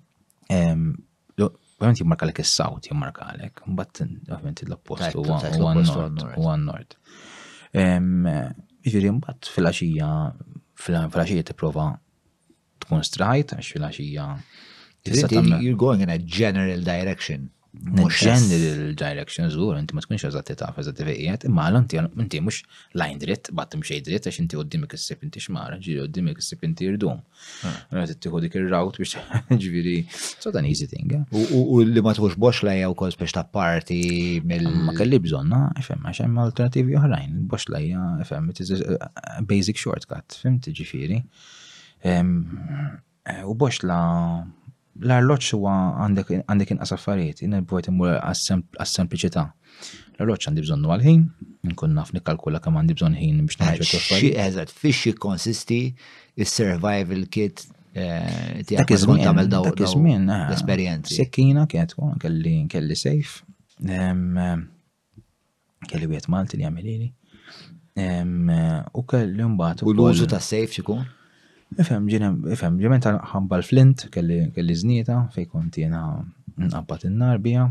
Ovvijament 1.74 2.00
jimmarka 2.00 2.26
l-ek 2.28 2.40
is 2.44 2.52
saut 2.58 2.88
jimmarka 2.90 3.26
lek, 3.40 3.62
mbatt 3.68 4.02
ovvijament 4.04 4.62
l-oppost 4.70 5.16
u 5.18 5.24
għan-nord. 6.48 6.94
Ġiri 7.74 7.94
jiġifieri 8.84 9.14
mbatt 9.18 9.50
fil-axija, 9.54 10.10
fil-axija 10.86 11.46
t-prova 11.50 11.88
tkun 12.86 13.04
strajt, 13.10 13.56
għax 13.58 13.74
fil-axija. 13.78 14.28
You're 15.10 15.76
going 15.86 16.02
in 16.02 16.10
a 16.10 16.18
general 16.20 16.82
direction. 16.84 17.50
Muxen 17.90 18.42
il-direction 18.54 19.48
zur, 19.50 19.74
inti 19.80 19.96
ma 19.98 20.02
tkunx 20.04 20.28
eżatti 20.28 20.54
ta' 20.60 20.68
eżatti 20.78 21.06
fejqiet, 21.08 21.46
imma 21.48 21.64
l-inti 21.72 21.98
inti 22.22 22.42
mux 22.46 22.60
lajn 23.02 23.18
dritt, 23.24 23.50
battim 23.58 23.82
xej 23.88 24.04
dritt, 24.06 24.28
għax 24.30 24.38
inti 24.44 24.60
għoddimek 24.60 24.94
s-sib 24.94 25.24
inti 25.26 25.42
xmara, 25.42 25.80
ġiri 25.82 26.04
għoddimek 26.04 26.38
s-sib 26.44 26.62
inti 26.70 26.86
irdum. 26.92 27.24
Għet 27.64 27.72
ah. 27.82 27.98
mela 27.98 28.12
t-tiħu 28.12 28.44
il-route 28.52 29.02
biex 29.02 29.18
ġiri, 29.66 29.96
so 30.14 30.54
dan 30.54 30.70
easy 30.70 30.86
thing. 30.92 31.16
Eh? 31.18 31.52
U 31.64 31.82
li 31.82 32.06
ma 32.06 32.14
tħux 32.14 32.38
box 32.46 32.62
lajja 32.70 32.92
u 32.94 32.98
kos 33.02 33.18
biex 33.20 33.34
ta' 33.40 33.46
parti 33.58 34.00
mill. 34.46 34.70
Ma 34.86 34.94
kelli 35.00 35.18
bżonna, 35.26 35.64
fem, 35.82 36.06
għax 36.12 36.28
hemm 36.28 36.44
alternativi 36.46 37.00
oħrajn, 37.02 37.42
box 37.56 37.74
lajja, 37.74 38.06
fem, 38.30 38.54
basic 39.50 39.82
shortcut, 39.82 40.38
fem, 40.46 40.62
ġifiri. 40.70 41.24
Eh, 42.06 43.46
u 43.50 43.54
box 43.66 43.82
la' 43.82 44.04
l-arloċ 45.02 45.54
huwa 45.58 45.74
għandek 46.06 46.74
inqas 46.76 46.94
affarijiet, 46.94 47.40
jina 47.44 47.62
bħuħet 47.66 47.88
imur 47.92 48.16
għas-sempliċità. 48.20 49.46
L-arloċ 50.18 50.48
għandi 50.50 50.66
bżonnu 50.68 50.92
għal-ħin, 50.94 51.24
nkun 51.72 51.96
naf 51.98 52.12
nikkalkula 52.16 52.62
kam 52.64 52.78
għandi 52.80 52.98
bżonn 53.00 53.18
ħin 53.18 53.40
biex 53.48 53.62
nagħmel 53.62 53.88
affarijiet. 53.88 54.42
Eżatt, 54.44 54.76
fiex 54.84 55.16
konsisti 55.26 55.80
is-survival 56.38 57.26
kit 57.34 57.66
eh, 57.96 58.62
tiegħek 58.70 58.94
iżmin 58.98 59.26
tagħmel 59.26 59.50
daw 59.56 59.72
eh, 59.72 59.82
l-esperjenzi. 59.82 61.18
Sekkina 61.24 61.66
kienet 61.72 61.98
kelli 62.22 62.56
kelli 62.76 63.00
sejf, 63.02 63.40
kelli 65.90 66.14
wieħed 66.14 66.30
Malti 66.30 66.62
li 66.62 66.70
għamilili. 66.70 67.10
U 68.98 69.04
kelli 69.10 69.50
mbagħad. 69.58 69.86
U 69.90 69.98
l-użu 69.98 70.30
tas-sejf 70.30 70.78
xikun? 70.78 71.04
Ifem, 71.82 72.06
ġinem, 72.12 72.36
ifem, 72.54 72.76
ġiment 72.82 73.06
ħambal 73.32 73.64
flint, 73.66 74.04
kelli, 74.14 74.42
kelli 74.54 74.76
znieta, 74.78 75.22
fej 75.34 75.48
kont 75.50 75.78
jena 75.82 76.02
nqabbat 76.62 77.08
il-nar 77.10 77.40
bija. 77.42 77.64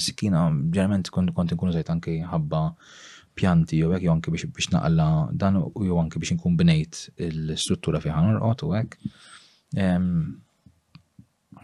Sikina, 0.00 0.46
ġenerament 0.72 1.10
kont 1.12 1.32
nkunu 1.52 1.74
zajt 1.74 1.90
anki 1.92 2.14
ħabba 2.30 2.60
pjanti 3.36 3.80
jew 3.80 3.90
hekk 3.92 4.06
jew 4.06 4.32
biex 4.36 4.46
biex 4.54 4.70
naqalla 4.72 5.06
dan 5.40 5.58
u 5.60 5.82
jew 5.84 5.98
biex 6.20 6.34
nkun 6.36 6.56
bnejt 6.60 7.00
l-struttura 7.26 8.00
fi 8.04 8.12
ħan 8.14 8.38
għot 8.38 8.64
u 8.64 8.70
hekk. 8.78 9.12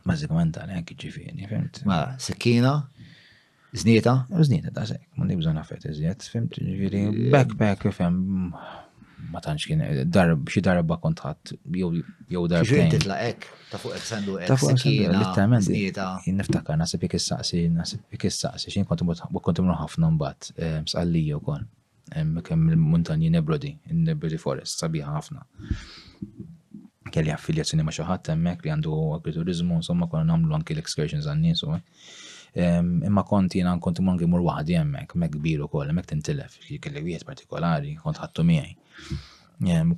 Bażikament 0.09 0.59
għalhekk 0.63 0.99
ġifini, 1.05 1.49
fimt. 1.49 1.81
Ma 1.89 2.01
sikkina, 2.25 2.75
żnieta? 3.77 4.15
Żnieta 4.35 4.75
da 4.81 4.85
sekk, 4.91 5.07
ma 5.17 5.29
nibżon 5.31 5.61
affett 5.63 5.89
iżjed, 5.95 6.29
fimt 6.33 6.61
ġifieri 6.61 7.07
backpack 7.33 7.89
fem 7.97 8.21
ma 9.33 9.41
tantx 9.45 9.67
kien 9.69 9.81
eh, 9.85 10.03
darb 10.15 10.47
xi 10.53 10.61
darba 10.67 10.97
kontħadd 11.05 11.53
jew 11.81 11.89
jew 12.35 12.43
darbtejn. 12.53 12.71
Ġrid 12.89 12.95
titlaqek 12.97 13.47
ta' 13.73 13.81
fuq 13.83 13.97
eksendu 13.99 14.37
ta' 14.51 14.57
fuq 14.63 14.85
littament 15.15 15.71
niftakar 16.41 16.79
naħseb 16.81 17.07
jekk 17.07 17.19
issaqsi 17.21 17.65
naħseb 17.79 18.15
jekk 18.17 18.29
issaqsi 18.31 18.75
xejn 18.77 18.87
kont 18.89 19.03
imur 19.07 19.81
ħafna 19.83 20.13
mbagħad 20.17 20.53
eh, 20.61 20.79
msqallija 20.87 21.41
wkoll 21.41 21.65
eh, 21.65 22.31
kemm 22.49 22.71
il-muntanji 22.77 23.33
Nebrodi, 23.35 23.75
Nebrodi 24.07 24.39
Forest, 24.45 24.83
sabiħa 24.85 25.17
ħafna. 25.19 25.45
Kelli 27.13 27.33
affiljazzjoni 27.35 27.85
ma' 27.87 27.95
xi 27.97 28.05
ħadd 28.09 28.33
li 28.47 28.73
għandu 28.73 28.95
agriturizmu, 29.19 29.83
insomma 29.83 30.09
konna 30.13 30.29
nagħmlu 30.33 30.59
anki 30.61 30.77
l-excursions 30.77 31.29
għan-nies 31.33 31.65
Imma 32.55 33.23
konti 33.25 33.59
jena 33.61 33.79
konti 33.81 34.03
mon 34.03 34.19
gimur 34.19 34.41
wahdi 34.45 34.73
jemmek, 34.79 35.15
mek 35.15 35.35
kbiru 35.37 35.69
kol, 35.69 35.91
mek 35.93 36.07
tintilef, 36.09 36.55
kelli 36.83 37.03
wieħed 37.09 37.27
partikolari, 37.31 37.97
kont 38.03 38.21
ħattu 38.23 38.45
miħaj. 38.51 38.71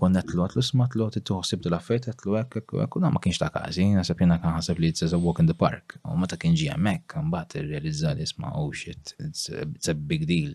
Kon 0.01 0.15
netlu 0.17 0.41
għatlu 0.45 0.63
smatlu 0.65 1.05
għat 1.05 1.19
t-tuħsib 1.19 1.61
t 1.67 1.71
għatlu 2.09 2.37
għek, 2.41 2.59
għek, 2.81 2.97
ma 3.13 3.21
kienx 3.21 3.39
ta' 3.43 3.51
kazi, 3.53 3.85
nasab 3.93 4.23
jena 4.25 4.39
kan 4.41 4.55
ħasab 4.57 4.81
li 4.81 4.89
it's 4.89 5.05
a 5.13 5.19
walk 5.21 5.41
in 5.43 5.47
the 5.51 5.55
park, 5.65 5.99
u 6.09 6.17
ma 6.17 6.27
ta' 6.27 6.39
kien 6.41 6.57
ġi 6.57 6.71
jemmek, 6.71 7.15
mbaħt 7.29 7.59
il-realizza 7.61 8.15
li 8.17 8.25
isma, 8.25 8.55
oh 8.57 8.73
shit, 8.73 9.13
it's 9.21 9.53
a 9.53 9.95
big 9.95 10.25
deal. 10.27 10.55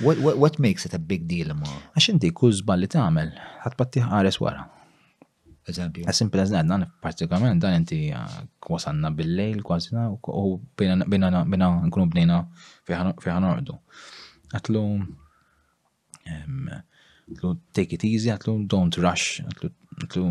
What, 0.00 0.22
what, 0.38 0.58
makes 0.58 0.86
it 0.86 0.94
a 0.94 1.00
big 1.02 1.26
deal, 1.26 1.50
ma? 1.58 1.68
Għaxinti, 1.98 2.30
kull 2.32 2.54
zbal 2.62 2.86
li 2.86 2.88
ta' 2.94 3.04
għamel, 3.08 3.34
ħatpatti 3.66 4.06
ħares 4.06 4.38
wara 4.40 4.70
eżempju. 5.68 6.04
As 6.08 6.16
simple 6.16 6.40
as 6.42 6.50
that, 6.50 6.66
dan 6.68 6.80
partikolarment 7.02 7.60
dan 7.62 7.80
inti 7.84 7.98
kwasanna 8.60 9.08
uh, 9.10 9.14
bil-lejl 9.16 9.62
kważi 9.64 9.96
u 10.26 10.58
bina 10.76 11.70
nkunu 11.86 12.06
bnejna 12.12 12.40
fiħan 12.88 13.46
ordu. 13.48 13.78
Għatlu, 14.54 14.82
għatlu 16.28 17.52
take 17.76 17.96
it 17.96 18.04
easy, 18.04 18.30
għatlu 18.32 18.56
don't 18.70 18.98
rush, 19.04 19.40
għatlu, 19.42 20.26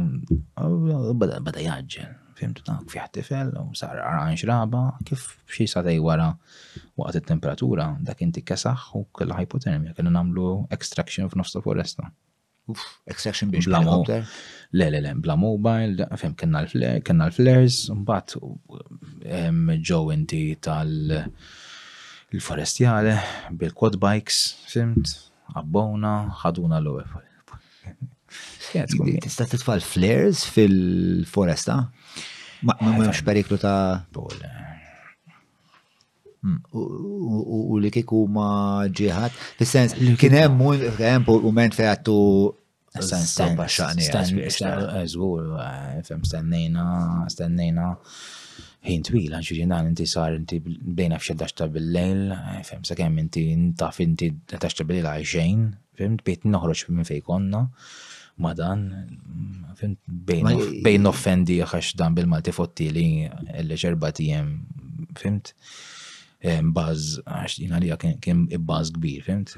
oh, 0.61 1.15
bada 1.17 1.59
jaġġel. 1.65 2.13
Fimtu 2.37 2.63
dak 2.65 2.87
fiħ 2.89 3.51
u 3.61 3.71
sar 3.77 3.99
għaran 4.01 4.37
xraba, 4.41 4.83
kif 5.05 5.25
xie 5.45 5.67
satej 5.69 5.99
wara 6.01 6.31
waqt 6.97 7.19
il-temperatura, 7.21 7.89
dak 8.05 8.21
inti 8.25 8.41
kesax 8.41 8.91
u 8.97 9.05
kella 9.17 9.37
hypothermia, 9.41 9.93
kellu 9.97 10.09
namlu 10.13 10.63
extraction 10.73 11.29
f'nofs 11.29 11.57
foresta 11.61 12.09
extraction 13.07 13.47
biex 13.49 13.65
Le, 14.75 14.89
le, 14.89 14.99
le, 15.05 15.11
bla 15.21 15.35
mobile, 15.37 16.07
fem 16.17 16.33
kena 16.33 16.63
l-flares, 16.65 17.75
mbat 17.93 18.33
ġo 19.89 19.99
inti 20.15 20.39
tal 20.65 20.95
forestjale 22.41 23.13
bil-quad 23.61 23.99
bikes, 24.01 24.39
fimt, 24.73 25.11
abbona, 25.53 26.15
ħaduna 26.41 26.79
l-ewel. 26.81 27.55
Tista 29.21 29.45
titfall 29.45 29.83
flares 29.85 30.41
fil-foresta? 30.49 31.77
Ma' 32.65 32.81
ma' 32.81 33.11
periklu 33.27 33.59
ta' 33.61 34.07
u 36.73 37.77
li 37.79 37.89
kiku 37.93 38.25
ma 38.37 38.49
ġiħat, 38.99 39.31
fil-sens, 39.61 39.95
kien 40.19 40.35
hemm 40.35 40.59
hemm 40.99 41.27
moment 41.45 41.75
fej 41.77 41.87
għattu 41.93 42.15
sens 42.99 43.31
tabba 43.39 43.67
xaqni. 43.77 44.09
Zgur, 45.07 45.47
fem 46.07 46.23
stennejna, 46.27 46.85
stennejna, 47.33 47.87
ħin 48.83 49.05
twila, 49.07 49.39
ġiġi 49.39 49.69
dan 49.71 49.87
inti 49.93 50.05
sar 50.11 50.35
inti 50.35 50.59
bdejna 50.59 51.21
fxed 51.21 51.39
daċta 51.39 51.69
bil-lejl, 51.71 52.23
eh, 52.35 52.59
fem 52.67 52.83
sa' 52.83 52.97
kem 52.99 53.15
inti 53.23 53.45
ntaf 53.69 54.01
inti 54.03 54.27
daċta 54.57 54.83
bil-lejl 54.89 55.07
għajxejn, 55.13 55.61
fem 56.01 56.17
bejt 56.27 56.43
noħroċ 56.51 56.89
minn 56.91 57.07
fej 57.07 57.23
konna 57.29 57.61
ma 58.43 58.49
dan, 58.57 58.83
bejn 60.27 61.07
offendi 61.07 61.59
għax 61.63 61.93
dan 62.01 62.17
bil-Malti 62.17 62.51
fottili 62.51 63.07
l-ġerba 63.61 64.09
tijem, 64.17 64.51
fimt? 65.19 65.53
baz, 66.75 67.15
għax 67.23 67.57
jina 67.61 67.79
li 67.79 67.89
kien 68.21 68.43
baz 68.67 68.91
kbir, 68.95 69.23
fimt, 69.27 69.55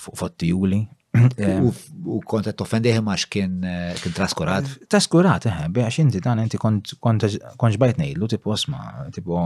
fuq 0.00 0.46
juli. 0.48 0.82
U 1.12 2.16
kont 2.26 2.46
għet 2.48 2.62
offendeħ 2.64 2.98
għax 2.98 3.28
eh, 3.28 3.30
kien 3.34 4.16
traskurat. 4.16 4.68
Traskurat, 4.90 5.44
eħe, 5.50 5.66
eh, 5.68 5.70
bie 5.74 5.84
għax 5.86 6.00
inti 6.06 6.22
dan 6.24 6.40
inti 6.42 6.58
kont 6.60 6.92
ġbajt 6.98 8.00
nejlu, 8.02 8.28
tipu 8.32 8.54
osma, 8.54 9.04
tipu, 9.14 9.36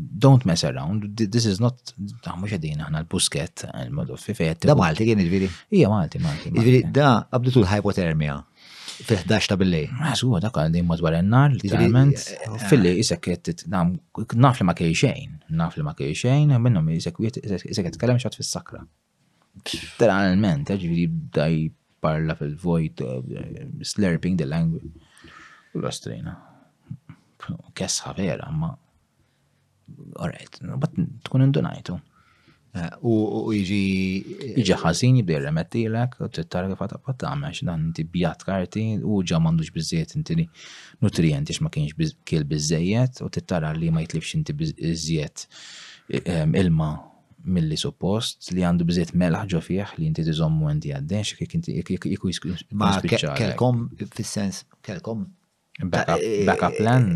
don't 0.00 0.46
mess 0.48 0.64
around, 0.64 1.10
this 1.12 1.44
is 1.44 1.60
not, 1.60 1.92
ta' 2.24 2.32
mux 2.38 2.54
għedin 2.56 2.80
aħna 2.86 3.02
l-busket, 3.04 3.66
il-modu 3.84 4.16
fi 4.20 4.32
fejt. 4.38 4.64
Da 4.70 4.76
Malti 4.78 5.04
kien 5.10 5.20
il-viri? 5.20 5.48
Ija 5.76 5.90
Malti, 5.92 6.20
Malti. 6.24 6.52
Il-viri, 6.54 6.80
da 6.94 7.18
għabditu 7.28 7.60
l-hypothermia 7.60 8.38
fil-11 9.06 9.48
ta' 9.52 9.58
billej. 9.60 9.86
Għazgħu, 9.96 10.30
ah, 10.36 10.42
dak 10.44 10.58
għandi 10.60 10.82
madwar 10.86 11.16
il-nar, 11.18 11.54
literalment. 11.56 12.20
Eh, 12.20 12.42
eh, 12.46 12.64
Fil-li 12.70 12.90
eh. 12.92 12.98
jisek 13.00 13.66
naf 13.70 14.60
li 14.60 14.66
ma 14.66 14.74
kej 14.76 14.92
xejn, 15.02 15.38
naf 15.58 15.76
li 15.78 15.84
ma 15.86 15.94
kej 15.98 16.12
xejn, 16.22 16.54
minnom 16.62 16.88
jisek 16.94 17.20
jisek 17.22 17.88
jitkellem 17.88 18.20
xat 18.22 18.36
fil-sakra. 18.38 18.82
Literalment, 19.72 20.68
ġviri 20.80 21.06
daj 21.36 21.56
parla 22.04 22.34
fil-vojt, 22.36 23.02
slurping 23.86 24.36
the 24.40 24.46
language. 24.48 24.92
L-ostrina. 25.76 26.36
Kessa 27.76 28.12
vera, 28.18 28.50
ma. 28.52 28.70
Alright, 30.20 30.60
bat 30.78 30.94
tkun 31.24 31.48
indunajtu. 31.48 31.96
Eh, 32.72 32.88
u 33.02 33.50
iġi. 33.52 33.84
Eh, 34.30 34.50
iġi 34.62 34.74
ħazin 34.78 35.16
jibdej 35.18 35.40
remettilek, 35.42 36.12
u 36.22 36.26
t 36.30 36.44
targa 36.46 36.70
kif 36.76 36.82
għata 36.84 36.98
għata 37.10 37.28
għamex, 37.32 37.64
dan 37.66 37.88
inti 37.88 38.04
bjat 38.06 38.44
karti 38.46 38.82
u 39.02 39.16
ġa 39.26 39.40
mandux 39.42 39.72
bizziet 39.74 40.12
inti 40.14 40.36
li 40.38 40.44
nutrienti 41.02 41.56
ma 41.66 41.70
kienx 41.74 42.12
kiel 42.22 42.44
bizziet 42.46 43.22
u 43.26 43.30
t 43.34 43.40
targa 43.52 43.72
li 43.74 43.90
ma 43.90 44.04
jitlifx 44.04 44.36
inti 44.38 44.54
bizziet 44.60 45.42
ehm, 46.14 46.54
ilma 46.62 46.92
mill-li 47.56 47.78
suppost 47.80 48.52
li 48.54 48.62
għandu 48.68 48.86
bżiet 48.92 49.10
melħ 49.18 49.48
ġo 49.54 49.62
fieħ 49.66 49.96
li 49.98 50.06
inti 50.12 50.22
tizommu 50.28 50.70
inti 50.70 50.94
għaddex, 50.94 51.40
kik 51.40 51.56
inti 51.58 51.74
kiku 51.88 52.30
Ma 52.78 52.92
kelkom, 53.02 53.88
fil-sens, 54.12 54.62
kelkom. 54.86 55.26
Backup 55.82 56.22
eh, 56.70 56.78
plan. 56.78 57.10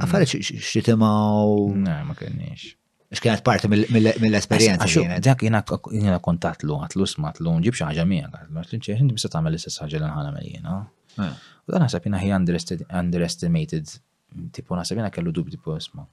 Għaffariet 0.00 0.50
xitimaw. 0.72 1.62
Ne, 1.84 1.94
ma 2.10 2.18
kienx. 2.18 2.72
X'kienet 3.08 3.42
parti 3.46 3.68
mill 3.70 4.34
esperienza 4.34 4.86
Dak 5.22 5.42
jiena 5.44 6.18
kontatlu, 6.22 6.78
għatlu 6.88 7.06
smatlu, 7.06 7.52
nġib 7.60 7.76
xi 7.78 7.86
ħaġa 7.86 8.06
miegħek, 8.12 8.48
għatlu 8.50 8.80
nċeħ, 8.80 9.02
inti 9.04 9.18
bisa 9.18 9.30
tagħmel 9.30 9.54
l-istess 9.54 9.84
ħaġa 9.84 10.00
li 10.02 10.08
nħana 10.10 10.42
jiena. 10.42 10.78
Eh. 11.14 11.30
U 11.68 11.74
dan 11.76 11.84
naħseb 11.86 12.08
jiena 12.08 12.22
hi 12.24 12.32
underestimated, 12.34 13.92
tipo 14.58 14.78
naħseb 14.78 14.98
jiena 14.98 15.12
kellu 15.14 15.32
dubju 15.38 15.54
tipo 15.54 15.76
isma' 15.78 16.06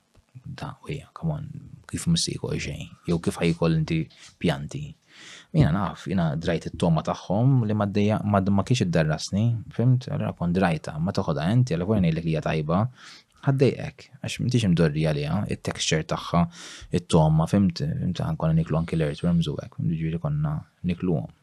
da, 0.61 0.74
uja, 0.86 1.10
come 1.18 1.34
on, 1.40 1.49
kif 1.90 2.06
msiku 2.14 2.53
xejn, 2.53 2.91
jew 3.10 3.18
kif 3.26 3.41
ħajkoll 3.41 3.80
inti 3.82 4.03
pjanti. 4.41 4.86
Jina 5.53 5.70
naf, 5.70 6.07
jina 6.10 6.32
drajt 6.41 6.72
it-toma 6.72 7.03
taħħom 7.06 7.65
li 7.70 7.74
ma 7.74 7.86
kienx 7.90 8.86
id-darrasni, 8.86 9.45
fimt, 9.74 10.10
għallura 10.14 10.34
kon 10.38 10.53
drajta, 10.56 10.95
ma 10.98 11.14
toħodha 11.14 11.45
enti, 11.53 11.74
għallura 11.76 11.98
kon 12.02 12.07
li 12.11 12.24
hija 12.34 12.41
tajba, 12.41 12.82
ħaddejqek, 13.44 14.03
għax 14.24 14.40
m'intix 14.41 14.68
imdorri 14.68 15.03
għalija, 15.10 15.38
il-texture 15.52 16.06
taħħa, 16.14 16.41
il 16.95 17.06
tomma 17.14 17.48
fimt, 17.52 17.82
fimt 17.84 18.22
għan 18.24 18.38
konna 18.40 18.56
niklu 18.61 18.78
anki 18.80 18.98
l-earthworms 18.98 19.49
zuwek, 19.49 19.78
għek, 19.82 19.98
ġiri 20.03 20.20
konna 20.24 20.56
niklu 20.91 21.18
għan. 21.22 21.34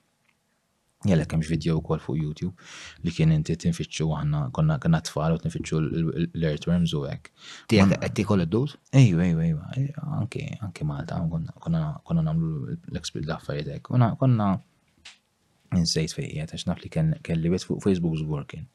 Jella 1.09 1.25
kemx 1.25 1.49
video 1.49 1.79
u 1.79 1.81
kol 1.81 1.97
fuq 2.03 2.19
YouTube 2.21 3.07
li 3.07 3.13
kien 3.17 3.31
inti 3.33 3.55
tinfittxu 3.57 4.05
għanna 4.19 4.41
konna 4.53 4.75
kena 4.83 4.99
tfal 5.01 5.33
u 5.33 5.39
tinfittxu 5.41 5.79
l 5.81 6.43
earthworm 6.51 6.85
zuwek. 6.93 7.31
Ti 7.63 7.79
Tijak 7.79 7.95
għetti 8.05 8.27
kol 8.29 8.45
id-dus? 8.45 8.75
Ejju, 9.01 9.23
ejju, 9.25 9.41
ejju, 9.79 9.95
anki, 10.19 10.43
anki 10.67 10.85
Malta, 10.85 11.21
konna 11.25 12.27
namlu 12.27 12.51
l-expert 12.75 13.25
daffariet 13.31 13.73
għek. 13.79 13.89
Konna, 13.89 14.11
konna, 14.21 14.51
insejt 15.81 16.19
fejqiet, 16.19 16.53
għax 16.59 16.69
naf 16.69 16.85
li 16.85 16.93
kelli 16.93 17.55
bit 17.57 17.65
fuq 17.65 17.81
Facebook 17.87 18.21
zgur 18.21 18.45
kien. 18.53 18.69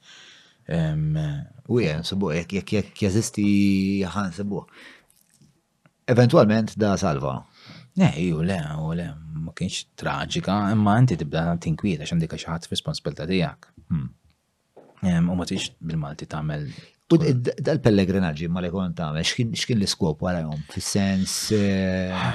U 1.65 1.81
jien, 1.81 2.03
sebu, 2.05 2.31
jek 2.33 2.57
jek 2.73 3.01
jazisti 3.05 3.45
ħan 4.09 4.31
sebu. 4.33 4.63
Eventualment 6.09 6.73
da 6.81 6.95
salva. 7.01 7.35
Ne, 7.99 8.09
ju 8.19 8.41
le, 8.43 8.57
u 8.83 8.89
le, 8.97 9.05
ma 9.45 9.53
kienx 9.55 9.85
traġika, 9.99 10.57
imma 10.73 10.97
inti 11.01 11.17
tibda 11.21 11.45
tinkwita 11.63 12.05
xan 12.09 12.19
dika 12.21 12.37
xaħat 12.41 12.67
responsabilta 12.73 13.27
tijak. 13.29 13.69
Hmm. 13.89 14.09
U 15.29 15.37
ma 15.37 15.45
tix 15.47 15.69
bil-Malti 15.79 16.25
tamel. 16.29 16.65
U 17.13 17.17
dal-pellegrinaġi 17.21 18.49
ma 18.49 18.63
li 18.65 18.71
kon 18.73 18.93
tamel, 18.97 19.23
xkien 19.25 19.77
l-iskop 19.79 20.25
għara 20.25 20.43
jom, 20.47 20.65
fil-sens. 20.73 21.37
Eh, 21.53 22.29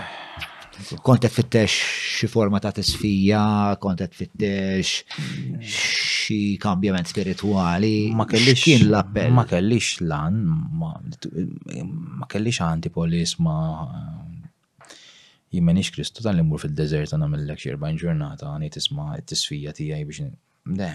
Kont 1.04 1.18
qed 1.22 1.32
fittex 1.32 1.72
xi 2.16 2.28
forma 2.30 2.58
ta' 2.62 2.72
tisfija, 2.74 3.42
kont 3.82 4.00
qed 4.00 4.14
fittex 4.16 4.92
xi 5.74 6.38
kambjament 6.62 7.10
spiritwali. 7.10 8.08
Ma 8.16 8.24
kellix 8.30 8.64
kien 8.64 8.86
l-appell. 8.90 9.32
Ma 9.36 9.44
kellix 9.50 9.94
lan, 10.04 10.40
ma 10.80 12.28
kellix 12.32 12.60
antipolis 12.64 13.36
ma 13.44 13.56
jimmenix 15.50 15.90
Kristu 15.92 16.22
tal 16.24 16.38
immur 16.40 16.62
fil-deżert 16.62 17.12
għana 17.12 17.28
mill-lek 17.32 17.58
xierbajn 17.60 17.98
ġurnata 18.00 18.52
għani 18.52 18.70
tisma 18.76 19.10
t-tisfija 19.20 19.74
tijaj 19.80 20.06
biex. 20.08 20.30
De, 20.70 20.90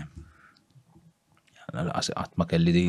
ma 2.37 2.45
kelli 2.49 2.71
di 2.73 2.83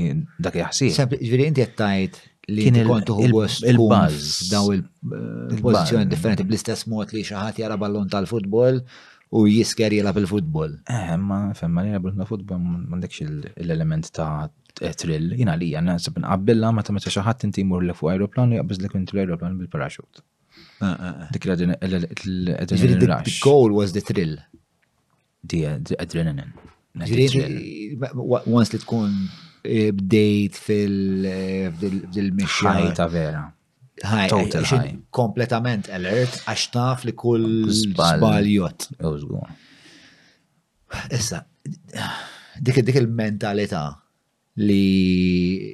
dak 0.45 0.57
jaxsi. 0.63 0.91
Ġviri 0.95 1.47
inti 1.51 1.63
jattajt 1.65 2.19
li 2.51 2.71
kontu 2.87 3.17
il-buzz 3.25 4.47
daw 4.55 4.69
il-pozizjoni 4.73 6.05
eh, 6.07 6.09
differenti 6.11 6.45
bl-istess 6.47 6.85
mod 6.87 7.11
li 7.11 7.25
xaħat 7.27 7.59
jara 7.59 7.75
ballon 7.81 8.07
tal-futbol 8.09 8.79
u 9.37 9.41
jisker 9.51 9.91
jela 9.91 10.13
fil-futbol. 10.15 10.77
Eh, 10.87 11.17
ma 11.19 11.51
femma 11.59 11.83
li 11.83 11.91
jela 11.91 12.27
futbol 12.29 12.61
mandekx 12.63 13.25
l-element 13.65 14.13
ta' 14.15 14.47
eh, 14.47 14.95
trill, 14.95 15.33
jina 15.35 15.57
li 15.59 15.73
jana 15.73 15.99
sabin 15.99 16.29
qabbilla 16.29 16.71
ma 16.71 16.85
ta' 16.87 16.95
meta 16.95 17.11
xaħat 17.11 17.49
inti 17.51 17.67
mur 17.67 17.83
l 17.83 17.97
fuq 17.99 18.13
aeroplan 18.15 18.55
li 18.55 18.61
jaqbiz 18.61 18.83
li 18.85 18.93
inti 18.95 19.19
aeroplan 19.19 19.59
bil-parachute. 19.59 20.23
Eh, 20.87 21.27
Dik 21.35 21.49
l 21.49 21.59
The 22.71 23.41
goal 23.43 23.75
was 23.75 23.91
the 23.93 24.01
thrill. 24.03 24.39
The 25.43 25.65
adrenaline. 25.99 26.55
Once 26.97 28.71
li 28.73 28.79
tkun 28.83 29.19
bdejt 29.97 30.55
fil 30.67 30.99
mission 32.35 32.73
Ħajta 32.77 33.07
vera. 33.13 33.43
Ħaj, 34.07 34.29
total 34.33 34.65
ħaj. 34.71 34.89
Kompletament 35.17 35.87
alert, 35.97 36.35
għax 36.51 36.63
taf 36.75 36.99
li 37.09 37.15
kull 37.17 37.49
spaljot. 37.73 38.81
Issa, 41.17 41.39
dik 42.61 42.77
dik 42.89 42.99
il-mentalità 43.01 43.83
li 44.67 44.89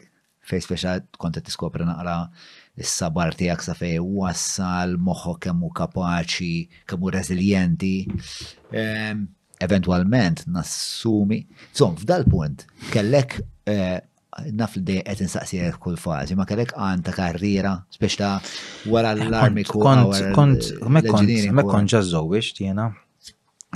fej 0.46 0.62
speċa 0.66 0.92
konta 1.20 1.42
tiskopri 1.44 1.84
naqra 1.86 2.16
s-sabar 2.78 3.34
tijak 3.38 3.62
sa 3.66 3.74
fej 3.76 3.98
wassal 4.02 4.94
moħo 5.02 5.36
kemmu 5.42 5.70
kapaċi, 5.80 6.50
kemmu 6.90 7.10
resilienti. 7.14 7.96
Eventualment 9.64 10.42
nassumi. 10.52 11.40
Zom, 11.76 11.94
f'dal 11.96 12.26
punt, 12.28 12.66
kellek 12.92 13.38
eh, 13.72 13.96
naf 14.52 14.76
li 14.76 14.82
dej 14.90 15.00
qed 15.08 15.22
insaqsi 15.24 15.62
kull 15.80 15.96
fażi, 15.96 16.36
ma 16.36 16.44
kellek 16.48 16.74
għan 16.76 17.04
ta' 17.06 17.14
karriera 17.16 17.72
speċ 17.96 18.18
ta' 18.20 18.34
wara 18.92 19.14
eh, 19.16 19.24
l-armi 19.30 19.64
kont 19.64 20.28
kont 20.36 20.70
mek 20.92 21.08
kont 21.10 21.94
ġażowix 21.96 22.52
tiena. 22.60 22.90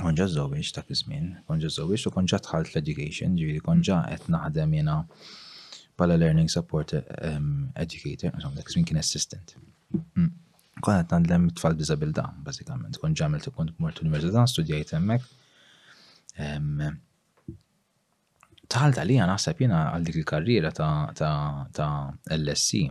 Kont 0.01 0.17
ġażowix 0.17 0.69
ta' 0.77 0.85
kizmin, 0.85 1.25
żmien 1.25 1.35
kont 1.49 1.65
ġażowix 1.65 2.05
u 2.09 2.13
konġa 2.15 2.37
ġa 2.37 2.45
tħalt 2.45 2.71
l-education, 2.75 3.33
ġifieri 3.37 3.65
kont 3.65 3.89
ġa 3.89 4.03
qed 4.13 4.29
naħdem 4.37 4.77
jiena 4.77 5.01
pala 6.01 6.17
learning 6.23 6.49
support 6.55 6.89
um, 7.29 7.69
educator, 7.83 8.33
għazom 8.33 8.55
dak 8.57 8.73
kien 8.73 8.97
assistant. 9.03 9.53
Mm. 10.17 10.31
Kon 10.81 10.97
għat 10.97 11.13
għandlem 11.13 11.45
tfal 11.59 11.75
disabilda, 11.77 12.25
bazzikament, 12.47 12.97
kon 12.97 13.13
ġamil 13.21 13.43
tkun 13.45 13.69
mort 13.83 14.01
università, 14.05 14.47
studijajt 14.49 14.97
emmek. 14.99 15.29
Um, 16.41 16.91
Tal 18.71 18.93
tal-ija 18.95 19.25
naħseb 19.27 19.65
jena 19.65 19.79
għal 19.91 20.05
dik 20.07 20.15
il-karriera 20.21 20.69
ta', 20.71 21.87
LSC. 22.37 22.85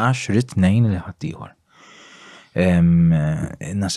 Għax 0.00 0.22
rrit 0.32 0.54
nejn 0.56 0.86
li 0.88 0.96
ħaddieħor. 1.04 1.50
Um, 2.64 3.12
jena 3.60 3.90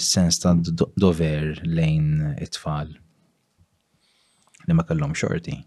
sens 0.00 0.40
ta' 0.40 0.54
dover 0.72 1.60
lejn 1.76 2.08
it-tfal 2.46 2.88
li 2.94 4.78
ma 4.78 4.86
kellhom 4.88 5.12
xorti 5.12 5.60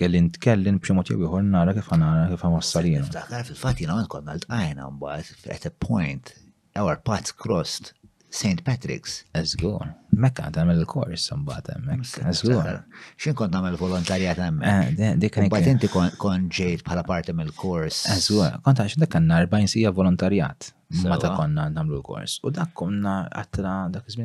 kellin 0.00 0.30
tkellin 0.36 0.78
bċi 0.80 0.94
mod 0.96 1.10
jew 1.12 1.20
ieħor 1.26 1.44
nara 1.48 1.74
kif 1.76 1.90
nara 2.00 2.28
kif 2.32 2.44
wassal 2.54 2.88
jien. 2.90 3.06
Ftakar 3.08 3.44
fil-fatt 3.50 3.82
jiena 3.82 3.98
għand 3.98 4.12
konna 4.14 4.36
ltqajna 4.38 4.88
mbagħad 4.96 5.48
at 5.56 5.68
a 5.68 5.72
point 5.86 6.34
our 6.82 7.00
paths 7.10 7.34
crossed 7.44 7.92
St. 8.40 8.60
Patrick's. 8.70 9.20
Let's 9.36 9.56
go. 9.64 9.76
Mekka 10.16 10.48
għant 10.48 10.58
għamil 10.58 10.80
il-kors, 10.82 11.28
mbaħt 11.40 11.70
hemmhekk. 11.74 12.88
Xin 13.20 13.36
kont 13.38 13.54
nagħmel 13.54 13.76
volontarjat 13.78 14.40
hemmhekk. 14.42 15.04
Eh, 15.14 15.38
mbagħad 15.46 15.70
inti 15.74 15.90
kont 15.92 16.56
ġejt 16.58 16.82
bħala 16.86 17.04
partem 17.06 17.40
il 17.44 17.52
kors 17.54 18.00
Eżwa, 18.16 18.48
kont 18.66 18.82
għax 18.84 18.98
dak 19.04 19.12
kanna 19.14 19.38
40 19.46 19.70
sija 19.70 19.92
volontarjat 19.94 20.72
meta 21.06 21.30
konna 21.38 21.68
nagħmlu 21.70 22.00
l-kors. 22.00 22.40
U 22.42 22.50
dak 22.50 22.72
konna 22.74 23.14
għatra, 23.30 23.74
dak 23.94 24.08
iż 24.10 24.18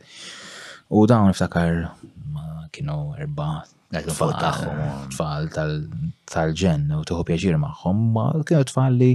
U 0.91 1.07
dawn 1.07 1.29
niftakar 1.31 1.85
ma 2.35 2.45
kienu 2.75 2.95
erba' 3.23 3.53
għajdu 3.91 4.15
tfal 5.13 5.45
tal-ġen 6.31 6.83
u 6.97 6.99
tuħu 7.07 7.23
pjaġir 7.27 7.55
maħħom, 7.59 8.01
ma 8.15 8.25
kienu 8.47 8.67
tfal 8.67 8.97
li 8.99 9.09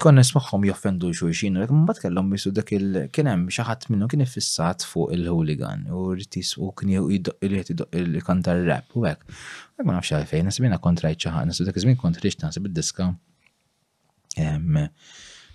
konna 0.00 0.24
nismaħħom 0.24 0.64
joffendu 0.68 1.10
xuxin, 1.20 1.60
u 1.60 1.66
mbagħad 1.82 2.02
kellhom 2.06 2.32
bisu 2.32 2.52
dak 2.56 2.72
il 2.78 2.96
kien 3.12 3.28
hemm 3.28 3.52
xi 3.52 3.64
ħadd 3.68 3.90
minnu 3.92 4.08
kien 4.12 4.24
fissat 4.36 4.88
fuq 4.88 5.12
il-hooligan 5.18 5.84
u 5.92 6.08
rritis 6.14 6.54
u 6.60 6.72
kien 6.80 6.94
jrid 6.96 7.84
il-kantar 8.00 8.64
rap 8.70 8.96
u 8.96 9.04
għek. 9.08 9.24
Hekk 9.76 9.84
ma 9.90 9.98
nafx 9.98 10.16
għalfejn, 10.16 10.48
nasibina 10.48 10.80
kontrajt 10.88 11.20
xi 11.26 11.32
ħadd, 11.36 11.52
nasu 11.52 11.68
dak 11.68 11.76
iż-żmien 11.80 12.00
kontrajt 12.00 12.40
naħseb 12.44 12.72
id-diska 12.72 13.12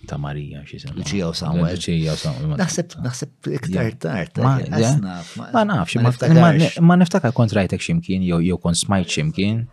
ta' 0.05 0.17
Marija 0.17 0.61
xisem. 0.65 0.91
semma. 0.91 1.01
Luċija 1.01 1.27
u 1.31 1.35
Samuel. 1.35 1.75
Luċija 1.75 2.15
u 2.17 2.21
Samuel. 2.21 2.55
Naħseb 2.59 2.95
naħseb 3.05 3.49
iktar 3.57 3.93
tard. 4.05 4.41
Ma 4.41 4.55
eh, 4.61 5.61
nafx, 5.67 6.79
ma 6.81 6.97
niftakar 7.01 7.33
kont 7.37 7.53
rajtek 7.57 7.83
ximkien 7.83 8.25
jew 8.27 8.57
kont 8.57 8.79
smajt 8.81 9.09
ximkien. 9.17 9.63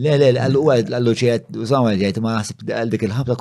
Le, 0.00 0.12
le, 0.16 0.28
għallu 0.38 0.60
għed, 0.72 0.90
għallu 0.96 1.12
ċiet, 1.18 1.48
użaw 1.64 1.88
għed 1.90 2.20
ma 2.24 2.36
għasib 2.38 2.62
dik 2.92 3.02
il-ħabla 3.08 3.36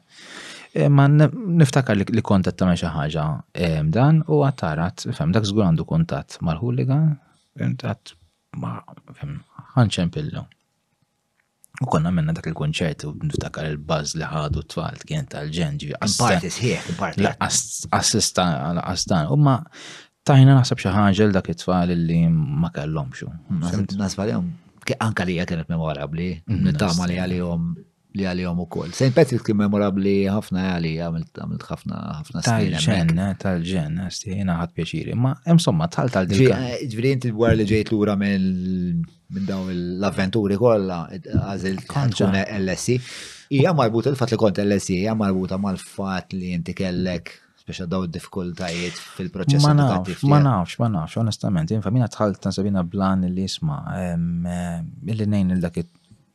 Eh, 0.75 0.91
ma 0.91 1.07
niftakar 1.07 1.95
li 2.03 2.23
kontat 2.29 2.57
ta' 2.59 2.67
meċa 2.67 2.89
ħagġa 2.97 3.25
dan 3.95 4.17
u 4.27 4.39
għattarat, 4.43 5.05
fem, 5.15 5.31
dak 5.37 5.45
zgur 5.47 5.63
għandu 5.69 5.85
kontat 5.87 6.35
mal-hooligan, 6.43 7.13
għat 7.63 8.05
ma, 8.59 8.73
fem, 9.21 9.37
ħanċen 9.77 10.09
pillu. 10.17 10.43
U 11.79 11.85
konna 11.95 12.11
minna 12.15 12.33
dak 12.35 12.47
il-konċert 12.51 13.07
u 13.07 13.13
niftakar 13.23 13.65
il 13.71 13.79
baz 13.87 14.07
li 14.19 14.27
ħadu 14.27 14.59
t-tfal 14.67 14.99
kien 15.07 15.25
tal-ġenġi. 15.31 15.91
Għastan, 16.01 16.39
hieħ, 16.67 16.83
u 19.31 19.35
ma 19.47 19.55
tajna 20.27 20.53
naħseb 20.59 20.79
xi 20.83 20.91
ħaġa 20.99 21.25
dak 21.39 21.47
it-tfal 21.55 21.91
li 22.03 22.19
ma 22.35 22.69
kellhomx. 22.75 23.23
Nasba 24.03 24.23
li 24.27 24.33
anka 24.35 25.23
li 25.31 25.39
kienet 25.39 25.71
memorabli, 25.71 26.33
mm-hmm. 26.43 26.63
nittama 26.67 27.07
li 27.11 27.23
għalihom 27.23 27.63
li 28.15 28.25
għalihom 28.31 28.61
ukoll. 28.63 28.93
St. 28.95 29.11
Patrick 29.15 29.43
kien 29.47 29.59
memorabli 29.59 30.13
ħafna 30.31 30.65
għali 30.77 30.93
għamilt 31.03 31.41
ħafna 31.67 32.01
ħafna 32.21 32.43
Tal-ġenna, 32.47 33.29
tal-ġenna, 33.43 34.07
stihina 34.15 34.59
ħadd 34.61 34.75
pjaċiri, 34.77 35.17
ma 35.19 35.33
insomma 35.51 35.89
tal 35.91 36.13
tal 36.15 36.29
Ġifieri 36.31 36.85
eh, 36.87 37.15
inti 37.15 37.33
dwar 37.35 37.57
li 37.59 37.67
ġejt 37.69 37.91
lura 37.95 38.15
minn 38.21 39.03
daw 39.49 39.67
l-avventuri 39.73 40.59
kollha 40.61 41.01
għażilt 41.11 41.89
kanċuna 41.91 42.45
LSI. 42.67 43.01
Hija 43.55 43.75
marbuta 43.77 44.13
il-fatt 44.15 44.35
li 44.35 44.39
kont 44.41 44.63
LSI, 44.63 45.01
hija 45.03 45.17
marbuta 45.19 45.59
mal-fatt 45.61 46.37
li 46.39 46.53
inti 46.55 46.75
kellek 46.77 47.35
speċa 47.65 47.89
daw 47.89 48.05
diffikultajiet 48.13 48.99
fil-proċess 49.17 49.65
edukattiv. 49.65 50.21
Ma 50.29 50.39
nafx, 50.45 50.77
ma 50.83 50.91
nafx, 50.93 51.19
onestament, 51.23 51.73
infamina 51.75 52.07
tħalt 52.13 52.47
nasabina 52.47 52.83
blan 52.87 53.25
li 53.27 53.49
jisma, 53.49 53.83
eh, 53.99 54.81
li 55.17 55.29
nejn 55.35 55.57
il-dak, 55.57 55.83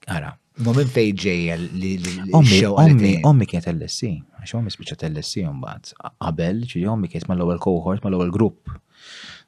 għara, 0.10 0.34
Ma 0.60 0.74
minn 0.76 0.90
fej 0.92 1.08
ġeja 1.24 1.54
li 1.56 1.94
l 2.02 2.36
Ommi, 2.36 3.12
ommi 3.28 3.46
kienet 3.48 3.70
LSC, 3.72 4.10
għax 4.42 4.56
ommi 4.58 4.72
spiċat 4.74 5.06
LSC 5.08 5.46
mbagħad. 5.56 5.92
Qabel, 6.20 6.60
ġi 6.68 6.82
ommi 6.92 7.08
kienet 7.12 7.30
mal-ewwel 7.32 7.62
cohort, 7.64 8.04
mal-ewwel 8.04 8.34
grupp. 8.36 8.74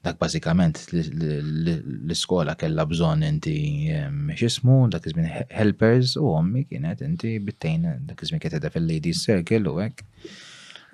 Dak 0.07 0.15
bażikament 0.21 0.79
l-iskola 0.95 2.55
kellha 2.57 2.85
bżonn 2.89 3.25
inti 3.27 3.55
ehm, 3.91 4.31
x'ismu, 4.39 4.77
dak 4.93 5.09
iżmin 5.11 5.27
helpers 5.51 6.15
u 6.17 6.31
ommi 6.31 6.63
kienet 6.71 7.03
inti 7.05 7.35
bittejn 7.45 7.89
dak 8.09 8.23
iżmin 8.25 8.39
kienet 8.41 8.57
edha 8.61 8.71
fil-ladies 8.73 9.23
circle 9.27 9.65
u 9.69 9.81
hekk. 9.83 10.05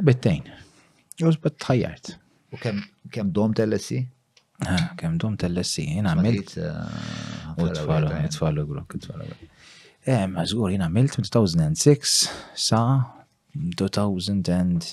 U 0.02 0.06
bittejn. 0.10 0.50
U 1.22 1.30
żbett 1.36 1.62
tħajjart. 1.62 2.16
U 2.58 2.64
kem 2.66 3.30
dom 3.38 3.54
tal-LSC? 3.60 4.02
Kemm 4.98 5.20
dom 5.22 5.38
tal-LSC, 5.38 5.86
jien 6.00 6.10
għamilt. 6.10 6.56
Eh, 6.64 6.82
u 7.54 7.70
t-fallu, 7.70 7.76
tfallu, 7.78 8.12
eh. 8.18 8.28
tfallu 8.34 8.66
grok, 8.72 8.98
tfallu 9.06 9.28
grok. 9.30 9.54
Ehm, 10.08 10.38
għazgur, 10.40 10.70
jina 10.72 10.86
għamilt 10.88 11.18
2006 11.20 12.12
sa 12.56 12.78
2019. 13.82 14.86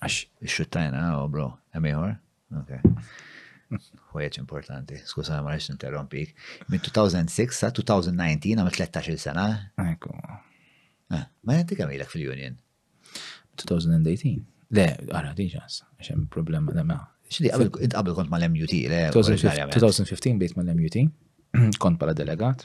Għax, 0.00 0.16
xuttajna, 0.44 0.98
oh 1.22 1.28
bro, 1.32 1.46
għamiħor? 1.72 2.12
Ok. 2.60 2.70
Ħwejġ 4.12 4.34
importanti, 4.42 4.96
skusa 5.08 5.32
ma 5.46 5.50
rix 5.56 5.64
interrompik. 5.72 6.28
Min 6.68 6.80
2006 6.84 7.52
sa 7.62 7.66
2019, 7.78 8.52
għamil 8.60 8.76
13 8.76 9.16
sena. 9.22 9.46
Eko. 9.80 10.12
Eh, 11.16 11.24
ma 11.40 11.48
jgħanti 11.56 11.74
għamilak 11.80 12.10
fil-Union? 12.12 12.54
2018. 13.64 14.36
Le, 14.76 14.86
għara, 15.08 15.30
diġas, 15.40 15.74
għaxem 15.96 16.20
problema 16.36 16.68
da 16.76 16.84
ma' 16.84 17.00
Xli, 17.30 17.50
qabel 17.92 18.16
kont 18.16 18.30
mal-MUT, 18.32 18.72
le? 18.90 19.04
2015 19.14 20.14
eh? 20.14 20.32
bejt 20.40 20.54
mal-MUT, 20.58 20.96
kont 21.82 21.98
pala 22.00 22.12
delegat. 22.18 22.64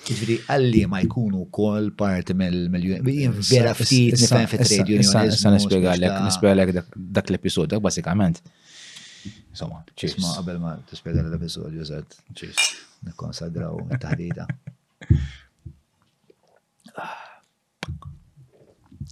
Ġifiri, 0.00 0.38
għalli 0.48 0.80
ma 0.90 1.02
jkunu 1.04 1.44
kol 1.54 1.90
parti 1.98 2.32
mill-miljon. 2.34 3.04
Vera 3.44 3.74
ftit, 3.76 4.16
nifem 4.16 4.46
fit 4.50 4.64
trade 4.64 4.96
union. 4.96 5.32
Sa 5.36 5.52
nispiegħalek, 5.54 6.14
nispiegħalek 6.26 6.72
dak 7.18 7.28
l-episodju, 7.30 7.70
dak 7.76 7.84
basikament. 7.84 8.40
Insomma, 9.52 9.82
ċis. 10.00 10.16
Ma 10.24 10.32
qabel 10.38 10.60
ma 10.62 10.72
tispiegħal 10.90 11.28
l-episodju, 11.28 11.84
zed, 11.90 12.16
ċis. 12.40 12.70
Nikonsagraw 13.06 13.82
taħdita. 14.02 14.50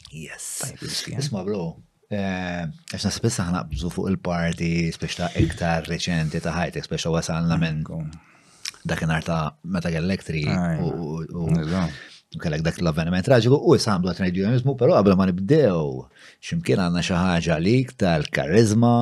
Yes. 0.09 0.62
Eh? 0.64 1.14
Isma, 1.18 1.43
bro, 1.47 1.76
Eh, 2.09 2.60
għax 2.97 3.05
nasib 3.05 3.26
issa 3.28 3.44
ħnaqbżu 3.51 3.89
fuq 3.93 4.09
il-parti 4.09 4.68
spiex 4.97 5.26
iktar 5.43 5.82
reċenti 5.93 6.40
ta' 6.40 6.55
ħajtek 6.55 6.86
spiex 6.86 7.05
wasalna 7.12 7.59
mm. 7.59 7.60
minn 7.60 8.86
dakinar 8.89 9.26
ta' 9.26 9.59
meta 9.68 9.90
kellek 9.93 10.24
ah, 10.48 10.80
u 10.89 12.39
kellek 12.40 12.64
dak 12.64 12.80
l-avveniment 12.80 13.26
traġiku 13.28 13.59
u 13.60 13.76
jsamdu 13.76 14.09
għat 14.09 14.32
jomizmu, 14.40 14.74
pero 14.80 14.97
qabel 14.97 15.18
ma 15.20 15.28
nibdew 15.28 16.06
ximkien 16.40 16.80
għandna 16.80 17.05
xi 17.05 17.12
ħaġa 17.16 17.59
lik 17.60 17.93
tal-karizma. 18.01 18.97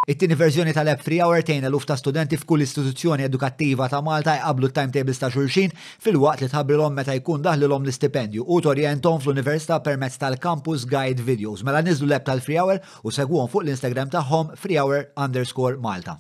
It-tieni 0.09 0.33
verżjoni 0.37 0.73
tal-app 0.73 1.03
Free 1.05 1.21
Hour 1.21 1.43
tejna 1.45 1.69
luf 1.69 1.85
ta' 1.85 1.95
studenti 2.01 2.39
f'kull 2.41 2.63
istituzzjoni 2.65 3.27
edukattiva 3.29 3.85
ta' 3.93 3.99
Malta 4.03 4.33
jqablu 4.39 4.71
timetables 4.73 5.19
ta' 5.21 5.29
xulxin 5.29 5.75
fil-waqt 6.01 6.41
li 6.41 6.47
tħabrilhom 6.49 6.95
meta 6.97 7.13
jkun 7.19 7.43
daħlilhom 7.45 7.85
l-istipendju 7.85 8.47
u 8.49 8.57
torjentom 8.65 9.19
fl-università 9.21 9.77
permezz 9.85 10.17
tal-campus 10.23 10.87
guide 10.89 11.21
videos. 11.27 11.61
Mela 11.69 11.83
niżlu 11.85 12.09
l-app 12.09 12.25
tal-Free 12.31 12.57
Hour 12.63 12.79
u 13.03 13.13
segwhom 13.13 13.53
fuq 13.53 13.67
l-Instagram 13.67 14.09
tagħhom 14.15 14.55
Free 14.57 14.81
Hour 14.81 15.03
underscore 15.21 15.77
Malta. 15.85 16.17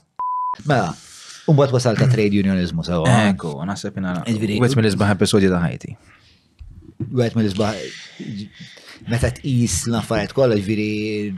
Mela, 0.68 0.92
Umbat 1.48 1.72
wasal 1.72 1.96
ta' 1.96 2.10
trade 2.12 2.36
unionizmu 2.44 2.84
sewa. 2.84 3.08
Ekku, 3.30 3.54
naħseb 3.64 3.96
jina. 3.96 4.12
Wet 4.60 4.76
mill-isbaħ 4.76 5.16
episodju 5.16 5.48
ta' 5.56 5.64
ħajti. 5.64 5.96
Wet 7.16 7.32
mill-isbaħ. 7.32 7.80
Meta 9.08 9.32
tqis 9.40 9.86
l-affarijiet 9.88 10.36
kollha 10.36 10.60
ġviri 10.60 10.90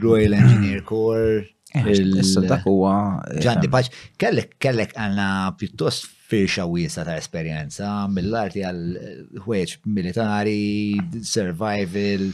Royal 0.03 0.35
Engineer 0.43 0.83
Corps, 0.83 1.47
Issa 1.81 2.41
dak 2.45 2.63
huwa. 2.67 2.93
Eh, 3.33 3.41
Ġandi 3.43 3.69
Paċ, 3.73 3.89
kellek 4.21 4.53
kellek 4.61 4.93
għanna 4.97 5.27
pjuttost 5.57 6.05
firxa 6.29 6.67
wiesa 6.69 7.03
ta' 7.07 7.15
esperjenza 7.21 7.87
mill-arti 8.13 8.61
għal 8.65 8.81
eh, 8.93 9.13
ħwieġ 9.41 9.73
militari, 9.95 10.99
survival 11.27 12.27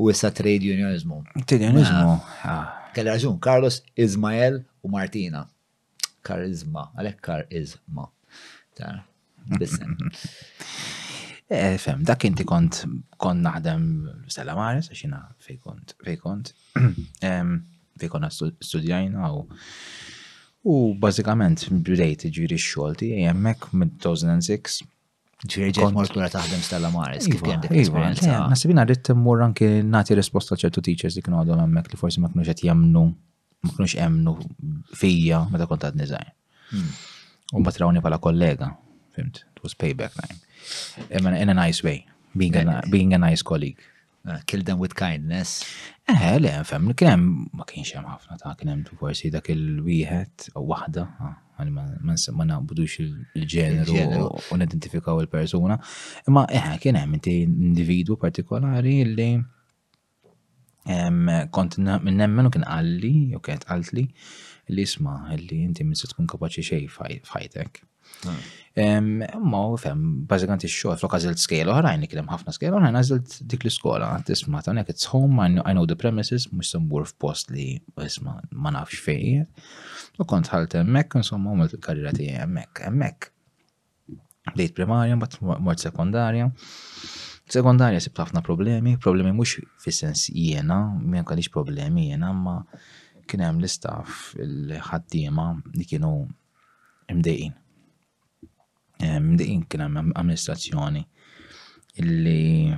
u 0.00 0.08
issa 0.12 0.30
trade 0.36 0.70
unionizmu. 0.76 1.20
Trade 1.44 1.68
unionizmu. 1.68 2.14
Ah. 2.48 2.66
Kelli 2.94 3.12
raġun, 3.12 3.36
Carlos 3.42 3.82
Ismael 4.02 4.62
u 4.82 4.90
Martina. 4.94 5.44
Karizma, 6.26 6.88
għalek 6.96 7.20
karizma. 7.28 8.08
Eh, 11.50 11.74
fem, 11.82 12.04
dak 12.06 12.22
inti 12.28 12.44
kont 12.46 12.76
kont 13.18 13.42
naħdem 13.42 13.86
Stella 14.30 14.52
Maris, 14.54 14.86
għaxina 14.92 15.18
fej 15.42 15.56
kont, 15.58 15.96
fej 16.06 16.20
kont. 16.22 16.52
li 18.02 18.50
studjajna 18.60 19.32
u 19.32 19.46
u 20.62 20.94
bazzikament 21.00 21.66
bdejt 21.72 22.26
ġiri 22.36 22.56
x-xogħol 22.60 22.96
tiegħi 23.00 23.28
hemmhekk 23.28 23.72
mid 23.72 24.56
Ġiri 25.40 25.72
ġiri 25.72 25.94
mort 25.96 26.12
lura 26.12 26.26
taħdem 26.28 26.60
stella 26.60 26.90
maris, 26.92 27.24
kif 27.24 27.40
kien 27.40 27.54
iva, 27.54 27.60
dik 27.62 27.70
iva, 27.72 27.80
esperienza 27.80 28.40
Nasibina 28.52 28.82
rrit 28.84 29.08
mur 29.16 29.40
anki 29.40 29.68
nati 29.88 30.12
risposta 30.18 30.52
ċertu 30.62 30.82
teachers 30.84 31.14
li 31.16 31.22
kienu 31.24 31.38
għadhom 31.40 31.62
hemmhekk 31.62 31.94
li 31.94 31.96
forsi 32.02 32.20
ma 32.20 32.28
kienux 32.28 32.50
qed 32.50 32.60
jemnu, 32.66 33.04
ma 33.64 33.72
kienux 33.72 33.94
jemnu 33.96 34.34
fija 35.00 35.40
meta 35.48 35.64
kont 35.70 35.86
għad 35.88 35.96
nizajn. 36.02 36.34
Hmm. 36.74 36.90
U 37.56 37.62
mbagħad 37.64 37.80
rawni 37.80 38.02
kollega, 38.28 38.68
fimt, 39.16 39.40
it 39.56 39.62
was 39.64 39.72
payback 39.80 40.12
time. 40.20 40.38
In 41.08 41.48
a 41.48 41.54
nice 41.62 41.80
way, 41.82 42.04
being 42.36 42.54
a, 42.60 42.80
eh, 42.84 43.18
nice 43.28 43.40
colleague. 43.42 43.80
Eh, 44.28 44.40
kill 44.46 44.60
them 44.62 44.76
with 44.78 44.92
kindness. 44.94 45.64
Eh, 46.18 46.38
le, 46.40 46.64
fem, 46.66 46.90
kienem, 47.00 47.22
ma 47.56 47.64
kienx 47.70 47.92
hemm 47.94 48.08
ħafna 48.10 48.36
ta' 48.40 48.50
kienem 48.58 48.80
forsi 48.98 49.28
dak 49.34 49.50
il-wieħed 49.52 50.48
u 50.58 50.62
waħda, 50.72 51.04
ah, 51.26 51.36
ma 51.68 51.84
naqbudux 52.50 52.96
il-ġeneru 53.02 54.26
u 54.56 54.58
nidentifikaw 54.58 55.20
il-persuna, 55.24 55.76
imma 56.28 56.42
eh, 56.50 56.70
kienem 56.82 57.14
inti 57.20 57.36
individu 57.46 58.16
partikolari 58.18 58.96
li 59.12 59.28
kont 61.54 61.76
minnemmen 61.78 62.48
u 62.48 62.50
kien 62.58 62.64
għalli, 62.66 63.14
u 63.38 63.42
kienet 63.46 63.68
għaltli, 63.70 64.08
li 64.74 64.86
isma' 64.88 65.36
li 65.46 65.62
inti 65.66 65.86
minn 65.86 66.02
tkun 66.14 66.26
kapaċi 66.34 66.66
xej 66.72 66.90
fajtek. 67.28 67.82
Ma 69.50 69.60
u 69.70 69.76
fem, 69.80 70.02
bazzikanti 70.30 70.68
xoħ, 70.72 70.94
flok 71.00 71.16
għazilt 71.18 71.40
skejl 71.42 71.70
oħrajn, 71.72 72.02
niklem 72.04 72.28
ħafna 72.30 72.52
skejl 72.54 72.76
oħrajn, 72.78 72.96
għazilt 73.00 73.34
dik 73.50 73.64
l-skola, 73.66 74.10
tisma 74.28 74.60
ta' 74.64 74.74
nek, 74.76 74.92
it's 74.94 75.08
home, 75.10 75.40
I 75.44 75.74
know 75.74 75.86
the 75.90 75.96
premises, 76.00 76.46
mux 76.52 76.70
sem 76.74 76.82
sambur 76.84 77.08
post 77.20 77.50
li, 77.54 77.66
isma, 78.06 78.36
ma 78.52 78.72
nafx 78.74 79.00
fej. 79.04 79.42
U 80.20 80.26
kont 80.32 80.50
ħalt 80.52 80.76
emmek, 80.82 81.16
insomma, 81.22 81.52
u 81.54 81.60
mult 81.62 81.76
karriera 81.82 82.12
ti 82.16 82.28
emmek, 82.34 82.82
emmek. 82.88 83.30
Dejt 84.56 84.74
primarja, 84.78 85.16
bat 85.20 85.36
mort 85.44 85.82
sekundarja. 85.84 86.48
Sekundarja 87.50 88.00
sibt 88.00 88.20
ħafna 88.22 88.40
problemi, 88.46 88.94
problemi 89.02 89.32
mux 89.34 89.56
fis-sens 89.82 90.28
jena, 90.32 90.80
minn 91.00 91.26
kalix 91.28 91.50
problemi 91.52 92.08
jena, 92.12 92.30
ma 92.34 92.58
kienem 93.30 93.58
l 93.60 93.66
istaf 93.68 94.30
il-ħaddima 94.42 95.50
li 95.76 95.86
kienu 95.90 96.14
imdejin. 97.10 97.56
Mdiqin 99.00 99.62
kien 99.70 99.80
hemm 99.86 100.10
amministrazzjoni 100.16 101.04
illi 102.00 102.72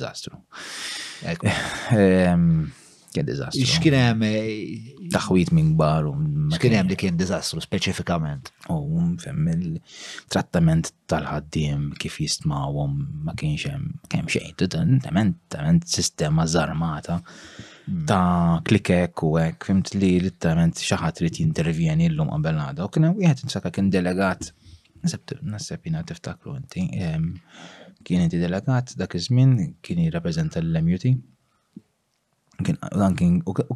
kien 3.18 3.28
dizastru. 3.28 3.66
Xkienem. 3.66 4.22
Eh, 4.22 4.94
Taħwit 5.08 5.50
minn 5.56 5.72
baru. 5.78 6.10
Xkienem 6.54 6.90
li 6.90 6.96
kien 7.00 7.16
dizastru 7.18 7.60
specifikament. 7.64 8.50
U 8.68 9.00
fem 9.22 9.46
il-trattament 9.54 10.90
tal-ħaddim 11.08 11.94
kif 12.00 12.18
jistmawhom 12.20 12.98
ma 13.24 13.32
kienx 13.38 13.70
hemm 13.72 13.94
kemm 14.12 14.28
xejn. 14.28 15.00
Tament, 15.00 15.38
tament 15.54 15.88
sistema 15.88 16.44
zarmata 16.46 17.18
hmm. 17.22 18.04
ta' 18.10 18.60
klikek 18.68 19.24
u 19.24 19.32
hekk 19.40 19.70
fimt 19.70 19.94
li 19.96 20.12
l-tament 20.26 20.76
xi 20.84 21.00
ħadd 21.00 21.18
trid 21.22 21.40
jintervjeni 21.42 22.10
llum 22.12 22.28
qabel 22.36 22.60
għada. 22.66 22.84
U 22.84 22.92
kien 22.92 23.08
hemm 23.08 23.18
wieħed 23.22 23.46
insaka 23.48 23.74
kien 23.78 23.90
delegat 23.92 24.52
Nasib 25.00 25.84
jina 25.86 26.00
tiftakru 26.02 26.56
inti. 26.58 26.80
Kien 26.90 28.24
inti 28.24 28.40
delegat 28.40 28.96
dak 28.98 29.14
iż-żmien 29.16 29.52
kien 29.84 30.00
jirrappreżenta 30.02 30.58
l-MUT 30.60 31.06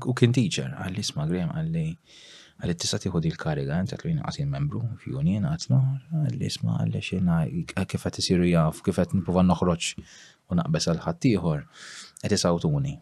U 0.06 0.12
kien 0.18 0.32
teacher, 0.34 0.72
għalli 0.74 1.02
isma 1.04 1.26
għrem, 1.26 1.50
għalli 1.54 1.82
għalli 2.62 2.74
tista 2.78 2.98
tiħu 3.02 3.18
di 3.22 3.30
l-kariga, 3.32 3.74
għan 3.78 3.88
tatlu 3.90 4.10
jina 4.12 4.26
għatin 4.28 4.50
membru, 4.54 4.80
fjunijen 5.02 5.46
għatlu, 5.50 5.78
għalli 6.24 6.50
sma 6.54 6.76
għalli 6.82 7.02
xena, 7.02 7.38
kif 7.90 8.04
għat 8.06 8.20
isiru 8.22 8.46
jaf, 8.46 8.82
kif 8.86 9.00
għat 9.02 9.14
n 9.18 9.22
noħroċ 9.52 9.92
u 10.52 10.58
naqbess 10.58 10.90
għal-ħattijħor, 10.92 11.62
għet 12.26 12.36
isawtuni 12.36 12.96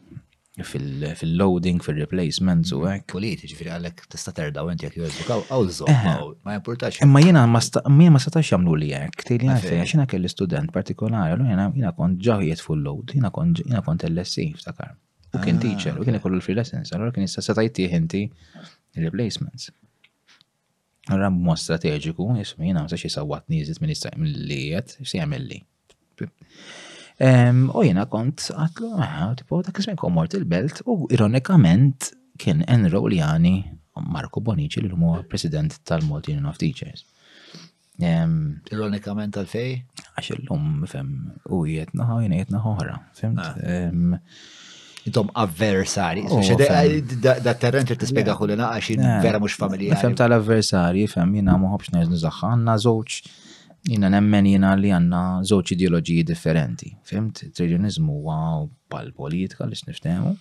fil-loading, 0.62 1.80
fil 1.84 1.98
replacement 2.04 2.72
u 2.76 2.80
għek. 2.88 3.06
Politi, 3.14 3.48
ġifiri 3.52 3.72
għalek 3.78 4.00
tista 4.14 4.32
terda 4.36 4.64
u 4.64 4.72
għenti 4.72 4.88
għak 4.88 4.98
jgħazbukaw, 5.00 5.44
għawżu, 5.52 5.88
eh, 5.92 6.24
ma 6.46 6.56
jimportax. 6.58 7.04
Ma 7.08 7.24
jena 7.24 7.44
ma 7.48 7.60
satax 8.20 8.52
jamlu 8.54 8.76
li 8.80 8.92
għek, 8.96 9.24
tejli 9.28 9.48
għafi, 9.54 9.76
għaxina 9.80 10.08
kelli 10.12 10.28
student 10.32 10.72
partikolari, 10.76 11.52
jena 11.72 11.92
kont 11.96 12.20
ġahiet 12.24 12.64
full-load, 12.64 13.16
jena 13.18 13.32
kont 13.32 14.08
LSC, 14.10 14.52
ftakar. 14.60 14.96
U 15.32 15.38
kien 15.38 15.56
ah, 15.56 15.62
teacher, 15.62 15.94
u 16.00 16.04
kien 16.06 16.16
ikollu 16.18 16.40
l-free 16.40 16.56
lessons, 16.58 16.90
għallu 16.90 17.12
kien 17.14 17.22
jista' 17.26 17.42
seta' 17.46 17.62
jittieħ 17.62 17.92
inti 18.00 18.22
replacements. 18.98 19.68
Allora 21.10 21.28
mod 21.34 21.60
strateġiku, 21.62 22.26
jisma 22.40 22.66
jiena 22.66 22.82
msax 22.88 23.14
sawat 23.14 23.46
nizit 23.50 23.78
minn 23.82 23.92
jista' 23.94 24.10
li 24.24 24.58
jgħet, 24.72 24.96
jista' 25.04 25.38
li. 25.42 25.60
U 27.78 27.84
jena 27.86 28.06
kont 28.10 28.48
għatlu, 28.50 28.90
ah, 29.04 29.30
tipo 29.38 29.62
dak 29.66 29.78
ismin 29.84 29.98
komort 30.02 30.34
il-belt 30.38 30.82
u 30.90 31.04
ironikament 31.14 32.10
kien 32.40 32.64
enroljani 32.66 33.54
Marco 34.00 34.40
Bonici 34.42 34.80
li 34.82 34.90
mu 34.96 35.12
president 35.30 35.78
tal-Malti 35.86 36.34
Union 36.34 36.48
of 36.50 36.58
Teachers. 36.58 37.04
Ironikament 38.00 39.34
tal-fej? 39.36 39.76
Għax 40.16 40.34
l-lum, 40.38 40.82
fem, 40.90 41.10
u 41.52 41.62
jietna 41.68 42.06
ħa, 42.08 42.18
jietna 42.26 42.62
ħora, 42.66 42.96
fimt? 43.18 43.42
Ah 43.44 44.18
jitom 45.04 45.28
avversari. 45.32 46.24
Oh, 46.28 46.42
eh, 46.60 47.02
da 47.42 47.54
terrent 47.56 47.90
li 47.90 47.96
tispiega 47.98 48.34
kulina 48.38 48.70
għax 48.74 48.92
vera 49.24 49.38
mux 49.42 49.56
familjari. 49.60 50.00
Fem 50.00 50.14
tal-avversari, 50.20 51.06
fem 51.12 51.34
jina 51.40 51.56
muħobx 51.60 51.94
nerżni 51.96 52.20
zaħħa, 52.22 52.50
għanna 52.54 52.76
zoċ, 52.84 53.20
jina 53.90 54.10
nemmen 54.12 54.46
jina 54.52 54.74
li 54.78 54.92
għanna 54.94 55.22
zoċ 55.50 55.74
ideologiji 55.76 56.26
differenti. 56.32 56.92
Fimt, 57.12 57.44
triljonizmu 57.56 58.18
huwa 58.20 58.40
pal-politika 58.92 59.68
li 59.70 59.78
s-niftemu. 59.78 60.34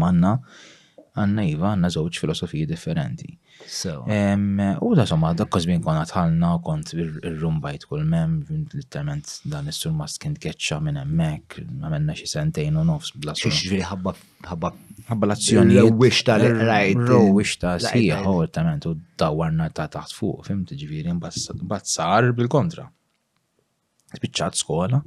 Manna, 0.00 0.38
għanna 1.14 1.48
jiva 1.50 1.74
għanna 1.76 1.92
zoċ 1.98 2.22
filosofiji 2.24 2.66
differenti. 2.72 3.34
U 4.82 4.94
da 4.96 5.06
somma, 5.06 5.32
da 5.36 5.44
kosbin 5.56 5.82
kon 5.84 5.96
għatħalna, 5.96 6.48
kont 6.66 6.90
il-rumbajt 6.94 7.86
kull 7.88 8.04
mem, 8.08 8.34
literalment 8.76 9.30
dan 9.50 9.70
is-sur 9.72 9.92
mas 9.96 10.16
kien 10.20 10.34
ketċa 10.40 10.78
minn 10.84 10.98
emmek, 11.00 11.58
ma 11.80 11.88
menna 11.92 12.16
xie 12.18 12.28
sentejn 12.30 12.76
u 12.80 12.84
nofs 12.88 13.14
bla 13.16 13.34
sur. 13.36 13.48
Xġviri 13.54 13.86
ħabba 13.92 14.14
ħabba 14.50 14.72
ħabba 15.12 15.30
l-azzjoni. 15.30 15.78
Wix 16.02 16.26
ta' 16.26 16.36
l-rajt. 16.40 17.06
Wix 17.38 17.62
ta' 17.62 17.76
siħa, 17.86 18.20
literalment, 18.26 18.88
u 18.92 18.96
dawarna 19.24 19.70
ta' 19.72 19.88
taħt 19.96 20.12
fuq, 20.18 20.44
fim 20.50 20.64
ġviri, 20.68 21.16
bat 21.20 21.96
sar 21.96 22.30
bil-kontra. 22.36 22.86
Spiċċat 24.14 24.54
skola, 24.54 25.00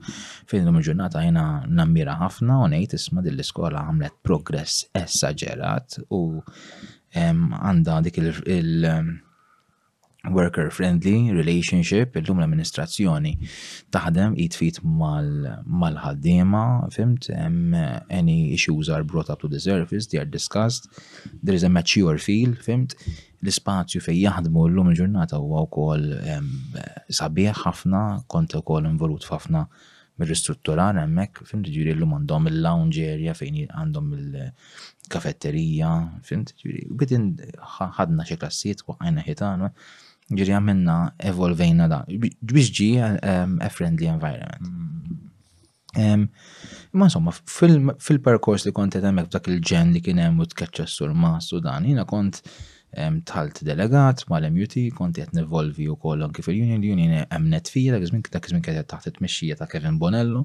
fejn 0.51 0.65
l 0.67 0.81
ġurnata 0.83 1.21
jena 1.23 1.45
nammira 1.71 2.17
ħafna 2.19 2.57
u 2.65 2.65
nejt 2.73 2.97
isma 2.97 3.21
dill 3.23 3.39
skola 3.47 3.85
għamlet 3.87 4.17
progress 4.25 4.87
esagerat 4.99 5.95
u 6.11 6.23
għanda 7.25 7.95
dik 8.05 8.17
il-worker 8.21 10.69
friendly 10.75 11.33
relationship 11.35 12.15
illum 12.21 12.39
l-amministrazzjoni 12.41 13.31
taħdem 13.95 14.35
jitfit 14.41 14.77
mal-ħaddiema, 14.85 16.63
fimt, 16.95 17.27
any 18.21 18.39
issues 18.53 18.85
are 18.89 19.03
brought 19.07 19.29
up 19.33 19.39
to 19.41 19.47
the 19.47 19.59
surface, 19.59 20.07
they 20.07 20.19
are 20.21 20.29
discussed, 20.37 20.83
there 21.41 21.55
is 21.55 21.63
a 21.63 21.69
mature 21.71 22.17
feel, 22.29 22.51
fimt, 22.69 22.91
l-spazju 23.45 23.99
fej 24.01 24.23
jaħdmu 24.27 24.67
l-lum 24.69 24.89
il-ġurnata 24.93 25.35
huwa 25.41 25.59
wkoll 25.67 26.05
sabiħ 27.21 27.51
ħafna, 27.65 28.01
kont 28.33 28.51
ukoll 28.61 28.89
involut 28.91 29.25
ħafna 29.31 29.61
mir-ristrutturar 30.21 30.97
hemmhekk 30.97 31.41
fim 31.47 31.63
tiġri 31.65 31.93
llum 31.97 32.15
għandhom 32.17 32.49
il-lounge 32.51 33.05
area 33.13 33.35
fejn 33.37 33.59
għandhom 33.67 34.07
il-kafetterija, 34.17 35.91
fim 36.27 36.43
tiġri 36.49 36.85
bidin 37.01 37.27
ħadna 37.61 38.25
xi 38.27 38.37
klassijiet 38.41 38.83
waqajna 38.89 39.25
ħitan, 39.27 39.67
ġiri 40.37 40.55
għamilna 40.57 40.97
evolvejna 41.31 41.89
da. 41.93 42.01
Biex 42.09 42.73
ġi 42.79 42.89
ehm, 42.99 43.57
a 43.63 43.69
friendly 43.71 44.09
environment. 44.11 45.23
Ehm, 45.97 46.25
ma 46.97 47.07
insomma, 47.07 47.31
fil-perkors 47.49 48.65
li 48.67 48.73
kont 48.75 48.97
hemmhekk 48.97 49.31
dak 49.37 49.51
il-ġen 49.53 49.93
li 49.95 50.01
kien 50.05 50.19
hemm 50.21 50.41
u 50.43 50.49
tkeċċa 50.49 50.89
sur 50.97 51.13
ma' 51.15 51.37
Sudan, 51.43 51.85
jiena 51.87 52.05
kont 52.09 52.41
Talt 53.23 53.59
delegat 53.67 54.23
mal-MUT, 54.31 54.73
konti 54.97 55.21
qed 55.21 55.33
nivolvi 55.35 55.87
wkoll 55.91 56.23
anki 56.25 56.41
il 56.53 56.61
union 56.63 56.79
l-Union 56.81 57.27
emnet 57.35 57.67
fija, 57.69 57.91
dak 57.95 58.05
iżmin 58.07 58.23
dak 58.31 58.47
iżmin 58.47 58.63
kienet 58.65 58.87
taħt 58.93 59.09
it-tmexxija 59.11 59.57
ta' 59.59 59.67
Kevin 59.73 59.97
Bonello, 59.99 60.43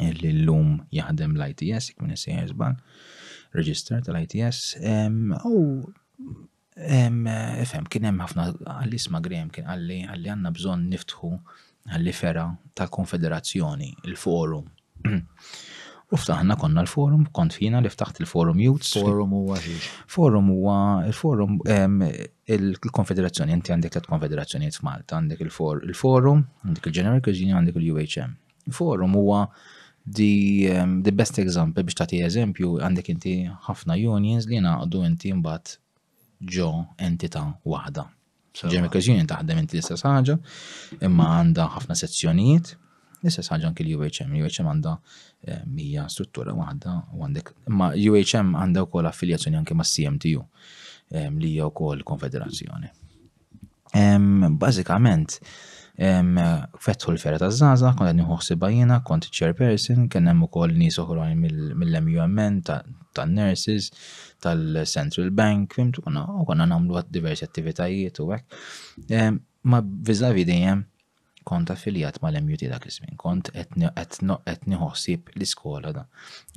li 0.00 0.30
l-lum 0.32 0.74
jaħdem 0.98 1.34
l-ITS, 1.40 1.90
jek 1.90 2.04
minn 2.04 2.14
jisban, 2.16 2.76
register 3.56 4.04
tal-ITS, 4.04 4.62
u 5.48 5.62
Efem, 6.80 7.84
kien 7.90 8.06
hemm 8.08 8.20
ħafna 8.22 8.44
għall-isma 8.76 9.18
Graham 9.24 9.50
kien 9.52 9.66
għalli 9.68 9.98
għalli 10.08 10.30
għandna 10.32 10.52
bżonn 10.54 10.86
niftħu 10.92 11.30
għalli 11.92 12.14
fera 12.14 12.44
ta' 12.78 12.86
konfederazzjoni, 12.94 13.90
il-forum. 14.06 14.68
U 16.10 16.18
ftaħna 16.18 16.56
konna 16.58 16.82
l-forum, 16.82 17.26
kont 17.36 17.54
fina 17.54 17.78
li 17.82 17.90
ftaħt 17.90 18.18
il-forum 18.24 18.58
youth. 18.58 18.96
Forum 18.98 19.34
huwa 19.36 19.58
Forum 20.10 20.48
huwa 20.50 20.76
il-forum 21.06 21.52
il-konfederazzjoni, 21.62 23.54
inti 23.54 23.70
għandek 23.70 23.94
tlet 23.94 24.08
konfederazzjonijiet 24.10 24.80
f'Malta, 24.80 25.20
għandek 25.20 25.44
il-forum, 25.46 26.42
għandek 26.66 26.90
il 26.90 26.96
general 26.98 27.22
Union, 27.30 27.60
għandek 27.60 27.78
il-UHM. 27.78 28.34
Forum 28.74 29.14
huwa 29.20 29.44
di 30.02 30.66
the 30.66 31.14
best 31.14 31.38
example 31.38 31.84
biex 31.86 32.00
tagħti 32.00 32.22
eżempju 32.26 32.72
għandek 32.82 33.12
inti 33.14 33.34
ħafna 33.68 33.94
unions 34.16 34.48
li 34.50 34.58
naqdu 34.64 35.04
inti 35.06 35.30
mbagħad 35.38 35.76
ġo 36.58 36.70
entità 37.06 37.44
waħda. 37.62 38.08
Generic 38.64 38.98
Union 39.06 39.30
taħdem 39.30 39.60
inti 39.62 39.78
l-istess 39.78 40.02
ħaġa, 40.10 40.40
imma 41.06 41.34
għandha 41.38 41.68
ħafna 41.76 41.94
sezzjonijiet, 42.02 42.74
Nistess 43.20 43.50
ħagġan 43.52 43.74
kil 43.76 43.90
UHM, 43.98 44.36
UHM 44.42 44.68
għanda 44.70 44.92
eh, 45.44 45.60
mija 45.68 46.06
struttura 46.12 46.54
waħda 46.56 46.94
għandek. 47.18 47.52
Ma 47.78 47.90
UHM 47.92 48.54
għanda 48.62 48.84
u 48.86 48.88
kol 48.94 49.08
affiljazzjoni 49.10 49.60
anke 49.60 49.76
ma' 49.76 49.86
CMTU 49.90 50.40
ehm, 50.46 51.36
li 51.42 51.52
hija 51.54 51.68
wkoll 51.68 52.04
konfederazzjoni. 52.10 52.88
Ehm, 54.00 54.46
bażikament, 54.62 55.36
ehm, 55.98 56.38
fetħu 56.80 57.12
l-fera 57.14 57.40
ta' 57.42 57.50
Zaza, 57.52 57.92
kont 57.98 58.08
għedni 58.12 58.24
uħsiba 58.30 58.70
jena, 58.72 59.02
kont 59.04 59.28
chairperson, 59.28 60.06
kien 60.12 60.30
hemm 60.30 60.46
ukoll 60.46 60.72
nies 60.78 60.96
oħrajn 61.02 61.44
mill-MUMN 61.82 62.62
tan 62.70 63.34
nurses 63.36 63.90
tal-Central 64.40 65.28
Bank, 65.36 65.74
fimtu 65.76 66.06
konna 66.06 66.24
u 66.40 66.46
konna 66.48 66.64
nagħmlu 66.70 67.04
diversi 67.12 67.44
attivitajiet 67.44 68.20
u 68.24 68.30
hekk. 68.30 68.60
Ma 69.68 69.80
viżavi 69.84 70.46
dejjem 70.48 70.86
kont 71.46 71.70
affiljat 71.72 72.18
l 72.22 72.36
mut 72.44 72.62
dak 72.68 72.84
iż-żmien, 72.86 73.16
kont 73.16 73.50
etni 73.54 74.76
ħossib 74.76 75.30
l-iskola 75.36 75.92
da. 75.96 76.04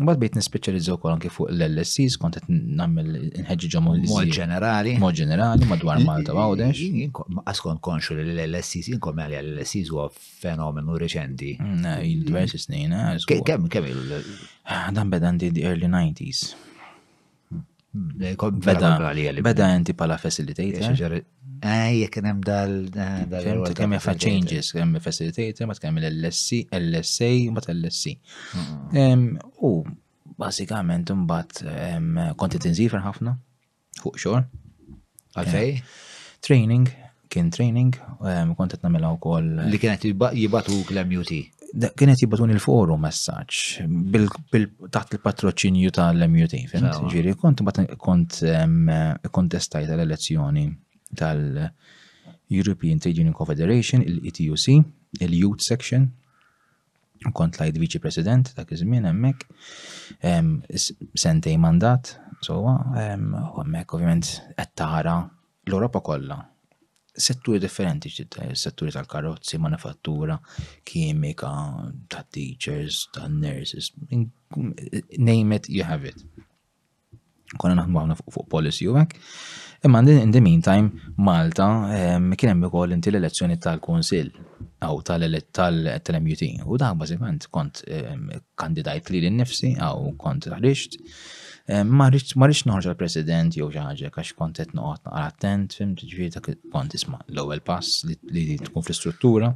Mbad 0.02 0.20
bejt 0.20 0.36
nispiċjalizzaw 0.38 0.98
ukoll 0.98 1.14
anki 1.16 1.30
fuq 1.32 1.50
l-LSCs, 1.54 2.18
kont 2.20 2.38
qed 2.38 2.50
nagħmel 2.50 3.14
inħeġġiġhom 3.40 3.88
mod 4.02 4.34
ġenerali. 4.38 4.98
Mod 5.02 5.16
ġenerali 5.18 5.70
madwar 5.70 6.04
Malta 6.04 6.36
għawdex. 6.36 7.08
Askon 7.50 7.80
konxu 7.84 8.18
l-LSCs, 8.20 8.92
inkom 8.98 9.24
għalja 9.24 9.42
l-LSCs 9.46 9.94
huwa 9.96 10.10
fenomenu 10.18 10.98
reċenti. 11.06 11.54
Mm, 11.60 11.86
eh, 11.94 12.28
diversi 12.28 12.58
snin, 12.60 12.92
eh, 12.94 13.18
kemm 13.48 13.70
kemm 13.70 13.88
il- 13.88 14.22
ah, 14.66 14.92
Dan 14.92 15.10
beda 15.10 15.32
di 15.38 15.62
early 15.64 15.88
90s. 15.88 16.56
Hmm. 17.52 17.64
Hmm. 17.94 18.22
Eh, 18.22 18.36
beda 18.36 19.42
Beda 19.42 19.76
inti 19.76 19.94
pala 19.94 20.18
facilitator. 20.18 21.24
Ejja, 21.64 22.06
eh, 22.08 22.10
kien 22.12 22.26
hemm 22.28 22.42
dal. 22.44 22.72
Eh, 22.94 23.72
kemm 23.78 23.94
jaffa 23.96 24.14
changes, 24.20 24.72
kemm 24.76 24.98
facilitator, 25.04 25.68
ma 25.70 25.76
tkemmel 25.78 26.10
LSC, 26.10 26.64
LSA, 26.80 27.30
ma 27.56 27.64
LSC. 27.64 28.18
U 29.68 29.74
basikament 30.40 31.14
imbagħad 31.14 32.36
konti 32.42 32.60
tinżifer 32.66 33.04
ħafna 33.06 33.36
fuq 34.02 34.20
xogħol. 34.26 34.44
Eh. 34.44 35.24
Għalfej? 35.38 35.74
Training, 36.44 36.90
kien 37.32 37.50
training, 37.52 37.96
kont 38.58 38.76
qed 38.76 38.82
nagħmilha 38.86 39.14
wkoll. 39.22 39.52
Li 39.72 39.80
kienet 39.80 40.04
jibatuk 40.12 40.92
l-MUT. 40.92 41.40
Kienet 41.98 42.20
jibatun 42.28 42.52
il-forum 42.54 43.02
messaċ 43.02 43.88
taħt 44.94 45.16
il-patroċinju 45.16 45.96
tal-MUT. 45.96 46.62
Ġiri, 47.16 47.38
kont 47.42 47.64
kont 48.12 48.42
kontestajt 49.40 49.90
l-elezzjoni 49.96 50.68
tal-European 51.16 53.00
Trade 53.00 53.20
Union 53.20 53.34
Confederation, 53.34 54.02
il-ETUC, 54.02 54.84
il-Youth 55.22 55.62
Section, 55.62 56.10
kont 57.32 57.56
lajt 57.56 57.78
viċi 57.80 58.02
president 58.04 58.50
ta' 58.52 58.66
kizmin 58.68 59.06
emmek, 59.08 59.46
sentej 60.20 61.56
mandat, 61.62 62.18
sowa, 62.44 62.74
u 62.90 63.62
emmek 63.64 63.94
ovvijament 63.96 64.28
għattara 64.60 65.14
l-Europa 65.70 66.02
kolla. 66.04 66.42
Setturi 67.14 67.60
differenti 67.62 68.10
setturi 68.10 68.92
tal-karozzi, 68.92 69.60
manifattura, 69.62 70.40
kimika, 70.90 71.52
ta' 72.12 72.26
teachers, 72.34 73.06
ta' 73.14 73.30
nurses, 73.30 73.92
name 75.30 75.54
it, 75.62 75.70
you 75.70 75.86
have 75.88 76.04
it. 76.10 76.20
Konna 77.54 77.78
naħmu 77.84 78.02
għawna 78.02 78.18
fuq 78.26 78.50
policy 78.52 78.90
u 78.92 78.98
għek, 79.00 79.14
Imma 79.86 80.00
in 80.00 80.32
the 80.32 80.40
meantime, 80.40 80.90
Malta 81.18 81.92
ehm, 81.94 82.32
kien 82.40 82.54
hemm 82.54 82.62
ukoll 82.70 82.94
inti 82.96 83.12
l-elezzjoni 83.12 83.58
tal-Kunsill 83.60 84.30
għaw 84.84 85.02
tal-MUT 85.10 86.44
u 86.72 86.78
dak 86.80 86.96
bażikament 87.02 87.50
kont 87.52 87.82
ehm, 87.92 88.30
kandidajt 88.60 89.12
li 89.12 89.22
l-nifsi 89.26 89.74
għaw 89.84 90.06
kont 90.24 90.48
ħriġt. 90.48 90.96
Ehm, 91.74 91.92
ma 92.00 92.08
rridx 92.14 92.62
noħorġ 92.70 92.96
president 93.02 93.58
jew 93.60 93.68
ġaġa 93.76 94.08
għax 94.14 94.32
kont 94.40 94.64
qed 94.64 94.72
noqgħod 94.72 95.04
naqra 95.12 95.26
attent 95.26 95.76
fim 95.82 95.92
ġifieri 96.00 96.32
ta' 96.38 96.46
kont 96.72 96.96
isma' 96.96 97.20
l-ewwel 97.36 97.60
pass 97.68 98.06
li 98.08 98.46
tkun 98.64 98.88
fl-istruttura. 98.88 99.52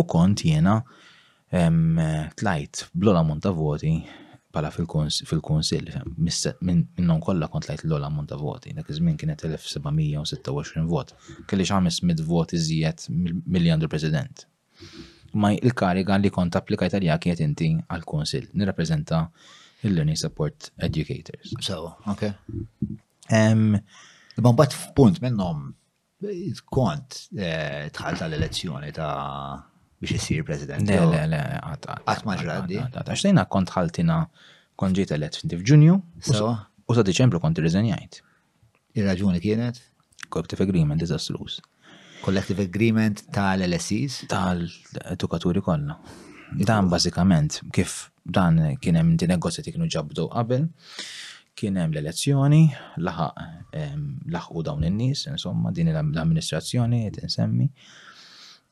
U 0.00 0.06
kont 0.08 0.46
jiena 0.48 0.78
tlajt 2.40 2.86
blola 2.94 3.20
monta 3.26 3.52
voti 3.52 3.98
pala 4.54 4.70
fil-konsil, 4.72 5.84
minnon 6.18 7.22
kolla 7.22 7.48
kont 7.52 7.68
lajt 7.70 7.84
l-ola 7.86 8.08
ammont 8.10 8.32
voti, 8.42 8.72
dak 8.74 8.88
iż-żmien 8.90 9.16
kienet 9.20 9.44
1726 9.44 10.86
vot, 10.90 11.14
kelli 11.50 11.66
xamis 11.68 12.00
mid 12.06 12.22
voti 12.26 12.58
zijet 12.58 13.06
mill-jandu 13.12 13.88
president. 13.92 14.44
Ma 15.40 15.52
il-kariga 15.54 16.16
li 16.18 16.32
kont 16.34 16.56
applikajt 16.58 16.96
għalija 16.98 17.18
kienet 17.22 17.44
inti 17.46 17.68
għal-konsil, 17.86 18.48
nirrapprezenta 18.58 19.24
il-Learning 19.86 20.18
Support 20.18 20.72
Educators. 20.88 21.52
So, 21.62 21.94
ok. 22.10 22.26
bat 24.50 24.74
f'punt 24.74 25.22
minnom 25.22 25.68
kont 26.74 27.16
eh, 27.38 27.86
tħalta 27.94 28.26
l-elezzjoni 28.26 28.90
ta' 28.92 29.18
biex 30.00 30.10
isir 30.16 30.42
president. 30.48 30.80
Le, 30.88 30.96
le, 31.12 31.20
le, 31.32 31.40
għata. 31.70 31.98
Għatma 32.08 32.36
ġraddi. 32.40 32.78
Għaxtejna 33.04 33.44
kont 33.52 33.72
ħaltina 33.74 34.16
kont 34.80 34.96
ġiet 34.96 35.12
elett 35.16 35.40
f'Div 35.42 35.64
Ġunju 35.68 35.96
u 35.96 36.96
sa' 36.96 37.06
Diċembru 37.06 37.38
kont 37.42 37.58
irriżenjajt. 37.60 38.22
Ir-raġuni 38.98 39.38
kienet? 39.44 39.76
Collective 40.32 40.64
Agreement 40.64 40.98
disastrus. 41.02 41.60
Collective 42.24 42.64
Agreement 42.64 43.20
tal-LSEs? 43.36 44.24
Tal-edukaturi 44.32 45.62
kollha. 45.66 46.00
Dan 46.66 46.88
bażikament 46.90 47.60
kif 47.76 48.08
dan 48.26 48.58
kien 48.82 48.96
hemm 48.98 49.12
din 49.20 49.30
negozjati 49.30 49.70
kienu 49.70 49.86
ġabdu 49.94 50.24
qabel, 50.32 50.64
kien 51.58 51.78
hemm 51.78 51.92
l-elezzjoni, 51.94 52.64
laħaq 53.04 54.30
laħqu 54.34 54.64
dawn 54.66 54.86
in-nies, 54.90 55.26
insomma, 55.30 55.70
din 55.76 55.92
l-amministrazzjoni 55.94 57.04
qed 57.08 57.20
insemmi 57.28 57.68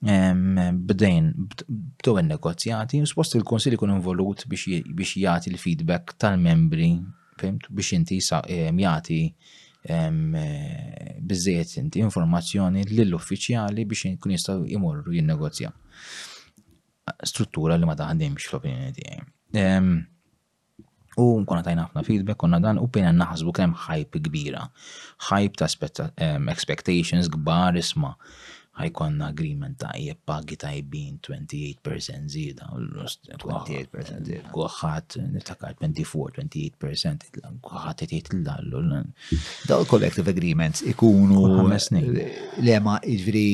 bdejn 0.00 1.32
bdew 1.68 2.18
in-negozjati, 2.20 3.00
spost 3.06 3.34
il-Konsil 3.34 3.74
ikun 3.74 3.90
involut 3.96 4.44
biex 4.48 5.16
jagħti 5.18 5.50
l-feedback 5.52 6.14
tal-membri, 6.22 6.92
fimtu 7.40 7.72
biex 7.74 7.96
inti 7.96 8.20
jagħti 8.22 9.22
bizziet 11.28 11.76
inti 11.80 12.02
informazzjoni 12.04 12.84
lill-uffiċjali 12.90 13.84
biex 13.88 14.12
kun 14.20 14.36
jistgħu 14.36 14.68
jmorru 14.76 15.16
jinnegozja. 15.16 15.72
Struttura 17.24 17.76
li 17.80 17.86
ma 17.88 17.96
taħdimx 17.98 18.52
l-opinjoni 18.52 18.94
tiegħi. 19.00 19.18
U 21.18 21.32
konna 21.50 21.64
tajna 21.66 21.88
ħafna 21.88 22.02
feedback, 22.06 22.38
konna 22.38 22.60
dan, 22.62 22.78
u 22.78 22.86
bejna 22.94 23.10
naħsbu 23.24 23.50
kemm 23.56 23.74
hype 23.88 24.20
kbira. 24.22 24.68
Hype 25.32 25.58
ta' 25.58 25.66
expectations 26.46 27.26
kbar 27.34 27.74
isma' 27.80 28.12
ħajkonna 28.78 29.26
agreement 29.34 29.78
ta' 29.80 29.90
jieb 29.98 30.20
pagi 30.28 30.56
tajbin 30.60 31.16
28% 31.24 32.28
zida, 32.32 32.68
28% 32.76 34.36
Għuħat, 34.52 35.18
nittakar 35.34 35.74
24-28% 35.80 37.42
għuħat 37.59 38.05
jtiet 38.06 38.30
l-dallu. 38.36 39.02
Daw 39.68 39.86
collective 39.90 40.30
agreements 40.32 40.84
ikunu. 40.92 41.46
Lema, 42.68 42.98
ġviri, 43.02 43.48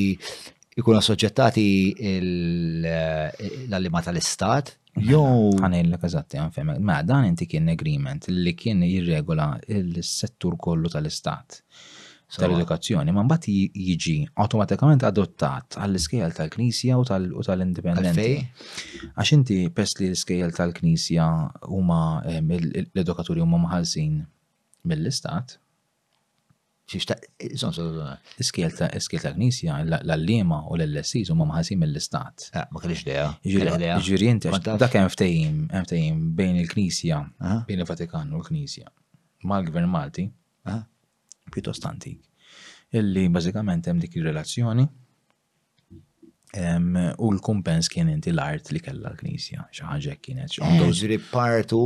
ikunu 0.82 1.02
soġġettati 1.08 1.66
l-allima 2.04 4.04
tal-istat, 4.04 4.74
Jow. 5.04 5.48
l 5.58 5.96
kazatti 5.98 6.38
fem. 6.54 6.68
Ma 6.78 7.00
dan 7.02 7.24
inti 7.26 7.48
kien 7.50 7.66
agreement 7.72 8.28
li 8.30 8.52
kien 8.54 8.84
jirregola 8.86 9.48
il-settur 9.74 10.54
kollu 10.68 10.92
tal-istat 10.92 11.62
tal-edukazzjoni, 12.40 13.12
ma 13.16 13.22
mbagħad 13.26 13.80
jiġi 13.86 14.14
awtomatikament 14.42 15.04
adottat 15.06 15.78
għall-iskejjel 15.80 16.34
tal-Knisja 16.38 16.98
u 17.02 17.06
tal-indipendenti. 17.06 18.28
Għax 19.14 19.34
inti 19.38 19.58
pest 19.74 20.00
li 20.02 20.10
l-iskejjel 20.10 20.54
tal-Knisja 20.56 21.26
huma 21.68 21.98
l-edukaturi 22.30 23.42
huma 23.44 23.60
maħalsin 23.66 24.22
mill-istat. 24.90 25.58
Iskejjel 26.90 28.74
tal-Knisja 28.76 29.78
l 29.86 30.16
lima 30.22 30.58
u 30.68 30.76
l-LSIs 30.78 31.30
huma 31.34 31.46
maħalsin 31.52 31.80
mill-istat. 31.84 32.48
Ah, 32.58 32.66
ma 32.72 32.82
kellix 32.82 33.06
dea. 33.06 33.30
Ġiri 34.04 34.28
inti 34.34 34.52
dak 34.64 34.98
hemm 34.98 35.12
ftehim 35.14 35.62
hemm 35.74 36.26
bejn 36.38 36.60
il-Knisja, 36.64 37.22
bejn 37.68 37.84
il-Vatikan 37.86 38.34
u 38.36 38.42
l-Knisja 38.42 38.90
mal-Gvern 39.44 39.88
Malti 39.92 40.28
pjuttost 41.50 41.86
antik. 41.88 42.20
Illi 42.94 43.24
bażikament 43.36 43.88
hemm 43.90 43.98
dik 44.02 44.14
ir-relazzjoni 44.20 44.86
u 47.18 47.32
l-kumpens 47.34 47.88
kien 47.90 48.06
inti 48.12 48.30
l-art 48.32 48.68
li 48.74 48.78
kella 48.82 49.10
l-knisja, 49.14 49.64
xi 49.74 49.86
ħaġa 49.88 50.12
kienet. 50.22 50.54
Eh, 50.62 51.14
partu, 51.32 51.80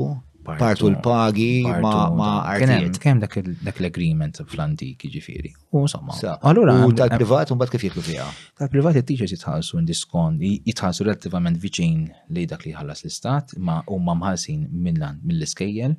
partu 0.45 0.91
l-pagi 0.91 1.63
ma 1.81 2.29
artijiet. 2.51 2.99
Kien 3.01 3.23
dak 3.23 3.39
l-agreement 3.41 4.43
fl 4.45 4.61
antik 4.67 5.07
ġifiri. 5.15 5.55
U 5.73 5.87
somma. 5.89 6.19
Allura. 6.51 6.77
U 6.85 6.93
tal-privat 7.01 7.51
un 7.55 7.63
bad 7.63 7.73
kif 7.73 7.87
jiklu 7.89 8.05
fiha. 8.11 8.29
Tal-privat 8.61 9.01
il-teachers 9.01 9.33
jitħalsu 9.39 9.81
indiskon, 9.81 10.37
jitħalsu 10.69 11.09
relativament 11.09 11.57
viċin 11.65 12.05
li 12.37 12.45
dak 12.53 12.69
li 12.69 12.77
ħallas 12.77 13.07
l-istat, 13.07 13.57
ma 13.57 13.81
u 13.89 13.97
mamħalsin 14.11 14.69
mill-iskejjel 14.77 15.97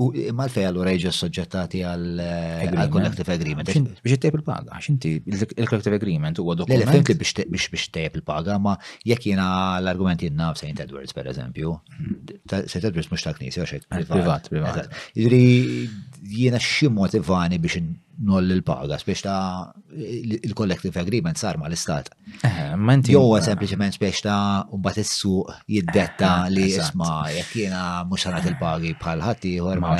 U 0.00 0.08
eh, 0.14 0.30
mal-fej 0.34 0.64
għallu 0.68 0.84
reġa 0.88 1.12
soġġettati 1.16 1.80
għal-collective 1.88 3.30
eh, 3.30 3.36
agreement. 3.38 3.70
Biex 4.04 4.20
tejb 4.24 4.38
il-paga, 4.40 4.74
għax 4.80 4.90
inti 4.94 5.12
il-collective 5.20 6.00
agreement 6.00 6.40
u 6.42 6.46
għadu. 6.50 6.68
l 6.70 6.78
elefant 6.80 7.12
li 7.12 7.18
biex 7.54 7.88
tejb 7.94 8.18
il-paga, 8.20 8.58
ma 8.62 8.74
jek 9.06 9.28
jena 9.30 9.46
l-argument 9.80 10.24
jenna 10.26 10.50
St. 10.56 10.74
Edwards, 10.86 11.14
per 11.16 11.30
eżempju, 11.32 11.74
St. 12.44 12.82
Edwards 12.90 13.10
mux 13.12 13.24
ta' 13.26 13.36
knisi, 13.38 13.62
għaxek. 13.62 13.86
Eh, 14.00 14.08
privat, 14.10 14.50
privat. 14.52 14.90
Jiri 15.14 15.44
jena 16.38 16.60
xie 16.62 16.90
motivani 16.90 17.60
biex 17.62 17.80
noll 18.22 18.50
il-paga, 18.50 18.98
spiex 18.98 19.20
ta' 19.22 19.72
il-collective 19.96 20.98
agreement 21.00 21.36
sar 21.36 21.56
ma 21.58 21.68
l-istat. 21.68 22.10
Eh, 22.42 22.98
Jow, 23.12 23.38
sempliciment 23.42 23.96
biex 24.00 24.20
ta' 24.26 24.66
un 24.70 24.80
batessu 24.80 25.44
jiddetta 25.66 26.46
eh, 26.46 26.50
li 26.50 26.64
eh, 26.72 26.80
isma 26.82 27.24
jek 27.34 27.50
jena 27.62 27.82
muxanat 28.10 28.46
il-pagi 28.50 28.94
bħal 29.00 29.24
ħatti 29.28 29.54
u 29.62 29.72
ma 29.82 29.96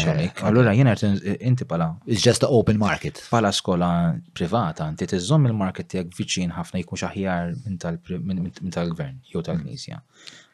Allura 0.46 0.74
jena 0.76 0.94
inti 1.40 1.64
pala. 1.66 1.90
It's 2.06 2.22
just 2.22 2.42
a 2.44 2.48
open 2.48 2.78
market. 2.78 3.24
Pala 3.30 3.52
skola 3.52 4.14
privata, 4.34 4.86
inti 4.90 5.06
tizzom 5.10 5.46
il-market 5.50 5.98
jek 5.98 6.14
viċin 6.18 6.52
ħafna 6.54 6.82
jkun 6.84 7.02
xaħjar 7.04 7.52
minn 7.66 8.72
tal-gvern, 8.74 9.20
jew 9.32 9.42
tal-knisja. 9.42 10.02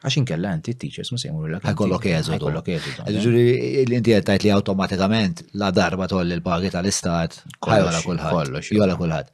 Għax 0.01 0.15
inkella 0.17 0.51
t 0.65 0.73
teachers 0.81 1.11
ma 1.13 1.19
sejmu 1.21 1.43
l-lak. 1.45 1.65
Għakollok 1.69 2.05
eżodu. 2.09 2.37
Għakollok 2.39 2.69
eżodu. 2.73 3.19
Ġuri, 3.21 3.47
l-inti 3.85 4.15
għettajt 4.15 4.45
li 4.47 4.51
automatikament 4.55 5.43
la 5.61 5.69
darba 5.75 6.07
toll 6.09 6.33
il-pagi 6.33 6.71
tal-istat. 6.73 7.37
Kollox, 7.61 8.01
kollox. 8.31 8.71
Jola 8.73 8.95
kullħat. 8.97 9.29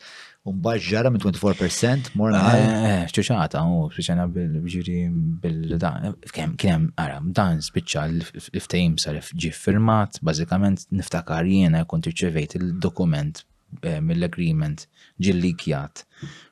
ġara 0.84 1.12
minn 1.14 1.24
24% 1.24 2.12
morna 2.20 2.42
għal. 2.50 3.06
ċuċata, 3.14 3.62
u 3.68 3.86
bieċana 3.96 4.28
bil-ġiri 4.36 4.98
bil-dan. 5.44 6.12
Kienem, 6.36 6.90
għara, 7.00 7.22
dan 7.40 7.64
spiċċa 7.64 8.04
l-ftejm 8.18 9.00
sarif 9.00 9.32
ġi 9.34 9.54
firmat, 9.56 10.20
bazzikament 10.20 10.84
niftakar 11.00 11.48
jena 11.48 11.86
kont 11.88 12.12
irċevejt 12.12 12.60
il-dokument 12.60 13.46
eh, 13.88 14.04
mill-agreement 14.04 14.84
ġillikjat 15.24 16.04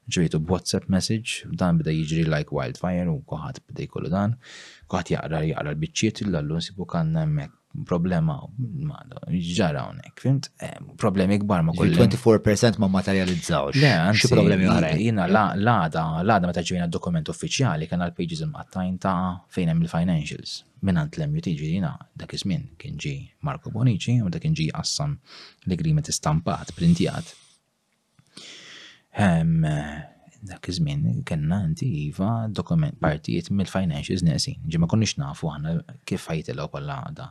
b 0.08 0.14
b'WhatsApp 0.38 0.86
message, 0.88 1.30
dan 1.50 1.78
bida 1.82 1.90
jiġri 1.90 2.26
like 2.30 2.54
wildfire 2.54 3.10
u 3.10 3.18
kuħat 3.32 3.58
bida 3.70 3.88
jkollu 3.88 4.10
dan, 4.14 4.36
kuħat 4.94 5.10
jaqra 5.18 5.40
jaqra 5.50 5.72
l-bicċiet 5.74 6.22
l-allu 6.30 6.62
nsibu 6.62 6.86
kanna 6.94 7.24
mek 7.26 7.52
problema 7.90 8.36
ġara 9.28 9.90
unek, 9.92 10.14
fimt? 10.24 10.48
Eh, 10.64 10.78
problemi 11.02 11.36
kbar 11.42 11.66
ma 11.68 11.74
kull. 11.76 11.92
24% 11.98 12.78
ma 12.80 12.88
materializzawx. 12.94 13.76
Le, 13.82 13.90
anzi, 14.06 14.30
problemi 14.32 14.70
għaraj. 14.72 14.96
Jina 15.10 15.26
l-għada, 15.28 16.06
l-għada 16.22 16.52
meta 16.52 16.64
ġivina 16.64 16.88
dokument 16.88 17.34
uffiċjali 17.34 17.90
kanal 17.92 18.14
għal-pages 18.14 18.46
imqattajn 18.48 18.96
ta' 19.04 19.18
fejn 19.52 19.74
hemm 19.74 19.84
il-financials. 19.90 20.62
Minant 20.88 21.20
lem 21.20 21.36
jutiġi 21.36 21.74
jina 21.74 21.92
dak 22.16 22.38
iż-żmien 22.38 22.64
kien 22.80 22.96
ġi 23.02 23.16
Marco 23.44 23.74
Bonici 23.76 24.22
u 24.24 24.30
dak 24.32 24.46
kien 24.46 24.56
ġi 24.56 24.70
l-agreement 24.72 26.14
istampat, 26.14 26.72
printjat 26.80 27.34
dak 30.46 30.68
iż-żmien 30.70 31.24
kellna 31.24 31.68
iva 31.82 32.48
dokument 32.50 32.96
partijiet 33.00 33.50
mill-financials 33.50 34.22
nesin. 34.24 34.56
ġi 34.68 34.78
ma 34.82 34.88
konniex 34.92 35.16
nafu 35.18 35.48
għandna 35.50 35.96
kif 36.06 36.28
ħajtilgħu 36.30 36.68
kollha 36.76 36.98
għada. 37.08 37.30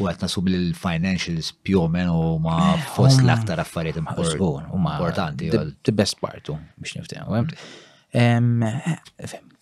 U 0.00 0.08
qed 0.08 0.22
nasub 0.24 0.48
li 0.52 0.56
l-financials 0.58 1.52
pjomen 1.64 2.10
u 2.12 2.24
ma 2.44 2.56
fost 2.96 3.20
l-aktar 3.22 3.60
affarijiet 3.62 3.96
importanti. 4.02 5.48
The 5.82 5.92
best 5.96 6.18
part 6.20 6.50
um, 6.52 6.58
biex 6.82 6.98
niftehom. 6.98 7.54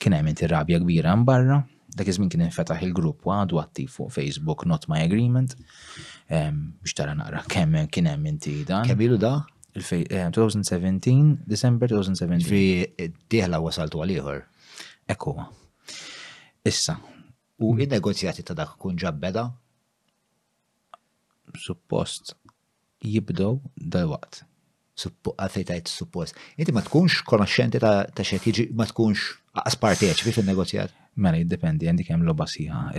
Kien 0.00 0.12
hemm 0.18 0.32
inti 0.32 0.46
rabja 0.50 0.80
kbira 0.82 1.14
mbarra, 1.22 1.60
dak 1.94 2.10
iż-żmien 2.10 2.32
kien 2.32 2.42
infetaħ 2.48 2.82
il-grupp 2.88 3.26
għadu 3.30 3.62
attiv 3.62 3.92
fuq 3.94 4.10
Facebook 4.18 4.66
Not 4.66 4.88
My 4.90 5.04
Agreement 5.06 5.54
biex 6.30 6.94
tara 6.98 7.14
naqra 7.14 7.44
kemm 7.54 7.84
kien 7.92 8.10
hemm 8.10 8.26
inti 8.34 8.64
dan. 8.66 8.82
Kemm 8.90 9.16
da? 9.20 9.36
2017, 9.74 11.10
eh, 11.10 11.36
December 11.46 11.86
2017. 11.88 12.46
Fi 12.46 13.10
diħla 13.30 13.60
wasaltu 13.62 14.00
għal-ieħor. 14.02 14.40
Ekku. 15.10 15.34
Issa. 16.66 16.98
U 17.60 17.76
il-negozjati 17.78 18.42
ta' 18.42 18.56
dak 18.56 18.76
kun 18.80 18.98
ġabbeda? 18.98 19.46
Suppost 21.58 22.34
jibdow 23.02 23.60
dal-waqt. 23.76 24.42
Għafetajt 25.00 25.88
suppost. 25.88 26.36
Inti 26.60 26.74
ma 26.76 26.82
tkunx 26.84 27.22
konosċenti 27.26 27.80
ta' 27.80 28.26
xe 28.26 28.40
ma 28.76 28.84
tkunx 28.84 29.38
għas 29.56 29.80
fi 30.22 30.32
fil 30.34 30.44
negozjati 30.46 30.94
Mela, 31.20 31.40
jiddependi, 31.42 31.88
għandi 31.90 32.04
kem 32.06 32.22
loba 32.24 32.46
siħa. 32.46 32.94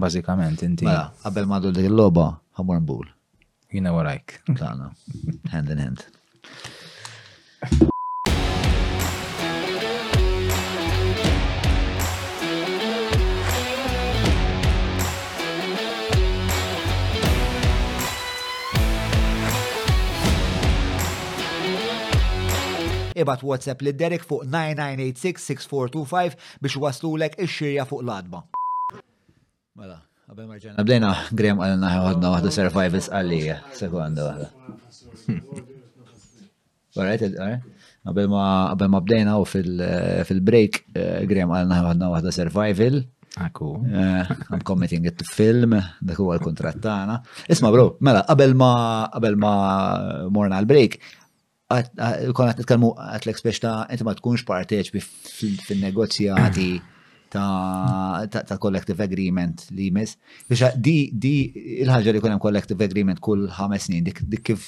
Bazikament, 0.00 0.62
inti. 0.64 0.86
Mela, 0.88 1.12
għabel 1.28 1.46
ma' 1.46 1.60
d-loba, 1.60 2.30
għamur 2.58 2.78
mbul. 2.82 3.10
You 3.72 3.80
know 3.80 3.98
I 3.98 4.02
like. 4.04 4.38
Tlaqna, 4.46 4.92
mm. 4.92 5.48
hand 5.48 5.70
in 5.70 5.78
hand. 5.80 6.04
Ibat 23.16 23.40
WhatsApp 23.40 23.80
li 23.82 23.92
Derek 24.02 24.20
fuq 24.28 24.44
9986-6425 26.60 26.60
biex 26.60 26.76
waslulek 26.84 27.40
ix-xirja 27.46 27.88
fuq 27.92 28.04
l-adba. 28.08 28.44
Mela. 29.76 30.00
Għabel 30.32 30.48
marġan. 30.48 30.76
blejna, 30.88 31.08
Graham 31.36 31.58
għalna 31.60 31.88
ħadna 31.92 32.28
waħda 32.32 32.50
survivors 32.56 33.08
għalija, 33.12 33.54
sekonda 33.76 34.22
waħda. 34.30 34.46
Għarajt, 36.96 37.34
għabel 38.08 38.30
ma 38.32 38.44
għabel 38.72 38.88
ma 38.94 39.00
bdejna 39.04 39.34
u 39.42 39.42
fil-break, 39.44 40.78
eh, 40.96 41.26
Graham 41.28 41.52
għalna 41.52 41.80
ħadna 41.84 42.08
waħda 42.14 42.32
survival. 42.32 42.96
Aku. 43.44 43.68
Ah, 43.92 44.22
eh, 44.22 44.32
I'm 44.56 44.62
committing 44.64 45.04
it 45.08 45.20
to 45.20 45.26
film, 45.28 45.74
dak 46.00 46.22
huwa 46.22 46.38
l-kontrat 46.38 46.80
Isma' 47.52 47.70
bro, 47.74 47.98
mela 48.00 48.24
qabel 48.28 48.56
ma 48.56 48.70
qabel 49.12 49.36
ma 49.36 49.50
morna 50.32 50.62
l-break, 50.64 50.96
konna 52.32 52.56
titkellmu 52.56 52.94
għatlek 53.00 53.44
biex 53.44 53.60
ta' 53.66 53.76
inti 53.92 54.04
ma 54.08 54.16
tkunx 54.16 54.48
parteċ 54.48 54.94
negozjati 55.80 56.70
ta', 57.32 58.28
ta, 58.44 58.56
collective 58.58 59.02
agreement 59.02 59.66
li 59.72 59.88
jmiss. 59.88 60.16
Biex 60.48 60.74
di, 60.76 60.98
di 61.14 61.34
il-ħagġa 61.82 62.12
li 62.16 62.20
kunem 62.24 62.38
collective 62.42 62.84
agreement 62.84 63.18
kull 63.24 63.46
ħames 63.56 63.82
snin, 63.88 64.04
dik, 64.04 64.20
dik 64.28 64.42
kif 64.50 64.60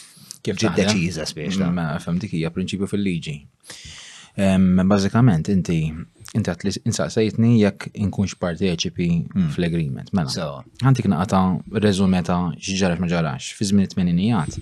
kif 0.45 0.57
ġid 0.61 0.73
deċiża 0.81 1.25
spiex. 1.29 1.53
Mm, 1.61 1.69
ma 1.77 1.87
fem 2.05 2.17
dik 2.21 2.33
hija 2.39 2.51
prinċipju 2.55 2.87
fil-liġi. 2.91 3.37
Bażikament 4.85 5.49
inti 5.53 5.77
inti 6.35 6.49
għat 6.51 6.63
li 6.67 6.73
insaqsejtni 6.91 7.51
jekk 7.61 7.81
inkunx 8.03 8.33
parteċipi 8.43 9.07
mm. 9.31 9.51
fl-agreement. 9.55 10.09
Mela, 10.17 10.47
għandik 10.83 11.07
naqata 11.13 11.39
rezumeta 11.85 12.37
xġaraf 12.59 12.99
ma 13.01 13.07
ġarax. 13.13 13.43
Fi 13.61 13.65
żmien 13.73 13.87
it-tmeninijat 13.91 14.53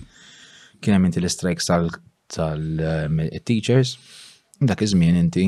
inti 0.83 1.19
l-strikes 1.23 1.65
tal-teachers, 1.71 3.89
dak 4.67 4.79
iż-żmien 4.83 5.15
inti 5.23 5.45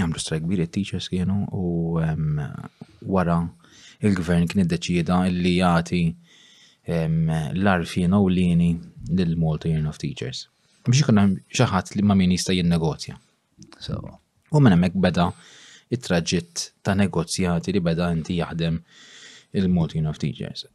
għamlu 0.00 0.20
strajk 0.22 0.44
kbir 0.46 0.62
teachers 0.74 1.08
kienu 1.12 1.36
u 1.54 1.66
wara 3.14 3.38
il-gvern 4.04 4.48
kien 4.50 4.64
iddeċieda 4.64 5.20
li 5.34 5.56
jati 5.60 6.02
l-arfien 6.86 8.16
u 8.18 8.24
lini 8.28 8.70
l-Multi 8.74 9.72
Union 9.72 9.88
of 9.90 9.98
Teachers. 10.00 10.46
Biex 10.84 11.04
ikun 11.04 11.20
hemm 11.20 11.36
xi 11.48 11.66
ħadd 11.70 11.94
li 11.96 12.04
ma' 12.04 12.16
min 12.18 12.32
jista' 12.34 12.52
jinnegozja. 12.56 13.14
So, 13.80 14.00
u 14.52 14.60
minn 14.60 14.74
hemmhekk 14.74 15.00
beda 15.00 15.30
it-traġġett 15.94 16.66
ta' 16.84 16.96
negozjati 16.98 17.72
li 17.72 17.80
beda 17.84 18.10
inti 18.12 18.36
jaħdem 18.40 18.80
il 19.54 19.70
multi 19.70 19.96
Union 20.00 20.10
of 20.12 20.20
Teachers. 20.20 20.66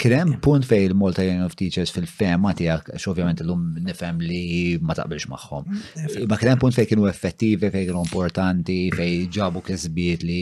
Krem 0.00 0.32
punt 0.40 0.64
fej 0.64 0.84
il-Malta 0.88 1.24
Union 1.28 1.44
of 1.44 1.52
Teachers 1.58 1.90
fil-fema 1.92 2.52
tijak, 2.56 2.86
xovjament 3.02 3.42
l-lum 3.44 3.66
nifem 3.84 4.16
li 4.24 4.76
ma 4.80 4.94
taqbilx 4.96 5.26
maħħom. 5.28 5.66
Mm, 5.68 6.28
ma 6.30 6.38
krem 6.40 6.60
punt 6.62 6.72
fej 6.76 6.86
kienu 6.88 7.04
effettivi, 7.10 7.68
fej 7.74 7.90
kienu 7.90 8.00
importanti, 8.06 8.78
fej 8.96 9.18
ġabu 9.36 9.60
kisbiet 9.66 10.24
li 10.24 10.38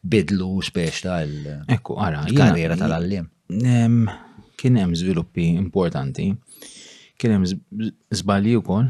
bidlu 0.00 0.48
spiex 0.64 1.04
tal 1.04 1.34
Ekku, 1.76 1.98
għara, 2.00 2.22
karriera 2.38 2.78
tal-allim. 2.80 3.28
Kien 4.58 4.80
hemm 4.80 4.96
żviluppi 4.96 5.50
importanti, 5.58 6.30
kien 7.20 7.36
hemm 7.36 7.84
żbalji 8.22 8.56
wkoll 8.62 8.88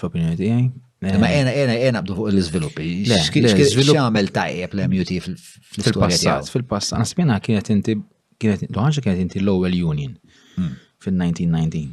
f'opinjoni 0.00 0.40
tijaj. 0.42 0.66
Eh, 1.06 1.16
ma 1.20 1.28
ena, 1.30 1.52
ena, 1.54 1.76
ena 1.92 2.00
bdu 2.02 2.18
fuq 2.24 2.32
l-izviluppi. 2.32 2.90
X'għamel 3.06 4.34
tajjeb 4.34 4.74
l-MUT 4.80 5.14
fil-passat. 5.28 6.50
Fil-passat, 6.50 6.98
għasbina 7.06 7.38
kienet 7.44 7.70
inti 7.76 7.98
kienet, 8.40 8.66
doħanxa 8.72 9.04
kienet 9.04 9.22
inti 9.26 9.42
l 9.42 9.52
owel 9.52 9.76
union 9.92 10.16
fil-1919. 10.56 11.86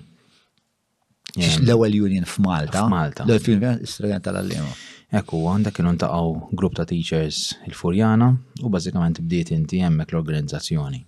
l 1.64 1.76
owel 1.76 1.98
union 2.08 2.26
f'Malta. 2.30 2.84
F'Malta. 2.88 3.26
l 3.28 3.38
Union 3.56 3.80
istrajna 3.88 4.20
tal 4.24 4.42
allema 4.42 4.74
Ekku, 5.14 5.38
għanda 5.46 5.70
kienu 5.70 5.92
ntaqaw 5.94 6.30
grupp 6.58 6.74
ta' 6.80 6.88
teachers 6.90 7.52
il-Furjana 7.68 8.32
u 8.66 8.70
bazzikament 8.74 9.20
bdiet 9.22 9.52
inti 9.54 9.80
jemmek 9.84 10.14
l-organizzazzjoni. 10.16 11.04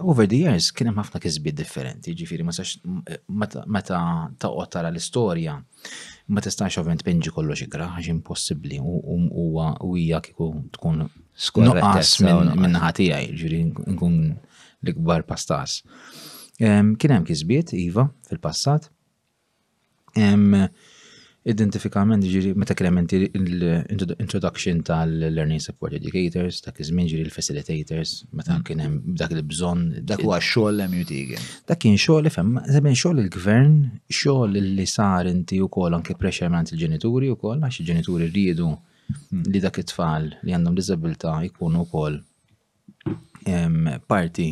over 0.00 0.26
the 0.26 0.38
years 0.42 0.70
kienem 0.74 0.98
ħafna 0.98 1.20
kisbiet 1.22 1.56
differenti, 1.58 2.14
ġifiri, 2.18 2.46
meta 3.28 4.00
ta' 4.38 4.54
tara 4.74 4.88
l-istorja 4.90 5.58
ma 6.32 6.40
tistax 6.44 6.76
ovvent 6.80 7.02
pinġi 7.06 7.30
kollox 7.32 7.62
igra, 7.64 7.88
għax 7.96 8.10
impossibbli 8.12 8.78
u 8.82 9.94
hija 9.96 10.20
kiku 10.24 10.50
tkun 10.76 11.02
noqqas 11.64 12.10
minn 12.28 12.76
ħatijaj, 12.82 13.28
ġiri 13.40 13.60
nkun 13.94 14.18
l-ikbar 14.28 15.24
pastas. 15.28 15.80
Kien 16.58 16.92
hemm 16.98 17.26
kisbiet, 17.28 17.72
Iva, 17.78 18.08
fil-passat. 18.28 18.90
Identifikament 21.48 22.24
ġiri 22.28 22.50
meta 22.60 22.74
krementi 22.76 23.22
l-introduction 23.32 24.82
tal-learning 24.84 25.62
support 25.64 25.94
educators, 25.96 26.58
dak 26.66 26.82
iż 26.84 26.90
ġiri 27.08 27.22
l-facilitators, 27.24 28.10
meta 28.36 28.52
mm. 28.58 28.64
kien 28.68 28.82
hemm 28.84 28.98
dak 29.16 29.32
il-bżonn. 29.32 29.86
Dak 30.10 30.20
huwa 30.26 30.36
xogħol 30.44 30.82
MUT 30.92 31.12
kien. 31.30 31.46
Dak 31.70 31.80
kien 31.86 31.96
xogħol 32.02 32.28
ifhem, 32.28 32.50
żemmen 32.68 32.98
xogħol 33.00 33.22
il-gvern, 33.22 33.78
xogħol 34.12 34.58
li 34.60 34.84
sar 34.92 35.30
inti 35.32 35.62
wkoll 35.64 35.96
anke 35.96 36.18
pressure 36.20 36.52
minn 36.52 36.68
il-ġenituri 36.68 37.30
wkoll 37.32 37.64
għax 37.64 37.80
il-ġenituri 37.80 38.28
rridu 38.28 38.68
mm. 38.68 39.46
li 39.48 39.62
dak 39.64 39.80
it-tfal 39.80 40.26
li 40.44 40.52
għandhom 40.58 40.76
diżabilità 40.82 41.38
jkunu 41.48 41.86
wkoll 41.86 42.20
parti 44.10 44.50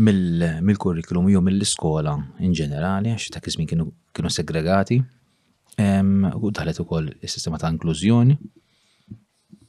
mill-kurrikulum 0.00 1.28
jew 1.34 1.44
mill-iskola 1.44 2.16
in 2.46 2.56
ġenerali, 2.56 3.12
għax 3.12 3.34
ta' 3.36 3.44
kizmin 3.44 3.68
kienu 3.70 4.32
segregati. 4.32 5.02
U 5.76 6.50
daħlet 6.54 6.80
ukoll 6.84 7.10
is-sistema 7.24 7.58
ta' 7.58 7.70
inklużjoni. 7.74 8.36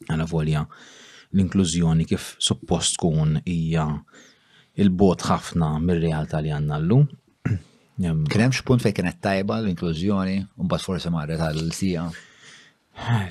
Għana 0.06 0.28
volja 0.30 0.66
l-inklużjoni 1.34 2.06
kif 2.08 2.36
suppost 2.42 3.00
tkun 3.00 3.40
hija 3.46 3.86
il-bot 4.84 5.26
ħafna 5.26 5.74
mir-realtà 5.82 6.44
li 6.46 6.54
għanna 6.54 6.80
l 6.84 6.98
Kien 7.96 8.18
hemm 8.44 8.52
x'punt 8.52 8.84
fejn 8.84 8.92
kienet 8.98 9.20
tajba 9.24 9.56
l-inklużjoni 9.64 10.34
u 10.60 10.66
mbagħad 10.68 10.84
forsi 10.84 11.12
marret 11.16 11.40
għall-sija. 11.40 12.02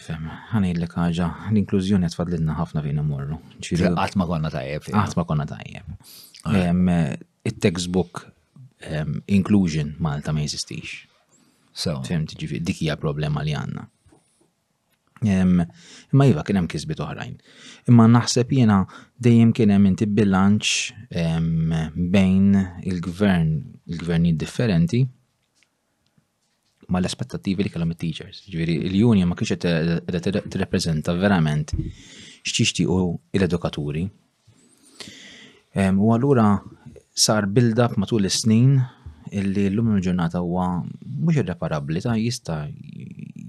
Fem, 0.01 0.31
għanillek 0.57 0.95
ħaġa, 0.97 1.27
l-inklużjoni 1.51 2.09
l-inna 2.09 2.55
ħafna 2.57 2.81
fejn 2.85 3.03
morru. 3.05 3.37
Għatma 3.61 4.27
konna 4.31 4.51
tajjeb. 4.55 4.89
Għatma 4.95 5.25
konna 5.29 5.45
tajjeb. 5.53 5.93
Il-textbook 7.45 8.25
inclusion 9.37 9.95
Malta 10.01 10.33
ma 10.37 10.41
jesistix. 10.45 10.97
So, 11.75 11.99
tiġifi, 12.07 12.61
dik 12.63 12.79
hija 12.85 12.95
problema 13.03 13.43
li 13.43 13.53
għanna. 13.59 13.83
Imma 15.25 16.27
jiva 16.29 16.45
kien 16.47 16.59
hemm 16.61 16.69
kisbiet 16.71 17.01
oħrajn. 17.03 17.35
Imma 17.91 18.05
naħseb 18.13 18.51
jiena 18.55 18.77
dejjem 19.25 19.51
kien 19.57 19.73
hemm 19.75 19.89
inti 19.91 20.07
bilanċ 20.07 21.99
bejn 22.15 22.87
il-gvern, 22.91 23.53
il-gvernijiet 23.91 24.39
differenti 24.45 25.03
ma 26.93 27.01
l-aspettativi 27.01 27.65
li 27.65 27.71
kellhom 27.73 27.95
it-teachers. 27.95 28.43
Ġifieri 28.53 28.75
il 28.91 28.99
unja 29.09 29.25
ma 29.27 29.35
kienx 29.39 29.55
qed 29.57 30.51
tirrepreżenta 30.53 31.15
verament 31.19 31.73
x'tixtiequ 31.73 33.09
l-edukaturi. 33.41 34.05
U 36.05 36.13
allura 36.15 36.47
sar 37.19 37.49
build-up 37.51 37.97
matul 37.99 38.29
is-snin 38.29 38.77
illi 39.39 39.65
l-lum 39.75 39.95
il-ġurnata 39.99 40.41
huwa 40.47 40.67
mhux 41.03 41.43
irreparabli 41.43 42.03
ta' 42.05 42.15
jista' 42.19 42.61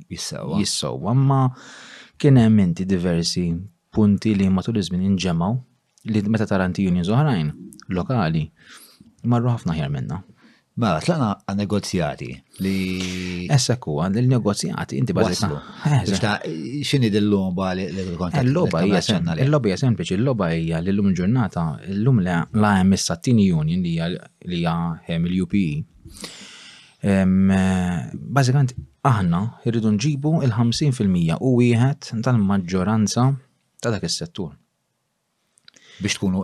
jissawa. 0.10 0.58
Jissawa, 0.62 1.14
ma 1.14 1.42
kien 2.20 2.40
hemm 2.42 2.60
inti 2.66 2.88
diversi 2.94 3.46
punti 3.94 4.34
li 4.36 4.50
matul 4.50 4.80
iż-żmien 4.82 5.06
inġemgħu 5.12 5.52
li 6.12 6.24
meta 6.32 6.50
tarantijuni 6.50 7.06
oħrajn 7.06 7.52
lokali 7.98 8.44
marru 9.30 9.54
ħafna 9.54 9.78
ħjar 9.78 9.94
minnha. 9.94 10.24
Mela, 10.76 11.00
tlaqna 11.00 11.28
għal 11.48 11.56
negozjati 11.62 12.28
li. 12.64 12.80
Essa 13.48 13.78
kuwa, 13.80 14.10
negozjati 14.12 14.98
inti 15.00 15.14
bazzu. 15.16 15.48
Eh, 15.88 16.10
xini 16.84 17.08
dil-loba 17.14 17.70
li 17.80 17.86
l-kontat? 17.88 18.44
il 18.44 18.52
loba 18.52 18.82
hija 18.84 19.00
Il 19.40 19.50
loba 19.54 19.70
hija 19.70 19.78
sempliċi, 19.86 20.18
il 20.20 20.24
loba 20.28 20.50
hija 20.52 20.82
li 20.84 20.92
l-lum 20.92 21.14
ġurnata, 21.16 21.64
l-lum 21.94 22.20
la 22.26 22.74
għem 22.82 22.92
t 22.98 23.02
sattini 23.06 23.48
union 23.62 23.80
li 23.88 23.94
hija 23.96 24.76
il 25.16 25.40
upe 25.46 25.64
Bazzikant, 28.36 28.76
aħna 29.08 29.42
irridu 29.64 29.94
nġibu 29.96 30.42
il-50% 30.44 31.38
u 31.40 31.56
wieħed 31.62 32.12
tal-maġġoranza 32.26 33.30
ta' 33.80 33.96
dak 33.96 34.04
is-settur. 34.10 34.52
Biex 36.02 36.20
tkunu 36.20 36.44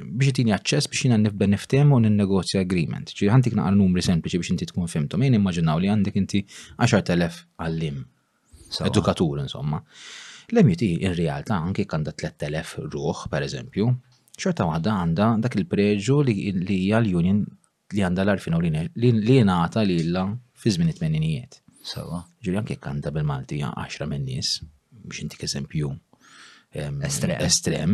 intini 0.00 0.54
għacċess, 0.54 0.90
biex 0.92 1.04
jina 1.08 1.16
nifbe 1.22 1.48
niftemu 1.50 1.98
n-negozja 2.02 2.60
agreement. 2.64 3.12
Ġi 3.16 3.30
għandik 3.32 3.56
naqal 3.58 3.78
numri 3.80 4.04
sempliċi 4.04 4.40
biex 4.40 4.52
inti 4.54 4.68
tkun 4.70 4.90
fimtom. 4.92 5.24
Jien 5.24 5.38
immaġinaw 5.40 5.80
li 5.82 5.90
għandek 5.92 6.18
inti 6.20 6.44
10.000 6.76 7.44
għallim. 7.60 8.02
Edukatur, 8.88 9.38
insomma. 9.44 9.80
L-emjuti, 10.52 10.90
in 11.06 11.14
realtà, 11.16 11.56
anki 11.64 11.86
kanda 11.88 12.12
3.000 12.12 12.88
ruħ, 12.92 13.26
per 13.32 13.46
eżempju, 13.46 13.88
xorta 14.36 14.66
waħda 14.68 14.96
għanda 15.04 15.28
dak 15.46 15.56
il-preġu 15.56 16.18
li 16.28 16.34
hija 16.84 17.00
l-union 17.00 17.44
li 17.94 18.02
għanda 18.02 18.24
l-arfina 18.26 18.58
u 18.58 18.64
li 18.64 19.42
nata 19.46 19.84
li 19.86 20.00
illa 20.02 20.26
fi 20.58 20.72
żmien 20.74 20.90
it-tmeninijiet. 20.92 21.60
Sawa. 21.84 22.24
Ġiri 22.42 22.56
anke 22.62 22.78
għanda 22.80 23.12
bil-Malti 23.12 23.58
10 23.62 24.08
minn 24.08 24.24
nies, 24.26 24.56
biex 25.04 25.22
intik 25.24 25.44
eżempju 25.46 25.90
estrem, 27.44 27.92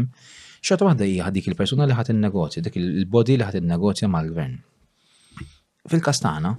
xorta 0.67 0.87
waħda 0.89 1.07
hija 1.11 1.27
dik 1.35 1.49
il-persuna 1.51 1.87
li 1.89 1.97
ħat 1.97 2.11
il-negozju, 2.15 2.63
dik 2.65 2.77
il-body 2.81 3.37
li 3.39 3.45
ħat 3.47 3.59
il-negozju 3.61 4.09
mal-gvern. 4.13 4.55
Fil-kastana, 5.91 6.55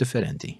differenti. 0.00 0.52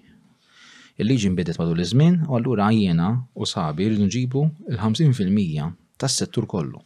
Il-liġi 1.01 1.31
nbidet 1.33 1.57
madu 1.59 1.75
iż-żmien 1.81 2.21
u 2.27 2.37
allura 2.37 2.67
jiena 2.73 3.09
u 3.35 3.45
sabi 3.49 3.89
rridu 3.89 4.07
nġibu 4.09 4.45
il-50% 4.71 5.73
tas-settur 5.99 6.47
kollu. 6.51 6.79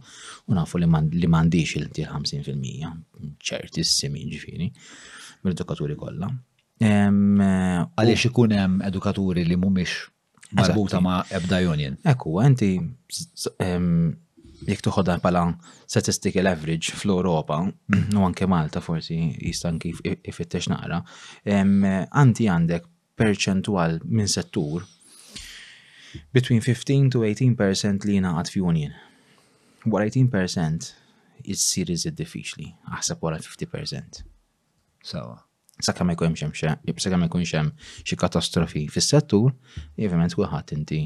u 0.50 0.56
nafu 0.58 0.82
li 0.82 0.88
m'għandix 0.90 1.76
il-50% 1.78 3.44
ċertissimi 3.50 4.26
ġifini, 4.34 4.70
mill-edukaturi 5.46 5.98
kollha. 6.00 6.32
Eh, 6.82 7.06
Għaliex 7.86 8.32
ikun 8.32 8.56
hemm 8.58 8.82
edukaturi 8.90 9.44
li 9.46 9.58
mhumiex 9.62 10.58
marbuta 10.58 11.00
ma' 11.02 11.22
ebda 11.38 11.60
union. 11.70 12.00
Ekku, 12.10 12.34
inti 12.46 12.74
jek 14.64 14.82
tuħodha 14.88 15.20
pala 15.22 15.44
statistical 15.92 16.50
average 16.50 16.96
fl-Europa, 16.98 17.60
mhm. 17.94 18.18
u 18.18 18.26
anke 18.26 18.50
Malta 18.50 18.82
forsi 18.82 19.20
jistan 19.52 19.78
kif 19.78 20.02
ifittex 20.10 20.72
naqra, 20.74 21.04
eh, 21.46 21.62
anti 22.10 22.50
għandek 22.50 22.90
perċentual 23.20 24.00
minn 24.10 24.30
settur 24.32 24.86
between 26.34 26.62
15 26.66 27.12
to 27.14 27.22
18% 27.28 28.08
li 28.10 28.16
naqat 28.26 28.50
fi 28.54 28.62
union. 28.66 28.94
Wara 29.86 30.08
18% 30.10 30.88
is 31.44 31.62
series 31.66 32.06
it 32.10 32.18
diffiċli, 32.18 32.70
aħseb 32.98 33.22
wara 33.24 33.38
50%. 33.44 34.22
Sawa. 35.04 35.36
Sakka 35.84 36.06
ma 36.06 36.14
jkunx 36.16 36.44
hemm 36.46 37.00
sakka 37.06 37.18
ma 37.22 37.26
jkunx 37.28 37.54
hemm 37.58 37.72
xi 38.06 38.18
katastrofi 38.24 38.86
fis-settur, 38.94 39.54
ovvjament 39.98 40.38
kulħadd 40.38 40.74
inti 40.78 41.02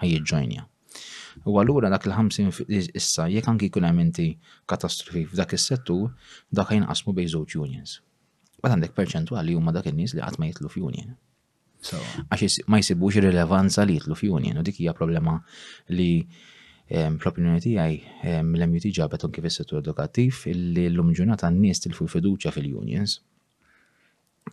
ħajjiġġojnja. 0.00 0.64
U 1.44 1.56
allura 1.60 1.90
dak 1.92 2.08
il-50 2.08 2.72
issa 2.96 3.28
jekk 3.32 3.50
anki 3.52 3.70
jkun 3.70 3.86
hemm 3.88 4.02
inti 4.04 4.26
katastrofi 4.68 5.24
f'dak 5.30 5.52
is-settur, 5.56 6.10
dak 6.50 6.72
ħajnqasmu 6.72 7.14
bejn 7.20 7.30
żewġ 7.36 7.58
unions. 7.64 7.98
Bad 8.64 8.72
għandek 8.76 8.96
perċentwali 8.96 9.54
huma 9.56 9.76
dak 9.76 9.92
in-nies 9.92 10.16
li 10.16 10.24
qatt 10.24 10.40
ma 10.40 10.48
jitlu 10.50 10.72
f'union. 10.72 11.14
Għax 11.84 12.62
ma 12.72 12.78
jisibux 12.80 13.18
il-relevanza 13.20 13.84
li 13.86 13.96
jitlu 13.98 14.14
f'union, 14.18 14.58
u 14.60 14.64
dik 14.66 14.78
hija 14.82 14.94
problema 14.96 15.34
li 15.94 16.06
l-opinjoni 16.88 17.72
mill 18.48 18.62
l-MUT 18.64 18.86
ġabet 18.96 19.24
kif 19.34 19.48
is-settur 19.50 19.82
edukattiv 19.82 20.38
illi 20.52 20.86
l-lum 20.90 21.10
ġurnata 21.18 21.50
n-nies 21.52 21.82
tilfu 21.84 22.06
fiduċja 22.12 22.52
fil-unions. 22.54 23.16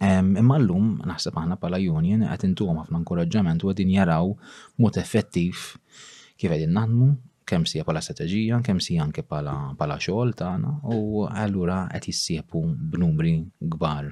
Imma 0.10 0.58
l-lum 0.60 0.90
naħseb 1.12 1.38
għahna 1.44 1.60
bħala 1.62 1.80
union 1.94 2.26
qed 2.34 2.48
intuhom 2.50 2.82
ħafna 2.82 3.04
nkoraġġament 3.06 3.64
u 3.64 3.70
għadin 3.72 3.94
jaraw 3.98 4.34
mod 4.82 4.98
effettiv 5.04 5.54
kif 5.54 6.50
qegħdin 6.50 6.74
naħdmu 6.80 7.12
kemm 7.52 7.68
sija 7.70 7.84
pala 7.88 8.02
strategija, 8.02 8.60
kemm 8.68 8.80
sija 8.82 9.04
anke 9.06 9.22
pala, 9.28 9.56
pala 9.80 10.00
xogħol 10.02 10.34
tagħna 10.42 10.76
u 10.98 11.28
allura 11.30 11.84
qed 11.94 12.10
jissieħbu 12.12 12.66
b'numri 12.96 13.38
kbar 13.78 14.12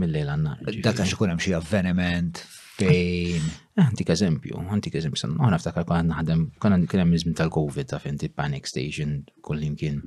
mill-lejl 0.00 0.32
għannar. 0.34 0.60
Dak 0.84 1.00
għax 1.00 1.16
ikun 1.16 1.32
hemm 1.32 1.42
xi 1.44 1.54
avveniment 1.56 2.42
fejn. 2.80 3.46
Antik 3.86 4.12
eżempju, 4.12 4.60
antik 4.72 4.96
eżempju, 5.00 5.32
għana 5.38 5.58
ftakar 5.60 5.86
kon 5.88 5.98
għanna 6.02 6.20
ħadem, 6.20 6.44
kon 6.60 6.76
għanna 6.76 6.90
kienem 6.90 7.14
iżmin 7.16 7.36
tal-Covid 7.40 7.90
ta' 7.94 7.98
fejn 8.02 8.20
panic 8.34 8.68
station 8.68 9.22
kullim 9.44 9.76
kien. 9.80 10.02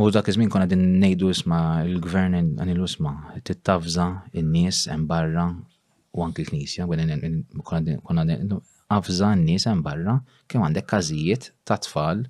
U 0.00 0.08
dak 0.12 0.28
iżmin 0.32 0.48
kon 0.50 0.64
għadin 0.64 0.84
nejdu 1.04 1.30
isma 1.30 1.62
il-gvern 1.84 2.36
għanilu 2.40 2.86
isma 2.88 3.14
tittafza 3.46 4.06
in-nies 4.32 4.86
hemm 4.90 5.06
barra 5.10 5.46
u 6.10 6.24
anki 6.26 6.42
l-knisja, 6.44 6.88
kon 6.90 8.24
għadin 8.24 8.54
għafza 8.90 9.28
n-nies 9.38 9.64
hemm 9.70 9.84
barra 9.86 10.16
kemm 10.50 10.64
għandek 10.66 10.88
każijiet 10.90 11.48
ta' 11.68 11.76
tfal 11.84 12.24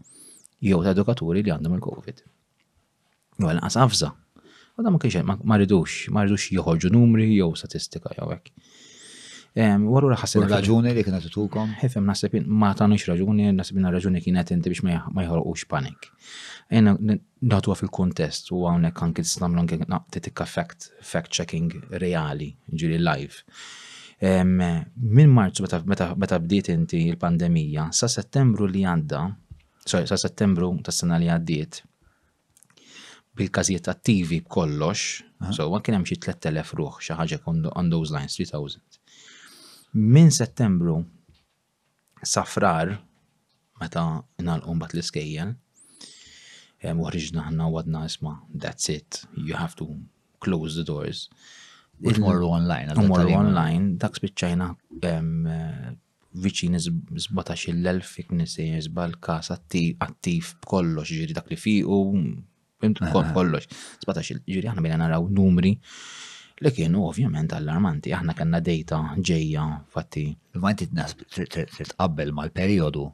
jew 0.64 0.82
ta' 0.84 0.92
edukaturi 0.94 1.42
li 1.44 1.52
għandhom 1.54 1.78
il-COVID. 1.78 2.20
Jew 3.40 3.48
lanqas 3.56 3.78
għafza. 3.80 4.10
U 4.80 4.84
ma 4.86 5.00
kienx 5.00 5.22
ma 5.50 5.56
ridux, 5.60 6.04
ma 6.08 6.24
ridux 6.24 6.50
joħorġu 6.56 6.92
numri 6.94 7.28
jew 7.34 7.50
statistika 7.56 8.12
jew 8.16 8.28
hekk. 8.32 8.52
Waru 9.82 10.10
raħasib. 10.12 10.44
Raġuni 10.48 10.92
li 10.94 11.02
kienet 11.04 11.24
tutukom? 11.26 11.72
Hifem 11.80 12.04
nasib 12.06 12.36
ma 12.46 12.70
tanux 12.78 13.08
raġuni, 13.10 13.50
nasib 13.56 13.80
na 13.82 13.90
raġuni 13.92 14.20
kienet 14.22 14.52
inti 14.54 14.70
biex 14.72 14.84
ma 14.86 15.24
jħorqux 15.26 15.66
panik. 15.72 16.10
Jena 16.70 16.94
natu 16.96 17.74
fil-kontest 17.80 18.52
u 18.56 18.62
għawnek 18.68 19.02
anki 19.08 19.24
t-snamlu 19.26 19.64
għanki 19.64 19.80
naqtit 19.90 20.30
fact-checking 20.36 21.96
reali, 22.04 22.52
ġiri 22.70 23.00
live. 23.02 23.44
Min 24.20 25.30
marzu 25.32 25.64
meta 25.86 26.38
bdiet 26.38 26.68
inti 26.68 27.06
il-pandemija, 27.08 27.86
sa 27.96 28.06
settembru 28.08 28.66
li 28.68 28.82
għadda, 28.84 29.20
sorry, 29.86 30.04
sa 30.08 30.18
settembru 30.20 30.68
tas 30.84 31.00
sena 31.00 31.16
li 31.18 31.30
għaddiet, 31.32 31.78
bil-każijiet 33.40 33.88
attivi 33.88 34.42
kollox, 34.44 35.22
ah. 35.40 35.52
so 35.56 35.70
kien 35.80 35.96
hemm 35.96 36.04
xi 36.08 36.18
3000 36.20 36.74
ruħ 36.80 36.98
xi 37.06 37.16
ħaġa 37.16 37.38
on 37.48 37.88
those 37.88 38.12
lines 38.12 38.36
3000. 38.36 39.00
Min 39.94 40.28
settembru 40.30 40.98
sa 42.20 42.44
frar 42.44 42.92
meta 43.80 44.04
nagħlqu 44.44 44.76
bat 44.84 44.94
l-iskejjel, 44.98 45.54
u 46.92 47.08
ħriġna 47.08 47.48
ħna 47.48 47.70
għadna 47.72 48.04
isma' 48.12 48.36
that's 48.52 48.92
it, 48.92 49.24
you 49.32 49.56
have 49.56 49.72
to 49.80 49.88
close 50.44 50.76
the 50.76 50.84
doors. 50.84 51.28
Imorru 52.02 52.48
online. 52.54 52.88
Imorru 53.04 53.32
online, 53.36 53.94
dak 54.00 54.16
spiċċajna 54.16 54.68
eh, 55.04 55.88
viċin 56.44 56.78
zbatax 56.80 57.66
il-elf 57.72 58.14
iknisi 58.22 58.70
jizba 58.70 59.06
l-kas 59.10 59.50
attiv 59.56 60.54
b'kollox 60.62 61.12
ġiri 61.12 61.36
dak 61.36 61.50
li 61.50 61.58
fiqu, 61.60 62.00
kollox. 63.36 63.68
Zbatax 64.06 64.40
ġiri 64.48 64.70
aħna 64.72 64.84
bina 64.86 65.00
naraw 65.02 65.28
numri 65.28 65.74
li 66.60 66.72
kienu 66.76 67.04
ovvjament 67.10 67.52
allarmanti, 67.56 68.14
aħna 68.16 68.34
kanna 68.38 68.62
dejta 68.64 69.02
ġeja 69.20 69.66
fatti. 69.92 70.24
Vanti 70.56 70.88
t-nas 70.92 71.16
tqabbel 71.36 72.32
mal-periodu, 72.36 73.04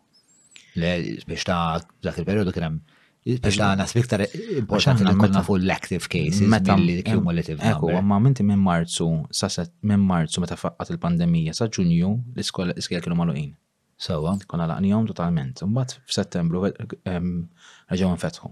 biex 0.79 1.49
ta' 1.51 1.65
dak 2.07 2.23
il-periodu 2.23 2.55
kienem 2.55 2.79
Biex 3.27 3.57
ta' 3.59 3.75
nas 3.75 3.93
biktar 3.97 4.21
importanti 4.63 5.03
li 5.05 5.15
konna 5.21 5.41
fuq 5.47 5.59
l-active 5.59 6.07
cases 6.13 6.47
li 6.87 6.95
cumulative 7.09 7.59
Eku, 7.71 7.91
għamma 7.99 8.19
minti 8.23 8.45
minn 8.47 8.63
marzu, 8.69 9.07
saset 9.39 9.73
minn 9.91 10.05
marzu 10.11 10.43
meta 10.45 10.55
faqqat 10.61 10.93
il-pandemija 10.95 11.55
sa' 11.59 11.67
ġunju 11.77 12.11
l-iskola 12.37 12.77
iskjel 12.79 13.03
kienu 13.03 13.19
maluqin. 13.19 13.49
Sawa. 14.07 14.37
Konna 14.51 14.67
laqnijom 14.71 15.09
totalment. 15.11 15.63
Mbagħad 15.67 15.95
f'Settembru 16.07 16.63
eh, 16.69 16.95
ehm, 17.11 17.31
reġgħu 17.91 18.13
nfetħu. 18.15 18.51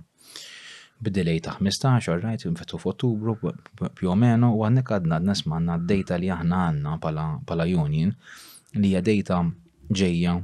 Bid-delay 1.07 1.43
ta' 1.45 1.55
15, 1.61 2.17
rajt, 2.25 2.47
nfetħu 2.51 2.81
f'Ottubru, 2.81 3.37
più 4.01 4.11
o 4.11 4.17
meno, 4.25 4.51
u 4.57 4.65
għannek 4.67 4.91
għadna 4.97 5.19
d-nesma 5.23 5.61
għanna 5.61 5.79
d-data 5.85 6.19
li 6.23 6.33
aħna 6.35 6.63
għanna 6.73 6.97
pala 7.05 7.69
union 7.85 8.11
li 8.81 8.91
hija 8.91 9.05
data 9.07 9.39
ġejja 10.03 10.35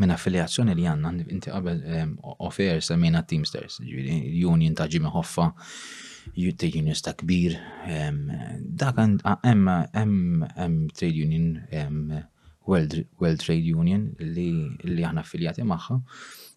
minn 0.00 0.12
affiljazzjoni 0.14 0.74
li 0.74 0.86
għanna, 0.90 1.12
inti 1.30 1.50
għabel 1.52 1.80
offer 2.40 2.80
semmina 2.82 3.22
Teamsters, 3.26 3.78
union 4.42 4.74
ta' 4.74 4.86
Jimmy 4.90 5.10
Hoffa, 5.12 5.50
trade 6.34 6.78
unions 6.78 7.02
ta' 7.04 7.14
kbir, 7.18 7.54
dak 8.64 8.98
hemm 9.44 10.46
trade 10.96 11.20
union 11.24 12.22
World 12.66 13.38
Trade 13.42 13.74
Union 13.76 14.08
li 14.24 15.02
għanna 15.04 15.20
affiljati 15.20 15.66
maħħa, 15.68 15.98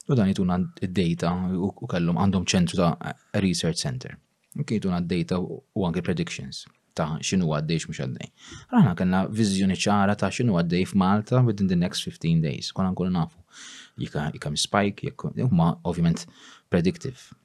u 0.08 0.16
dan 0.16 0.30
jituna 0.32 0.56
id 0.88 0.94
data 0.96 1.34
u 1.52 1.72
kellum 1.92 2.20
għandhom 2.24 2.46
ċentru 2.48 2.80
ta' 2.80 3.14
Research 3.44 3.84
Center. 3.84 4.16
Kietuna 4.58 5.04
id 5.04 5.12
data 5.12 5.40
u 5.44 5.84
anke 5.86 6.02
predictions 6.02 6.64
ta' 6.98 7.10
xinu 7.24 7.50
għaddejx 7.54 7.88
mux 7.90 8.00
għaddej. 8.04 8.30
Rana 8.74 8.94
kena 8.98 9.22
vizjoni 9.40 9.78
ċara 9.78 10.16
ta' 10.20 10.32
xinu 10.34 10.56
għaddej 10.60 10.88
f'Malta 10.92 11.42
within 11.46 11.70
the 11.72 11.78
next 11.80 12.06
15 12.10 12.42
days. 12.48 12.72
Konan 12.76 12.96
kollu 12.98 13.14
nafu. 13.14 13.38
Jikam 13.98 14.58
spike, 14.62 15.12
jikma 15.12 15.70
ovvjament 15.90 16.26
predictive. 16.70 17.38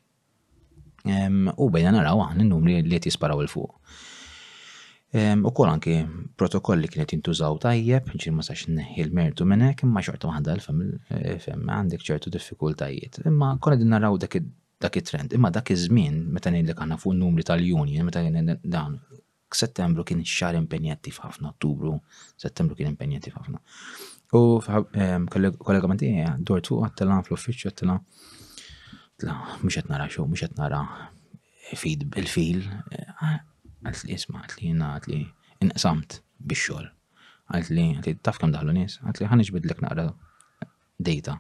U 1.58 1.68
bejna 1.72 1.92
naraw 1.98 2.24
għan 2.28 2.46
n-numri 2.46 2.80
li 2.86 2.98
jt 2.98 3.10
jisparaw 3.12 3.40
il-fuq. 3.44 3.76
U 5.44 5.50
kol 5.52 5.68
anki 5.68 5.98
protokolli 6.40 6.88
kienet 6.88 7.10
jintużaw 7.16 7.58
tajjeb, 7.60 8.06
ġir 8.16 8.32
ma 8.32 8.44
sax 8.46 8.66
neħi 8.72 9.04
l-mertu 9.08 9.44
minnek, 9.48 9.82
imma 9.84 10.00
xorta 10.06 10.30
maħda 10.30 10.54
l-fem 10.56 11.68
għandek 11.76 12.04
ċertu 12.06 12.32
diffikultajiet. 12.32 13.20
Imma 13.28 13.54
konna 13.60 13.76
din 13.80 13.92
naraw 13.92 14.16
dak 14.24 14.36
it-trend. 14.40 15.34
Imma 15.36 15.50
dak 15.52 15.68
iż-żmien 15.74 16.16
meta 16.32 16.52
ngħidlek 16.52 16.80
aħna 16.80 16.98
fuq 17.00 17.12
n 17.16 17.20
numri 17.26 17.44
tal-union, 17.48 18.08
meta 18.08 18.24
dan 18.62 18.96
settembru 19.56 20.02
kien 20.06 20.22
xar 20.26 20.54
impenjattiv 20.58 21.18
ħafna, 21.22 21.52
ottubru, 21.54 21.96
settembru 22.40 22.76
kien 22.78 22.90
impenjattiv 22.92 23.36
ħafna. 23.36 23.60
U 24.32 24.42
ehm, 24.64 25.26
kollega 25.30 25.90
manti, 25.90 26.10
dort 26.48 26.66
tu 26.68 26.78
għattela 26.84 27.20
fl-uffiċċju 27.26 27.72
għattela, 27.72 27.96
tla, 29.22 29.36
mux 29.60 29.76
għet 29.80 29.90
nara 29.92 30.06
xo, 30.12 30.24
mux 30.28 30.44
għet 30.46 30.56
nara 30.60 30.80
feed 31.76 32.06
il-fil, 32.20 32.64
eh, 32.96 33.38
għatli 33.84 34.16
isma, 34.16 34.44
għatli 34.46 34.70
jina, 34.72 34.94
għatli 34.98 35.20
inqsamt 35.66 36.20
biex 36.42 36.64
xol. 36.66 36.88
Għatli, 37.52 37.86
għatli 38.00 38.16
taf 38.24 38.40
kam 38.40 38.54
daħlu 38.54 38.76
nis, 38.80 38.98
għatli 39.04 39.30
ħanġ 39.30 39.54
bidlek 39.58 39.82
naqra 39.84 40.08
data. 41.02 41.38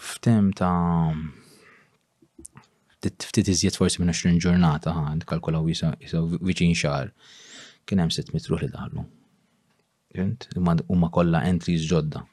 F'tem 0.00 0.52
ta' 0.56 0.74
ftit 3.00 3.48
iżjed 3.48 3.76
forsi 3.78 4.00
minn 4.02 4.10
20 4.12 4.40
ġurnata 4.44 4.92
għand 5.00 5.24
kalkulaw 5.28 5.64
jisaw 5.72 6.26
viċin 6.48 6.74
xar. 6.76 7.08
Kien 7.86 8.00
hemm 8.02 8.12
sitt 8.12 8.34
mitruħ 8.34 8.60
li 8.64 8.68
daħlu. 8.74 9.04
Huma 10.90 11.08
kollha 11.14 11.40
entries 11.48 11.86
ġodda. 11.90 12.24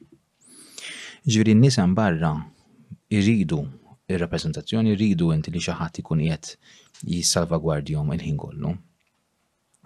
Ġifieri 1.27 1.55
n-nies 1.55 1.79
hemm 1.79 1.95
barra 1.95 2.33
jridu 3.11 3.61
ir-rappreżentazzjoni 4.11 4.93
jridu 4.95 5.31
inti 5.35 5.51
li 5.51 5.63
xi 5.63 5.75
ħadd 5.79 6.01
ikun 6.03 6.21
qiegħed 6.25 7.07
jissalvagwardjhom 7.13 8.11
il-ħin 8.17 8.37
kollu. 8.43 8.73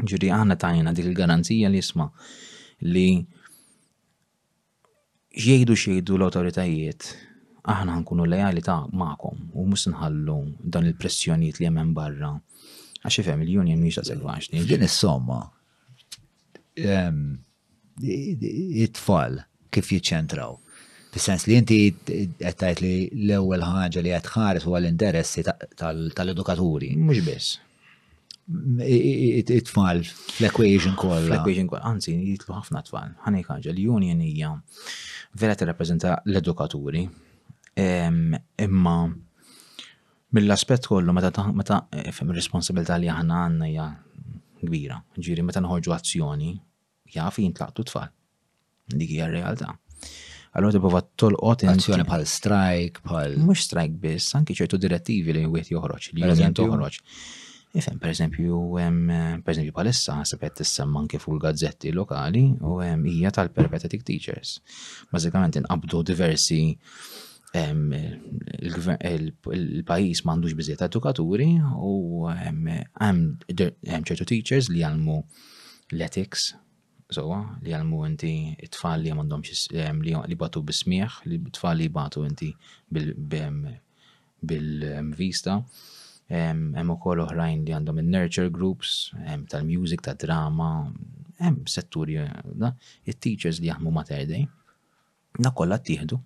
Ġifieri 0.01 0.33
aħna 0.39 0.57
tajna 0.63 0.95
dik 0.97 1.11
il-garanzija 1.11 1.69
li 1.73 1.81
jisma' 1.81 2.09
li 2.89 3.07
jgħidu 5.45 5.77
xejdu 5.77 6.17
l 6.17 6.25
awtoritajiet 6.27 7.13
aħna 7.69 7.95
nkunu 8.01 8.25
lejali 8.25 8.63
ta' 8.65 8.87
ma'kom 8.97 9.37
u 9.53 9.65
mhux 9.69 9.89
nħallu 9.93 10.37
dan 10.73 10.87
il-pressjonijiet 10.89 11.59
li 11.61 11.67
hemm 11.69 11.93
barra. 11.97 12.33
Għax 13.05 13.21
ifhem 13.23 13.43
il-union 13.45 13.79
mhix 13.83 13.99
ta' 14.01 14.05
segwaxni. 14.11 14.63
Din 14.69 14.85
is-somma 14.85 15.39
it-tfal 16.81 19.41
kif 19.71 19.89
jiċċentraw. 19.93 20.57
Fis-sens 21.11 21.43
li 21.49 21.57
inti 21.59 21.77
qed 22.01 22.37
tgħid 22.39 22.83
li 22.83 22.91
l-ewwel 23.25 23.65
ħaġa 23.67 24.03
li 24.05 24.13
qed 24.15 24.29
ħares 24.31 24.65
huwa 24.65 24.79
l-interessi 24.81 25.43
tal-edukaturi. 25.79 26.93
Mhux 26.97 27.25
biss 27.27 27.51
it-tfal 28.81 30.01
fl-equation 30.01 30.95
kollha: 30.99 31.27
Fl-equation 31.37 31.67
kollha, 31.71 31.85
anzi, 31.93 32.11
jitlu 32.25 32.55
ħafna 32.57 32.81
tfal. 32.87 33.11
Għanik 33.27 33.45
ħagġa, 33.51 33.71
l-union 33.75 34.23
hija 34.25 34.49
vera 35.39 35.53
t-reprezenta 35.55 36.17
l-edukaturi, 36.25 37.05
Imma 37.75 38.97
mill-aspett 40.33 40.85
kollu 40.87 41.11
meta 41.15 41.77
eh, 41.91 42.09
fem 42.15 42.31
responsabilta 42.35 42.95
li 42.99 43.07
aħna 43.11 43.37
għandna 43.45 43.67
hija 43.69 43.85
kbira. 44.61 44.97
Ġiri 45.17 45.43
meta 45.43 45.63
nħorġu 45.63 45.93
azzjoni, 45.95 46.51
jaf 47.11 47.39
jintlaqtu 47.39 47.85
tfal. 47.89 48.11
Dik 48.91 49.11
hija 49.15 49.27
r-realtà. 49.29 49.69
Allora 50.55 50.73
tibba 50.75 51.03
tolqot 51.19 51.65
azzjoni 51.71 52.05
bħal 52.07 52.25
strike, 52.27 53.03
bħal. 53.07 53.37
Mhux 53.43 53.65
strike 53.69 53.99
biss, 54.03 54.35
anki 54.39 54.55
ċertu 54.55 54.79
direttivi 54.79 55.35
li 55.35 55.45
wieħed 55.47 55.73
joħroġ, 55.75 56.11
li 56.15 56.31
jien 56.39 56.55
joħroċ. 56.55 56.99
Ifem, 57.79 58.01
per 58.03 58.11
eżempju, 58.11 58.57
per 59.47 59.53
eżempju 59.53 59.73
palissa, 59.75 60.17
sepet 60.27 60.57
tissemma 60.59 60.99
anke 60.99 61.19
fuq 61.23 61.37
gazzetti 61.39 61.93
lokali 61.95 62.45
u 62.67 62.79
hija 62.83 63.31
tal-perpetetic 63.35 64.03
teachers. 64.07 64.57
Bażikament 65.11 65.59
inqabdu 65.61 66.01
diversi 66.11 66.63
il-pajis 67.53 70.21
mandux 70.25 70.53
bizziet 70.55 70.81
edukaturi 70.87 71.47
u 71.75 72.27
hemm 72.31 73.27
ċertu 73.51 74.23
teachers 74.29 74.65
li 74.71 74.79
għalmu 74.87 75.15
l-ethics, 75.91 76.45
sowa, 77.11 77.41
li 77.63 77.71
għalmu 77.75 77.97
inti 78.07 78.31
it-tfal 78.63 78.99
li 79.03 79.09
għamandom 79.11 79.41
li 80.31 80.37
batu 80.39 80.59
bismieħ, 80.63 81.11
li 81.27 81.37
t-tfal 81.49 81.75
li 81.81 81.87
batu 81.91 82.19
inti 82.27 82.51
bil-vista. 82.91 85.53
Hemm 86.31 86.89
ukoll 86.95 87.23
oħrajn 87.25 87.57
li 87.67 87.73
għandhom 87.75 87.97
il-nurture 88.05 88.49
groups, 88.55 88.89
tal-music, 89.51 89.99
tal 90.07 90.15
drama 90.27 90.69
hemm 91.41 91.57
setturi, 91.67 92.15
eh, 92.21 92.67
it-teachers 93.11 93.57
li 93.59 93.67
jaħmu 93.71 93.89
materday. 93.91 94.43
Da 95.41 95.49
kollha 95.57 95.77
tieħdu 95.81 96.17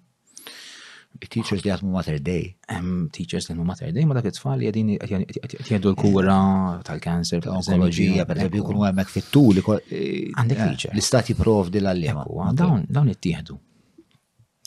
Teachers 1.23 1.63
li 1.63 1.71
għatmu 1.71 1.91
Mater 1.93 2.17
Day. 2.23 2.47
Teachers 3.15 3.47
li 3.47 3.53
għatmu 3.53 3.65
Mater 3.69 3.91
Day, 3.95 4.05
ma 4.09 4.17
dak 4.17 4.27
it-tfal 4.29 4.59
li 4.59 4.67
għadin 4.69 4.89
għadjedu 4.99 5.91
l-kura 5.93 6.37
tal-kanser, 6.87 7.43
tal-onkologija, 7.45 8.25
per 8.27 8.41
esempio, 8.41 8.65
kunu 8.67 8.83
għemmek 8.89 9.11
fit-tu 9.13 9.45
li 9.55 9.63
għandek 9.65 10.61
teacher. 10.61 10.93
L-istati 10.95 11.35
prof 11.39 11.71
di 11.73 11.81
l-għallima. 11.83 12.27
Dawn 12.59 13.13
it-tieħdu. 13.15 13.57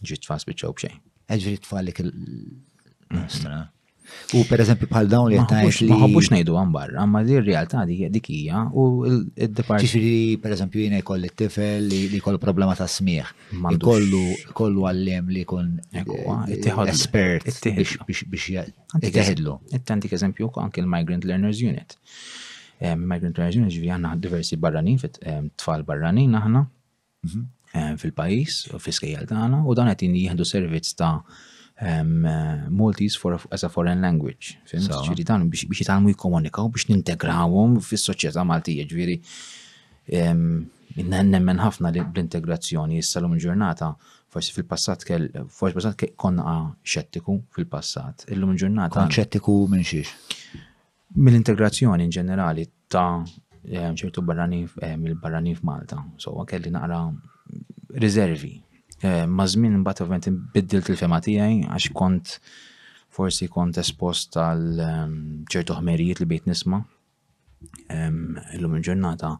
Ġit 0.08 0.24
tfal 0.24 0.40
spiċċaw 0.44 0.76
bċej. 0.78 0.98
Eġri 1.36 1.58
t 1.60 1.64
tfal 1.66 1.88
li 1.90 1.96
kell. 1.96 2.12
U 4.36 4.43
per 4.48 4.60
eżempju 4.60 4.89
bħal 4.90 5.06
dawn 5.10 5.30
li 5.32 5.39
jtajx 5.40 5.78
li. 5.82 5.89
Maħobux 5.90 6.28
najdu 6.35 6.56
għan 6.60 6.72
barra, 6.74 7.05
ma 7.09 7.22
di 7.24 7.39
r-realtà 7.40 7.85
dik 7.89 8.28
hija 8.35 8.62
u 8.76 8.85
l 9.09 9.48
departi 9.56 9.86
Ġifiri 9.89 10.10
per 10.43 10.52
eżempju 10.56 10.82
jina 10.86 10.98
jkoll 11.02 11.24
t-tifel 11.30 11.89
li 12.12 12.20
kollu 12.24 12.40
problema 12.43 12.76
ta' 12.78 12.89
smieħ. 12.93 13.30
Kollu 13.85 14.22
kollu 14.59 14.86
għallem 14.90 15.32
li 15.32 15.44
kun 15.48 15.72
eh, 15.93 16.05
ah, 16.28 16.86
espert 16.93 17.48
biex 17.48 18.48
It't 18.97 19.76
Ittantik 19.78 20.12
eżempju 20.16 20.51
anke 20.60 20.80
l 20.85 20.89
migrant 20.89 21.24
Learners 21.28 21.60
Unit. 21.64 21.97
Migrant 22.80 23.36
Learners 23.36 23.56
Unit 23.60 23.74
ġivi 23.74 23.90
għanna 23.94 24.12
diversi 24.22 24.56
barranin, 24.60 25.01
tfal 25.59 25.82
barranin 25.89 26.36
aħna 26.39 26.62
mhm. 27.28 27.47
fil-pajis, 28.01 28.66
u 28.76 28.80
skajjal 28.80 29.26
tagħna 29.28 29.64
u 29.64 29.74
dan 29.76 29.93
qed 29.94 30.12
jieħdu 30.12 30.44
servizz 30.48 30.94
ta' 31.01 31.16
um, 31.80 32.22
uh, 32.22 32.68
Maltese 32.68 33.16
for, 33.18 33.40
as 33.50 33.62
a 33.62 33.68
foreign 33.68 34.00
language. 34.00 34.59
Ġiri 35.09 35.24
dan 35.26 35.44
biex 35.50 35.66
jitalmu 35.80 36.10
jikomunikaw 36.12 36.68
biex 36.74 36.88
nintegrawhom 36.90 37.78
fis-soċjetà 37.84 38.44
Maltija. 38.48 38.86
Ġiri 38.90 39.18
um, 40.30 40.68
nemmen 40.98 41.60
ħafna 41.62 41.92
l-integrazzjoni 41.94 42.98
issa 42.98 43.22
lum 43.22 43.36
ġurnata 43.38 43.92
forsi 44.28 44.52
fil-passat 44.56 45.05
kell 45.09 45.28
forsi 45.55 45.76
passat 45.78 45.98
kell 46.02 46.16
konna 46.18 46.59
xettiku 46.82 47.38
fil-passat. 47.55 48.26
Illum 48.34 48.56
ġurnata. 48.59 48.98
Kon 48.98 49.12
xettiku 49.14 49.59
minn 49.70 49.86
xiex? 49.86 50.12
Mill-integrazzjoni 51.16 52.05
in 52.05 52.10
ġenerali 52.12 52.66
ta' 52.92 53.22
eh, 53.64 53.88
ċertu 53.96 54.24
barranin 54.26 54.66
eh, 54.82 54.96
mill-barranin 55.00 55.56
f'Malta. 55.56 56.02
So 56.20 56.34
kelli 56.48 56.72
naqra 56.74 57.05
riservi 58.05 58.59
Eh, 59.06 59.26
ma' 59.30 59.46
żmien 59.48 59.76
imbagħad 59.78 60.04
ovvjament 60.04 60.48
biddilt 60.54 60.88
il-fema 60.90 61.20
tiegħi 61.22 61.58
għax 61.70 61.92
kont 61.94 62.32
forsi 63.18 63.46
kont 63.54 63.78
espost 63.82 64.34
għal 64.42 64.80
ehm, 64.82 65.20
ċertu 65.52 65.76
ħmerijiet 65.78 66.18
li 66.18 66.26
bejt 66.32 66.48
nisma' 66.50 66.80
ehm, 67.94 68.40
illum 68.58 68.74
il-ġurnata 68.80 69.30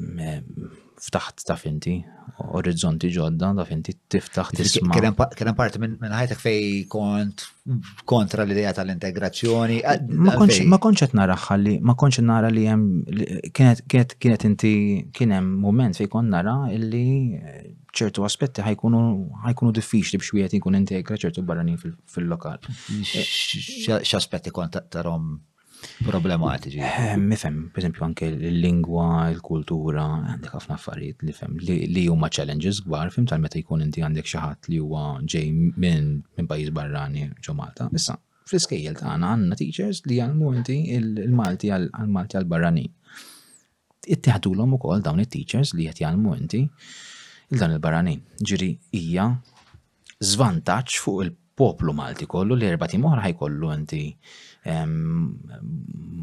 ehm, 0.00 0.70
ftaħt 1.00 1.44
ta' 1.48 1.56
finti 1.56 1.92
orizzonti 2.56 3.08
ġodda, 3.14 3.48
ta' 3.56 3.64
finti, 3.68 3.94
tiftaħ 4.12 4.50
tisma. 4.58 4.94
Kienem 5.34 5.56
parti 5.58 5.80
minn 5.82 6.16
ħajtek 6.16 6.40
fej 6.42 6.64
kont 6.92 7.46
kontra 8.08 8.44
l-ideja 8.44 8.74
tal-integrazzjoni. 8.80 9.80
Ma 10.66 10.78
konċet 10.82 11.16
nara 11.18 11.36
li, 11.60 11.76
ma 11.90 11.96
konċet 12.04 12.26
nara 12.28 12.52
li 12.52 12.64
jem, 12.68 12.84
kienet 13.56 14.48
inti, 14.50 14.72
kienem 15.16 15.50
moment 15.64 15.96
fej 16.00 16.10
kon 16.12 16.30
nara 16.32 16.56
illi 16.76 17.06
ċertu 17.96 18.24
aspetti 18.26 18.62
ħajkunu 18.64 19.70
diffiċli 19.76 20.20
biex 20.20 20.34
wieħed 20.36 20.58
jkun 20.60 20.78
integra 20.78 21.18
ċertu 21.18 21.44
barranin 21.48 21.80
fil-lokal. 21.80 22.60
X'aspetti 23.06 24.52
kont 24.54 24.78
rom 25.02 25.32
problematiċi. 26.04 26.80
Eh, 26.80 27.36
fem, 27.40 27.60
per 27.70 27.78
esempio, 27.82 28.04
anke 28.04 28.30
l-lingwa, 28.32 29.28
l-kultura, 29.32 30.04
għandek 30.34 30.54
ħafna 30.54 30.74
affarijiet 30.76 31.22
li 31.24 31.32
fem 31.36 31.56
li 31.92 32.06
huma 32.08 32.28
challenges 32.32 32.82
gbar, 32.84 33.10
fim 33.14 33.26
tal-meta 33.28 33.58
jkun 33.60 33.82
inti 33.86 34.02
għandek 34.04 34.26
xi 34.28 34.38
ħadd 34.40 34.70
li 34.70 34.80
huwa 34.80 35.18
ġej 35.22 35.48
minn 35.76 36.20
minn 36.36 36.46
pajjiż 36.50 36.70
barrani 36.76 37.30
ġo 37.42 37.54
Malta. 37.56 37.88
Issa, 37.96 38.18
fl-iskejjel 38.48 38.98
għana 39.00 39.32
għandna 39.34 39.56
teachers 39.60 40.02
li 40.10 40.20
għalmu 40.20 40.54
inti 40.58 40.78
il-Malti 40.96 41.70
għal-Malti 41.72 42.38
għal-barrani. 42.40 42.86
Ittieħdulhom 44.16 44.78
ukoll 44.78 45.02
dawn 45.04 45.20
it-teachers 45.24 45.74
li 45.76 45.88
qed 45.88 46.02
jgħalmu 46.04 46.34
inti 46.38 46.62
il-dan 47.52 47.72
il-barrani. 47.76 48.16
Ġiri 48.40 48.70
ija, 48.96 49.26
zvantaċ 50.20 51.00
fuq 51.02 51.24
il-poplu 51.26 51.92
Malti 51.96 52.26
kollu 52.30 52.54
li 52.56 52.66
erba' 52.68 52.88
moħra 52.98 53.24
ħaj 53.26 53.36
kollu 53.40 53.72
inti 53.76 54.06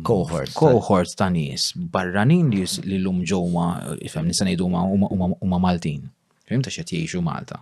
cohorts 0.03 0.53
cohorts 0.53 1.15
ta' 1.18 1.30
nies 1.34 1.73
barranin 1.76 2.49
li 2.53 2.61
l-lum 2.99 3.23
ġewwa 3.26 3.97
ifhem 4.05 4.27
nisa 4.30 4.45
ngħidu 4.45 4.64
huma 5.41 5.59
Maltin. 5.59 6.05
Fim 6.47 6.61
ta' 6.61 6.69
xed 6.72 6.93
jgħixu 6.93 7.22
Malta. 7.26 7.57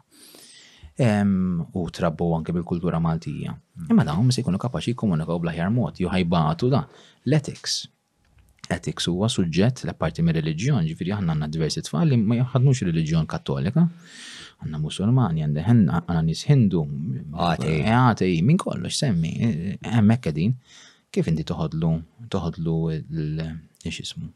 U 1.80 1.86
trabbu 1.92 2.28
anke 2.38 2.54
bil-kultura 2.54 3.00
Maltija. 3.02 3.54
Mm. 3.56 3.88
Imma 3.90 4.06
dawn 4.06 4.32
se 4.32 4.44
jkunu 4.44 4.60
kapaċi 4.62 4.94
jkomunikaw 4.96 5.40
bl-aħjar 5.42 5.72
mod, 5.74 5.98
juħajbatu 6.04 6.70
da. 6.74 6.84
L-ethics. 7.26 7.86
Ethics 8.70 9.08
huwa 9.10 9.28
suġġett 9.30 9.84
l 9.86 9.94
parti 9.98 10.24
mir 10.26 10.34
reliġjon 10.42 10.88
ġifieri 10.90 11.14
aħna 11.18 11.36
għandna 11.36 11.50
diversi 11.54 11.84
tfal 11.86 12.08
li 12.10 12.18
ma 12.18 12.40
jaħadnux 12.40 12.86
reliġjon 12.88 13.28
kattolika 13.30 13.86
għanna 14.64 14.80
musulmani, 14.84 15.44
għanna 15.46 16.02
għanna 16.06 16.24
nis 16.28 16.46
hindu, 16.50 16.84
għatej, 17.36 18.40
minn 18.46 18.60
kollox 18.62 19.02
semmi, 19.04 19.34
għemmek 19.82 20.32
din, 20.38 20.56
kif 21.14 21.28
indi 21.32 21.46
toħodlu, 21.48 21.92
toħodlu 22.34 22.76
l-xismu, 23.02 24.30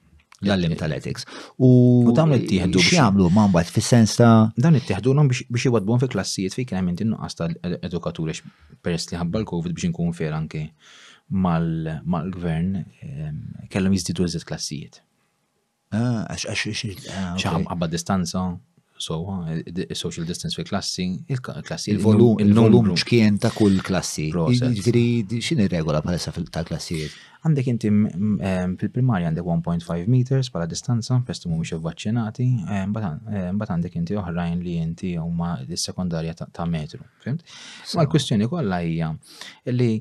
l-allim 0.46 0.76
tal-ethics. 0.80 1.28
U 1.60 2.12
dawn 2.16 2.36
it-tieħdu 2.38 2.82
biex 2.82 2.98
jagħmlu 3.00 3.30
ma 3.36 3.48
fis-sens 3.68 4.18
ta' 4.20 4.34
dan 4.58 4.80
it-tieħdu 4.80 5.16
biex 5.28 5.68
iwadbhom 5.72 6.02
fi 6.04 6.12
klassijiet 6.16 6.56
fejn 6.58 6.70
kien 6.72 6.82
hemm 6.82 6.94
inti 6.94 7.10
nuqqas 7.10 7.40
tal-edukaturi 7.42 8.40
peress 8.86 9.12
li 9.14 9.20
ħabba 9.20 9.44
l-COVID 9.44 9.76
biex 9.76 9.90
inkun 9.92 10.16
fer 10.18 10.36
anke 10.38 10.66
mal-gvern 11.30 12.80
ehm, 12.80 13.38
kellhom 13.70 13.94
jiżdidu 13.96 14.26
iżid 14.26 14.48
klassijiet. 14.50 15.04
Ah, 15.94 16.22
għax 16.30 16.44
għax 16.50 16.64
għax. 16.70 17.44
għax 17.44 17.70
ah, 17.70 17.86
distanza 17.90 18.42
so 19.00 19.44
eh, 19.48 19.64
eh, 19.64 19.96
social 19.96 20.26
distance 20.26 20.56
fil 20.56 20.66
klassi, 20.68 21.04
il-klassi, 21.32 21.92
il-volum, 21.96 22.36
il-volum 22.44 22.90
ċkien 23.00 23.38
ta' 23.40 23.52
kull 23.56 23.78
klassi. 23.86 24.28
Ġviri, 24.34 25.40
xin 25.40 25.64
regola 25.72 26.02
palessa 26.04 26.34
ta' 26.52 26.66
klassi 26.68 27.00
Għandek 27.40 27.70
inti 27.72 27.88
eh, 27.90 28.66
fil-primarja 28.82 29.30
għandek 29.30 29.48
1.5 29.80 30.10
meters 30.12 30.50
pala 30.52 30.68
distanza, 30.68 31.22
pestu 31.24 31.48
mu 31.48 31.62
mux 31.62 31.72
vaccinati, 31.88 32.50
bat 32.92 33.70
għandek 33.72 33.96
inti 34.02 34.18
oħrajn 34.20 34.60
li 34.66 34.74
inti 34.84 35.14
u 35.16 35.30
ma' 35.32 35.56
sekundarja 35.88 36.36
ta' 36.44 36.68
metru. 36.68 37.00
Ma' 37.26 38.04
l-kustjoni 38.04 38.50
kolla 38.52 38.82
hija 38.84 39.14
li 39.72 39.94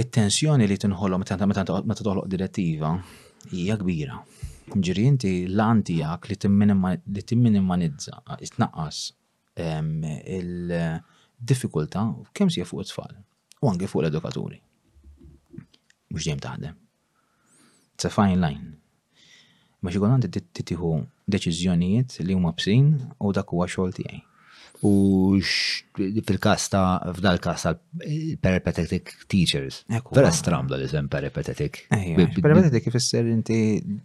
it-tensjoni 0.00 0.64
li 0.64 0.80
tinħolhom 0.80 1.20
meta 1.28 1.36
toħloq 2.08 2.24
direttiva 2.32 2.96
hija 3.52 3.76
kbira. 3.80 4.22
Ġiri 4.78 5.02
inti 5.10 5.46
l-antijak 5.50 6.28
li 6.30 6.36
timminimmanizza, 7.26 8.14
itnaqqas 8.46 8.98
il-diffikulta 9.58 12.02
kemm 12.34 12.50
sija 12.54 12.64
fuq 12.68 12.80
it-tfal 12.86 13.14
u 13.62 13.66
għangi 13.70 13.86
fuq 13.90 14.00
l-edukaturi. 14.04 14.58
Mux 16.14 16.22
dejjem 16.24 16.42
taħdem. 16.44 16.74
It's 17.94 18.04
a 18.06 18.08
fine 18.14 18.38
line. 18.38 18.68
Ma 19.82 19.88
xikon 19.90 20.22
t 20.22 20.24
titiħu 20.60 20.92
deċizjonijiet 21.34 22.08
li 22.26 22.34
huma 22.38 22.50
bsin 22.60 22.86
u 23.18 23.28
dak 23.36 23.48
huwa 23.54 23.66
xogħol 23.68 23.92
tiegħi 23.98 24.20
u 24.82 25.36
fil-kas 26.24 26.70
ta' 26.72 26.82
f'dal-kas 27.12 27.64
ta' 27.66 27.72
peripatetic 28.40 29.12
teachers. 29.28 29.82
Vera 30.14 30.30
stramda 30.32 30.78
li 30.80 30.86
sem 30.88 31.08
peripatetic. 31.12 31.82
Peripatetic 31.90 32.86
ifisser 32.88 33.26
inti 33.28 33.58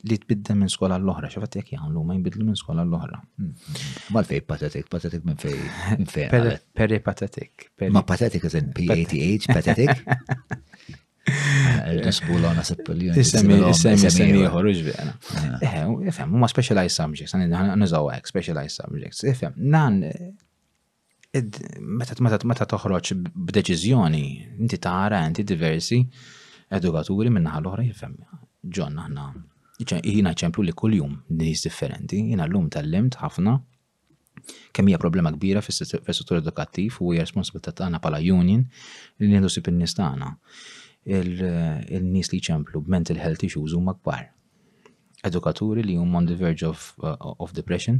li 0.09 0.17
tbidda 0.23 0.55
minn 0.59 0.71
skola 0.71 0.97
l-oħra, 0.99 1.29
xafat 1.31 1.59
jek 1.61 1.71
jgħamlu 1.77 2.03
ma 2.09 2.17
jbidlu 2.19 2.49
minn 2.49 2.59
skola 2.59 2.83
l-oħra. 2.85 3.21
Mm, 3.39 3.53
mm. 3.53 3.95
Mal 4.17 4.27
fej 4.27 4.43
patetic, 4.51 4.89
patetic 4.91 5.23
minn 5.29 5.39
fej. 5.39 6.27
Peripatetic. 6.75 7.69
Ma 7.95 8.03
patetic 8.07 8.49
is 8.51 8.59
in 8.59 8.71
P-A-T-H, 8.75 9.51
patetic. 9.55 10.55
Il-disbula 11.25 12.51
għana 12.51 12.63
seppeljon. 12.67 13.15
Issemmi, 13.17 13.61
issemmi, 13.71 14.09
issemmi, 14.11 14.41
jħorġ 14.43 14.81
bieħna. 14.89 15.13
Eh. 15.39 15.63
Eh, 15.71 16.11
Ifem, 16.11 16.35
huma 16.37 16.49
specialized 16.51 16.99
subjects, 16.99 17.33
għan 17.33 17.79
nizawa 17.81 18.19
specialized 18.27 18.83
subjects. 18.83 19.23
Ifem, 19.31 19.55
nan 19.73 20.03
meta 21.35 22.65
toħroġ 22.65 23.13
b'deċiżjoni, 23.35 24.23
inti 24.59 24.77
tara, 24.79 25.23
inti 25.27 25.43
diversi 25.43 25.99
edukaturi 26.71 27.29
minnaħa 27.33 27.59
l-oħra 27.63 27.83
jifem. 27.85 28.15
Ġon, 28.65 28.99
aħna 28.99 29.33
jina 30.03 30.31
ċemplu 30.33 30.63
li 30.63 30.71
kull-jum 30.73 31.17
nis 31.35 31.63
differenti, 31.67 32.17
jina 32.31 32.45
l-lum 32.47 32.69
tal-limt 32.71 33.17
ħafna, 33.19 33.57
kemm 34.75 34.87
hija 34.93 34.99
problema 34.99 35.31
kbira 35.35 35.61
fis-settur 35.63 36.39
edukattiv 36.39 36.99
u 37.03 37.11
hija 37.15 37.25
responsabilità 37.25 37.71
tagħna 37.81 37.99
bħala 38.03 38.19
union 38.23 38.63
li 39.19 39.29
nindusi 39.33 39.61
bin-nies 39.65 39.95
tagħna. 39.99 40.31
Il-nies 41.05 42.31
li 42.33 42.39
ċemplu 42.41 42.81
b'mental 42.87 43.19
health 43.21 43.43
issues 43.45 43.75
huma 43.77 43.93
kbar. 43.99 44.31
Edukaturi 45.25 45.83
li 45.85 45.95
huma 45.97 46.19
on 46.19 46.27
the 46.29 46.35
verge 46.37 46.65
of, 46.65 46.93
uh, 47.01 47.15
of 47.41 47.53
depression, 47.53 47.99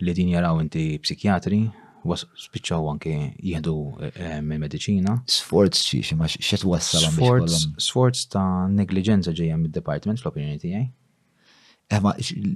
li 0.00 0.12
din 0.14 0.28
jaraw 0.34 0.58
inti 0.62 0.84
psikjatri, 1.02 1.64
spiċċaw 2.06 2.86
anke 2.92 3.12
jihdu 3.42 3.72
eh, 4.06 4.12
eh, 4.20 4.36
minn 4.44 4.62
medicina. 4.62 5.16
Sforz 5.36 5.80
xie, 5.88 6.04
xie 6.06 6.60
wassal 6.68 7.48
Sforz 7.82 8.26
ta' 8.32 8.46
negligenza 8.70 9.34
ġejja 9.34 9.56
mid-department 9.62 10.22
fl-opinjoni 10.22 10.62
tijaj? 10.62 10.84
Ema, 11.86 12.10
eh, 12.18 12.46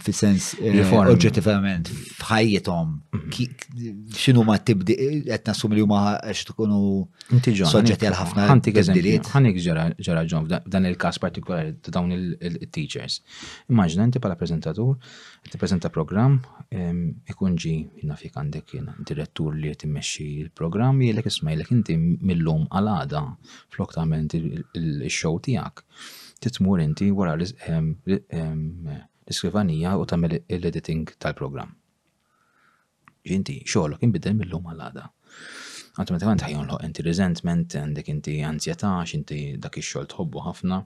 fil-sens, 0.00 0.46
eh, 0.64 0.76
oġġettivament, 0.96 1.90
fħajjetom, 2.22 2.94
mhm. 3.18 3.56
xinu 4.16 4.40
ma 4.48 4.54
tibdi, 4.70 4.94
etna 5.28 5.52
nasum 5.52 5.74
li 5.76 5.82
huma 5.84 5.98
għax 6.24 6.46
tkunu 6.48 6.78
soġġetti 7.68 8.08
għal-ħafna. 8.08 8.46
għazdiliet. 8.56 9.26
Għanni 9.28 9.52
għazdiliet 9.52 10.00
ġara 10.08 10.22
ġon 10.32 10.46
f'dan 10.48 10.88
il-kas 10.88 11.20
partikolari 11.20 11.74
ta' 11.84 11.92
dawn 11.98 12.14
il-teachers. 12.16 13.18
Immaġna, 13.74 14.06
inti 14.08 14.22
pala 14.24 14.38
prezentatur, 14.40 14.96
ti 15.44 15.60
prezenta 15.60 15.90
program, 15.92 16.38
ikun 16.72 17.58
ġi 17.60 17.74
jinnafik 18.00 18.40
għandek 18.40 18.72
jena 18.78 18.94
direttur 19.10 19.52
li 19.52 19.74
jtimmexxi 19.76 20.30
il-program, 20.46 21.04
jilek 21.04 21.28
isma 21.28 21.52
jilek 21.52 21.76
inti 21.76 21.98
mill-lum 22.00 22.64
għal-għada 22.72 23.22
flok 23.76 23.92
ta' 23.98 24.08
il-show 24.16 25.36
tijak 25.44 25.84
titmur 26.44 26.80
inti 26.84 27.10
wara 27.18 27.30
l-iskrivanija 27.38 29.92
u 29.98 30.04
tagħmel 30.10 30.32
l-editing 30.48 31.04
tal-programm. 31.22 31.70
Ġinti, 33.28 33.56
xogħlok 33.68 34.00
inbidel 34.06 34.34
mill-lum 34.38 34.64
għal-għada. 34.72 35.04
Automatikament 35.98 36.42
ħajonloq 36.46 36.80
inti 36.86 37.00
resentment, 37.08 37.68
għandek 37.80 38.06
inti 38.14 38.34
anzjetà, 38.46 38.92
inti 39.18 39.38
dak 39.60 39.74
ix-xogħol 39.82 40.10
tħobbu 40.14 40.38
ħafna. 40.46 40.76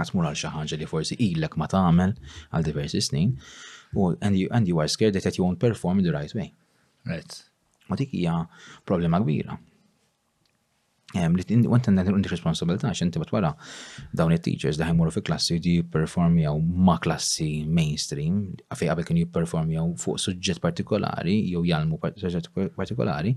Għatmur 0.00 0.24
għal 0.30 0.40
xaħġa 0.44 0.74
li 0.80 0.88
forsi 0.88 1.14
ilek 1.20 1.54
ma 1.60 1.66
tagħmel 1.68 2.12
għal 2.14 2.64
diversi 2.70 3.00
snin, 3.04 3.30
u 3.98 4.00
and 4.24 4.34
you, 4.38 4.46
and 4.56 4.64
you 4.70 4.76
are 4.80 4.88
scared 4.90 5.14
that 5.18 5.36
you 5.36 5.42
won't 5.44 5.60
perform 5.60 5.96
the 6.06 6.14
right 6.14 6.32
way. 6.38 6.48
Right. 7.04 7.32
Ma 7.90 7.94
dik 8.00 8.10
hija 8.16 8.34
problema 8.88 9.16
kbira 9.20 9.54
li 11.12 11.46
għant 11.46 11.88
għanna 11.88 12.04
għandi 12.08 12.30
responsabilta 12.30 12.88
għax 12.88 13.02
inti 13.04 13.20
wara 13.20 13.50
dawn 14.16 14.34
it-teachers 14.36 14.78
daħi 14.80 14.94
morru 14.96 15.12
fi 15.14 15.22
klassi 15.26 15.58
di 15.62 15.74
performjaw 15.84 16.58
ma 16.88 16.96
klassi 16.98 17.64
mainstream, 17.66 18.54
għafej 18.70 18.88
għabel 18.92 19.06
kien 19.08 19.20
jipperformjaw 19.22 19.92
fuq 20.00 20.20
suġġett 20.24 20.62
partikolari, 20.64 21.36
jew 21.52 21.64
jalmu 21.68 22.00
suġġett 22.00 22.50
partikolari, 22.76 23.34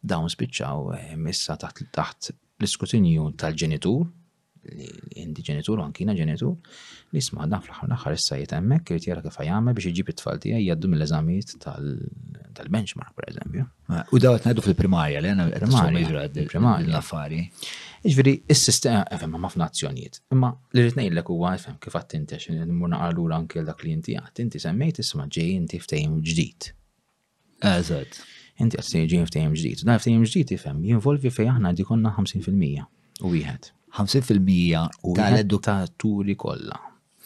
dawn 0.00 0.30
spiċċaw 0.30 0.94
eh, 0.94 1.16
missa 1.18 1.58
taħt 1.58 2.32
l-iskutinju 2.58 3.32
tal-ġenitur 3.38 4.06
inti 5.18 5.42
ġenitur, 5.46 5.80
anki 5.82 6.04
ġenitur, 6.16 6.54
li 7.14 7.20
sma 7.24 7.46
dan 7.46 7.62
fl-ħar 7.64 7.88
naħar 7.92 8.14
issa 8.18 8.38
jitemmek, 8.40 8.90
irrit 8.90 9.06
jara 9.08 9.22
kif 9.24 9.38
għajamme 9.40 9.74
biex 9.76 9.88
iġib 9.92 10.10
it-tfal 10.12 10.40
tijaj 10.42 10.64
jaddu 10.66 10.88
mill-eżamijiet 10.92 11.54
tal-benchmark, 11.62 13.12
per 13.16 13.28
eżempju. 13.32 13.66
U 14.12 14.18
daw 14.20 14.38
najdu 14.44 14.64
fil-primarja, 14.66 15.22
li 15.24 15.30
għana 15.32 15.46
primarja, 15.58 16.24
primarja, 16.52 16.88
l-affari. 16.90 17.40
Iġveri, 18.08 18.34
il-sistema, 18.46 19.04
għafem, 19.06 19.34
eh, 19.34 19.40
ma 19.42 19.48
f'nazzjonijiet. 19.52 20.20
imma 20.32 20.52
li 20.74 20.82
rritnej 20.84 21.08
l-ek 21.12 21.30
u 21.30 21.38
għafem 21.50 21.78
kif 21.82 21.94
għattinti, 21.94 22.38
n 22.56 22.72
murna 22.74 23.00
għallu 23.06 23.26
l-anki 23.28 23.58
l-dak 23.62 23.84
li 23.84 23.90
inti 23.94 24.58
semmejt 24.64 24.98
isma 25.04 25.26
ġej 25.26 25.54
inti 25.54 25.78
ftejn 25.82 26.20
ġdijt. 26.22 26.70
Eżad. 27.72 28.08
Inti 28.62 28.76
għat 28.76 29.06
ġej 29.10 29.26
ftejn 29.30 29.52
ġdijt. 29.56 29.82
Da 29.86 29.98
ftejn 30.02 30.22
ġdijt 30.26 30.50
ifem, 30.58 30.84
jinvolvi 30.84 31.30
fej 31.34 31.48
aħna 31.54 31.72
dikonna 31.76 32.10
50% 32.18 32.86
u 33.22 33.30
wieħed. 33.32 33.74
50% 33.92 35.14
tal-edukaturi 35.14 36.36
kollha. 36.36 36.80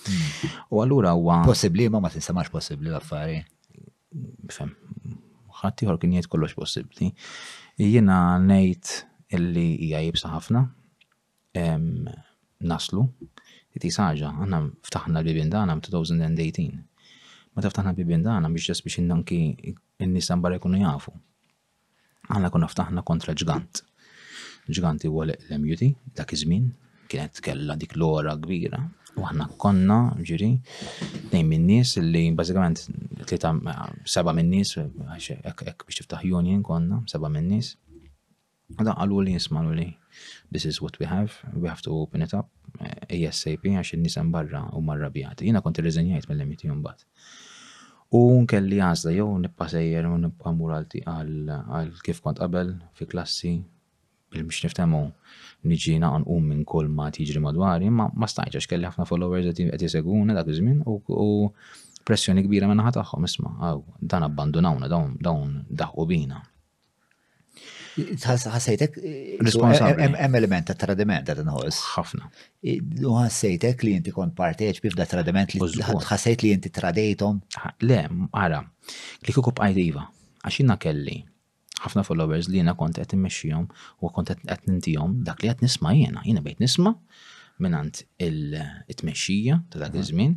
Hmm. 0.07 0.51
U 0.71 0.81
allura 0.83 1.11
huwa. 1.15 1.43
Possibbli 1.45 1.89
ma 1.91 2.01
ma 2.01 2.11
tinsamax 2.11 2.51
possibbli 2.51 2.91
l-affari. 2.91 3.43
Fem, 4.53 4.71
ħaddieħor 5.63 5.99
kien 6.03 6.17
jgħid 6.17 6.31
kollox 6.33 6.57
possibbli. 6.59 7.11
Jiena 7.79 8.19
ngħid 8.45 8.95
illi 9.39 9.67
hija 9.89 10.01
jibsa 10.07 10.33
ħafna. 10.37 10.65
Naslu, 12.63 13.05
Titi 13.73 13.89
saġa, 13.91 14.29
għanna 14.43 14.59
ftaħna 14.87 15.23
bibin 15.25 15.49
dana 15.51 15.75
2018. 15.79 16.67
Ma 17.57 17.63
taftaħna 17.65 17.95
bibin 17.97 18.23
dana 18.25 18.51
biex 18.53 18.69
ġas 18.75 18.85
biex 18.85 19.01
innanki 19.01 19.39
n-nisan 20.05 20.45
barra 20.45 20.59
jkunu 20.61 20.83
jafu. 20.83 21.15
Għanna 22.29 22.51
kuna 22.53 22.69
ftaħna 22.71 23.05
kontra 23.09 23.33
ġgant 23.37 23.83
ġganti 24.71 25.09
għalek 25.11 25.49
l 25.49 25.55
emjuti 25.57 25.89
dak 26.17 26.33
iżmin, 26.37 26.69
kienet 27.11 27.41
kella 27.45 27.75
dik 27.77 27.97
l-ora 27.99 28.37
kbira. 28.39 28.79
U 29.21 29.27
għanna 29.29 29.45
konna, 29.61 29.97
ġiri, 30.25 30.47
nejn 31.35 31.49
minn 31.51 31.67
nis 31.69 31.99
li 32.01 32.23
bazzikament 32.37 32.79
tlita 33.29 33.51
seba 34.09 34.33
minn 34.33 34.49
nis, 34.55 34.71
ek 34.79 35.65
biex 35.67 35.99
tiftaħ 36.01 36.23
union 36.39 36.63
konna, 36.65 37.03
seba 37.11 37.29
minn 37.29 37.51
nis. 37.53 37.75
Da 38.73 38.95
għallu 38.95 39.19
li 39.27 39.35
jismanu 39.37 39.75
li, 39.77 39.91
this 40.49 40.65
is 40.65 40.81
what 40.81 40.97
we 41.01 41.05
have, 41.11 41.35
we 41.53 41.69
have 41.69 41.83
to 41.85 41.93
open 41.93 42.25
it 42.25 42.33
up, 42.33 42.49
eh, 42.81 43.19
ASAP, 43.29 43.69
għax 43.75 43.93
il-nis 43.99 44.17
barra 44.33 44.65
u 44.73 44.81
marra 44.81 45.11
bijat. 45.13 45.43
Jina 45.45 45.61
konti 45.61 45.83
reżenjajt 45.85 46.29
mill-limiti 46.33 46.69
jumbat. 46.71 47.05
U 48.17 48.23
nkelli 48.41 48.81
għazda, 48.81 49.13
jow 49.13 49.29
nippa 49.41 49.69
sejjer 49.69 50.09
nippa 50.09 50.53
muralti 50.57 51.05
għal 51.05 51.93
kif 52.05 52.23
kont 52.25 52.41
qabel 52.41 52.77
fi 52.97 53.05
klassi, 53.05 53.55
biex 54.41 54.63
niftemu 54.65 55.01
niġi 55.69 55.97
naqan 56.03 56.25
um 56.33 56.47
minn 56.49 56.65
kol 56.69 56.89
ma 56.91 57.09
tiġri 57.15 57.41
madwar, 57.43 57.83
imma 57.87 58.09
ma 58.15 58.27
stajċa 58.31 58.65
x'kelli 58.65 58.89
ħafna 58.91 59.07
followers 59.09 59.53
qed 59.61 59.87
iseguna 59.87 60.37
dak 60.39 60.51
iż 60.55 60.63
u 60.85 61.51
pressjoni 62.09 62.43
kbira 62.49 62.67
minn 62.71 62.81
naħa 62.83 62.97
tagħhom 63.01 63.29
isma' 63.29 63.53
għaw, 63.63 63.85
dan 64.15 64.27
abbandunawna 64.29 64.89
dawn 64.93 65.13
dawn 65.29 65.53
daħqu 65.83 66.09
bina. 66.15 66.41
Ħassejtek 67.93 68.95
hemm 68.97 70.37
element 70.41 70.71
ta' 70.73 70.77
tradiment 70.81 71.27
ta' 71.29 71.37
inħoss. 71.45 71.83
Ħafna. 71.99 72.27
U 73.05 73.15
ħassejtek 73.19 73.85
li 73.87 73.99
inti 74.01 74.15
kont 74.17 74.35
parteċ 74.39 74.81
da 74.97 75.07
tradiment 75.09 75.53
li 75.55 75.85
ħassejt 75.85 76.43
li 76.47 76.55
inti 76.57 76.73
tradejthom. 76.73 77.43
Le, 77.85 78.03
ara, 78.33 78.63
li 79.29 79.37
kukup 79.37 79.61
bqajt 79.61 79.83
iva, 79.85 80.07
kelli 80.81 81.21
ħafna 81.85 82.05
followers 82.07 82.49
li 82.51 82.61
jena 82.61 82.75
kont 82.79 83.01
qed 83.03 83.17
immexxihom 83.17 83.67
u 83.67 84.11
kont 84.19 84.33
qed 84.33 84.71
nintihom 84.71 85.17
dak 85.29 85.43
li 85.43 85.51
qed 85.51 85.65
nisma' 85.67 85.95
jiena, 85.99 86.23
jiena 86.29 86.45
bejt 86.47 86.63
nisma' 86.65 86.95
minant 87.65 88.03
il-tmexxija 88.27 89.59
ta' 89.75 89.83
dak 89.85 89.93
mhm. 89.97 90.03
iż-żmien, 90.05 90.37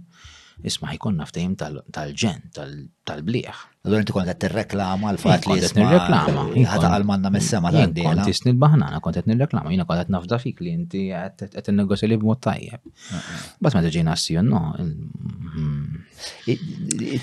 isma' 0.72 0.96
jkun 0.98 1.20
naftajim 1.22 1.56
tal-ġen, 1.98 2.46
tal-bliħ. 2.58 3.64
Allora 3.86 4.00
inti 4.02 4.14
kont 4.18 4.26
qed 4.26 4.46
reklama 4.50 5.12
għal-fat 5.12 5.46
li 5.50 5.58
qed 5.62 5.76
reklama 5.86 6.46
Ħata 6.72 6.90
għal-manna 6.98 7.30
mis-sema 7.36 7.70
ta' 7.72 7.84
għandi. 7.84 8.06
Kont 8.08 8.32
isnil 8.32 8.58
baħnana, 8.64 9.02
kont 9.06 9.20
qed 9.20 9.30
nirreklama, 9.30 9.70
jiena 9.74 9.86
kont 9.86 10.02
qed 10.02 10.12
nafda 10.16 10.40
fik 10.42 10.64
li 10.66 10.74
inti 10.74 11.04
qed 11.44 11.72
innegozja 11.74 12.10
li 12.10 12.18
b-mod 12.22 12.42
tajjeb. 12.42 12.82
Bas 12.90 13.76
ma 13.76 13.78
t 13.84 13.86
meta 13.86 13.94
ġejna 13.98 14.16
assiju 14.18 14.44
no. 14.48 14.64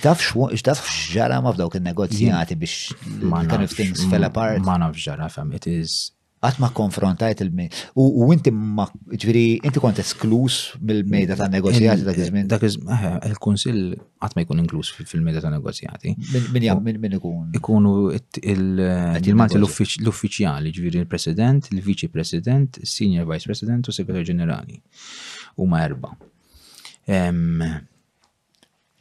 tafx 0.07 0.87
x'ġara 0.87 1.43
ma 1.43 1.51
f'dawk 1.57 1.81
il 1.81 1.87
negozjati 1.91 2.59
biex 2.63 2.95
kind 3.01 3.61
of 3.67 3.75
things 3.75 4.07
fell 4.13 4.31
apart. 4.31 4.63
Ma 4.67 4.79
nafx 4.87 5.07
ġara 5.11 5.29
fem, 5.35 5.51
it 5.59 5.67
is 5.75 6.13
għat 6.43 6.59
ma 6.59 6.69
konfrontajt 6.75 7.43
il 7.45 7.53
mej 7.55 7.69
U 8.03 8.27
inti 8.35 8.51
ma, 8.53 8.85
ġviri, 9.13 9.63
inti 9.63 9.83
kont 9.83 10.01
esklus 10.03 10.57
mill-mejda 10.83 11.37
ta' 11.39 11.47
negozjati 11.53 12.03
dak 12.07 12.19
iż-żmien. 12.19 12.49
Dak 12.51 12.65
eh, 12.67 13.07
il-Kunsill 13.31 13.83
għat 13.95 14.35
ma 14.37 14.43
jkun 14.45 14.63
inklus 14.65 14.91
fil-mejda 15.07 15.45
ta' 15.45 15.53
negozjati. 15.55 16.15
Min 16.57 16.67
jam, 16.67 16.83
min 16.83 17.17
ikun? 17.19 17.53
Ikunu 17.59 17.95
il-Malti 18.43 19.61
l-uffiċjali, 19.61 20.75
ġviri 20.75 21.05
il-President, 21.05 21.71
il-Viċi 21.77 21.77
President, 21.77 21.77
il 21.77 21.87
viċi 21.87 22.11
president 22.17 22.81
senior 22.89 23.29
Vice 23.31 23.51
President 23.51 23.87
u 23.87 23.95
segretar 23.95 24.27
Ġenerali. 24.33 24.81
U 25.63 25.71
ma 25.71 25.85
erba 25.87 26.11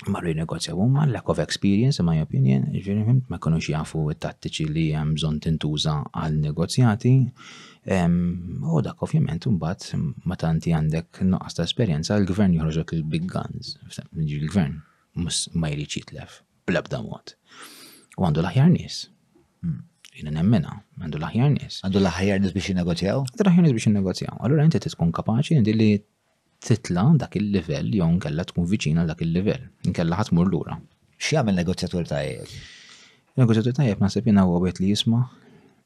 marru 0.09 0.33
negozja 0.35 0.73
għumma, 0.73 1.03
lack 1.11 1.29
of 1.29 1.39
experience 1.43 1.99
in 2.01 2.05
my 2.07 2.21
opinion, 2.23 2.63
ġiri 2.73 3.19
ma 3.29 3.37
konux 3.41 3.67
jafu 3.69 4.05
t-tattiċi 4.13 4.65
li 4.71 4.85
jem 4.95 5.13
bżonn 5.17 5.41
tintuża 5.45 5.97
għal 6.09 6.39
negozjati. 6.47 7.11
U 7.85 8.81
dak 8.85 9.01
ovvjament 9.05 9.45
mbagħad 9.49 10.25
ma 10.29 10.35
tanti 10.37 10.73
għandek 10.73 11.21
noqqas 11.33 11.57
ta' 11.59 11.67
esperjenza 11.69 12.17
l-gvern 12.19 12.55
joħroġok 12.57 12.95
il-big 12.97 13.27
guns, 13.29 13.75
il-gvern 14.15 14.79
ma 15.61 15.71
jrid 15.75 15.93
jitlef 15.97 16.41
bl-ebda 16.65 17.01
mod. 17.05 17.35
U 18.17 18.25
għandu 18.25 18.41
l-aħjar 18.43 18.71
nies. 18.73 19.03
Hmm. 19.61 19.83
Jina 20.11 20.33
nemmena, 20.33 20.73
għandu 20.99 21.19
l-aħjar 21.21 21.51
nies. 21.53 21.77
Għandu 21.85 22.01
l-aħjar 22.01 22.41
nies 22.43 22.53
biex 22.55 22.73
jinnegozjaw? 22.73 23.21
Għandu 23.31 23.45
l-aħjar 23.45 23.63
nies 23.65 23.75
biex 23.77 23.87
jinnegozjaw. 23.87 24.39
Allura 24.45 24.65
inti 24.67 24.81
tkun 24.87 25.13
kapaċi 25.15 25.61
li 25.67 25.91
titla 26.61 27.03
dak 27.17 27.35
il-livell 27.39 27.89
jew 27.97 28.07
nkella 28.19 28.43
tkun 28.45 28.67
viċina 28.71 29.05
dak 29.09 29.23
il-livell, 29.25 29.63
nkella 29.89 30.19
ħatmur 30.19 30.49
lura. 30.51 30.75
X'jagħmel 31.21 31.57
negozjatur 31.61 32.07
tajjeb? 32.09 32.55
Negozjatur 33.41 33.75
tajjeb 33.77 34.01
ma 34.01 34.09
jiena 34.13 34.45
huwa 34.47 34.61
wieħed 34.65 34.81
li 34.83 34.91
jisma' 34.93 35.23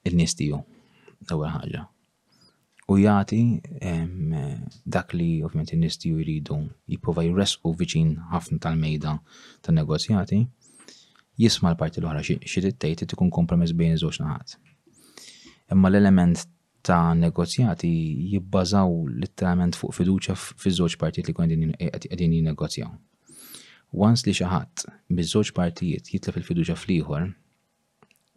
il-nies 0.10 0.36
tiegħu 0.40 0.60
ewwel 1.32 1.54
ħaġa. 1.56 1.84
U 2.94 3.00
jagħti 3.02 3.40
dak 4.86 5.16
li 5.18 5.28
ovvjament 5.46 5.72
in-nies 5.74 5.98
tiegħu 6.04 6.20
jridu 6.22 6.58
jipprova 6.94 7.24
jresqu 7.30 7.72
viċin 7.82 8.12
ħafna 8.34 8.62
tal-mejda 8.66 9.16
tan-negozjati, 9.66 10.44
jisma' 11.42 11.72
l-parti 11.72 12.04
l-oħra 12.04 12.22
xi 12.26 12.68
tittejt 12.68 13.08
tkun 13.14 13.32
kompromess 13.40 13.74
bejn 13.74 13.96
iż-żewġ 13.98 14.22
naħat. 14.22 14.58
Imma 15.74 15.90
l-element 15.90 16.46
ta' 16.88 17.14
negozjati 17.18 17.90
jibbażaw 18.32 18.90
literalment 19.22 19.76
fuq 19.80 19.94
fiduċa 19.98 20.36
fi 20.38 20.72
żewġ 20.80 20.96
partijiet 21.02 21.30
li 21.30 21.34
kun 21.36 21.50
qegħdin 21.82 22.36
jinnegozjaw. 22.38 22.92
Once 24.08 24.26
li 24.28 24.34
xi 24.38 24.46
ħadd 24.50 24.86
biż-żewġ 25.18 25.52
partijiet 25.58 26.12
jitla 26.14 26.34
il-fiduċa 26.38 26.76
fl-ieħor, 26.78 27.26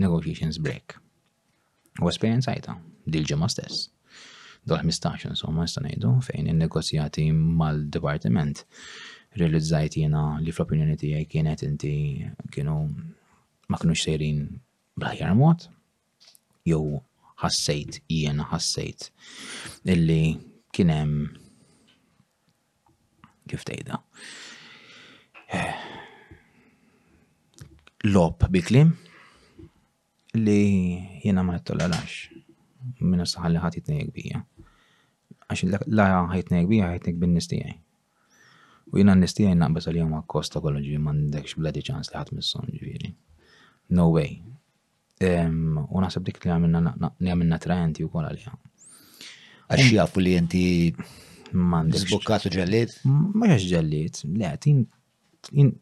negotiations 0.00 0.60
break. 0.64 0.96
U 2.02 2.08
esperjenzajta 2.08 2.76
dil 3.12 3.26
ġemma 3.28 3.48
stess. 3.52 3.88
Dol 4.64 4.80
15 4.84 5.30
insomma 5.34 5.66
nista' 5.66 5.82
ngħidu 5.84 6.12
fejn 6.28 6.48
in-negozjati 6.52 7.26
mal-dipartiment 7.32 8.64
realizzajt 9.38 9.98
jena 10.04 10.22
li 10.40 10.54
fl-opinjoni 10.54 10.96
tiegħi 11.02 11.28
kienet 11.34 11.66
inti 11.66 11.92
kienu 12.54 12.78
ma 13.68 13.78
kienu 13.82 13.96
sejrin 13.98 14.40
bl-aħjar 14.96 15.36
jow 16.68 17.02
ħassejt, 17.42 18.00
jiena 18.10 18.44
ħassejt 18.52 19.10
illi 19.84 20.38
kienem 20.74 21.12
kif 23.48 23.62
tejda. 23.64 24.00
Lop 28.12 28.44
biklim 28.52 28.90
li 30.38 30.58
jiena 31.24 31.42
ma 31.42 31.56
l-għalax 31.58 32.18
minna 33.00 33.26
saħal 33.26 33.54
li 33.56 33.62
ħat 33.62 33.78
jitnejk 33.80 34.12
bija. 34.18 34.42
Għax 35.48 35.86
la 35.96 36.06
ħajtnejk 36.32 36.68
bija 36.70 36.90
ħajtnejk 36.92 37.18
bin 37.22 37.34
nistijaj. 37.38 37.78
U 38.92 38.98
jiena 39.00 39.14
nistijaj 39.16 39.56
naqbas 39.62 39.88
għal 39.90 40.02
jom 40.02 40.14
għakosta 40.22 40.62
kollu 40.64 40.82
ġivi 40.84 41.00
mandekx 41.06 41.58
bladi 41.62 41.84
ċans 41.88 42.12
li 42.12 42.20
ħat 42.20 42.30
misson 42.38 42.68
ġiviri. 42.76 43.10
No 43.96 44.08
way, 44.12 44.36
U 45.18 46.00
nasab 46.02 46.24
dik 46.26 46.38
li 46.44 46.50
għamilna 46.52 47.58
trajenti 47.62 48.04
u 48.06 48.10
li 48.22 48.44
għam. 48.44 48.60
Għax 49.68 49.88
jafu 49.96 50.22
li 50.22 50.34
jenti 50.36 50.62
mandi. 51.52 51.98
Zbukkat 52.04 52.46
ġellit? 52.54 52.94
Ma 53.08 53.50
ġellit, 53.58 54.22
le, 54.28 54.52
tin 54.62 55.72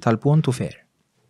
tal-pontu 0.00 0.54
fer. 0.56 0.78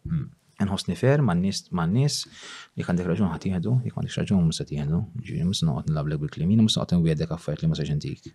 Hmm. 0.07 0.29
Nħosni 0.63 0.95
fer 0.95 1.23
mannis, 1.27 1.65
mannis, 1.75 2.21
nis 2.27 2.79
li 2.79 2.85
għandek 2.87 3.09
raġun 3.13 3.33
ħatiħdu, 3.33 3.73
li 3.83 3.91
għandek 3.91 4.17
raġun 4.21 4.47
musa 4.47 4.67
tiħdu, 4.69 5.01
ġiri 5.27 5.47
musa 5.49 5.67
noqot 5.67 5.89
n-lablek 5.91 6.21
bil-klimin, 6.23 6.63
musa 6.63 6.79
noqot 6.83 6.95
n-għedek 7.01 7.35
għaffert 7.35 7.65
li 7.65 7.71
musa 7.73 7.87
ġentik. 7.89 8.31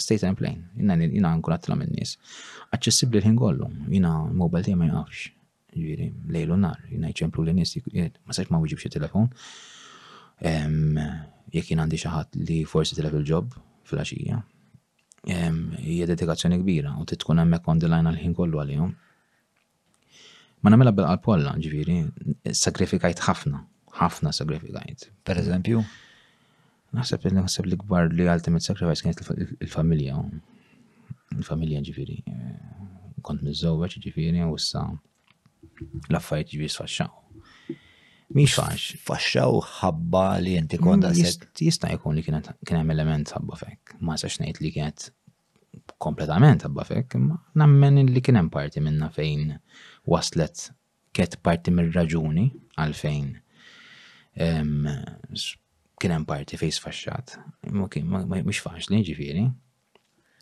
State 0.00 0.26
and 0.28 0.36
plain, 0.38 0.60
jina 0.76 0.96
għankun 1.32 1.56
għattla 1.56 1.78
minn 1.80 1.96
nis. 1.96 2.18
Aċċessibli 2.76 3.22
l-ħin 3.22 3.40
kollu, 3.40 3.70
jina 3.88 4.12
mobile 4.28 4.66
tijem 4.68 4.84
ma 4.84 4.90
jgħafx 4.90 5.30
ġiri, 5.76 6.08
lejlu 6.34 6.56
nar, 6.58 6.78
jina 6.90 7.10
ċemplu 7.14 7.44
li 7.46 7.52
nis, 7.54 7.76
ma 8.26 8.34
sax 8.34 8.50
ma 8.50 8.58
uġib 8.62 8.80
xie 8.82 8.90
telefon. 8.92 9.28
Jek 11.52 11.70
jina 11.72 11.84
għandi 11.84 12.00
xaħat 12.04 12.38
li 12.48 12.60
forsi 12.68 12.96
telef 12.98 13.14
il-ġob 13.20 13.54
fil-axija, 13.90 14.40
jie 15.26 16.06
dedikazzjoni 16.10 16.60
kbira 16.62 16.94
u 16.98 17.04
titkun 17.06 17.42
emmek 17.44 17.68
on 17.68 17.82
the 17.82 17.90
line 17.90 18.08
għal-ħin 18.10 18.34
kollu 18.38 18.62
għal-jom. 18.62 18.92
Ma 20.60 20.72
namela 20.74 20.92
bil 20.92 21.08
għal 21.08 21.22
polla 21.24 21.54
ġifieri, 21.56 22.00
sakrifikajt 22.52 23.22
ħafna, 23.24 23.62
ħafna 24.00 24.32
sakrifikajt. 24.36 25.08
Per 25.24 25.40
eżempju? 25.40 25.84
Naħseb 26.96 27.22
li 27.28 27.36
naħseb 27.36 27.68
li 27.70 27.78
kbar 27.80 28.08
li 28.12 28.26
għal 28.26 28.40
ultimate 28.42 28.66
sakrifajt 28.66 29.04
kienet 29.06 29.52
il-familja. 29.64 30.18
Il-familja 31.30 31.80
ġifieri. 31.86 32.16
Eh, 32.26 33.18
kont 33.24 33.44
miżżewweġ 33.44 33.98
ġifieri 34.02 34.42
u 34.48 34.56
s-sa' 34.58 34.82
l-affarijiet 36.08 36.54
ġibi 36.54 36.68
Mix 36.70 36.84
Miex 38.38 38.54
fax. 38.54 38.82
Faxxaw 39.08 39.56
ħabba 39.82 40.20
li 40.44 40.52
jenti 40.54 40.78
konda 40.78 41.08
mm, 41.10 41.46
jista' 41.64 41.88
jkun 41.96 42.14
li 42.14 42.22
kien 42.22 42.36
hemm 42.38 42.92
element 42.94 43.32
ħabba 43.34 43.56
fekk. 43.58 43.96
Ma 44.06 44.14
sax 44.20 44.36
ngħid 44.44 44.60
li 44.62 44.70
kienet 44.76 45.08
kompletament 46.04 46.62
ħabba 46.62 46.84
fekk. 46.92 47.16
imma 47.18 47.40
nammen 47.58 47.98
li 48.12 48.22
kien 48.22 48.38
hemm 48.38 48.52
parti 48.54 48.78
minna 48.86 49.08
fejn 49.10 49.50
waslet 50.14 50.68
kiet 51.12 51.40
parti 51.42 51.74
mir-raġuni 51.74 52.46
għalfejn 52.78 53.26
kien 54.38 56.16
hemm 56.16 56.30
parti 56.30 56.60
fejn 56.62 57.76
Mix 57.82 58.24
Mhux 58.30 58.64
faċli 58.68 59.02
ġifiri. 59.10 59.42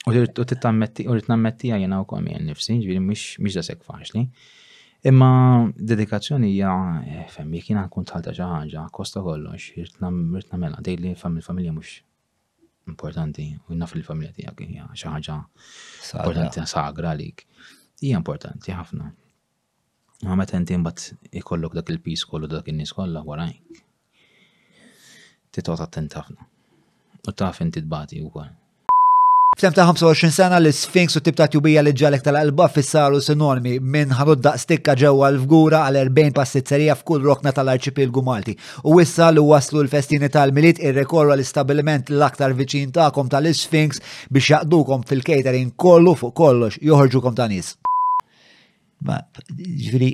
U 0.09 0.16
t-tammetti, 0.45 1.09
u 1.09 1.16
għajna 1.16 2.05
u 2.05 2.07
komi 2.12 2.36
għal 2.36 2.49
nifsi, 2.53 2.82
ġifiri 2.85 3.07
mix 3.09 3.55
da 3.57 3.65
sekk 3.65 4.03
li. 4.12 4.28
Imma 5.05 5.66
dedikazzjoni 5.79 6.49
hija 6.53 6.70
eh, 7.07 7.27
fem 7.31 7.53
jekk 7.55 7.69
jiena 7.70 7.85
nkun 7.87 8.07
tħalta 8.11 8.33
xi 8.35 8.43
ħaġa 8.51 8.87
kosta 8.97 9.20
kollox, 9.23 9.69
irid 9.79 10.01
nagħmelha 10.03 10.81
dejn 10.89 11.05
li 11.05 11.12
familja 11.51 11.70
mhux 11.77 11.93
importanti 12.91 13.45
u 13.70 13.77
naf 13.79 13.95
li 13.95 14.03
familja 14.03 14.33
tiegħek 14.41 14.66
hija 14.66 14.89
xi 14.99 15.07
ħaġa 15.12 15.37
importanti 15.39 16.66
sagra 16.73 17.12
għalik. 17.15 17.45
Hija 18.03 18.19
importanti 18.19 18.75
ħafna. 18.75 19.11
Ma 20.27 20.35
meta 20.43 20.59
inti 20.59 20.75
mbagħad 20.83 21.37
ikollok 21.43 21.79
dak 21.79 21.95
il-pis 21.95 22.27
kollu 22.33 22.51
dak 22.51 22.70
in-nies 22.75 22.91
kollha 22.99 23.23
warajk. 23.27 23.85
Titgħod 25.55 25.87
attent 25.87 26.19
ħafna. 26.19 26.51
U 27.29 27.35
taf 27.39 27.62
inti 27.62 27.85
tbati 27.87 28.19
wkoll. 28.27 28.51
F'tem 29.59 29.72
ta' 29.74 29.82
25 29.85 30.30
sena 30.30 30.60
l-Sfinx 30.62 31.16
u 31.16 31.20
tibta 31.20 31.48
tjubija 31.51 31.80
li 31.82 31.90
ġalek 31.98 32.22
tal-qalba 32.22 32.68
fissaru 32.70 33.18
sinormi 33.26 33.80
minn 33.82 34.12
ħanud 34.14 34.44
stikka 34.62 34.94
ġewwa 35.01 35.32
l-fgura 35.32 35.80
għal 35.89 35.98
40 36.14 36.36
passizzerija 36.36 36.94
f'kull 37.01 37.24
rokna 37.26 37.51
tal-arċipilgu 37.56 38.22
Malti. 38.28 38.52
U 38.86 39.01
issa 39.02 39.32
li 39.35 39.43
waslu 39.43 39.80
l-festini 39.82 40.28
tal 40.30 40.52
ir 40.59 40.78
irrekorru 40.93 41.35
l-istabilment 41.35 42.12
l-aktar 42.14 42.55
viċin 42.55 42.93
ta'kom 42.94 43.26
tal-Sfinx 43.35 43.98
biex 44.30 44.48
jaqdukom 44.52 45.02
fil-catering 45.10 45.74
kollu 45.74 46.14
fuq 46.22 46.35
kollox 46.39 46.78
joħorġukom 46.78 47.35
ta' 47.40 47.48
nies. 47.51 47.72
Ma, 49.02 49.18
ġviri, 49.51 50.10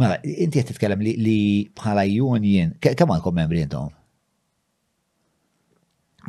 ma, 0.00 0.14
inti 0.24 0.62
t 0.64 0.70
titkellem 0.72 1.04
li 1.04 1.68
bħala 1.82 2.08
union, 2.32 2.72
kemm 2.80 3.12
għandkom 3.12 3.36
membri 3.42 3.60
intom? 3.68 3.92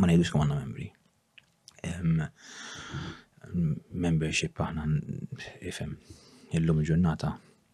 Ma 0.02 0.12
nejdux 0.12 0.36
kemm 0.36 0.44
għandna 0.44 0.60
membri 0.60 0.92
membership 4.06 4.60
aħna 4.64 4.86
ifem 5.70 5.94
illum 6.58 6.82
ġurnata 6.90 7.30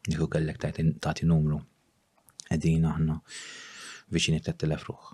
niku 0.10 0.28
kellek 0.36 0.60
tagħti 0.64 1.28
numru 1.30 1.60
qegħdin 2.50 2.88
aħna 2.92 3.16
viċin 4.12 4.38
it-telef 4.40 4.90
ruħ. 4.92 5.10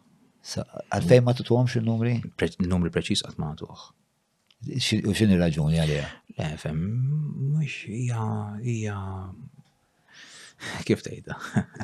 Għalfejn 0.48 1.26
ma 1.26 1.34
tutuhomx 1.38 1.78
il-numri? 1.82 2.16
Numri 2.64 2.90
preċis 2.96 3.22
għat 3.28 3.38
ma 3.42 3.52
tuħ. 3.60 3.84
X'in 4.80 5.34
ir-raġuni 5.36 5.78
għalija? 5.84 6.06
Le, 6.40 6.48
fem, 6.62 6.80
mhux 7.54 7.76
hija 7.94 8.24
hija 8.64 8.98
kif 10.88 11.04
tgħidha. 11.06 11.38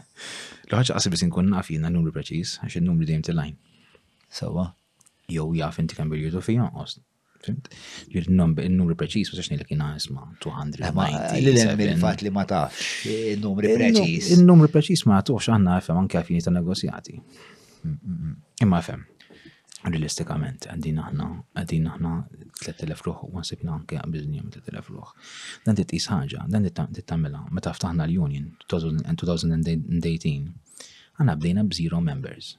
L-ħaġa 0.72 0.98
qasib 0.98 1.14
biss 1.18 1.27
inkun 1.27 1.52
naf 1.53 1.69
numri 1.85 2.15
preċis 2.18 2.57
għax 2.65 2.81
in-numri 2.81 3.22
t-lajn. 3.30 3.57
Sawa. 4.34 4.72
So, 4.72 4.72
jew 5.35 5.53
jaf 5.60 5.80
inti 5.81 5.97
kemm 5.97 6.11
periodu 6.14 6.43
fi 6.47 6.60
jonqos. 6.60 6.99
Ġir 7.43 8.30
n-numri 8.31 8.95
preċis, 8.99 9.34
u 9.34 9.35
s-saxni 9.35 9.57
l 9.60 9.64
290. 10.45 10.84
L-lem 11.41 11.81
il-fat 11.85 12.22
li 12.23 12.31
ma 12.31 12.45
tafx, 12.47 13.10
n-numri 13.38 13.73
preċis. 13.80 14.30
N-numri 14.39 14.72
preċis 14.76 15.03
ma 15.11 15.19
tafx 15.27 15.49
għanna 15.51 15.76
FM 15.84 15.99
anke 16.05 16.22
għafini 16.22 16.45
ta' 16.45 16.53
negozjati. 16.55 17.18
Mm, 17.18 17.89
mm, 17.89 18.15
mm. 18.22 18.35
Imma 18.64 18.80
FM, 18.85 19.03
realistikament, 19.89 20.69
għaddin 20.72 21.03
aħna, 21.03 21.27
għaddin 21.60 21.91
aħna 21.97 22.14
3000 22.61 23.03
ruħ, 23.10 23.26
u 23.27 23.34
għansibna 23.41 23.76
anke 23.81 23.99
għabizni 23.99 24.45
3000 24.55 24.95
ruħ. 24.95 25.11
Dan 25.65 25.81
titqis 25.84 26.07
ħagġa, 26.15 26.47
dan 26.53 26.72
tittamela, 26.95 27.43
meta 27.51 27.76
ftaħna 27.76 28.07
l-Union 28.07 28.47
2018, 28.72 29.99
għanna 31.19 31.35
bdejna 31.41 31.68
b-zero 31.68 31.99
members 32.07 32.55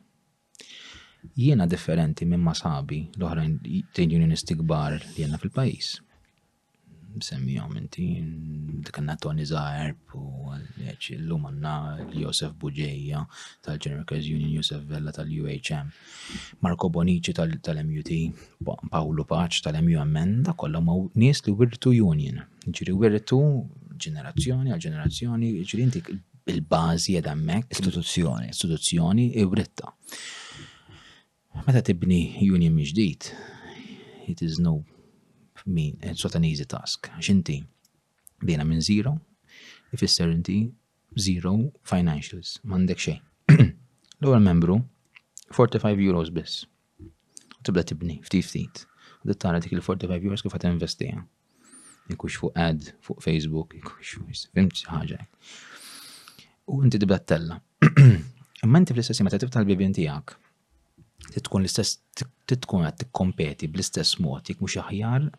jiena 1.38 1.66
differenti 1.66 2.26
minn 2.28 2.42
masabi 2.44 3.04
l-oħrajn 3.18 3.54
tejn 3.96 4.12
unionisti 4.20 4.56
kbar 4.58 4.98
li 5.00 5.14
jenna 5.24 5.38
fil-pajis. 5.40 5.94
Semmijom 7.22 7.76
inti, 7.78 8.04
dikanna 8.82 9.14
Tony 9.22 9.44
Zaerb 9.46 10.16
u 10.18 10.50
l-lum 10.56 11.44
għanna 11.48 11.74
l-Josef 12.08 12.56
Buġeja 12.58 13.20
tal-General 13.62 14.04
Union, 14.18 14.50
Josef 14.56 14.82
Vella 14.90 15.12
tal-UHM, 15.14 15.92
Marco 16.66 16.90
Bonici 16.90 17.32
tal-MUT, 17.38 18.10
Paolo 18.90 19.26
Paċ 19.30 19.62
tal-MUMN, 19.68 20.34
da 20.48 20.56
kollha 20.58 20.82
ma' 20.82 21.00
nies 21.14 21.44
li 21.46 21.54
wirtu 21.54 21.94
union, 22.10 22.42
ġiri 22.66 22.96
wirtu 22.98 23.38
ġenerazzjoni 23.94 24.74
għal 24.74 24.84
ġenerazzjoni, 24.88 25.52
ġiri 25.70 25.84
inti 25.86 26.02
il-bazi 26.50 27.20
mek, 27.38 27.70
istituzzjoni, 27.70 28.50
istituzzjoni 28.50 29.30
i 29.36 29.36
e 29.38 29.46
writta. 29.46 29.94
Meta 31.62 31.80
tibni 31.80 32.34
union 32.50 32.74
miġdijt, 32.76 33.30
it 34.28 34.42
is 34.42 34.58
no 34.58 34.84
mean, 35.64 35.94
it's 36.02 36.24
not 36.24 36.34
an 36.34 36.44
easy 36.44 36.66
task. 36.68 37.08
Xinti, 37.22 37.64
Bina 38.44 38.64
minn 38.64 38.82
zero, 38.82 39.14
if 39.92 40.02
it's 40.02 40.12
certainty, 40.12 40.74
zero 41.18 41.70
financials, 41.80 42.58
mandek 42.68 43.00
xej. 43.00 43.14
L-ewwel 44.20 44.44
membru 44.44 44.80
45 45.54 46.02
euros 46.04 46.28
bis. 46.34 46.58
Tibda 47.64 47.84
tibni 47.88 48.18
ftit 48.26 48.44
ftit. 48.44 48.84
U 49.22 49.30
dik 49.32 49.72
il-45 49.78 50.20
euros 50.28 50.44
kif 50.44 50.52
qed 50.58 50.68
investija. 50.68 51.22
Jikux 52.10 52.36
fuq 52.42 52.60
ad, 52.60 52.90
fuq 53.00 53.24
Facebook, 53.24 53.72
ikux 53.78 54.48
fimt 54.52 54.84
ħaġa. 54.90 55.22
U 56.68 56.82
inti 56.84 57.00
tibda 57.00 57.22
tella. 57.22 57.62
Imma 58.64 58.82
inti 58.82 58.92
fl-istess 58.92 59.24
meta 59.24 59.40
tiftaħ 59.40 59.64
il-bibien 59.64 59.96
tiegħek 59.96 60.42
titkun 61.32 61.64
l-istess, 61.64 61.98
titkun 62.48 62.84
għat 62.84 63.00
tikkompeti 63.04 63.68
bl-istess 63.72 64.18
mod, 64.22 64.44
jek 64.50 64.60
mux 64.62 64.76
aħjar 64.80 65.30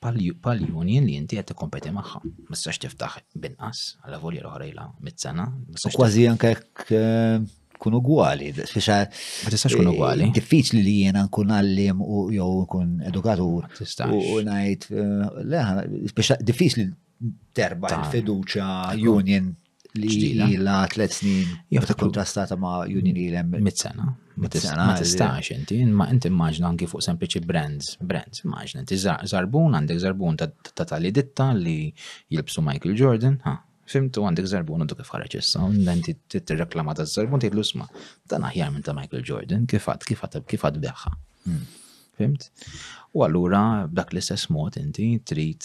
pal-union 0.00 1.06
li 1.08 1.16
jinti 1.16 1.38
għat 1.40 1.50
tikkompeti 1.52 1.92
maħħa. 1.94 2.20
Mistax 2.52 2.78
tiftaħ 2.84 3.16
binqas, 3.42 3.98
għalla 4.04 4.20
volja 4.22 4.44
l-ħorajla 4.44 4.86
mit-sena. 5.08 5.48
Kważi 5.90 6.28
anka 6.30 6.52
kun 7.78 7.94
ugwali, 7.94 8.48
fixa. 8.66 9.00
Ma 9.44 9.52
tistax 9.54 9.70
eh, 9.70 9.76
kun 9.78 9.90
għuali. 9.92 10.30
Diffiċli 10.36 10.80
li 10.86 10.94
jena 11.04 11.22
nkun 11.28 11.52
għallim 11.54 12.00
u 12.04 12.20
jow 12.34 12.48
nkun 12.64 12.94
edukatur. 13.10 13.68
U 14.14 14.38
najt, 14.46 14.86
leħ, 14.90 15.84
fixa 16.12 16.34
diffiċli 16.46 16.86
terba 17.58 17.90
il-fiduċa 18.00 18.70
union 19.12 19.50
li 19.98 20.56
la 20.62 20.80
tlet 20.90 21.10
snin. 21.14 21.54
ta' 21.78 21.94
kontrastata 21.98 22.54
ma 22.58 22.80
union 22.86 23.14
li 23.18 23.30
l 23.34 23.42
Mit-sena. 23.62 24.10
Ma 24.40 24.48
tistax 24.94 25.50
inti, 25.52 25.78
ma 25.98 26.06
inti 26.12 26.30
immaġna 26.30 26.68
anki 26.70 26.86
fuq 26.90 27.02
sempliċi 27.04 27.40
brands, 27.48 27.94
brands, 28.10 28.44
immaġna 28.46 28.84
inti 28.84 28.98
zarbun, 29.02 29.74
għandek 29.76 30.02
zarbun 30.04 30.38
ta' 30.38 30.84
tali 30.88 31.10
ditta 31.14 31.48
li 31.58 31.78
jilbsu 32.34 32.62
Michael 32.66 32.94
Jordan, 33.00 33.38
ha, 33.46 33.56
fimtu 33.90 34.22
għandek 34.28 34.46
zarbun 34.50 34.84
għandu 34.84 34.98
kif 35.00 35.10
ħarġ 35.16 35.38
issa, 35.40 35.64
inti 35.96 36.14
t-reklama 36.38 36.94
ta' 37.00 37.06
zarbun 37.10 37.42
tgħidlu 37.42 37.64
sma, 37.66 37.88
dan 38.30 38.46
aħjar 38.48 38.70
minn 38.76 38.86
ta' 38.86 38.94
Michael 38.98 39.26
Jordan, 39.30 39.64
kif 39.70 39.88
kifat, 40.06 40.38
kif 40.48 40.66
għad 40.70 40.78
hmm. 40.86 41.66
Fimt? 42.18 42.50
U 43.14 43.22
allura 43.26 43.86
dak 43.90 44.10
l-istess 44.14 44.48
mod 44.50 44.74
inti 44.78 45.04
trid 45.24 45.62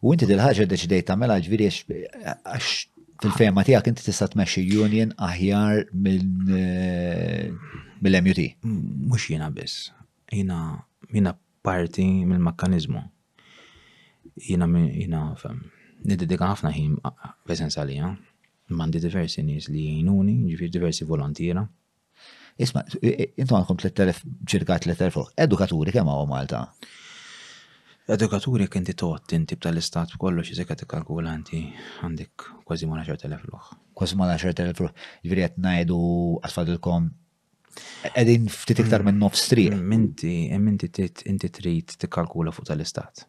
U 0.00 0.12
inti 0.14 0.28
dil-ħagġa 0.28 1.00
ta' 1.06 1.16
mela 1.20 1.40
ġviri 1.44 1.68
għax 1.72 2.74
fil-fema 3.22 3.62
tijak 3.66 3.86
inti 3.90 4.04
tista 4.06 4.26
tmexxi 4.30 4.62
union 4.82 5.12
aħjar 5.16 5.82
eh, 5.82 7.48
mill-MUT. 8.04 8.42
Mux 8.64 9.28
jena 9.32 9.48
biss. 9.52 9.90
Jena, 10.28 10.58
jena 11.12 11.32
parti 11.66 12.04
mill-mekkanizmu. 12.28 13.00
Jena, 14.50 14.68
jena, 14.92 15.22
nidedika 16.04 16.50
ħafna 16.52 16.74
ħim, 16.76 16.98
presenza 17.48 17.86
li, 17.88 17.96
mandi 18.76 19.00
diversi 19.00 19.44
nis 19.46 19.70
li 19.72 19.86
jinuni, 20.00 20.36
ġifir 20.50 20.72
diversi 20.76 21.08
volontira. 21.08 21.64
Isma, 22.60 22.82
jintu 23.00 23.56
għankum 23.56 23.78
3000, 23.80 24.22
ċirka 24.48 24.76
3000, 24.84 25.34
edukaturi 25.44 25.92
kemm 25.94 26.12
u 26.12 26.24
Malta? 26.28 26.64
Edukaturi 28.06 28.68
kinti 28.70 28.92
tot, 28.94 29.32
inti 29.34 29.56
tal-istat 29.58 30.12
kollox 30.22 30.52
jizek 30.52 30.68
għet 30.70 30.82
inti 31.32 31.60
għandik 32.04 32.44
kważi 32.68 32.86
ma 32.86 32.98
naxar 33.00 33.18
telefluħ. 33.22 33.64
Kważi 33.98 34.16
ma 34.20 34.28
naxar 34.30 34.54
telefluħ. 34.60 34.92
Ġviri 35.26 35.42
qed 35.46 35.56
najdu 35.64 35.98
għasfadilkom 36.46 37.08
qegħdin 38.04 38.46
ftit 38.54 38.78
iktar 38.84 39.02
minn 39.08 39.18
nofs 39.18 39.48
triq. 39.50 39.74
Minti, 39.94 40.46
minti 40.68 40.90
inti 41.32 41.50
trid 41.58 41.96
tikkalkula 42.04 42.54
fuq 42.54 42.70
tal-istat. 42.70 43.26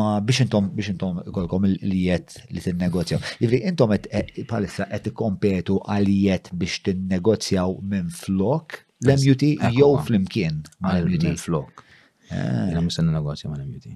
Ma 0.00 0.14
biex 0.24 0.46
intom, 0.48 0.72
biex 0.74 0.94
intom 0.96 1.20
kolkom 1.28 1.68
il-lijet 1.68 2.38
li 2.54 2.64
t-negozjaw. 2.64 3.20
Ġviri, 3.36 3.60
intom 3.68 3.92
eh, 3.98 4.32
palissa 4.48 4.88
għet 4.88 5.12
kompetu 5.12 5.76
għalijiet 5.92 6.54
biex 6.56 6.80
t-negozjaw 6.88 7.76
minn 7.84 8.08
flok 8.10 8.80
l-MUT 9.04 9.44
jew 9.76 9.92
fl-imkien 10.06 10.62
mal-MUT. 10.88 11.20
Minn 11.28 11.36
flok. 11.48 11.83
Ah. 12.30 12.66
Jena 12.70 12.80
mistenna 12.84 13.10
negozja 13.12 13.50
ma' 13.50 13.58
l-MUT. 13.60 13.88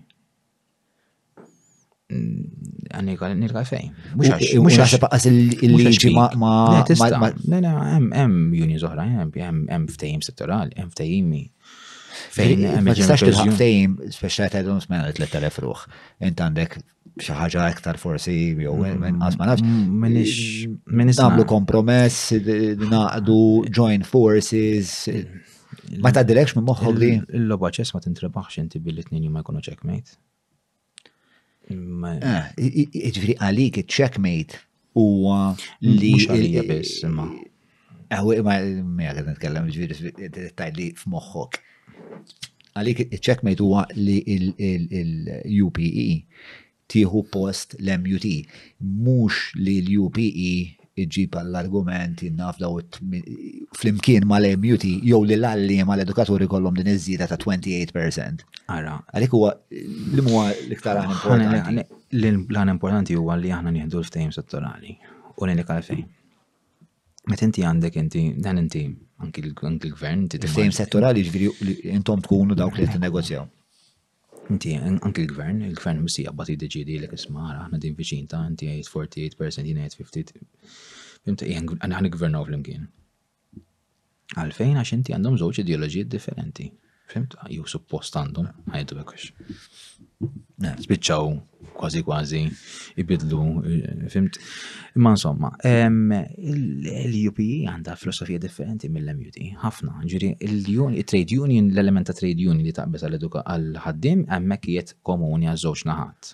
Mm, 2.09 2.68
għanni 2.96 3.14
nilqa 3.42 3.64
fejn. 3.68 3.90
Mux 4.20 4.70
għaxħab 4.78 5.09
għas 5.12 5.26
il-liġi 5.28 6.12
ma' 6.16 6.55
Le, 6.88 7.60
le, 7.60 7.72
hemm 8.16 8.46
unions 8.56 8.84
oħra, 8.88 9.05
hemm 9.28 9.90
ftejim 9.92 10.24
settorali, 10.24 10.72
hemm 10.80 10.92
ftejimi. 10.94 11.42
Fejn 12.34 12.64
hemm 12.68 12.94
tistax 12.96 13.26
tilħaq 13.28 13.50
ftejim, 13.59 13.98
speċjal 14.14 14.52
ta' 14.55 14.64
dun 14.66 14.80
smena 14.84 15.12
3000 15.20 15.60
ruħ. 15.66 15.84
Int 16.28 16.40
għandek 16.44 16.78
xi 17.24 17.34
ħaġa 17.36 17.66
aktar 17.74 17.98
forsi 18.00 18.34
jew 18.62 18.72
mm, 18.72 19.05
inqas 19.12 19.36
ma 19.40 19.50
nafx. 19.50 19.76
Minix 20.06 20.38
mm, 20.70 21.12
nagħmlu 21.20 21.44
kompromess, 21.52 22.32
naqdu 22.88 23.38
join 23.68 24.02
forces, 24.09 25.10
Ma 25.97 26.10
ta' 26.12 26.24
dilekx 26.27 26.55
minn 26.56 26.66
moħħu 26.69 26.93
li. 26.98 27.09
Il-loba 27.39 27.70
ċess 27.73 27.94
ma 27.97 28.02
tintrebaħx 28.05 28.60
inti 28.62 28.81
bil 28.85 29.01
nini 29.10 29.31
ma 29.32 29.40
jkunu 29.40 29.60
checkmate. 29.65 30.16
Eh, 31.73 32.93
ġifri 33.15 33.39
għalik 33.44 33.81
checkmate 33.86 34.60
u 34.98 35.06
li. 35.85 36.12
Mux 36.16 36.28
għalija 36.35 36.65
biss, 36.69 37.06
ma. 37.09 37.28
Għawi, 38.10 38.36
eh, 38.40 38.44
ma, 38.48 38.56
ma 38.85 39.09
għadan 39.12 39.32
nitkellem 39.32 39.70
ġifri 39.74 40.51
tajli 40.59 40.90
f'moħħok. 41.01 41.60
Għalik 42.78 43.05
checkmate 43.19 43.65
huwa 43.65 43.86
li 43.97 44.20
il-UPE 44.69 46.24
tieħu 46.89 47.24
post 47.32 47.78
l-MUT. 47.81 48.35
Mux 48.81 49.48
li 49.56 49.78
l-UPE 49.86 50.51
iġib 51.04 51.36
għall-argument 51.40 52.22
jinnaf 52.26 52.58
daw 52.60 52.78
fl-imkien 52.78 54.26
ma 54.28 54.38
l-MUT 54.42 54.86
jew 55.08 55.20
li 55.24 55.36
l-alli 55.38 55.78
ma 55.86 55.96
l-edukaturi 55.96 56.48
kollom 56.50 56.76
din 56.78 56.90
iż 56.92 57.00
żida 57.06 57.28
ta' 57.30 57.38
28%. 57.44 58.44
Ara. 58.76 58.94
Għalik 59.14 59.36
huwa 59.36 59.52
li 59.72 60.26
huwa 60.28 60.46
l-iktar 60.54 61.02
għan 61.02 61.12
importanti. 61.16 61.88
L-għan 62.18 62.74
importanti 62.74 63.18
huwa 63.18 63.36
li 63.40 63.52
aħna 63.54 63.72
nieħdu 63.78 64.00
l-ftehim 64.02 64.32
settorali 64.38 64.96
u 64.98 65.46
l-għalik 65.46 65.74
għalfejn. 65.76 66.06
Met 67.28 67.42
inti 67.44 67.64
għandek 67.68 67.98
inti, 68.00 68.24
dan 68.44 68.62
inti, 68.62 68.86
anki 69.20 69.42
l-gvern, 69.50 70.24
inti. 70.26 70.40
Ftehim 70.48 70.72
settorali 70.74 71.24
ġviri 71.26 71.92
intom 71.94 72.24
tkunu 72.24 72.56
dawk 72.56 72.80
li 72.80 72.88
t-negozjaw. 72.94 73.44
Inti, 74.52 74.70
anki 75.04 75.24
l-gvern, 75.26 75.60
il-gvern 75.68 75.98
musi 76.00 76.24
għabbat 76.28 76.50
id 76.54 76.64
ġidi 76.72 76.94
l 77.02 77.08
ismara, 77.12 77.58
għana 77.66 77.80
din 77.82 77.96
viċin 77.98 78.28
ta' 78.32 78.42
inti 78.48 78.68
għajt 78.72 78.88
48%, 78.94 79.64
jina 79.68 79.84
għajt 79.84 79.96
50%. 79.98 80.46
Fimta, 81.28 81.48
għana 81.56 81.96
għana 81.98 82.12
gvernaw 82.14 82.46
fl-imkien. 82.48 82.86
Għalfejn 84.38 84.80
għax 84.80 84.94
inti 84.96 85.14
għandhom 85.16 85.36
zoċ 85.42 85.60
ideologi 85.64 86.06
differenti. 86.16 86.70
Fimta, 87.12 87.44
ju 87.52 87.66
suppost 87.68 88.16
għandhom, 88.22 88.48
għajdu 88.72 88.98
bekux. 89.02 89.28
Spiċċaw 90.88 91.36
kważi 91.78 92.02
kważi 92.05 92.42
ibidlu, 92.96 93.38
fimt. 94.10 94.38
Imma 94.96 95.14
insomma, 95.16 95.50
l-UP 97.05 97.38
għandha 97.70 97.94
filosofija 98.00 98.40
differenti 98.42 98.88
mill-MUT, 98.92 99.36
ħafna. 99.62 99.94
Ġiri, 100.10 100.30
il-trade 100.48 101.36
union, 101.44 101.68
l-element 101.72 102.09
ta' 102.10 102.16
trade 102.18 102.40
union 102.50 102.64
li 102.66 102.72
taqbis 102.74 103.05
għal-eduka 103.06 103.44
għal-ħaddim, 103.52 104.24
għemmek 104.34 104.66
jiet 104.74 104.94
komuni 105.06 105.48
għal-żoċ 105.52 105.86
naħat. 105.90 106.32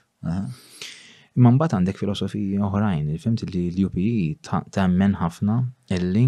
Imma 1.36 1.52
mbagħad 1.56 1.78
għandek 1.80 2.00
filosofiji 2.00 2.62
oħrajn, 2.68 3.10
fimt 3.20 3.44
li 3.50 3.66
l-UPI 3.74 4.12
tammen 4.48 5.18
ħafna 5.20 5.58
illi 5.98 6.26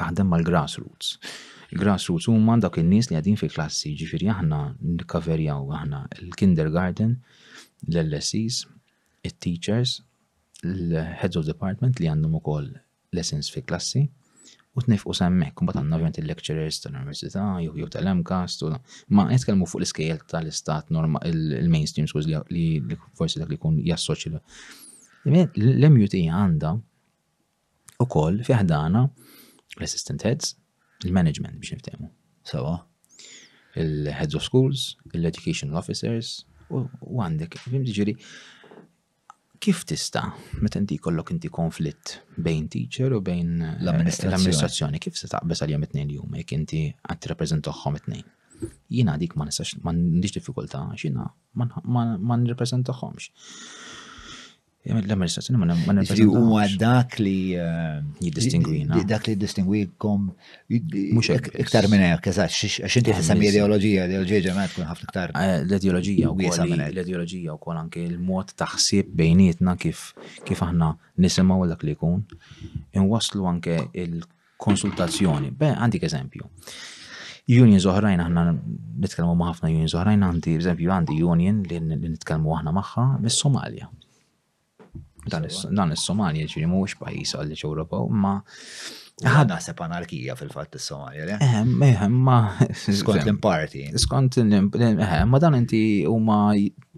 taħdem 0.00 0.30
mal-grassroots 0.30 1.38
grassroots 1.70 2.26
huma 2.30 2.56
dak 2.58 2.80
in-nies 2.82 3.06
li 3.10 3.14
għadin 3.18 3.36
fil-klassi, 3.38 3.92
ġifieri 3.98 4.26
aħna 4.32 4.56
nikkaverjaw 4.82 5.68
aħna 5.78 6.00
il-kindergarten 6.18 7.12
l-LSEs, 7.88 8.66
it-teachers, 9.24 10.02
l-heads 10.64 11.36
of 11.40 11.46
department 11.48 12.00
li 12.00 12.08
għandhom 12.10 12.34
ukoll 12.40 12.68
lessons 13.16 13.48
fi 13.52 13.62
klassi 13.64 14.02
u 14.76 14.84
t-nifqu 14.84 15.14
semmek, 15.16 15.54
kumbat 15.58 15.80
għanna 15.80 15.96
ovvjament 15.96 16.18
il-lecturers 16.22 16.78
tal-università, 16.84 17.44
jew 17.64 17.74
jew 17.80 17.88
tal-MCAST, 17.92 18.66
ma 19.16 19.24
nitkellmu 19.30 19.66
fuq 19.70 19.82
l-iskejjel 19.82 20.20
tal-istat 20.30 20.92
norma 20.94 21.22
il-mainstream 21.28 22.08
schools 22.10 22.28
li 22.28 22.82
forsi 23.18 23.40
dak 23.42 23.50
li 23.50 23.58
kun 23.60 23.80
jassoċi. 23.82 24.36
L-MUT 25.56 26.16
għanda 26.20 26.74
u 28.00 28.06
koll 28.08 28.44
fiħdana 28.46 29.04
l-assistant 29.78 30.24
heads, 30.26 30.54
il-management 31.06 31.56
biex 31.60 31.76
niftemu. 31.76 32.08
Sawa. 32.50 32.78
Il-heads 33.80 34.34
of 34.36 34.42
schools, 34.44 34.94
il-educational 35.14 35.76
officers, 35.78 36.40
u 36.76 37.20
għandek. 37.22 37.56
Fim 37.66 37.84
ġiri, 37.86 38.14
kif 39.60 39.82
tista, 39.88 40.22
meta 40.64 40.80
inti 40.80 40.98
kollok 41.02 41.34
inti 41.34 41.50
konflitt 41.52 42.14
bejn 42.36 42.68
teacher 42.72 43.12
u 43.16 43.20
bejn 43.24 43.50
eh, 43.62 43.74
l-amministrazzjoni, 43.84 45.00
kif 45.02 45.18
se 45.20 45.28
taqbes 45.30 45.60
għal-jom 45.66 45.86
it-nejn 45.88 46.14
jek 46.42 46.54
inti 46.56 46.84
għat 47.06 47.32
reprezentaħħom 47.34 48.00
it-nejn? 48.00 48.28
Jina 48.92 49.14
dik 49.16 49.36
ma 49.40 49.46
nistax, 49.48 49.78
ma 49.84 49.92
nix 49.96 50.34
diffikulta, 50.36 50.82
jina 51.00 51.30
ma 51.64 52.36
nreprezentaħħomx. 52.36 53.30
L-amministrazzjoni 54.82 55.60
ma 55.86 55.92
nifri. 55.92 56.24
U 56.24 56.56
dak 56.78 57.18
li. 57.18 57.54
Jiddistingwina. 58.24 58.96
Eh, 58.98 59.04
dak 59.04 59.26
li 59.26 59.34
jiddistingwikom. 59.34 60.30
iktar 61.64 61.88
minn 61.92 62.04
hekk, 62.06 62.28
eżatt, 62.32 62.48
għax 62.48 62.96
inti 63.02 63.12
tisem 63.12 63.42
ideoloġija, 63.50 64.06
ideoloġija 64.08 64.42
ġemgħat 64.48 64.72
tkun 64.72 64.88
ħafna 64.88 65.08
iktar. 65.10 65.34
Eh, 65.36 65.58
l-ideoloġija 65.66 66.32
u 66.32 66.36
l-ideoloġija 66.36 67.52
u 67.52 67.58
kol 67.60 67.76
anke 67.82 68.00
il-mod 68.08 68.54
taħsib 68.56 69.12
bejnietna 69.20 69.76
kif 69.76 70.14
kif 70.48 70.64
aħna 70.68 70.94
nisimgħu 71.26 71.68
dak 71.74 71.84
li 71.84 71.94
jkun. 71.98 72.24
Inwaslu 72.96 73.44
anke 73.52 73.76
il-konsultazzjoni. 73.92 75.52
Be, 75.60 75.74
għandik 75.76 76.08
eżempju. 76.08 76.48
Unions 77.60 77.84
oħrajn 77.84 78.20
aħna 78.24 78.46
nitkellmu 79.04 79.34
ma' 79.36 79.52
ħafna 79.52 79.68
unions 79.74 79.92
oħrajn 79.98 80.24
għandi, 80.24 80.56
eżempju 80.64 80.92
għandi 80.96 81.20
union 81.36 81.62
li 81.68 81.82
nitkellmu 82.08 82.56
aħna 82.62 82.72
magħha 82.72 83.10
mis 83.26 83.36
somalia 83.44 83.88
dan 85.30 85.92
is-Somalia 85.94 86.48
ġiri 86.50 86.68
mhuwiex 86.68 86.96
pajjiż 87.00 87.34
għal 87.38 87.54
Ewropew, 87.54 88.08
ma 88.10 88.34
ħadna 89.20 89.58
se 89.62 89.74
panarkija 89.78 90.36
fil-fatt 90.38 90.78
is-Somalia, 90.80 91.26
le? 91.28 91.38
Eh, 91.44 91.90
eh, 91.90 92.04
ma. 92.10 92.40
Skont 92.74 93.22
l-imparti. 93.22 93.86
Skont 94.04 94.38
eh, 94.42 95.16
ma 95.26 95.38
dan 95.42 95.54
inti 95.60 95.82
huma 96.08 96.40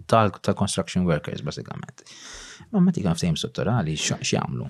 tal-construction 0.09 1.05
workers, 1.09 1.41
basikament. 1.45 2.03
Ma 2.71 2.79
ma 2.83 2.91
tikan 2.95 3.15
ftehim 3.17 3.37
sottorali, 3.39 3.95
x'jagħmlu? 4.09 4.69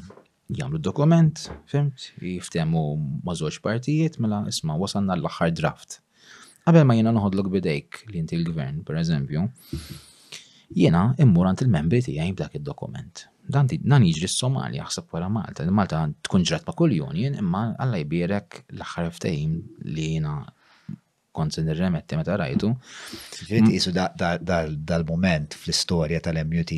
Jagħmlu 0.53 0.79
dokument, 0.83 1.39
fimt, 1.71 2.09
jiftemu 2.19 2.81
ma' 3.25 3.35
żewġ 3.39 3.61
partijiet, 3.63 4.19
mela 4.21 4.41
isma' 4.49 4.75
wasanna 4.81 5.15
l-aħħar 5.15 5.53
draft. 5.55 6.01
Qabel 6.63 6.85
ma 6.87 6.95
jiena 6.95 7.11
noħodlok 7.15 7.49
bidejk 7.51 8.03
li 8.11 8.19
inti 8.21 8.37
l-gvern, 8.37 8.83
per 8.87 8.99
eżempju, 9.01 9.47
jiena 10.79 11.09
immur 11.23 11.47
għand 11.49 11.63
il-membri 11.65 12.03
tiegħi 12.05 12.35
b'dak 12.37 12.59
id-dokument. 12.59 13.23
Dan 13.43 13.67
dan 13.67 14.03
jiġri 14.07 14.27
s-Somalja 14.31 14.85
ħsab 14.87 15.09
wara 15.17 15.27
Malta. 15.31 15.65
Malta 15.67 16.03
tkun 16.27 16.45
ġrat 16.47 16.63
ma' 16.67 16.75
kull 16.79 16.93
union 17.03 17.35
imma 17.41 17.63
Alla 17.83 17.99
jbierek 17.99 18.61
l-aħħar 18.71 19.09
ftehim 19.17 19.57
li 19.89 20.05
jiena 20.15 20.37
kont 21.33 21.57
nirremetti 21.65 22.15
meta 22.15 22.35
rajtu. 22.39 22.69
Ġiet 23.49 23.71
jisu 23.73 23.91
dal-moment 23.97 25.57
fl-istorja 25.57 26.21
tal-MUT. 26.23 26.75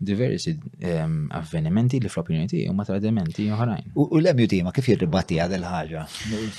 diversi 0.04 0.56
ehm, 0.84 1.30
avvenimenti 1.38 2.00
li 2.04 2.10
fl-opinjoni 2.10 2.64
u 2.72 2.76
ma 2.78 2.86
tradimenti 2.88 3.50
oħrajn. 3.54 3.92
U 4.02 4.08
l-MUT 4.22 4.62
ma 4.66 4.74
kif 4.76 4.90
jirribati 4.94 5.38
għad 5.44 5.58
il-ħaġa, 5.60 6.08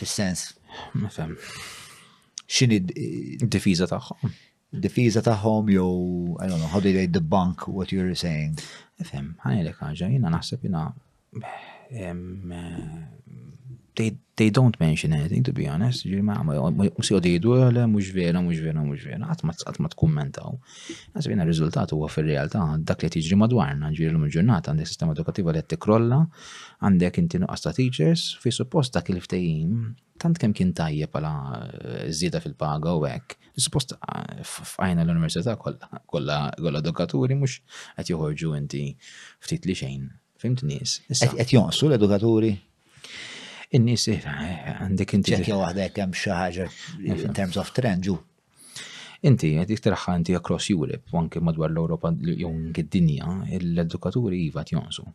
fis-sens. 0.02 0.50
Ma 0.98 1.10
xini 2.50 2.80
d-difiza 2.84 3.86
eh, 3.88 3.92
taħħom. 3.92 4.34
Difiza 4.84 5.22
taħħom 5.24 5.68
jew, 5.70 6.36
I 6.42 6.48
don't 6.50 6.58
know, 6.58 6.70
how 6.72 6.82
do 6.82 6.92
they 6.92 7.06
debunk 7.06 7.68
what 7.70 7.92
you're 7.94 8.14
saying? 8.18 8.58
Fem, 9.06 9.34
ħajlek 9.44 9.78
ħagġa, 9.80 10.08
jina 10.16 10.32
naħseb 10.34 10.66
jina 10.66 10.88
ehm, 11.94 12.54
they, 13.94 14.16
they 14.36 14.50
don't 14.50 14.78
mention 14.80 15.12
anything, 15.12 15.42
to 15.44 15.52
be 15.52 15.66
honest. 15.72 16.02
Ġiri 16.08 16.22
ma' 16.26 16.40
msi 16.42 17.14
għale, 17.16 17.84
mux 17.92 18.08
vera, 18.14 18.40
mux 18.42 18.58
vera, 18.62 18.82
mux 18.82 19.04
vera, 19.06 19.28
għat 19.30 19.78
ma' 19.84 19.90
t-kommentaw. 19.94 20.56
Għazvina 21.14 21.46
rizultat 21.46 21.94
huwa 21.94 22.08
fil-realtà 22.10 22.62
dak 22.88 23.04
li 23.06 23.12
tiġri 23.14 23.38
madwarna, 23.38 23.92
ġiri 23.94 24.10
l-lum 24.10 24.26
għandek 24.28 24.90
sistema 24.90 25.14
edukativa 25.14 25.54
li 25.54 25.62
t-tikrolla, 25.62 26.20
għandek 26.84 27.22
inti 27.22 27.42
nuqqas 27.44 27.64
ta' 27.68 27.74
teachers, 27.76 28.26
fi 28.42 28.52
suppost 28.54 28.98
dak 28.98 29.12
il-ftejim, 29.14 29.78
tant 30.22 30.38
kem 30.42 30.54
kien 30.56 30.72
tajje 30.74 31.06
pala 31.10 31.32
zida 32.14 32.42
eh, 32.42 32.42
fil-paga 32.48 32.96
u 32.98 33.06
għek. 33.06 33.38
Suppost 33.54 33.94
eh, 34.00 34.42
f'għajna 34.42 35.06
l-Università 35.06 35.54
kolla 35.60 36.40
edukaturi 36.82 37.38
mux 37.38 37.60
għat 37.94 38.10
joħorġu 38.12 38.56
inti 38.58 38.84
ftit 39.38 39.70
li 39.70 39.78
xejn. 39.78 40.10
Fimt 40.42 40.66
nis. 40.68 40.98
Għet 41.22 41.54
jonsu 41.54 41.86
l-edukaturi? 41.92 42.56
in-nies 43.76 44.06
għandek 44.12 45.14
inti. 45.18 45.34
Ċekja 45.34 45.58
waħda 45.58 45.88
jekk 45.88 46.00
hemm 46.04 46.16
xi 46.18 46.32
ħaġa 46.32 46.68
in 47.10 47.34
terms 47.36 47.58
of 47.60 47.72
trend 47.76 48.06
ġu. 48.08 48.16
Inti 49.28 49.54
qed 49.58 49.70
titraħħa 49.78 50.18
inti 50.20 50.34
across 50.36 50.70
Europe 50.74 51.14
u 51.14 51.20
anke 51.20 51.42
madwar 51.42 51.72
l-Ewropa 51.72 52.12
jew 52.28 52.34
id-dinja 52.70 53.30
l-edukaturi 53.60 54.42
iva 54.48 54.64
tjonsu. 54.68 55.06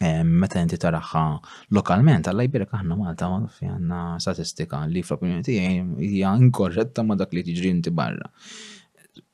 Ehm, 0.00 0.30
meta 0.40 0.60
inti 0.62 0.78
taraħħa 0.78 1.22
lokalment, 1.74 2.28
għalla 2.30 2.44
jbirek 2.46 2.74
aħna 2.78 2.96
Malta 3.00 3.28
għanna 3.66 4.00
statistika 4.22 4.84
li 4.86 5.02
fl-opinjoni 5.02 5.46
tiegħi 5.46 6.10
hija 6.12 6.34
inkorretta 6.38 7.02
ma 7.02 7.16
dak 7.18 7.34
li 7.34 7.44
tiġri 7.50 7.72
inti 7.76 7.90
barra. 7.94 8.30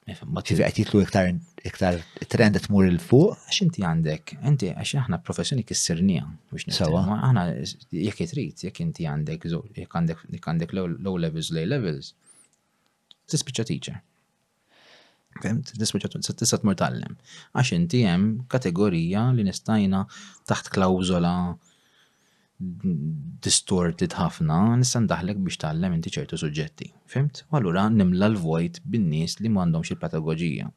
Ġifi 0.04 0.60
għet 0.64 0.78
jitlu 0.82 1.00
iktar 1.00 1.30
iktar 1.64 1.94
trend 2.28 2.58
tmur 2.66 2.84
il-fuq. 2.90 3.38
Għax 3.48 3.60
inti 3.64 3.84
għandek, 3.88 4.34
inti 4.50 4.68
għax 4.72 4.98
aħna 5.00 5.18
professjoni 5.24 5.64
kissirnija 5.64 6.26
biex 6.52 6.68
nisawa. 6.68 7.04
Aħna 7.30 7.46
jekk 7.56 8.26
jitrit, 8.26 8.66
jekk 8.66 8.82
inti 8.84 9.06
għandek, 9.08 9.46
jekk 9.78 10.42
għandek, 10.50 10.76
low 10.76 11.16
levels, 11.24 11.48
low 11.56 11.70
levels, 11.72 12.12
tispiċa 13.32 13.64
teacher. 13.70 13.96
Femt, 15.40 15.72
tispiċa 15.80 16.12
tista 16.18 16.60
tmur 16.60 16.76
tallem. 16.78 17.16
Għax 17.56 17.72
inti 17.80 18.04
hemm 18.04 18.34
kategorija 18.52 19.24
li 19.40 19.48
nistajna 19.48 20.04
taħt 20.52 20.68
klawzola 20.76 21.32
distorted 22.60 24.12
ħafna, 24.14 24.56
nista' 24.78 25.00
ndaħlek 25.02 25.40
biex 25.46 25.56
tgħallem 25.58 25.94
inti 25.96 26.10
ċertu 26.16 26.38
suġġetti. 26.38 26.88
Fimt? 27.14 27.40
U 27.50 27.56
allura 27.58 27.88
nimla 27.90 28.28
l-vojt 28.30 28.78
bin-nies 28.94 29.40
li 29.42 29.50
m'għandhomx 29.50 29.90
il-pedagogija. 29.96 30.68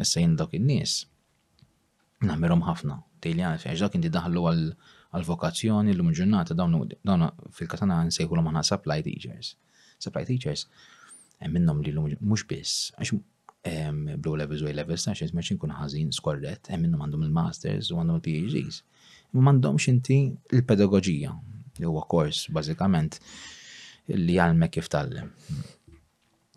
Issa 0.00 0.22
jien 0.22 0.34
dawk 0.40 0.56
in-nies 0.58 1.02
Namirom 2.24 2.64
ħafna. 2.64 2.96
Tejli 3.20 3.44
ah, 3.44 3.52
għalfejn 3.58 3.76
dak 3.82 3.98
inti 3.98 4.10
daħlu 4.14 4.46
għal-vokazzjoni 4.48 5.92
l-lum 5.92 6.10
ġurnata 6.16 6.56
dawn 6.56 6.78
fil-katana 7.52 8.00
l 8.00 8.10
aħna 8.10 8.64
supply 8.64 9.04
teachers. 9.04 9.52
Supply 9.98 10.24
teachers 10.30 10.64
minnhom 11.52 11.82
li 11.84 11.92
l-lum 11.92 12.16
mhux 12.24 12.46
biss 12.48 12.90
għax 12.96 13.18
blue 14.24 14.36
levels 14.40 14.64
u 14.64 14.72
levels 14.72 15.04
għax 15.12 15.36
ma 15.36 15.44
kun 15.60 15.76
ħażin 15.76 16.10
skorret, 16.16 16.72
minnom 16.80 17.04
għandhom 17.04 17.28
il-masters 17.28 17.92
u 17.92 18.00
għandhom 18.00 18.22
il-PhDs 18.22 18.82
Ma 19.34 19.42
m'għandhomx 19.48 19.88
inti 19.90 20.16
l-pedagogija 20.54 21.32
li 21.82 21.88
huwa 21.88 22.04
kors 22.10 22.44
bażikament 22.54 23.16
li 24.14 24.36
jgħalmek 24.36 24.72
kif 24.76 24.86
tallem. 24.92 25.32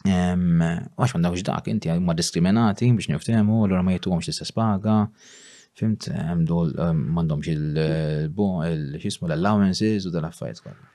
Għax 0.05 1.13
m'għandhomx 1.13 1.45
dak 1.47 1.71
inti 1.73 1.89
huma 1.95 2.13
diskriminati 2.19 2.91
biex 2.93 3.09
niftehmu, 3.09 3.63
l 3.65 3.79
ma 3.81 3.95
jtuhomx 3.97 4.29
l-istess 4.29 4.53
paga, 4.53 4.99
fimt 5.79 6.05
hemm 6.13 6.43
dol 6.49 6.69
m'għandhomx 6.77 7.49
il-xismu 7.55 9.25
l-allowances 9.31 10.05
u 10.05 10.13
dal-affarijiet 10.13 10.61
kollha. 10.67 10.87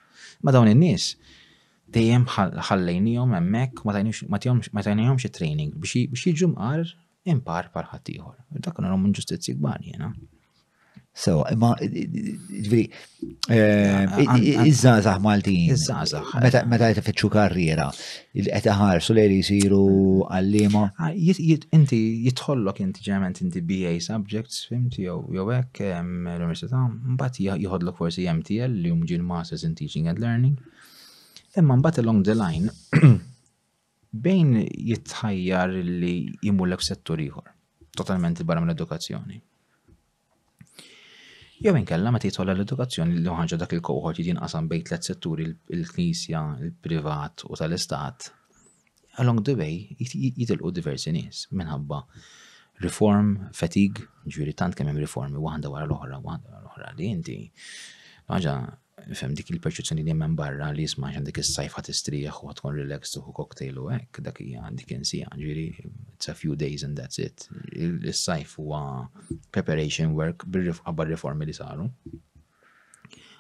Ma 0.47 0.55
dawn 0.55 0.71
in-nies 0.71 1.09
dejjem 1.97 2.29
ħallejnihom 2.37 3.35
hemmhekk 3.37 3.83
ma 3.91 3.99
tajnihomx 4.39 5.35
training 5.41 5.75
biex 5.83 6.31
jiġu 6.31 6.53
mqar 6.55 6.95
impar 7.35 7.73
parħatiħor. 7.75 8.39
ħaddieħor. 8.39 8.39
Dak 8.63 8.79
kienu 8.79 9.09
inġustizzji 9.11 9.57
kbar 9.59 9.83
jiena. 9.83 10.13
You 10.13 10.13
know? 10.23 10.32
So, 11.15 11.43
imma, 11.45 11.75
ġviri, 11.79 12.81
eh, 13.53 14.13
iż-żazax 14.17 15.21
Maltin. 15.21 15.75
Iż-żazax. 15.75 16.33
Meta 16.73 16.89
jtafetxu 16.91 17.29
karriera, 17.31 17.91
il-etaħarsu 18.41 19.17
li 19.19 19.25
jisiru 19.35 19.83
għallima. 20.31 20.87
Ah, 20.99 21.13
inti 21.13 21.99
jitħollok 22.25 22.81
inti 22.87 23.05
ġemment 23.11 23.43
inti 23.45 23.61
BA 23.61 23.93
subjects, 24.01 24.65
fimti, 24.71 25.05
jow 25.05 25.47
ek 25.59 25.83
l-Università, 25.91 26.81
mbatt 26.89 27.43
jħodlok 27.45 28.01
forsi 28.01 28.25
MTL 28.39 28.81
li 28.81 28.89
jumġin 28.89 29.21
l-Masters 29.21 29.67
in 29.69 29.75
Teaching 29.77 30.09
and 30.09 30.19
Learning. 30.25 30.57
Imma 31.61 31.77
mbatt 31.77 31.99
along 32.01 32.23
the 32.25 32.35
line, 32.41 32.73
bejn 34.25 34.59
jitħajjar 34.65 35.77
li 35.77 36.17
jimullek 36.41 36.81
settur 36.89 37.21
ieħor, 37.21 37.53
totalment 38.01 38.41
barra 38.49 38.65
mill-edukazzjoni 38.65 39.43
jew 41.63 41.75
inkella 41.79 42.11
meta 42.11 42.27
jitħol 42.27 42.49
l-edukazzjoni 42.57 43.21
li 43.23 43.33
ħanġa 43.39 43.57
dak 43.63 43.73
il-kohort 43.77 44.19
jidin 44.19 44.41
qasam 44.43 44.67
bejt 44.71 44.89
tliet 44.91 45.07
setturi 45.09 45.45
il-knisja, 45.77 46.41
il-privat 46.67 47.45
u 47.47 47.59
tal-istat. 47.59 48.31
Along 49.23 49.43
the 49.47 49.55
way 49.59 49.77
jitilqu 50.01 50.73
diversi 50.75 51.13
nies 51.15 51.45
minħabba 51.55 52.01
reform, 52.83 53.33
fatig, 53.55 54.01
ġviri 54.27 54.57
tant 54.59 54.75
kemm 54.75 54.91
hemm 54.91 55.03
riformi 55.05 55.39
waħda 55.43 55.71
wara 55.71 55.87
l-oħra, 55.87 56.19
waħda 56.25 56.51
wara 56.51 56.63
l-oħra 56.67 56.95
li 56.99 57.11
inti 57.13 57.37
ħaġa 58.33 58.57
fem 59.11 59.35
dik 59.37 59.51
il 59.51 59.61
perċuzzjoni 59.63 60.05
li 60.05 60.13
hemm 60.13 60.35
barra 60.39 60.71
li 60.75 60.85
jisma' 60.87 61.11
għax 61.13 61.27
dik 61.27 61.39
is-sajfa 61.43 61.83
tistrieħ 61.89 62.41
u 62.49 62.53
tkun 62.57 62.75
relax 62.77 63.17
u 63.19 63.23
cocktail 63.35 63.79
u 63.83 63.89
hekk 63.93 64.23
dak 64.27 64.41
hija 64.43 64.69
dik 64.79 64.95
insija, 64.97 65.31
ġiri 65.39 65.67
it's 65.85 66.31
a 66.31 66.35
few 66.35 66.55
days 66.57 66.85
and 66.87 66.97
that's 66.99 67.19
it. 67.23 67.49
Is-sajf 67.75 68.57
huwa 68.61 68.83
preparation 69.51 70.13
work 70.19 70.45
bir-rifqa 70.47 70.95
bar 70.95 71.11
riformi 71.11 71.49
li 71.49 71.55
saru. 71.57 71.89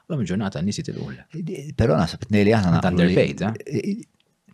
L-għom 0.08 0.24
ġurnata 0.32 0.62
nisi 0.66 0.82
il 0.88 0.96
għull 0.98 1.76
Pero 1.78 1.96
nasab 1.96 2.24
t-nejli 2.26 2.54
għahna. 2.56 2.82
Underpaid, 2.90 3.44
eh, 3.46 3.96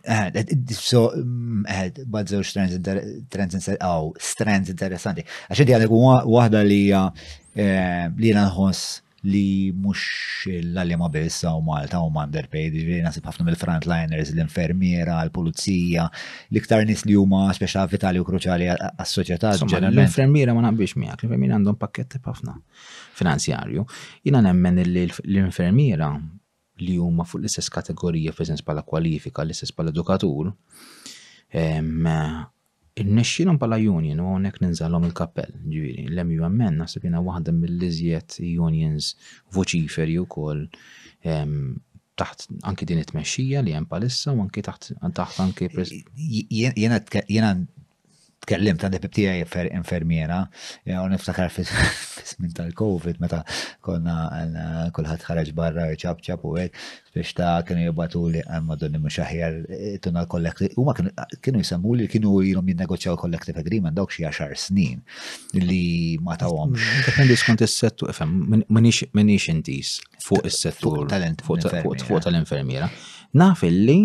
eh? 0.05 0.55
So, 0.77 1.09
badżew 1.17 2.39
mm, 2.39 2.45
eh, 2.45 2.47
strands 2.47 2.89
trends 3.33 3.69
strands 4.29 4.71
interessanti. 4.71 5.25
Għaxedi 5.49 5.75
għadek 5.75 5.89
u 5.93 6.03
għahda 6.39 6.63
li 6.65 6.83
eh, 6.93 8.09
li 8.21 8.33
nħoss 8.37 9.07
li 9.27 9.71
mux 9.75 10.45
l-għalima 10.47 11.09
bessa 11.11 11.51
u 11.57 11.63
Malta 11.65 11.99
u 12.05 12.11
underpaid, 12.13 12.71
ġviri 12.77 13.01
nasib 13.03 13.25
ħafna 13.27 13.45
mill-frontliners, 13.47 14.31
l-infermiera, 14.35 15.17
l-pulizija, 15.27 16.05
l-iktar 16.53 16.85
nis 16.87 17.03
li 17.07 17.17
huma 17.19 17.49
speċa 17.55 17.83
vitali 17.91 18.21
u 18.21 18.25
kruċali 18.27 18.69
għas 18.71 19.15
soċieta 19.17 19.51
L-infermiera 19.57 20.55
ma 20.55 20.63
naqbiex 20.69 20.95
miegħek, 21.01 21.23
l-infermiera 21.25 21.57
għandhom 21.59 21.79
pakketti 21.81 22.21
ħafna 22.29 22.55
finanzjarju. 23.19 23.85
Jina 24.27 24.43
nemmen 24.45 24.79
l-infermiera 24.85 26.13
li 26.79 26.95
huma 26.95 27.25
fuq 27.27 27.41
l-istess 27.41 27.71
kategorija 27.75 28.31
f'eżens 28.31 28.63
bħala 28.63 28.85
kwalifika, 28.87 29.43
l-istess 29.43 29.75
pala 29.75 29.91
edukatur, 29.91 30.53
ehm, 31.51 32.47
Il-nexxilom 33.01 33.57
pala 33.61 33.77
union, 33.95 34.19
u 34.23 34.31
għonek 34.35 34.57
ninżalom 34.63 35.05
il-kappell, 35.07 35.53
ġviri, 35.73 36.07
l 36.11 36.23
għammen, 36.23 36.81
nasib 36.81 37.05
jena 37.07 37.21
wahda 37.23 37.53
mill-lizjet 37.55 38.39
unions 38.67 39.13
voċiferi 39.55 40.17
u 40.19 40.25
kol 40.35 40.65
ehm, 41.31 41.59
taħt 42.19 42.47
anki 42.69 42.87
din 42.89 42.99
it-mexxija 43.03 43.63
li 43.63 43.75
jem 43.77 43.87
palissa, 43.91 44.35
u 44.35 44.43
anki 44.43 44.63
taħt 44.65 45.39
anki. 45.45 45.69
Jena 46.75 47.63
tkellimt 48.45 48.83
għandi 48.83 48.99
pibtija 49.03 49.33
infermiera, 49.77 50.37
e, 50.85 50.95
u 50.97 51.07
niftakar 51.11 51.51
fil-smin 51.53 52.51
tal-Covid, 52.57 53.19
meta 53.23 53.41
konna 53.85 54.15
eh, 54.37 54.85
kullħat 54.95 55.25
ħareġ 55.27 55.51
barra, 55.57 55.87
ċab 55.99 56.21
ċab 56.25 56.45
u 56.47 56.53
għek, 56.61 56.77
biex 57.15 57.33
ta' 57.37 57.57
kienu 57.67 57.87
jibbatu 57.89 58.21
li 58.33 58.43
għammadun 58.45 58.95
eh, 58.95 59.01
mux 59.03 59.19
aħjar 59.25 59.57
eh, 59.75 59.97
tuna 60.03 60.23
l-kollektiv, 60.23 60.77
u 60.79 60.87
ma 60.87 60.95
kienu 60.97 61.63
jisemmu 61.63 61.97
li 61.99 62.07
kienu 62.11 62.37
jilom 62.47 62.71
jinnegoċaw 62.71 63.19
kollektiv 63.21 63.59
agreement 63.61 63.97
dawk 63.97 64.15
xie 64.15 64.27
għaxar 64.29 64.55
snin 64.61 65.03
li 65.59 65.83
ma 66.23 66.37
ta' 66.39 66.49
għomx. 66.53 66.79
Mm, 66.79 67.05
Dependi 67.09 67.39
skont 67.43 67.65
il-settu, 67.67 68.09
fem, 68.15 68.63
menix 68.69 69.49
intis 69.51 69.97
fuq 70.23 70.47
il 70.47 70.55
settu 70.55 70.93
fuq 70.93 72.25
tal-infermiera. 72.25 72.89
Nafilli 73.39 73.99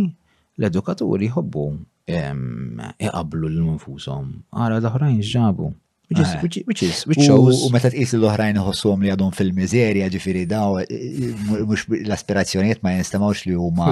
l-edukaturi 0.58 1.28
hobbu 1.34 1.66
iqablu 2.08 3.48
l-nfusom. 3.48 4.28
Għara 4.52 4.78
l 4.80 5.24
ġabu. 5.24 5.72
Eh. 6.14 6.42
Which 6.42 6.58
is, 6.82 7.06
which 7.06 7.18
shows. 7.24 7.64
U 7.64 7.70
meta 7.72 7.88
tqis 7.90 8.12
l-oħrajn 8.14 8.58
ħossuhom 8.60 9.00
li 9.02 9.08
għadhom 9.10 9.32
fil-miżerja 9.34 10.10
ġifieri 10.12 10.42
daw 10.46 10.76
eh, 10.82 10.84
eh, 10.86 11.32
mhux 11.64 11.86
l-aspirazzjonijiet 12.04 12.82
ma 12.84 12.92
jinstemawx 12.94 13.46
li 13.48 13.56
huma. 13.56 13.88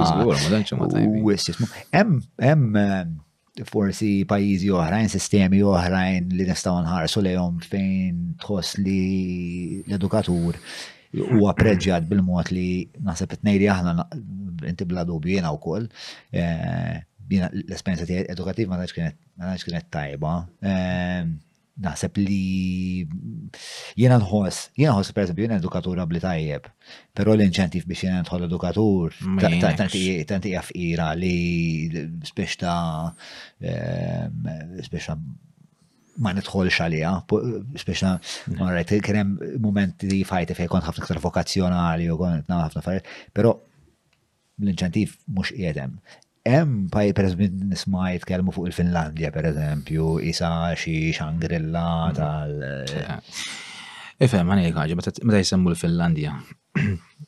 Hemm 1.91 2.21
hemm 2.37 2.77
forsi 3.67 4.13
pajizi 4.29 4.69
oħrajn, 4.71 5.09
sistemi 5.11 5.61
oħrajn 5.65 6.29
li 6.37 6.47
nistaw 6.47 6.79
nħarsu 6.85 7.25
lejhom 7.25 7.57
fejn 7.65 8.21
tħoss 8.45 8.79
li 8.79 9.01
l-edukatur 9.89 10.61
huwa 11.33 11.53
preġġat 11.57 12.07
bil-mod 12.09 12.49
li 12.53 12.69
naħseb 13.09 13.35
it 13.35 13.43
nejri 13.45 13.67
aħna 13.69 14.05
inti 14.69 14.85
bla 14.87 15.03
dubju 15.05 15.33
jiena 15.35 15.51
wkoll 15.57 15.85
jina 17.31 17.47
l-esperienza 17.53 18.05
tiegħi 18.07 18.25
edukattiv 18.33 18.69
ma 18.69 18.79
nafx 18.81 19.65
kienet 19.67 19.89
tajba. 19.93 20.33
Ehm, 20.67 21.33
naħseb 21.83 22.19
li 22.21 23.03
jiena 23.97 24.19
nħoss, 24.21 24.67
jiena 24.77 24.91
nħoss 24.93 25.15
pereżempju 25.17 25.45
jiena 25.47 25.57
edukatura 25.57 26.05
bli 26.09 26.21
tajjeb, 26.21 26.67
però 27.17 27.33
l-inċentiv 27.33 27.87
biex 27.89 28.05
jiena 28.05 28.19
nħol 28.21 28.45
edukatur 28.45 29.15
tanti 29.41 30.51
fqira 30.67 31.07
li 31.17 31.33
spiex 32.29 32.57
ta' 32.61 32.77
spiex 33.57 35.01
ehm, 35.01 35.07
ta' 35.07 35.17
ma 36.21 36.29
nidħolx 36.37 36.77
għalija, 36.83 37.11
mm-hmm. 37.25 38.25
ma 38.53 38.67
marrajt, 38.67 38.91
kienem 39.01 39.31
moment 39.63 40.03
li 40.05 40.19
fajti 40.29 40.53
fej 40.59 40.69
kont 40.69 40.85
ħafna 40.85 41.07
ktar 41.07 41.23
vokazzjonali 41.23 42.05
u 42.13 42.19
kont 42.19 42.43
ħafna 42.53 42.83
affarijiet, 42.83 43.09
però 43.33 43.55
l-inċentiv 44.61 45.17
mux 45.33 45.49
jedem 45.57 45.97
hemm 46.45 46.89
paj 46.91 47.11
minn 47.39 47.69
nisma' 47.71 48.07
jitkellmu 48.15 48.53
fuq 48.55 48.67
il-Finlandja 48.69 49.29
per 49.35 49.47
eżempju, 49.53 50.09
isa 50.31 50.49
xi 50.81 50.95
Xangrilla 51.17 51.85
mm. 52.09 52.17
tal. 52.17 53.23
Ifhem 54.23 54.51
għan 54.51 54.63
jgħid 54.63 54.77
ħaġa, 54.77 54.97
meta 55.25 55.39
jsemmu 55.41 55.71
l-Finlandja. 55.73 56.35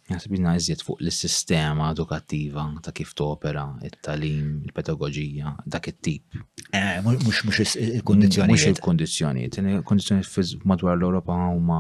Jaħseb 0.10 0.35
jina 0.35 0.53
iżjed 0.58 0.84
fuq 0.85 1.00
l-sistema 1.02 1.90
edukattiva 1.95 2.66
ta' 2.85 2.94
kif 2.98 3.14
topera, 3.18 3.64
it-talim, 3.88 4.60
il-pedagogija, 4.68 5.53
dak 5.66 5.90
it-tip. 5.94 6.35
Eh, 6.72 7.00
mux 7.06 7.24
il-kondizjoniet. 7.24 8.52
Mux 8.52 8.68
il-kondizjoniet. 8.74 9.60
Il-kondizjoniet 9.61 10.66
madwar 10.68 10.98
l-Europa 11.00 11.40
huma 11.53 11.80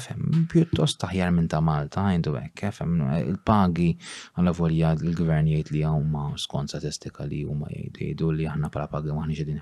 fem, 0.00 0.46
pjuttost 0.48 0.98
taħjar 1.02 1.32
minn 1.36 1.48
ta' 1.52 1.60
Malta, 1.60 2.04
għajndu 2.12 2.34
għek, 2.38 2.62
eh, 2.64 2.70
fem, 2.72 2.94
il-pagi 3.26 3.90
għalla 4.38 4.54
volja 4.56 4.94
l 4.96 5.14
gvern 5.18 5.50
jgħid 5.52 5.72
li 5.74 5.82
għumma 5.84 6.24
skont 6.40 6.72
statistika 6.72 7.26
li 7.28 7.42
huma 7.44 7.68
jgħidu 7.70 8.30
li 8.38 8.46
għanna 8.48 8.70
pala 8.72 8.88
pagi 8.88 9.12
maħni 9.12 9.36
ġedin 9.40 9.60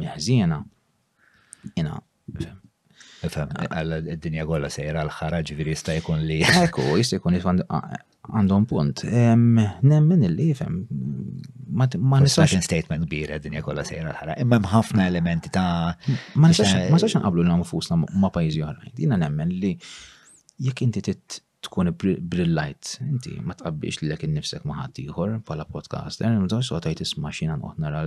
meħżiena. 0.00 0.62
Jena, 1.76 2.00
fem. 2.40 2.64
Fem, 3.28 3.50
għalla 3.66 4.00
d-dinja 4.10 4.44
għolla 4.46 4.68
sejra 4.70 5.02
l-ħaraġ 5.06 5.54
viri 5.58 5.74
jista' 5.76 5.94
jkun 5.98 6.24
li. 6.26 6.40
Eku, 6.64 6.88
jista' 6.98 7.18
jkun 7.20 7.38
għandhom 8.36 8.64
punt. 8.68 9.02
Nemmen 9.08 10.24
il-li, 10.26 10.50
fem, 10.58 10.78
ma 11.78 11.86
nistax. 12.20 12.58
statement 12.66 13.06
kbira 13.08 13.38
dinja 13.42 13.62
kolla 13.64 13.84
sejra 13.88 14.12
l-ħara, 14.12 14.36
imma 14.42 14.58
mħafna 14.64 15.06
elementi 15.08 15.52
ta' 15.54 15.96
ma 16.36 16.50
nistax 16.52 17.16
nqablu 17.20 17.44
l 17.46 17.56
fusna 17.68 17.96
ma' 17.98 18.30
pajjiżi 18.34 18.64
oħrajn. 18.66 18.94
Dina 18.98 19.16
nemmen 19.20 19.52
li 19.62 19.72
jekk 20.58 20.84
inti 20.86 21.14
tkun 21.68 21.92
brillajt, 21.96 22.98
inti 23.08 23.38
ma 23.42 23.54
tqabbix 23.58 24.02
li 24.02 24.10
l-ek 24.12 24.28
nifsek 24.28 24.66
maħat 24.68 25.02
ieħor 25.06 25.38
bħala 25.48 25.66
podcaster, 25.72 26.28
mżax 26.40 26.68
so 26.72 26.80
tajt 26.80 27.04
isma' 27.06 27.30
xina 27.32 27.56
nqotna 27.56 28.06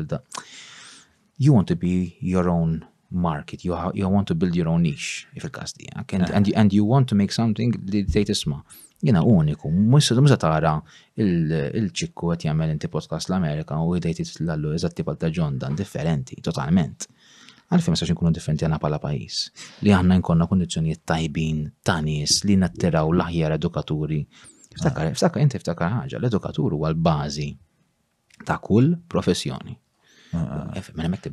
You 1.41 1.53
want 1.53 1.67
to 1.69 1.75
be 1.75 2.17
your 2.19 2.47
own 2.49 2.85
market, 3.09 3.65
you, 3.65 3.73
you 3.95 4.07
want 4.07 4.27
to 4.27 4.35
build 4.35 4.55
your 4.55 4.67
own 4.67 4.83
niche, 4.83 5.27
if 5.33 5.43
il-kas 5.43 5.73
and, 6.13 6.23
eh. 6.29 6.31
and, 6.35 6.53
and 6.55 6.71
you 6.71 6.85
want 6.85 7.09
to 7.09 7.15
make 7.15 7.31
something 7.31 7.73
li 7.89 8.03
tgħid 8.05 8.29
isma' 8.35 8.61
jina 9.03 9.23
uniku, 9.23 9.69
mux 9.71 10.11
mux 10.21 10.33
tara 10.37 10.75
il-ċikku 11.17 12.31
għet 12.31 12.45
jgħamil 12.45 12.73
inti 12.75 12.87
podcast 12.93 13.31
l-Amerika 13.31 13.79
u 13.81 13.95
id-dejti 13.97 14.25
l-allu 14.45 14.73
eżatti 14.77 15.03
pal 15.07 15.17
ġondan 15.17 15.75
differenti, 15.77 16.37
totalment. 16.45 17.07
Għalfi 17.71 17.91
ma 17.93 17.99
sax 17.99 18.11
kunu 18.19 18.31
differenti 18.35 18.65
għana 18.67 18.79
pala 18.83 18.99
pajis. 19.01 19.37
Li 19.87 19.93
għanna 19.95 20.17
nkonna 20.21 20.47
kondizjoniet 20.51 21.05
tajbin, 21.07 21.61
tanis, 21.87 22.41
li 22.45 22.57
nattiraw 22.59 23.11
l-aħjar 23.15 23.55
edukaturi. 23.57 24.21
Ftakar, 24.71 25.13
ftakar, 25.17 25.41
inti 25.47 25.59
ftakar 25.59 25.95
ħagġa, 25.99 26.19
l-edukatur 26.21 26.75
huwa 26.77 26.91
l-bazi 26.93 27.49
ta' 28.47 28.59
kull 28.63 28.93
professjoni. 29.11 29.75
Ah. 30.31 30.71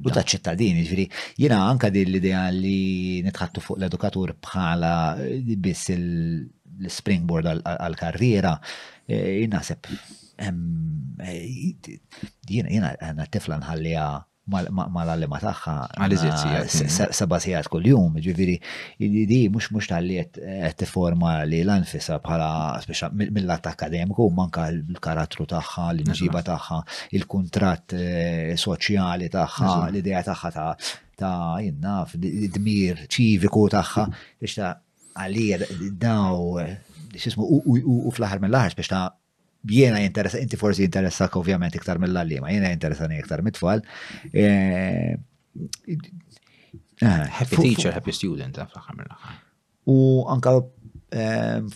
U 0.03 0.11
ta' 0.11 0.25
ċittadini, 0.27 0.83
ġviri, 0.89 1.05
jina 1.39 1.59
anka 1.71 1.91
din 1.95 2.11
l-idea 2.11 2.49
li 2.51 3.21
nitħattu 3.27 3.63
fuq 3.63 3.79
l-edukatur 3.79 4.33
bħala 4.47 4.95
eh, 5.23 5.55
biss 5.67 5.93
l-springboard 5.95 7.63
għal-karriera, 7.63 8.57
eh, 9.07 9.45
jina 9.45 9.63
sepp, 9.67 9.87
eh, 10.43 11.37
jina 12.57 12.91
għanna 12.97 13.29
tifla 13.37 13.61
nħallija 13.63 14.09
mal-għallima 14.53 15.39
taħħa. 15.43 15.75
Għal-iżiet 15.99 16.47
mm. 16.63 17.15
Seba 17.21 17.39
kull-jum, 17.71 18.17
ġiviri, 18.25 18.57
di 19.29 19.41
mux 19.53 19.71
mux 19.75 19.89
tal-li 19.91 20.19
t-forma 20.83 21.37
li 21.49 21.61
l-anfisa 21.65 22.19
bħala, 22.25 22.51
speċa 22.85 23.11
mill-att 23.13 23.69
akademiku, 23.71 24.29
manka 24.35 24.69
l-karattru 24.73 25.47
taħħa, 25.53 25.89
l 25.99 26.07
inġiba 26.07 26.43
taħħa, 26.51 26.81
il-kontrat 27.19 27.97
eh, 27.99 28.57
soċjali 28.59 29.31
taħħa, 29.33 29.75
l-ideja 29.93 30.25
taħħa 30.33 30.53
ta' 30.57 30.73
ta' 31.19 31.39
jenna, 31.67 32.03
d-dmir 32.15 33.07
ċiviku 33.11 33.67
taħħa, 33.77 34.07
biex 34.41 34.61
ta' 34.63 34.75
għalir 35.19 35.67
daw, 35.99 36.61
eh, 36.63 36.79
u 37.09 38.13
fl-ħar 38.15 38.41
mill-ħar, 38.43 38.79
biex 38.79 38.95
ta' 38.95 39.09
jiena 39.69 39.99
jinteressa, 40.01 40.39
inti 40.39 40.57
forsi 40.57 40.83
jinteressa 40.87 41.29
ovvjament 41.37 41.75
iktar 41.77 41.99
mill-allima, 42.01 42.49
jiena 42.55 42.71
ni 43.09 43.19
iktar 43.21 43.43
mit-tfal. 43.45 43.83
E, 44.33 44.43
eh, 44.43 45.19
eh, 47.01 47.29
happy 47.41 47.57
teacher, 47.61 47.93
happy 47.93 48.13
student, 48.13 48.59
eh, 48.59 48.67
U 49.91 50.25
anka 50.29 50.53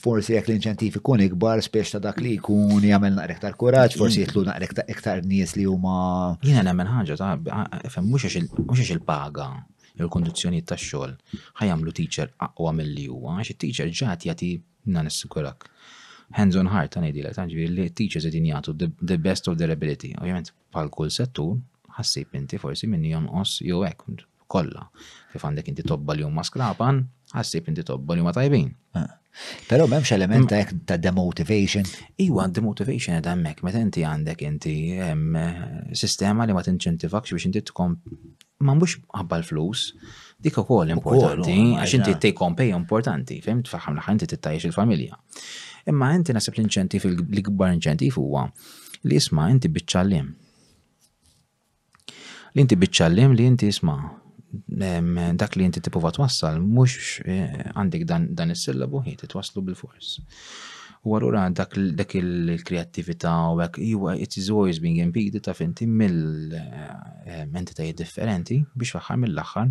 forsi 0.00 0.34
jekk 0.34 0.48
l-inċentif 0.50 0.96
ikun 0.98 1.20
ikbar 1.24 1.62
spiex 1.64 1.92
ta' 1.94 1.98
dak 2.04 2.18
li 2.20 2.34
kun 2.36 2.82
jagħmel 2.84 3.14
naqra 3.16 3.36
iktar 3.38 3.54
kuraġġ, 3.56 3.94
forsi 3.96 4.24
jitlu 4.26 4.42
naqra 4.44 4.84
iktar 4.94 5.22
nies 5.24 5.54
li 5.56 5.64
huma. 5.64 6.36
Jiena 6.42 6.60
nemmen 6.68 6.88
ħaġa 6.90 7.16
ta' 7.16 8.02
mhux 8.02 8.90
il-paga 8.92 9.46
il-kondizzjonijiet 9.96 10.66
tax-xogħol 10.68 11.14
ħajamlu 11.62 11.94
teacher 11.96 12.28
aqwa 12.36 12.74
mill-li 12.76 13.06
huwa 13.08 13.38
għax 13.38 13.54
it-teacher 13.54 13.88
ġat 13.88 14.28
jagħti 14.28 14.50
nan 14.92 15.08
nissikurak 15.08 15.64
hands-on 16.38 16.68
heart 16.72 16.96
għan 16.96 17.06
ngħidilek 17.06 17.38
għan 17.38 17.52
ġivir 17.52 17.72
li 17.76 17.86
teachers 17.98 18.26
għedin 18.28 18.50
jagħtu 18.50 18.74
the 19.12 19.18
best 19.20 19.48
of 19.52 19.58
their 19.60 19.72
ability. 19.74 20.12
Ovvijament, 20.18 20.52
bħal 20.74 20.90
kull 20.94 21.12
settur 21.12 21.52
ħassib 21.98 22.36
inti 22.40 22.60
forsi 22.60 22.88
minn 22.90 23.28
os 23.42 23.58
jew 23.62 23.82
hekk 23.86 24.24
kollha. 24.52 24.86
Kif 25.32 25.44
għandek 25.48 25.68
inti 25.72 25.84
tobba 25.86 26.16
li 26.16 26.24
huma 26.26 26.44
skrapan, 26.44 27.00
ħassib 27.32 27.70
inti 27.72 27.84
tobba 27.88 28.14
li 28.18 28.24
huma 28.24 28.34
tajbin. 28.36 28.68
Ah. 28.98 29.12
Pero 29.64 29.86
memx 29.88 30.12
element 30.12 30.50
ta' 30.52 30.60
ta' 30.88 30.98
demotivation. 31.00 31.86
Iwa, 32.20 32.44
demotivation 32.52 33.16
ed 33.16 33.28
għammek, 33.30 33.62
meta 33.64 33.80
inti 33.80 34.02
għandek 34.04 34.42
inti 34.44 34.74
sistema 35.96 36.44
li 36.44 36.52
ma 36.56 36.64
tinċentivakx 36.68 37.32
biex 37.32 37.48
inti 37.48 37.62
tkom 37.72 37.96
ma 38.62 38.74
mhux 38.78 39.00
ħabba 39.10 39.40
l-flus, 39.40 39.88
dik 40.42 40.60
ukoll 40.62 40.92
importanti, 40.94 41.56
oh 41.72 41.80
għax 41.82 41.96
inti 41.96 42.12
t-tejkom 42.14 42.54
pej 42.58 42.68
importanti, 42.76 43.40
t 43.42 43.54
tfaħam 43.66 43.96
l-ħan 43.98 44.20
inti 44.20 44.28
tittajx 44.36 44.68
il-familja. 44.68 45.16
Imma 45.90 46.12
inti 46.14 46.30
nasib 46.34 46.54
l-inċentif, 46.58 47.04
l 47.06 47.08
inċentif 47.74 48.18
huwa 48.20 48.42
li 49.08 49.14
isma 49.18 49.44
inti 49.50 49.68
bitċallim. 49.72 50.26
Li 52.54 52.60
inti 52.62 52.76
bitċallim 52.78 53.30
li 53.38 53.44
inti 53.50 53.66
isma 53.72 53.96
dak 54.68 55.52
li 55.56 55.64
inti 55.64 55.80
tipuva 55.80 56.10
twassal, 56.12 56.54
mux 56.60 56.92
eh, 57.24 57.72
għandik 57.72 58.02
dan 58.06 58.50
is-sillabu 58.52 58.98
ħi 59.06 59.12
titwaslu 59.22 59.60
bil-fors. 59.64 60.08
U 61.08 61.10
għarura 61.16 61.42
dak 61.50 61.70
il-kreativita 62.20 63.32
u 63.48 63.50
għak, 63.64 63.74
it 64.12 64.32
is 64.38 64.48
always 64.52 64.78
being 64.84 64.98
impeded 65.02 65.42
ta' 65.48 65.56
finti 65.56 65.88
mill-entitajiet 65.88 67.96
eh, 67.96 68.02
differenti 68.04 68.60
biex 68.76 68.94
faħħar 68.98 69.16
mill-axħar 69.24 69.68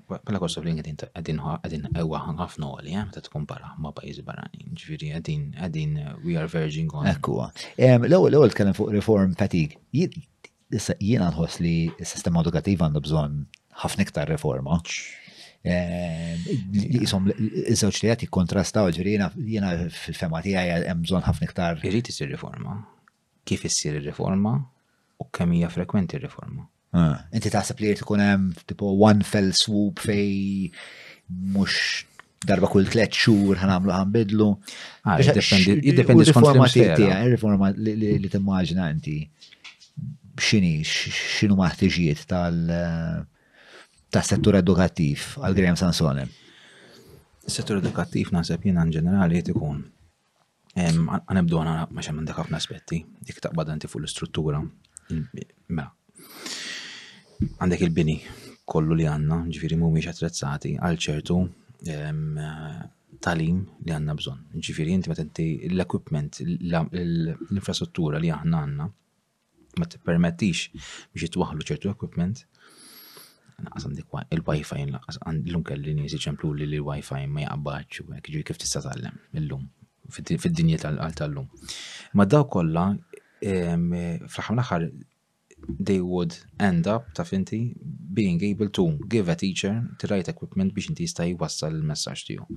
Pala 0.07 0.40
kosta 0.41 0.59
of 0.61 0.65
għedin 0.67 0.98
għedin 1.15 1.41
għedin 1.41 1.41
għedin 1.41 1.90
għedin 1.95 1.95
għedin 1.95 2.77
għedin 2.77 3.11
ta' 3.15 3.24
tkompara 3.27 3.69
ma' 3.82 3.93
pajiz 3.99 4.19
barani, 4.27 4.64
ġviri 4.77 5.11
għedin 5.17 5.43
għedin 5.65 5.95
eh, 6.01 6.14
we 6.25 6.35
are 6.40 6.49
verging 6.51 6.91
on. 6.95 7.07
Ekkuwa. 7.09 7.49
L-għol 7.80 8.27
l-għol 8.33 8.56
tkellem 8.56 8.77
fuq 8.77 8.91
reform 8.98 9.35
fatig. 9.40 9.77
Jiena 9.95 11.30
nħoss 11.32 11.61
li 11.64 11.75
s-sistema 12.06 12.43
edukativa 12.43 12.88
għandu 12.90 13.03
bżon 13.06 13.38
ħafna 13.85 14.06
iktar 14.07 14.30
reforma. 14.32 14.80
Ehm, 15.65 16.43
jisom, 16.74 17.30
iż-żewġ 17.35 18.03
li 18.03 18.11
għati 18.14 18.30
kontrastaw 18.33 18.91
ġviri 18.93 19.15
jena 19.56 19.72
fil-fema 19.90 20.43
tijaj 20.45 20.75
għem 20.83 21.03
bżon 21.07 21.25
ħafna 21.30 21.49
iktar. 21.49 21.82
s-sir 22.03 22.30
reforma. 22.33 22.82
Kif 23.45 23.65
s-sir 23.72 24.01
reforma 24.03 24.57
u 25.22 25.30
kemija 25.32 25.69
frekwenti 25.72 26.17
il-reforma. 26.19 26.65
Eh. 26.95 27.15
Inti 27.35 27.51
taħseb 27.51 27.82
li 27.83 27.93
tkun 27.99 28.24
hemm 28.24 28.51
tipo 28.69 28.91
one 29.03 29.25
fell 29.27 29.51
swoop 29.57 30.01
fej 30.06 30.69
mhux 31.56 32.06
darba 32.45 32.69
kull 32.72 32.88
tliet 32.88 33.15
xhur 33.17 33.59
ħanamlu 33.61 33.93
ħanbidlu. 33.95 34.48
Ah, 35.07 35.17
jiddependi 35.19 36.27
skont 36.30 36.61
il-riforma 36.75 37.72
li 37.75 38.30
timmaġina 38.32 38.88
inti 38.93 39.17
x'inhi 40.38 40.74
x'inhu 40.85 41.57
maħtiġijiet 41.59 42.24
tal- 42.32 42.75
eh, 42.75 43.19
tas-settur 44.14 44.59
edukattiv 44.61 45.33
għal 45.43 45.57
Graham 45.57 45.80
Sansone. 45.80 46.27
Is-settur 47.45 47.82
edukattiv 47.83 48.32
naħseb 48.35 48.69
jiena 48.69 48.85
ġenerali 48.93 49.41
qed 49.41 49.51
ikun 49.56 49.83
għanibdu 50.75 51.59
għana 51.59 51.88
maċa 51.95 52.14
minn 52.15 52.27
dak 52.27 52.40
ħafna 52.41 52.57
aspetti, 52.59 53.01
dik 53.25 53.43
taqbad 53.43 53.74
għanti 53.74 53.90
fuq 53.91 54.03
l-istruttura. 54.03 54.64
Mela, 55.69 55.90
għandek 57.43 57.81
il-bini 57.88 58.15
kollu 58.69 58.95
li 58.97 59.05
għanna, 59.09 59.39
ġifiri 59.53 59.77
mumiex 59.80 60.09
attrezzati 60.14 60.75
għal 60.80 60.99
ċertu 61.07 61.39
talim 63.25 63.59
li 63.85 63.93
għanna 63.93 64.15
bżon. 64.17 64.39
Ġifiri 64.64 64.93
inti 64.95 65.09
ma 65.11 65.15
tenti 65.17 65.45
l-equipment, 65.69 66.39
l-infrastruttura 66.45 68.19
li 68.22 68.31
għanna 68.33 68.61
għanna, 68.65 68.88
ma 69.80 69.88
t-permettix 69.91 70.67
biex 70.75 71.27
jitwaħlu 71.27 71.65
ċertu 71.67 71.91
equipment, 71.91 72.45
naqas 73.65 73.85
għandek 73.88 74.17
il-Wi-Fi, 74.35 74.85
l-unkel 74.91 75.83
li 75.85 75.93
nisi 75.99 76.19
ċemplu 76.22 76.53
li 76.57 76.67
l-Wi-Fi 76.73 77.22
ma 77.31 77.43
jaqbaċ, 77.45 78.03
ġifiri 78.27 78.45
kif 78.49 78.59
tista 78.64 78.81
tal-lem 78.85 79.19
l-lum, 79.39 79.67
fid-dinja 80.14 80.80
tal-lum. 80.88 81.49
Ma 82.15 82.27
daw 82.31 82.47
kolla, 82.51 82.89
fl-ħamna 83.45 84.64
they 85.69 85.99
would 86.01 86.33
end 86.59 86.87
up, 86.87 87.13
taf 87.13 87.29
inti, 87.37 87.73
being 88.19 88.43
able 88.43 88.69
to 88.69 88.83
give 89.13 89.29
a 89.29 89.35
teacher 89.35 89.73
the 89.99 90.07
right 90.13 90.27
equipment 90.33 90.73
biex 90.75 90.91
inti 90.91 91.07
jista' 91.07 91.27
jwassal 91.33 91.73
il-messaġġ 91.79 92.25
tiegħu. 92.29 92.47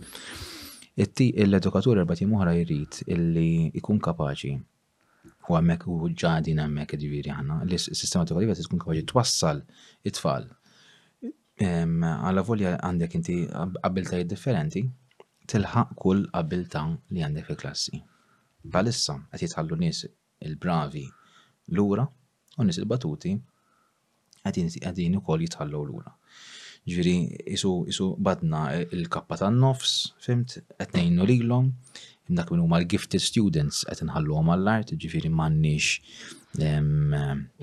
L-edukatur 1.45 2.01
erba' 2.03 2.17
moħra 2.33 2.55
jrid 2.63 3.01
illi 3.15 3.71
ikun 3.81 4.01
kapaċi 4.09 4.53
u 5.49 5.57
għamek 5.57 5.87
u 5.89 5.99
ġadin 6.23 6.59
għamek 6.65 6.95
ġiviri 7.01 7.33
għanna, 7.37 7.61
li 7.71 7.79
s-sistema 7.81 8.27
edukativa 8.27 8.57
tkun 8.59 8.83
kapaċi 8.85 9.07
twassal 9.13 9.63
it-tfal 10.05 10.49
għalla 11.65 12.45
volja 12.47 12.75
għandek 12.87 13.15
inti 13.21 13.37
abiltajiet 13.83 14.29
differenti, 14.31 14.85
tilħaq 15.49 15.95
kull 16.03 16.27
abilta 16.39 16.85
li 17.15 17.25
għandek 17.25 17.49
fil 17.53 17.59
klassi. 17.65 17.99
Bħalissa 18.69 19.17
għet 19.31 19.43
jitħallu 19.47 19.79
nis 19.85 20.05
il-bravi 20.45 21.03
l-ura 21.73 22.05
u 22.59 22.67
nis 22.67 22.79
il-batuti 22.83 23.35
għadin 24.49 25.17
u 25.19 25.23
koll 25.25 25.47
jitħallu 25.47 25.83
l 25.85 25.91
għura 25.95 26.15
Ġviri, 26.89 27.15
isu 27.53 28.07
badna 28.25 28.61
il-kappa 28.97 29.37
tan 29.37 29.59
nofs, 29.61 29.91
fimt, 30.25 30.55
għetnejnu 30.81 31.27
li 31.29 31.35
l-lom, 31.43 31.67
dak 32.33 32.49
minn 32.55 32.63
huma 32.65 32.79
gifted 32.89 33.21
students 33.21 33.83
qed 33.85 34.07
inħalluhom 34.07 34.49
għall-art, 34.55 34.95
ġifieri 35.03 35.29
m'għandniex. 35.29 35.89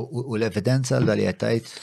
U 0.06 0.36
l-evidenza 0.38 1.00
li 1.02 1.26
qed 1.26 1.42
tgħid? 1.42 1.74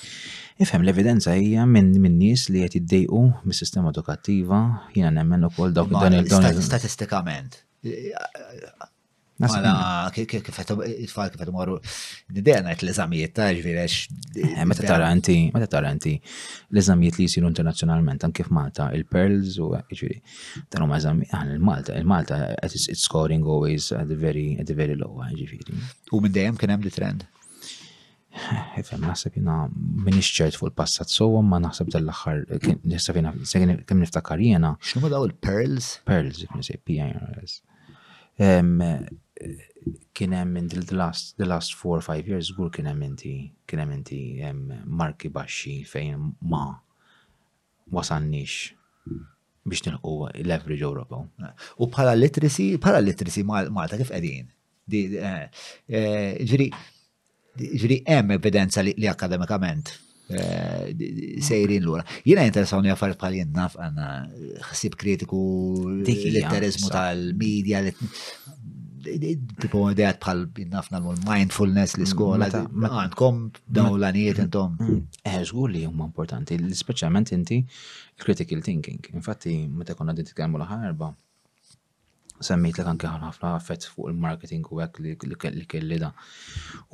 Ifhem 0.63 0.87
l-evidenza 0.87 1.35
hija 1.35 1.67
minn 1.67 1.91
min 2.05 2.15
nies 2.21 2.47
li 2.55 2.63
qed 2.63 2.79
jiddejqu 2.79 3.25
mis-sistema 3.43 3.91
edukattiva, 3.91 4.63
jiena 4.95 5.11
nemmen 5.19 5.49
ukoll 5.51 5.75
dawk 5.75 5.99
il 6.15 6.63
Statistikament. 6.71 7.65
Għala, 9.43 10.13
kifet 10.15 10.51
it-fall 11.03 11.31
kifet 11.33 11.51
morru, 11.55 11.79
d-dena 12.31 12.71
għet 12.73 12.85
l-eżamijiet 12.87 13.33
ta' 13.35 13.49
ġvirex. 13.57 13.97
Eh, 14.39 14.63
meta 14.71 14.85
taranti, 14.87 15.37
meta 15.55 15.67
taranti, 15.73 16.13
l-eżamijiet 16.71 17.19
li 17.19 17.27
jisiru 17.27 17.51
internazjonalment, 17.51 18.27
anke 18.29 18.47
f'Malta, 18.47 18.91
il-Pearls 18.97 19.57
u 19.65 19.73
eh, 19.79 19.83
ġviri, 19.91 20.21
tanu 20.73 20.87
ma' 20.93 21.01
ah, 21.03 21.47
il-Malta, 21.51 21.97
il-Malta, 21.99 22.41
it's 22.69 22.87
scoring 23.03 23.43
always 23.47 23.91
at 23.93 24.07
the 24.09 24.15
very, 24.17 24.53
at 24.63 24.71
the 24.71 24.79
very 24.79 24.95
low, 24.99 25.19
eh, 25.27 25.35
ġviri. 25.41 25.79
U 26.15 26.23
minn 26.23 26.35
dejjem 26.37 26.59
kien 26.63 26.75
hemm 26.77 26.87
li 26.87 26.95
trend? 26.95 27.27
Fem, 28.87 29.03
naħseb 29.05 29.41
jina 29.41 29.65
minix 30.07 30.31
ċert 30.39 30.57
fuq 30.61 30.71
il-passat 30.71 31.11
sowa, 31.13 31.43
ma 31.45 31.59
naħseb 31.67 31.91
dal-axar, 31.97 32.45
nisab 32.89 33.19
jina, 33.19 33.35
kem 33.89 33.99
niftakar 34.01 34.39
jena. 34.41 34.77
ċnumu 34.93 35.11
daw 35.13 35.27
il-Pearls? 35.33 35.97
Pearls, 36.09 36.45
jifni 36.47 36.63
se, 36.69 36.79
P-I-R-S 36.87 37.59
kien 40.17 40.35
hemm 40.37 40.57
in 40.57 40.69
the 40.69 40.83
last 40.95 41.37
the 41.39 41.47
last 41.49 41.75
4 41.81 41.97
or 41.97 42.03
5 42.05 42.31
years 42.33 42.51
żgur 42.53 42.71
kien 42.77 42.89
hemm 42.91 43.03
inti 43.09 43.33
kien 43.69 43.83
hemm 43.83 43.95
inti 43.99 44.21
marki 45.03 45.31
baxxi 45.37 45.75
fejn 45.93 46.29
ma 46.55 46.63
wasannix 47.93 48.59
biex 49.65 49.85
nilqu 49.89 50.15
l-average 50.45 50.87
U 50.87 51.89
bħala 51.89 52.15
literacy, 52.19 52.73
bħala 52.83 53.03
literacy 53.07 53.45
Malta 53.47 53.99
kif 54.01 54.11
qegħdin. 54.15 54.49
Eh, 54.93 55.43
eh, 55.99 56.57
ġri 57.85 57.99
hemm 58.11 58.35
evidenza 58.35 58.83
li 58.83 59.07
akademikament 59.11 59.93
eh, 60.35 60.91
sejrin 61.47 61.85
l 61.85 61.93
għura 61.93 62.05
Jina 62.27 62.45
jinteressawni 62.49 62.91
għaffariet 62.93 63.21
bħal 63.23 63.37
jennaf 63.39 63.79
għanna 63.79 64.09
xsib 64.73 64.99
kritiku 64.99 65.43
l 65.93 66.43
tal-medja, 66.91 67.85
tipo 69.03 69.83
għedet 69.91 70.21
bħal 70.23 70.43
nafna 70.73 71.01
l-mindfulness 71.03 71.97
mm, 71.97 72.03
li 72.03 72.07
skola, 72.11 72.49
għandkom 72.49 73.41
daw 73.79 73.97
l-għaniet 73.97 74.41
intom. 74.45 74.77
Mm. 74.79 74.89
Mm. 74.89 75.21
Eħġgur 75.33 75.69
eh, 75.71 75.75
li 75.75 75.83
huma 75.89 76.07
importanti, 76.09 76.59
specialment 76.79 77.33
inti 77.35 77.61
critical 78.23 78.63
thinking. 78.63 79.01
Infatti, 79.19 79.57
meta 79.69 79.97
konna 79.99 80.15
dinti 80.15 80.31
titkellmu 80.31 80.61
l-ħarba, 80.63 81.11
semmejt 82.43 82.79
li 82.79 82.85
għanki 82.93 83.11
ħafna 83.11 83.55
affett 83.57 83.89
fuq 83.93 84.11
il-marketing 84.13 84.67
u 84.73 84.81
għek 84.85 85.03
li 85.27 85.69
kelli 85.69 86.01
da. 86.03 86.13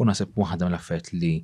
U 0.00 0.04
nasib 0.08 0.36
waħda 0.40 0.68
l 0.70 0.76
affett 0.80 1.12
li 1.18 1.34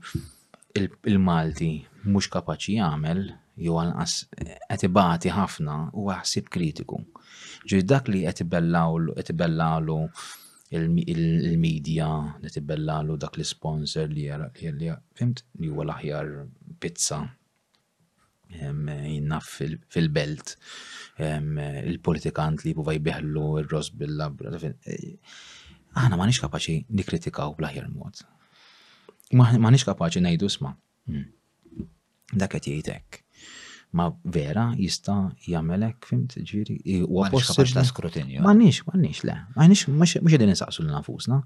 il-Malti 0.74 1.70
mux 2.10 2.26
kapaċi 2.34 2.80
jagħmel 2.80 3.26
jew 3.64 3.76
għanqas 3.78 4.14
eh, 4.42 4.54
qed 4.74 4.88
ibati 4.88 5.30
ħafna 5.30 5.76
u 5.94 6.08
għasib 6.10 6.48
kritiku. 6.50 6.98
Ġi 7.64 7.78
dak 7.88 8.10
li 8.12 8.24
qed 8.28 8.42
għetibellawlu 8.44 10.02
il-medja 10.76 12.10
li 12.40 12.76
l 12.76 13.16
dak 13.20 13.38
l-sponsor 13.38 14.08
li 14.10 14.24
jara 14.26 14.48
li 14.80 14.90
fimt 15.18 15.42
li 15.62 15.70
huwa 15.70 15.86
l-aħjar 15.86 16.30
pizza 16.82 17.18
jinnaf 18.54 19.52
fil-belt 19.94 20.54
il-politikant 21.24 22.64
li 22.66 22.74
buvaj 22.78 23.00
biħlu 23.08 23.44
il-ros 23.62 23.90
bil-labra 24.00 24.54
eh, 24.54 25.16
aħna 25.94 26.18
ma 26.18 26.26
nix 26.28 26.42
kapaċi 26.42 26.80
nikritikaw 27.00 27.54
bl-aħjar 27.58 27.90
mod 27.94 28.24
ma 29.38 29.70
nix 29.70 29.86
kapaċi 29.88 30.24
najdu 30.26 30.50
sma 30.58 30.74
hmm. 30.74 31.26
dak 32.38 32.54
qed 32.58 32.70
jgħidek 32.74 33.23
ma 33.94 34.08
vera 34.34 34.64
jista 34.76 35.14
jagħmelek 35.46 36.06
fimt 36.08 36.34
ġiri. 36.50 36.78
u 37.06 37.22
possibbli 37.30 37.74
ta' 37.76 37.84
skrutinju. 37.86 38.42
ma 38.42 38.52
m'għandniex 38.54 39.20
le. 39.28 39.36
nix, 39.70 39.86
mhux 39.88 40.16
xedin 40.30 40.50
nisaqsu 40.50 40.82
l 40.82 40.90
nafusna. 40.90 41.38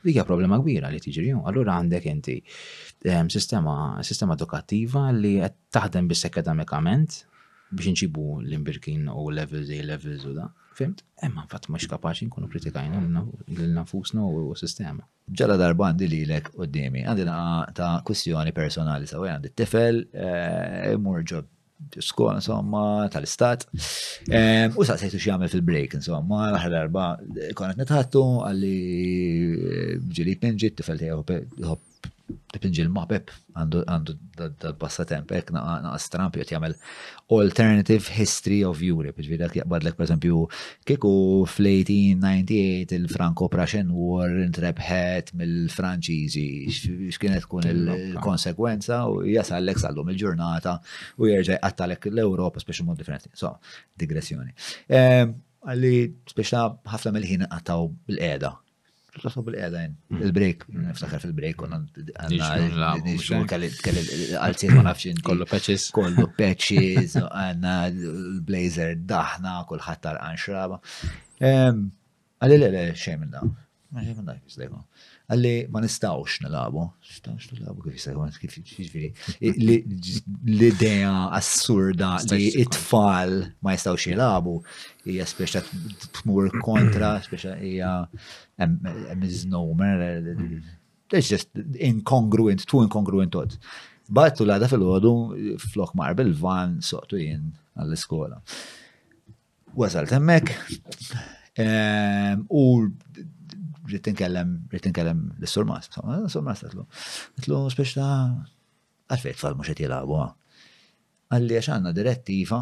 U 0.00 0.06
dikja 0.06 0.20
hija 0.22 0.28
problema 0.28 0.60
kbira 0.62 0.88
li 0.92 1.00
tiġri. 1.04 1.32
Allura 1.50 1.76
għandek 1.80 2.06
inti 2.08 2.38
ehm, 3.04 3.28
sistema 3.30 3.74
sistema 4.10 4.36
edukattiva 4.38 5.10
li 5.12 5.34
qed 5.42 5.58
taħdem 5.76 6.08
biss 6.10 6.30
akademikament 6.30 7.26
biex 7.70 7.92
nċibu 7.94 8.26
l-imbirkin 8.46 9.04
u 9.12 9.28
levels 9.36 9.68
A 9.76 9.82
levels 9.92 10.24
u 10.30 10.34
da. 10.40 10.48
Fimt? 10.80 11.02
Emma 11.20 11.44
fatt 11.52 11.68
mhux 11.68 11.84
kapaċi 11.90 12.30
nkunu 12.30 12.48
kritikajna 12.48 13.02
l-nafusna 13.04 14.24
u 14.24 14.54
s-sistema. 14.56 15.04
Ġala 15.36 15.60
darba 15.60 15.90
għandi 15.92 16.08
li 16.08 16.22
l-ek 16.24 16.48
u 16.56 16.64
d-dimi. 16.64 17.04
Għandi 17.04 17.30
ta' 17.76 17.92
kwestjoni 18.08 18.56
personali 18.56 19.06
sa' 19.10 19.20
għandi 19.20 19.52
t-tifel, 19.52 20.00
eh, 20.16 20.94
mur 20.96 21.20
ġob 21.28 21.56
skon, 21.98 22.34
insomma, 22.34 23.08
tal-istat. 23.12 23.60
Ehm, 24.38 24.68
u 24.78 24.84
sa' 24.88 24.96
sejtu 25.00 25.20
xiamil 25.24 25.50
fil-break, 25.52 25.96
insomma, 26.00 26.42
l-ħar 26.52 26.72
darba 26.76 27.06
eh, 27.40 27.52
konet 27.58 27.80
netħattu 27.80 28.22
għalli 28.46 28.76
eh, 29.72 29.94
ġilit 30.18 30.44
minn 30.46 30.60
ġit, 30.60 30.76
tifel 30.80 31.00
tiegħu 31.00 31.22
dipinġi 32.54 32.84
l-mapep 32.84 33.30
għandu 33.58 33.80
dal-passatemp, 34.62 35.32
ek 35.38 35.50
naqas 35.54 36.06
Trump 36.12 36.36
jgħat 36.36 36.52
jgħamil 36.52 36.74
Alternative 37.36 38.14
History 38.16 38.60
of 38.66 38.82
Europe, 38.86 39.20
ġviri 39.20 39.62
l-ek 39.64 39.96
per 39.98 40.06
esempio 40.06 40.44
kiku 40.88 41.12
fl-1898 41.50 42.94
il-Franco-Prussian 42.98 43.92
War 43.94 44.34
intrebħet 44.44 45.32
mill-Franċiżi, 45.40 46.46
x'kienet 47.14 47.46
tkun 47.46 47.68
il-konsekwenza 47.72 49.00
u 49.10 49.20
l-ek 49.26 49.80
sallum 49.82 50.10
il-ġurnata 50.14 50.78
u 51.18 51.30
jerġa' 51.30 51.60
għattalek 51.66 52.10
l-Ewropa 52.14 52.62
speċi 52.62 52.86
mod 52.88 52.98
differenti. 53.00 53.32
So, 53.34 53.56
digressjoni. 53.98 54.54
Ehm, 54.90 55.36
għalli 55.60 55.94
speċa 56.32 56.66
ħafna 56.94 57.14
mill-ħin 57.18 57.46
għattaw 57.50 57.88
bil-qeda 58.08 58.54
Tlaħħu 59.18 59.42
bil-airline, 59.44 59.94
mm. 60.10 60.20
il-break, 60.26 60.64
niftaħar 60.84 61.22
fil-break, 61.24 61.56
konna 61.60 61.78
għanna 62.22 62.90
għal-sir 63.10 64.76
ma 64.76 64.84
nafxin. 64.86 65.18
Kollu 65.26 65.48
patches. 65.50 65.88
Kollu 65.96 66.28
patches, 66.38 67.16
għanna 67.24 67.74
blazer 68.50 68.94
daħna, 69.14 69.56
kullħat 69.70 70.02
tarqan 70.06 70.38
xraba. 70.44 70.78
Għalli 71.42 72.60
l-għalli 72.60 72.96
xej 72.96 73.18
minn 73.24 73.34
da. 73.34 73.42
Ma 73.90 74.04
xej 74.06 74.14
minn 74.20 74.30
da, 74.30 74.80
għalli 75.30 75.70
ma 75.70 75.80
nistawx 75.84 76.40
nalabu, 76.42 76.88
nistawx 77.06 77.52
nalabu 77.58 77.84
kif 77.86 77.96
jisajħu, 77.98 78.24
kif 78.42 78.56
jisajħu, 78.56 78.72
jiġifieri. 78.80 79.76
l-idea 80.56 81.12
assurda 81.38 82.12
li 82.32 82.50
it-tfal 82.64 83.36
ma 83.64 83.76
jistawx 83.76 84.08
jilabu, 84.10 84.56
hija 85.06 85.28
speċa 85.30 85.62
tmur 86.20 86.50
kontra, 86.64 87.14
speċa 87.26 87.54
hija 87.62 87.92
misnomer, 88.58 90.02
mm-hmm. 90.18 90.76
it's 91.12 91.30
just 91.30 91.48
incongruent, 91.78 92.66
too 92.66 92.82
incongruent 92.86 93.34
tot. 93.38 93.54
Battu 94.10 94.42
l-għada 94.42 94.66
fil 94.70 94.82
għodu 94.90 95.14
flok 95.70 95.92
marbel 95.98 96.32
van 96.42 96.80
soqtu 96.82 97.20
jien 97.22 97.52
għall-iskola. 97.78 98.42
Wasalt 99.78 100.10
temmek, 100.10 100.50
u 102.50 102.64
rrit 103.90 104.06
inkellem, 104.08 104.52
rrit 104.70 104.86
inkellem 104.88 105.20
l-sur 105.44 105.64
mas. 105.68 105.88
Eh, 105.98 106.24
Sur 106.32 106.44
mas 106.46 106.62
tatlu. 106.62 106.86
Tatlu 107.38 107.60
spiex 107.72 107.96
ta' 107.98 108.12
għalfejt 109.10 109.40
tfal 109.40 109.56
mux 109.58 109.70
għet 109.72 109.82
jilabu. 109.84 110.20
Għalli 111.30 111.58
għax 111.58 111.70
għanna 111.76 111.94
direttiva 111.96 112.60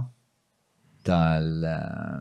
tal 1.09 1.49
eh, 1.67 2.17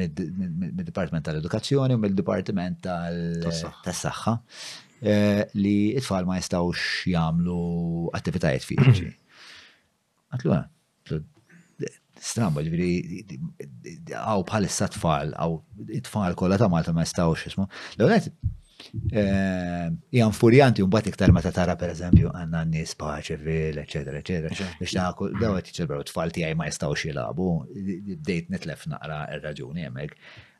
mid-Departiment 0.00 1.26
tal-Edukazzjoni 1.28 1.96
u 1.96 2.02
mid-Departiment 2.02 2.82
tal-Saxħa 2.84 4.34
eh, 5.00 5.44
li 5.58 5.76
it-tfal 5.96 6.28
ma 6.28 6.38
jistawx 6.40 7.06
jamlu 7.14 8.10
attivitajiet 8.18 8.66
fiziċi. 8.72 9.14
Għatlu 10.36 10.52
għan, 10.58 10.68
Stramba, 12.20 12.62
ġviri, 12.66 13.22
għaw 14.16 14.42
bħalissa 14.48 14.88
tfal, 14.94 15.30
għaw 15.38 15.98
tfal 16.08 16.34
kolla 16.40 16.58
ta' 16.58 16.68
Malta 16.72 16.94
ma 16.96 17.04
jistawx 17.04 17.46
jismu. 17.46 17.66
L-għonet, 17.98 18.28
eh, 19.12 19.86
jgħan 20.18 20.34
furjanti 20.36 20.82
un 20.84 20.98
iktar 21.12 21.30
ma' 21.34 21.44
tara 21.46 21.76
per 21.80 21.92
eżempju 21.94 22.32
għanna 22.32 22.64
n-nis 22.68 22.96
vil, 23.44 23.78
eccetera, 23.84 24.18
eccetera. 24.22 24.70
Biex 24.80 24.96
ta' 24.98 25.12
kull 25.18 25.38
dawet 25.40 25.70
t-ċelbru 25.70 26.02
ti 26.10 26.42
għaj 26.46 26.58
ma 26.58 26.66
jistawx 26.68 27.06
jilabu, 27.10 27.50
dejt 28.28 28.50
nitlef 28.54 28.88
naqra 28.94 29.22
il-raġuni 29.36 29.86
jemmek. 29.86 30.16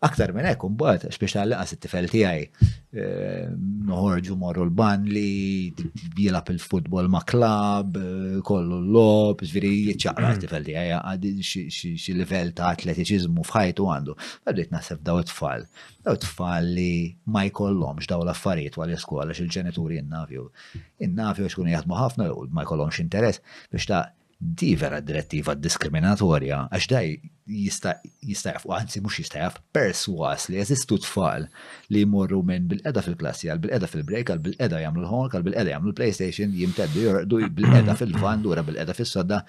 Aktar 0.07 0.31
minn 0.37 0.47
hekk 0.47 0.65
imbagħad 0.67 1.07
għax 1.09 1.19
biex 1.23 1.33
laqas 1.51 1.73
it-tifel 1.75 2.07
tiegħi 2.13 2.67
eh, 2.95 3.49
noħorġu 3.89 4.37
morru 4.43 4.67
l-ban 4.69 5.07
li 5.11 5.71
jilab 6.21 6.53
il-futbol 6.53 7.09
ma' 7.11 7.25
klab, 7.27 7.97
eh, 7.99 8.37
kollu 8.47 8.79
l-lob, 8.85 9.43
ġifieri 9.43 9.73
jiċċaqra 9.89 10.31
t-tifel 10.37 10.67
tiegħi 10.69 10.93
għaddi 11.01 11.33
xi 11.73 12.15
livell 12.21 12.53
ta' 12.61 12.71
atletiċiżmu 12.77 13.43
f'ħajtu 13.49 13.89
għandu. 13.97 14.15
Għaddit 14.47 14.71
nasib 14.77 15.03
daw 15.11 15.19
it-tfal. 15.25 15.67
Daw 16.07 16.19
it-tfal 16.21 16.71
li 16.79 16.91
ma 17.35 17.43
jkollhomx 17.51 18.07
daw 18.13 18.23
l-affarijiet 18.23 18.79
wara 18.79 18.95
l-iskola 18.95 19.27
x'il-ġenituri 19.35 19.99
innafju. 20.05 20.47
Innafju 21.09 21.51
xkun 21.51 21.73
jaħdmu 21.75 21.99
ħafna 22.05 22.31
u 22.39 22.47
ma 22.55 22.63
jkollhomx 22.69 23.03
interess 23.03 23.43
biex 23.75 23.91
ta' 23.91 24.05
di 24.39 24.77
vera 24.79 25.01
direttiva 25.03 25.55
diskriminatorja, 25.59 26.61
għax 26.71 26.87
daj 26.93 27.09
jista' 27.51 27.95
jaf, 28.55 28.69
u 28.71 28.75
għanzi 28.77 29.03
mux 29.03 29.19
jista' 29.19 29.41
jaf 29.43 29.57
perswas 29.75 30.45
li 30.53 30.61
jeżistu 30.61 30.99
tfal 31.03 31.49
li 31.91 32.05
jmorru 32.07 32.39
minn 32.47 32.69
bil-edha 32.71 33.03
fil-klassi, 33.03 33.51
għal 33.51 33.65
bil-edha 33.65 33.89
fil-break, 33.91 34.31
għal 34.31 34.45
bil-edha 34.47 34.85
jamlu 34.85 35.03
l-ħonk, 35.03 35.35
għal 35.35 35.49
bil-edha 35.49 35.75
jamlu 35.75 35.91
l-PlayStation, 35.91 36.55
jimteddu 36.55 37.03
jorqdu 37.09 37.43
bil-edha 37.59 37.99
fil-van, 37.99 38.47
dura 38.47 38.63
bil-edha 38.63 38.95
fil-sodda, 39.01 39.43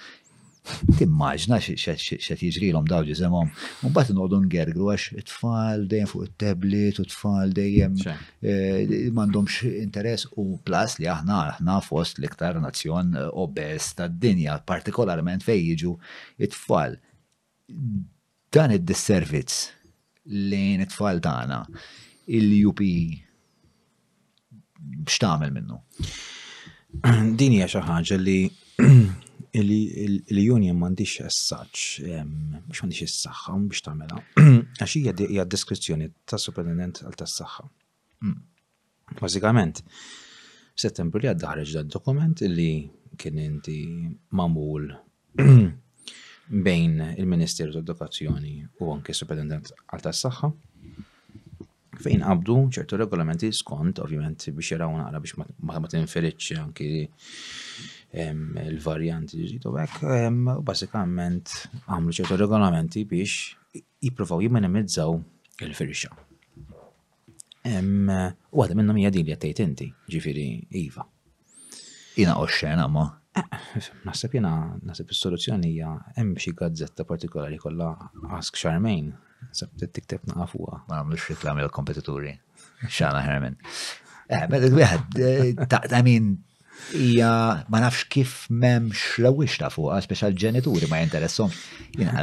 Timmaġna 0.97 1.57
xet 1.61 2.41
jiġrilom 2.41 2.87
daw 2.89 3.05
ġizemom. 3.07 3.47
Un 3.87 3.93
bat 3.95 4.09
n-għodu 4.11 4.39
ngergru 4.43 4.89
għax 4.91 5.15
it-tfal 5.21 5.85
dejjem 5.89 6.09
fuq 6.11 6.25
it-tablet 6.27 6.99
u 7.01 7.05
t-tfal 7.07 7.53
dejjem 7.57 7.95
eh, 8.05 8.91
mandomx 9.17 9.63
interess 9.69 10.27
u 10.37 10.45
plas 10.67 10.97
li 11.01 11.07
aħna 11.09 11.39
aħna 11.55 11.77
fost 11.87 12.19
l-iktar 12.21 12.59
nazzjon 12.63 13.15
eh, 13.17 13.27
obes 13.43 13.87
ta' 13.97 14.09
dinja, 14.11 14.57
partikolarment 14.67 15.47
fej 15.47 15.63
jiġu 15.71 15.95
it-tfal. 16.47 16.99
Dan 18.53 18.75
id-disservizz 18.75 19.71
lejn 20.51 20.85
it-tfal 20.85 21.21
tagħna 21.25 21.63
il-UP 22.35 22.83
e, 22.83 23.17
x'tagħmel 25.07 25.55
minnu? 25.55 25.79
Din 27.39 27.57
hija 27.57 27.71
xi 27.73 27.83
ħaġa 27.89 28.21
li 28.21 28.39
il-union 29.51 30.77
mandiċ 30.77 31.25
s-saċ, 31.27 31.81
biex 32.69 32.83
mandiċ 32.85 33.07
s-saxħa, 33.09 33.55
biex 33.67 33.85
tamela. 33.85 34.21
Għaxi 34.77 35.01
hija 35.29 35.45
deskrizzjoni 35.49 36.09
ta' 36.29 36.37
superintendent 36.41 37.01
għal 37.05 37.17
ta' 37.17 37.27
s-saxħa. 37.27 37.65
Mm. 38.25 38.39
Bazzikament, 39.19 39.83
settembru 40.79 41.21
li 41.23 41.31
għaddaħreġ 41.31 41.73
da' 41.79 41.85
dokument 41.95 42.45
li 42.45 42.69
kien 43.19 43.39
inti 43.41 43.79
mamul 44.37 44.89
bejn 46.69 46.95
il-Ministeru 47.17 47.73
ta' 47.73 47.81
Edukazzjoni 47.85 48.57
u 48.81 48.93
anke 48.93 49.15
superintendent 49.17 49.73
għal 49.89 50.03
ta' 50.05 50.13
s-saxħa 50.15 50.53
fejn 51.99 52.21
qabdu 52.23 52.53
ċertu 52.71 52.95
regolamenti 52.95 53.49
skont, 53.51 53.97
ovvjament, 53.99 54.45
biex 54.55 54.71
jaraw 54.75 54.93
naqra 55.01 55.19
biex 55.19 55.41
ma 55.67 55.79
tinferitx 55.91 56.53
anki 56.61 56.91
il-varjanti 58.11 59.43
ġitu 59.51 59.73
għek, 59.77 59.99
basikament 60.65 61.51
għamlu 61.85 62.15
ċertu 62.17 62.37
regolamenti 62.39 63.03
biex 63.05 63.83
jiprofaw 64.01 64.41
jimmenimizzaw 64.41 65.13
il-firxa. 65.61 66.09
U 67.69 68.61
għadha 68.63 68.75
minnom 68.79 68.97
hija 68.97 69.11
din 69.13 69.25
li 69.29 69.35
għattajt 69.35 69.61
inti, 69.65 69.89
ġifiri 70.09 70.47
Iva. 70.81 71.05
Jina 72.17 72.37
oxxena 72.41 72.87
ma. 72.89 73.05
Eh, 73.37 73.79
nasib 74.07 74.33
jina, 74.35 74.73
nasib 74.83 75.11
il 75.13 75.19
soluzjoni 75.19 75.69
hija 75.75 75.93
hemm 76.17 76.33
xi 76.41 76.51
gazzetta 76.57 77.05
partikolari 77.07 77.59
kollha 77.61 77.91
Ask 78.33 78.57
Charmaine, 78.57 79.13
sab 79.53 79.69
tikteb 79.77 80.25
nafuha. 80.33 80.83
Ma 80.89 80.97
nagħmlux 81.03 81.29
reklam 81.35 81.61
il-kompetituri. 81.61 82.33
Xana 82.89 83.21
Herman. 83.23 83.55
Eh, 84.29 84.45
eh 84.49 85.53
I 85.53 86.01
mean, 86.03 86.39
hija 86.93 87.31
ma 87.73 87.79
nafx 87.83 88.05
kif 88.15 88.31
m'hemmx 88.55 89.01
lawix 89.25 89.55
ta' 89.61 89.69
fuqha 89.73 89.99
speċjal 90.05 90.35
ġenituri 90.43 90.89
ma 90.91 90.99
jinteressom. 91.01 91.51
Jien 91.99 92.13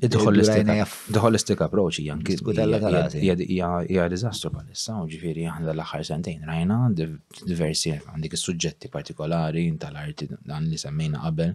Id-holistic 0.00 1.64
approach 1.66 1.98
hija 2.02 2.16
anki 2.16 2.38
hija 2.40 4.08
diżastru 4.14 4.50
bħalissa, 4.56 4.98
u 5.04 5.08
ġifieri 5.14 5.46
aħna 5.54 5.74
l-aħħar 5.74 6.06
sentejn 6.10 6.46
rajna 6.48 6.80
diversi 6.96 7.94
għandek 7.98 8.38
is-suġġetti 8.38 8.92
partikolari 8.92 9.66
tal-arti 9.82 10.30
dan 10.46 10.68
li 10.70 10.78
semmejna 10.84 11.24
qabel, 11.26 11.54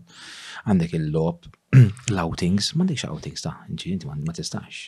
għandek 0.68 0.98
il-lob, 1.00 1.50
l-outings, 2.16 2.74
m'għandekx 2.78 3.10
outings 3.12 3.48
ta' 3.48 3.58
inti 3.72 3.98
ma 4.06 4.34
tistax. 4.36 4.86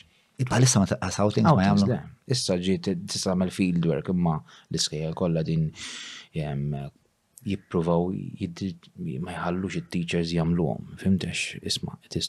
Palissa 0.48 0.78
ma 0.78 0.86
taqqas 0.86 1.16
outings 1.24 1.50
ma 1.50 1.64
jagħmlu. 1.66 1.96
Issa 2.34 2.54
ġiet 2.62 2.92
tista' 3.10 3.34
field 3.56 3.88
work 3.90 4.12
imma 4.14 4.36
l-iskejjel 4.70 5.16
kollha 5.18 5.42
din 5.42 5.66
Uh, 6.38 6.88
jippruvaw 7.48 8.10
ma 9.22 9.32
jħallux 9.32 9.78
it-teachers 9.78 10.32
jagħmluhom. 10.34 10.88
Fimtex, 11.00 11.60
isma' 11.70 11.94
it 12.04 12.16
is 12.18 12.26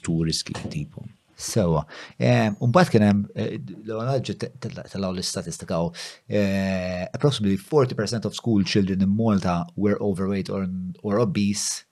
too 0.00 0.20
risky 0.22 0.52
tipum. 0.70 1.08
Sewa. 1.34 1.80
Eh, 2.20 2.50
un 2.60 2.74
kien 2.92 3.02
hemm 3.06 3.22
eh, 3.34 3.56
l-għanaġġi 3.56 4.34
tal-għaw 4.60 5.14
l-istatistika 5.16 5.80
eh, 6.28 7.08
approximately 7.16 7.56
40% 7.58 8.28
of 8.28 8.36
school 8.36 8.62
children 8.62 9.00
in 9.02 9.16
Malta 9.16 9.64
were 9.74 9.96
overweight 10.00 10.50
or 10.50 11.18
obese 11.18 11.82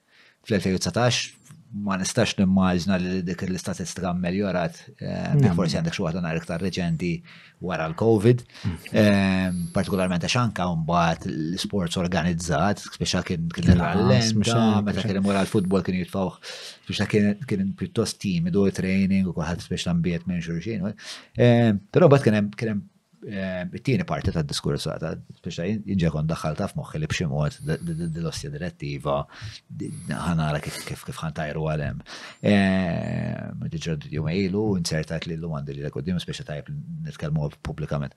fl-2019 0.44 1.39
ma 1.70 1.94
nistax 1.98 2.34
nimmaġna 2.40 2.96
li 2.98 3.20
dik 3.26 3.44
l-istatistika 3.46 4.10
meljorat, 4.18 4.76
eh, 4.98 5.50
forsi 5.56 5.78
għandek 5.78 5.94
xi 5.94 6.02
waħda 6.02 6.22
nhar 6.24 6.36
iktar 6.40 6.60
reċenti 6.62 7.12
wara 7.62 7.86
l-COVID, 7.92 8.42
mm. 8.66 8.76
eh, 8.98 9.60
partikolarment 9.74 10.26
xanka 10.26 10.64
anke 10.66 10.82
mbagħad 10.82 11.28
l-sports 11.30 11.96
organizzat, 12.02 12.82
speċa 12.98 13.22
kien 13.28 13.48
kien 13.54 13.74
il-għallenta, 13.76 14.82
meta 14.86 15.02
kien 15.06 15.22
wara 15.22 15.44
l 15.46 15.52
futbol 15.52 15.82
kien 15.86 16.00
jitfgħu, 16.02 16.54
speċa 16.88 17.06
kien 17.46 17.72
pjuttost 17.78 18.18
timidu 18.22 18.66
training 18.74 19.30
u 19.30 19.36
kulħadd 19.36 19.68
biex 19.70 19.94
mbiet 19.94 20.26
minn 20.26 20.40
menġurġin. 20.40 20.90
Eh, 21.38 21.70
però 21.94 22.10
bat 22.10 22.22
kien 22.26 22.34
hemm 22.40 22.80
Eh, 23.28 23.64
it-tieni 23.74 24.02
parti 24.06 24.32
ta' 24.32 24.40
diskurs 24.48 24.86
ta' 24.88 24.94
speċa 25.36 25.66
daħħal 25.84 26.10
kon 26.12 26.26
daħħalta 26.30 26.68
moħħi 26.78 26.98
li 27.02 27.08
b'xi 27.12 27.26
mod 27.28 27.58
dil-ossja 28.16 28.48
direttiva 28.54 29.16
ħanara 30.24 30.60
kif 30.64 30.78
kif 30.88 31.04
ħan 31.04 31.18
ħantajru 31.28 31.66
għalem. 31.72 32.00
Diġa 33.74 33.98
eh, 33.98 34.08
jumejlu 34.14 34.62
insertat 34.80 35.28
li 35.28 35.36
l 35.36 35.44
lumand 35.44 35.68
li 35.68 35.82
l-għoddim 35.84 36.16
speċa 36.24 36.48
tajb 36.48 36.72
nitkelmu 37.10 37.50
publikament. 37.60 38.16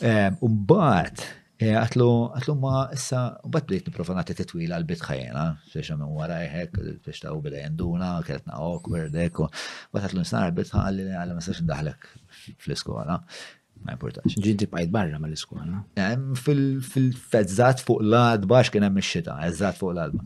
Eh, 0.00 0.30
Umbat, 0.40 1.20
għatlu 1.60 2.08
għatlu 2.40 2.56
ma 2.64 2.86
issa 2.96 3.22
bat 3.44 3.68
bdejt 3.68 3.92
niprofa 3.92 4.24
t 4.24 4.38
titwila 4.40 4.80
għal 4.80 4.88
bit 4.88 5.04
ħajjena, 5.04 5.44
biex 5.68 5.92
minn 6.00 6.16
wara 6.16 6.40
hekk, 6.62 6.80
biex 7.04 7.26
ta' 7.26 7.36
u 7.36 7.44
bidej 7.44 7.68
nduna, 7.76 8.14
kretna 8.24 8.56
awkward 8.56 9.20
hekk, 9.20 9.44
għatlu 10.00 10.24
nisna 10.24 10.46
għal 10.46 10.58
bit 10.62 10.72
ħalli 10.80 11.10
għal 11.12 11.36
ma 11.36 11.44
sax 11.44 11.60
ndaħlek 11.68 12.12
fl-iskola 12.64 13.20
ma 13.84 13.92
importax. 13.96 14.34
Ġinti 14.44 14.66
bajt 14.70 14.90
barra 14.92 15.18
l 15.18 15.32
iskola 15.32 15.64
Fil-fezzat 16.44 17.82
fuq 17.86 18.02
l-adbax 18.04 18.70
kien 18.72 18.84
hemm 18.84 19.00
ix-xita, 19.00 19.36
eżat 19.48 19.78
fuq 19.80 19.94
l-alba. 19.94 20.24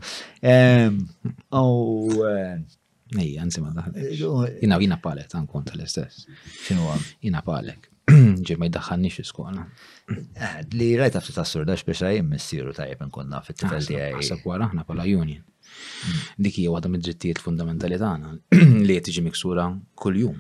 Ej, 3.15 3.35
għanzi 3.39 3.61
ma 3.63 3.71
daħal. 3.77 3.93
Eh, 4.01 4.13
eh. 4.17 4.55
Jina 4.65 4.79
jina 4.83 4.97
palet, 5.03 5.29
tan 5.31 5.45
kont 5.51 5.71
l-istess. 5.75 6.25
Xinu 6.67 6.83
għam? 6.91 7.03
Jina 7.27 7.43
palek. 7.47 7.91
Ġi 8.49 8.57
ma 8.61 8.67
jdaħħannix 8.73 9.21
iskola. 9.23 9.67
Eh, 10.15 10.57
li 10.75 10.89
rajt 10.99 11.21
għafti 11.21 11.37
ta' 11.37 11.45
surdax 11.47 11.85
biex 11.87 12.03
għajim 12.09 12.33
messiru 12.33 12.73
ta' 12.77 12.89
jibin 12.89 13.13
konna 13.15 13.39
fit-tifel 13.45 13.85
di 13.87 13.97
ah, 14.01 14.09
għaj. 14.09 14.25
Għasab 14.25 14.49
għara 14.51 14.71
għana 14.73 14.87
pala 14.89 15.07
union. 15.07 15.45
Mm. 15.45 16.27
Dik 16.49 16.59
hija 16.63 16.75
waħda 16.75 16.91
mid-drittijiet 16.97 17.41
fundamentali 17.45 18.01
tagħna 18.03 18.35
li 18.89 18.99
qed 18.99 19.09
tiġi 19.13 19.25
miksura 19.29 19.65
kuljum 20.03 20.37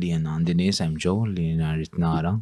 li 0.00 0.10
jena 0.16 0.34
għandi 0.40 0.54
nies 0.64 0.78
hemm 0.82 0.98
ġew 1.00 1.14
li 1.32 1.46
nhar 1.60 1.80
nara 2.02 2.34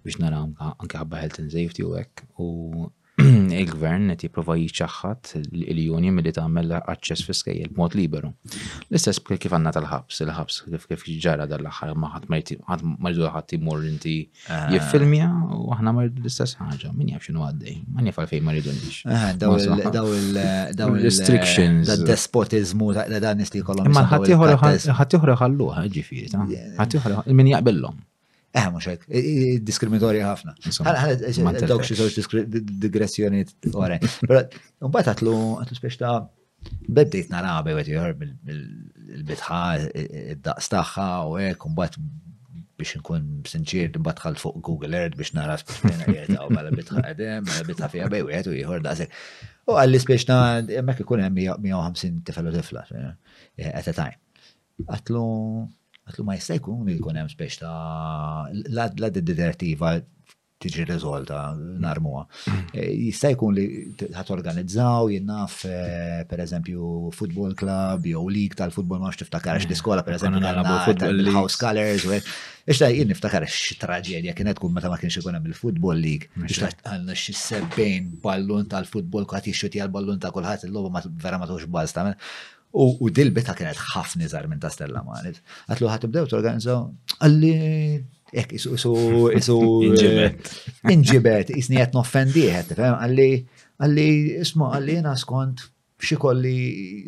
biex 0.00 0.18
naraw 0.22 0.46
anke 0.72 1.00
ħabba 1.02 1.22
health 1.22 1.42
and 1.44 1.54
safety 1.56 1.84
u 1.86 1.94
hekk. 1.98 2.26
U 2.42 2.90
il-gvern 3.22 4.06
qed 4.08 4.22
jipprova 4.24 4.54
jiċċaħħat 4.56 5.32
il 5.36 5.80
union 5.92 6.14
milli 6.16 6.30
tagħmel 6.32 6.70
aċċess 6.80 7.26
fiskejjel 7.28 7.68
b'mod 7.74 7.92
liberu. 7.98 8.30
L-istess 8.88 9.20
kif 9.42 9.52
għandna 9.52 9.72
tal-ħabs, 9.76 10.20
il-ħabs 10.24 10.56
kif 10.72 10.86
kif 11.04 11.18
ġara 11.20 11.44
dal-aħħar 11.50 11.92
ma 11.92 12.08
ħadd 12.14 12.30
mardu 12.82 13.28
ħadd 13.34 13.54
imur 13.58 13.84
inti 13.90 14.14
ah. 14.48 14.70
jiffilmja 14.72 15.28
u 15.58 15.68
aħna 15.76 15.92
mardu 15.98 16.24
l-istess 16.24 16.56
ħaġa, 16.62 16.94
min 16.96 17.12
jaf 17.12 17.26
x'inhu 17.28 17.44
għaddej, 17.50 17.76
ma 17.92 18.06
nifal 18.08 18.30
fejn 18.32 18.46
ma 18.48 18.54
nix. 18.56 19.02
Ah, 19.04 19.34
daw 19.36 20.08
il-restrictions. 20.96 21.92
Despotizmu 22.08 22.94
ta' 22.96 23.06
dan 23.20 23.44
nies 23.44 23.52
li 23.54 23.60
jkollhom. 23.60 23.92
Imma 23.92 24.06
ħadd 24.08 25.18
ieħor 25.20 25.36
ħalluha 25.44 25.84
ġifieri, 25.98 26.56
ħadd 26.80 27.28
min 27.36 27.52
jaqbillhom. 27.52 28.00
Eh, 28.52 28.66
mux 28.70 28.84
għek, 28.88 29.06
diskriminatori 29.64 30.18
ħafna. 30.20 30.52
Dawk 31.64 31.86
xi 31.88 31.96
żewġ 31.96 32.42
digressjonijiet 32.84 33.68
ora. 33.82 33.96
Però 34.28 34.42
mbagħad 34.92 35.12
għatlu 35.14 35.32
għatlu 35.62 35.78
spiex 35.78 35.96
ta' 36.02 36.18
bedejt 36.98 37.32
nara 37.32 37.54
bewet 37.64 37.88
jħorb 37.88 38.26
il-bitħa, 38.26 39.60
id-daqs 40.36 40.68
tagħha 40.74 41.06
u 41.32 41.38
hekk 41.46 41.64
u 41.64 41.72
mbagħad 41.72 42.12
biex 42.82 42.98
nkun 43.00 43.26
sinċir 43.48 43.96
batħal 44.04 44.36
fuq 44.42 44.60
Google 44.68 45.00
Earth 45.00 45.16
biex 45.18 45.32
nara 45.38 45.56
spiex 45.62 45.80
u 45.80 46.12
bħala 46.12 46.52
mela 46.52 46.74
bitħa 46.76 47.06
qedem, 47.08 47.48
bħala 47.48 47.56
mela 47.64 47.70
bitħa 47.72 47.90
fija 47.94 48.12
bewet 48.18 48.52
u 48.52 48.52
u 48.52 48.60
jħor 48.60 48.84
daqsek. 48.84 49.16
U 49.72 49.80
għalli 49.80 50.04
spiex 50.04 50.28
ta' 50.28 50.42
hemmhekk 50.68 51.06
ikun 51.06 51.24
hemm 51.24 51.46
150 51.56 52.28
tifel 52.28 52.52
u 52.52 52.58
tifla 52.60 52.84
eh, 53.00 53.70
at 53.72 53.88
a 53.88 53.96
time. 54.02 54.18
Għatlu 54.90 55.26
Għatlu 56.10 56.24
ma 56.26 56.34
jista' 56.36 56.56
jkun 56.58 56.80
li 56.88 56.96
jkun 56.98 57.18
hemm 57.20 57.30
speċ 57.30 57.60
ta' 57.62 58.48
la 58.74 58.88
direttiva 59.14 59.94
tiġi 60.62 60.84
rizolta 60.86 61.36
narmuwa. 61.82 62.20
Mm. 62.46 62.58
Eh, 62.78 62.90
jista' 63.08 63.30
jkun 63.34 63.54
li 63.54 63.64
ħat 64.14 64.28
organizzaw 64.34 65.08
jinnaf 65.10 65.56
eh, 65.66 66.20
per 66.30 66.42
eżempju 66.44 66.90
football 67.18 67.54
club 67.58 68.06
jew 68.06 68.22
league 68.34 68.58
tal-futbol 68.58 69.02
ma 69.02 69.10
tiftakar 69.14 69.58
għax 69.60 69.66
diskola 69.72 70.02
mm. 70.02 70.06
per 70.06 70.16
eżempju 70.18 71.36
house 71.36 71.58
colors 71.64 72.06
u 72.10 72.14
Ixta 72.70 72.92
jien 72.94 73.08
niftakar 73.10 73.42
x-traġedja 73.46 74.36
kienet 74.38 74.60
kun 74.62 74.70
meta 74.74 74.90
ma 74.92 74.98
kienx 75.00 75.16
ikun 75.18 75.34
hemm 75.34 75.48
il 75.50 75.56
futbol 75.58 75.98
League. 75.98 76.28
Ixta 76.46 76.68
għandna 76.90 77.16
xi 77.18 77.32
sebbejn 77.34 78.12
ballun 78.22 78.68
tal-futbol 78.70 79.24
kwaħt 79.26 79.50
jixxuti 79.50 79.82
għal-ballun 79.82 80.20
ta' 80.22 80.30
kulħadd 80.34 80.68
il-logħba 80.68 81.02
vera 81.26 81.40
ma 81.42 81.48
tux 81.50 81.66
baż 81.74 81.94
U 82.72 83.10
dil-bita 83.12 83.52
kienet 83.56 83.76
ħafni 83.80 84.28
zar 84.32 84.46
minn 84.48 84.60
ta' 84.62 84.70
Stella 84.72 85.02
Malet. 85.04 85.38
Għatlu 85.68 85.90
ħatibdew 85.92 86.28
t-organizzaw, 86.32 86.86
għalli 87.26 87.50
ek 88.42 88.54
isu 88.56 88.72
isu 88.78 88.92
isu 89.40 89.56
inġibet 90.94 91.52
isni 91.56 91.76
qed 91.82 91.92
noffendieħed, 91.98 92.72
tifhem? 92.72 92.96
Għalli 92.96 93.28
għalli 93.82 94.08
isma' 94.46 94.72
għalli 94.78 94.96
jiena 94.96 95.12
skont 95.20 95.66
B'xi 96.02 96.16
kolli 96.18 96.56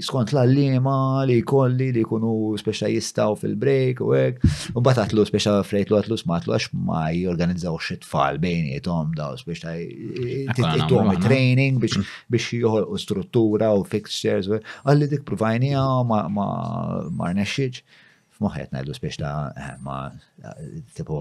skont 0.06 0.30
l-allima 0.34 1.24
li 1.26 1.40
kolli 1.46 1.88
li 1.96 2.04
jkunu 2.04 2.28
speċa 2.60 2.90
jistaw 2.92 3.34
fil-break 3.40 3.98
u 4.06 4.12
hekk. 4.14 4.44
U 4.78 4.82
batatlu 4.86 5.24
speċa 5.26 5.56
frejtlu 5.66 5.98
għatlu 5.98 6.18
smatlu 6.20 6.54
għax 6.54 6.68
ma 6.90 7.08
jorganizzaw 7.16 7.74
xit 7.88 8.04
tfal 8.04 8.38
bejnietom 8.44 9.10
daw 9.18 9.34
speċa 9.42 9.74
jittom 9.80 11.10
training 11.26 11.82
biex 11.82 12.46
joħolqu 12.60 13.02
struttura 13.02 13.72
u 13.74 13.82
fixtures. 13.82 14.52
Għalli 14.86 15.10
dik 15.16 15.26
provajnija 15.26 15.82
ma 16.06 17.32
rnexxieġ. 17.32 17.82
Moħħet 18.44 18.74
najdu 18.76 18.94
spiex 18.98 19.20
ta' 19.20 19.52
eh, 19.54 19.72
ma 19.80 20.10
tipo 20.96 21.18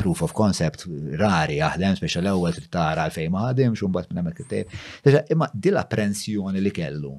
proof 0.00 0.24
of 0.26 0.34
concept 0.40 0.86
rari 1.22 1.58
jaħdem 1.60 1.96
spiex 1.98 2.20
l-ewwel 2.20 2.54
trid 2.58 2.70
tara 2.76 3.06
għalfejn 3.08 3.32
ma 3.34 3.46
ħadimx 3.48 3.84
minn 3.86 3.94
mbagħad 3.94 4.18
nagħmel 4.18 4.48
tejb 4.52 5.34
Imma 5.36 5.48
dil 5.68 5.80
apprensjoni 5.80 6.62
li 6.64 6.72
kellu 6.80 7.12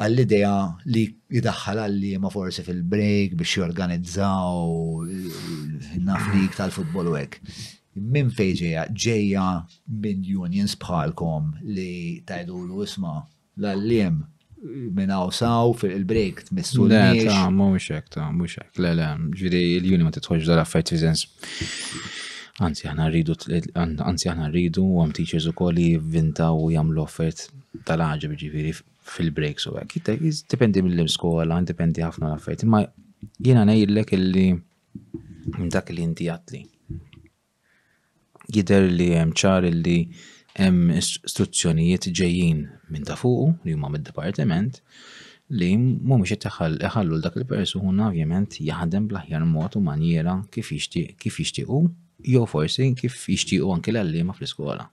għall-idea 0.00 0.52
li 0.94 1.04
jidaħħal 1.38 1.82
għalli 1.86 2.12
ma 2.22 2.30
forsi 2.32 2.64
fil-break 2.68 3.36
biex 3.40 3.58
jorganizzaw 3.58 5.04
eh, 5.04 6.00
naflik 6.10 6.56
tal-futbol 6.58 7.10
u 7.14 7.18
hekk. 7.22 7.40
Min 8.00 8.28
fejġeja 8.32 8.84
ġeja 8.94 9.46
minn 10.02 10.20
unions 10.44 10.76
bħalkom 10.80 11.50
li 11.76 11.90
tajdu 12.28 12.62
l-isma 12.68 13.16
l-għallim 13.60 14.22
minna 14.98 15.24
u 15.26 15.30
saw 15.32 15.72
fil-break 15.80 16.42
t 16.44 16.48
tmissu 16.50 16.84
l-break. 16.86 17.24
Ta' 17.32 17.48
mux 17.54 17.86
hekk, 17.92 18.08
ta' 18.16 18.30
mux 18.32 18.58
le 18.84 18.92
le, 18.98 19.08
ġviri 19.40 19.62
l-juni 19.80 20.04
ma 20.06 20.12
t-tħoġ 20.14 20.48
dal-affajt 20.48 20.94
fi 20.94 21.68
Anzi, 22.60 22.84
ħana 22.90 23.06
rridu, 23.08 23.32
eh, 23.56 23.62
anzi, 23.80 24.28
ħana 24.28 24.50
rridu, 24.50 24.82
għam 24.84 25.14
t 25.16 25.22
teachers 25.22 25.46
u 25.48 25.52
vinta 25.56 26.50
u 26.52 26.66
vintaw 26.68 26.90
l 26.92 26.98
offert 27.00 27.46
tal-ħagġa 27.88 28.28
ġviri 28.42 28.74
fil-break 29.14 29.58
so 29.62 29.72
għek. 29.78 29.88
Kitta, 29.94 30.16
dipendi 30.52 30.82
mill-lim 30.84 31.08
skola, 31.08 31.56
dipendi 31.64 32.04
ħafna 32.04 32.34
l-affajt. 32.34 32.66
Ma 32.68 32.82
jena 33.40 33.64
il-li 33.72 34.44
dak 35.72 35.88
li 35.96 36.02
inti 36.04 36.28
għatli. 36.28 36.60
Jider 38.52 38.90
li 38.92 39.08
ċar 39.40 39.64
li 39.72 39.96
hemm 40.58 40.90
istruzzjonijiet 40.96 42.08
ġejjin 42.16 42.62
minn 42.90 43.06
ta' 43.06 43.16
fuqu 43.18 43.52
li 43.64 43.74
huma 43.76 43.90
mid-dipartiment 43.92 44.80
li 45.60 45.70
mhumiex 45.78 46.40
qed 46.46 46.82
iħallu 46.88 47.18
l 47.18 47.22
dak 47.24 47.38
il-persuna 47.40 48.08
ovvjament 48.10 48.58
jaħdem 48.60 49.06
bl-aħjar 49.10 49.46
mod 49.46 49.78
u 49.78 49.82
manjera 49.86 50.38
kif 50.54 50.72
jixtiequ 50.74 51.88
jew 52.30 52.44
forsi 52.46 52.90
kif 52.98 53.16
jixtiequ 53.32 53.70
anke 53.74 53.90
l-allima 53.92 54.34
fl-iskola. 54.36 54.84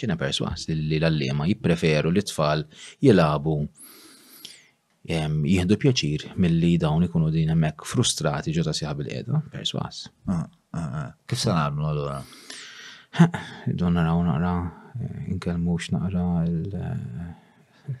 Ġiena 0.00 0.16
perswas 0.16 0.64
li 0.70 0.96
l-allima 0.98 1.44
jippreferu 1.50 2.10
li 2.10 2.22
tfal 2.24 2.64
jilabu 3.04 3.58
ehm, 5.06 5.44
jihdu 5.44 5.76
pjaċir 5.76 6.30
mill-li 6.40 6.72
dawn 6.80 7.04
ikunu 7.06 7.28
din 7.34 7.52
hemmhekk 7.52 7.84
frustrati 7.86 8.54
ta' 8.56 8.74
siħab 8.78 9.04
il 9.04 9.12
qiegħda 9.12 9.42
perswas. 9.52 10.06
Ah, 10.26 10.46
ah, 10.72 10.98
ah. 11.04 11.10
Kif 11.28 11.38
se 11.42 11.50
nagħmlu 11.52 11.88
allura? 11.92 12.20
Donna 13.74 14.06
raw 14.06 14.22
naqra 14.22 14.56
inkellmux 15.30 15.90
naqra 15.92 16.26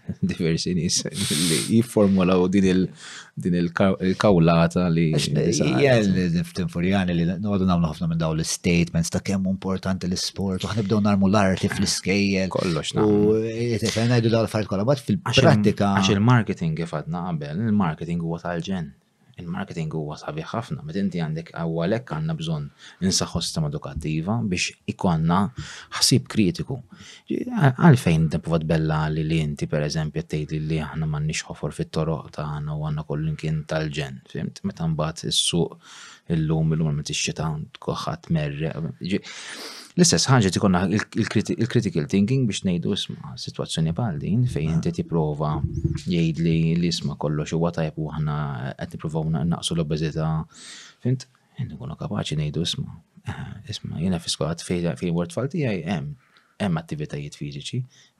diversi 0.30 0.70
nis 0.76 0.96
li 1.08 1.80
u 2.36 2.44
din 2.54 3.54
il-kawlata 3.60 4.84
li. 4.92 5.06
Eh, 5.14 5.48
jgħal 5.56 6.52
tinfurjani 6.58 7.16
li 7.16 7.24
n-għadu 7.32 7.66
namlu 7.70 7.90
ħafna 7.90 8.08
minn 8.12 8.20
daw 8.20 8.36
l-statements 8.36 9.10
ta' 9.10 9.22
kemm 9.30 9.48
importanti 9.50 10.06
l-sport, 10.10 10.66
u 10.66 10.70
ħnibdew 10.74 11.00
narmu 11.08 11.32
l-arti 11.32 11.66
eh, 11.66 11.74
fl-iskejjel. 11.74 12.52
Kollox. 12.54 12.94
U 13.02 13.34
jtifenna 13.40 14.20
jdu 14.20 14.32
daw 14.36 14.44
l-fart 14.46 14.70
kolla, 14.70 14.86
bat 14.86 15.02
fil-prattika. 15.10 15.94
Għax 15.98 16.14
il-marketing 16.14 16.84
għifadna 16.84 17.26
għabel, 17.32 17.66
il-marketing 17.72 18.22
huwa 18.22 18.38
tal-ġen 18.44 18.92
il-marketing 19.42 19.92
huwa 19.96 20.16
sabiħ 20.20 20.46
ħafna, 20.52 20.82
ma 20.84 20.94
inti 21.00 21.20
għandek 21.22 21.52
għawalek 21.56 22.12
għanna 22.16 22.36
bżon 22.38 22.66
insaħħu 23.06 23.42
sistema 23.44 23.70
edukattiva 23.72 24.36
biex 24.50 24.76
ikonna 24.92 25.38
ħsib 25.98 26.28
kritiku. 26.34 26.78
Għalfejn 27.30 28.28
tibwa 28.36 28.60
bella 28.72 29.00
li 29.12 29.24
li 29.26 29.40
inti 29.44 29.68
per 29.72 29.86
eżempju 29.88 30.24
tgħid 30.30 30.56
li 30.66 30.80
aħna 30.86 31.08
m'għandniex 31.08 31.46
ħofor 31.50 31.76
fit-toroq 31.78 32.32
ta' 32.36 32.48
għanna 32.58 32.76
u 32.78 32.86
għandna 32.88 33.06
kollin 33.10 33.36
kien 33.40 33.64
tal-ġen, 33.70 34.20
fimt? 34.30 34.64
Meta 34.68 34.88
mbagħad 34.92 35.26
is-suq 35.30 35.76
il-lum 36.36 36.74
il-lum 36.76 37.02
il 37.02 38.26
merre. 38.30 38.74
L-istess 39.98 40.28
ħanġet 40.30 40.54
ikonna 40.60 40.80
il-critical 40.88 42.04
thinking 42.10 42.44
biex 42.46 42.60
nejdu 42.66 42.92
isma 42.94 43.32
situazzjoni 43.42 43.90
bħal 43.96 44.20
din 44.22 44.44
fejn 44.50 44.76
inti 44.76 44.92
tipprova 45.00 45.56
jgħid 46.04 46.44
li 46.44 46.52
l-isma 46.76 47.16
kollox 47.18 47.56
huwa 47.58 47.72
tajb 47.74 47.98
u 47.98 48.06
aħna 48.14 48.36
qed 48.78 48.94
nippruvaw 48.94 49.32
naqsu 49.40 49.74
l-obeżità. 49.74 50.26
Fint, 51.02 51.24
inti 51.58 51.74
nkunu 51.74 51.96
kapaċi 51.98 52.38
nejdu 52.38 52.62
isma. 52.68 52.94
Isma, 53.68 53.96
jiena 54.00 54.20
fiskola 54.22 54.54
fejn 54.62 55.14
word 55.16 55.34
fall 55.34 55.50
tiegħi 55.52 55.82
hemm 55.90 56.12
hemm 56.60 56.76
attivitajiet 56.76 57.38
fiżiċi, 57.40 57.78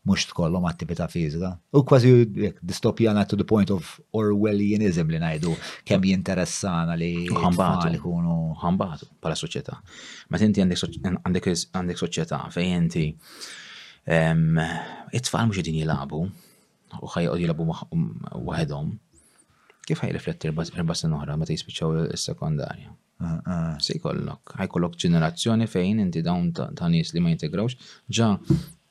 mux 0.05 0.27
tkollhom 0.27 0.65
attività 0.65 1.09
fiżika. 1.09 1.57
U 1.73 1.83
kważi 1.85 2.27
distopjana 2.63 3.25
to 3.25 3.37
the 3.37 3.45
point 3.45 3.71
of 3.71 4.01
Orwellianism 4.13 5.11
li 5.11 5.19
najdu 5.19 5.55
kemm 5.85 6.05
jinteressana 6.13 6.95
li 6.97 7.29
ħambatu 7.29 7.91
li 7.93 7.99
kunu 8.03 8.37
ħambatu 8.63 9.09
pala 9.23 9.37
soċjetà. 9.37 9.75
Ma 10.31 10.39
inti 10.43 10.63
għandek 10.63 11.99
soċieta 11.99 12.45
fejn 12.55 12.77
inti 12.85 13.05
it-tfal 14.09 15.45
mhux 15.49 15.59
qegħdin 15.59 15.81
jilabu 15.83 16.23
u 16.29 17.13
ħajqgħod 17.17 17.43
jilabu 17.43 17.69
waħedhom. 17.73 18.95
Kif 19.89 20.03
ħajrifletti 20.05 20.51
erba' 20.53 20.95
sin 20.97 21.15
oħra 21.19 21.37
meta 21.41 21.53
jispiċċaw 21.57 22.07
is-sekondarja? 22.15 22.91
Se 23.19 23.27
ah, 23.27 23.53
ah. 23.75 23.87
jkollok, 23.97 24.53
kollok 24.71 24.93
ġenerazzjoni 25.03 25.67
fejn 25.67 26.05
inti 26.07 26.21
dawn 26.23 26.53
ta' 26.55 26.91
nies 26.93 27.09
li 27.17 27.23
ma 27.25 27.33
jintegrawx, 27.33 27.75
ġa 28.15 28.29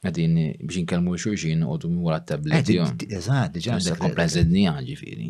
Għadin 0.05 0.35
biex 0.67 0.83
nkelmu 0.83 1.15
xurxin 1.17 1.63
u 1.65 1.75
dum 1.81 1.95
mwara 2.03 2.19
t-tablet. 2.21 2.69
Eżad, 3.17 3.57
ġan. 3.65 3.81
Sa 3.81 3.95
komplezedni 3.97 4.67
għanġi 4.69 4.93
ġifiri. 4.93 5.29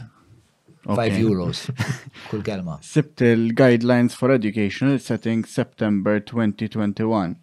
Five 0.88 1.18
euros. 1.20 1.66
Kull 2.30 2.40
kelma. 2.46 2.78
Sibt 2.84 3.20
il-Guidelines 3.26 4.14
for 4.16 4.30
Educational 4.32 4.96
Setting 5.02 5.42
September 5.44 6.16
2021. 6.22 7.34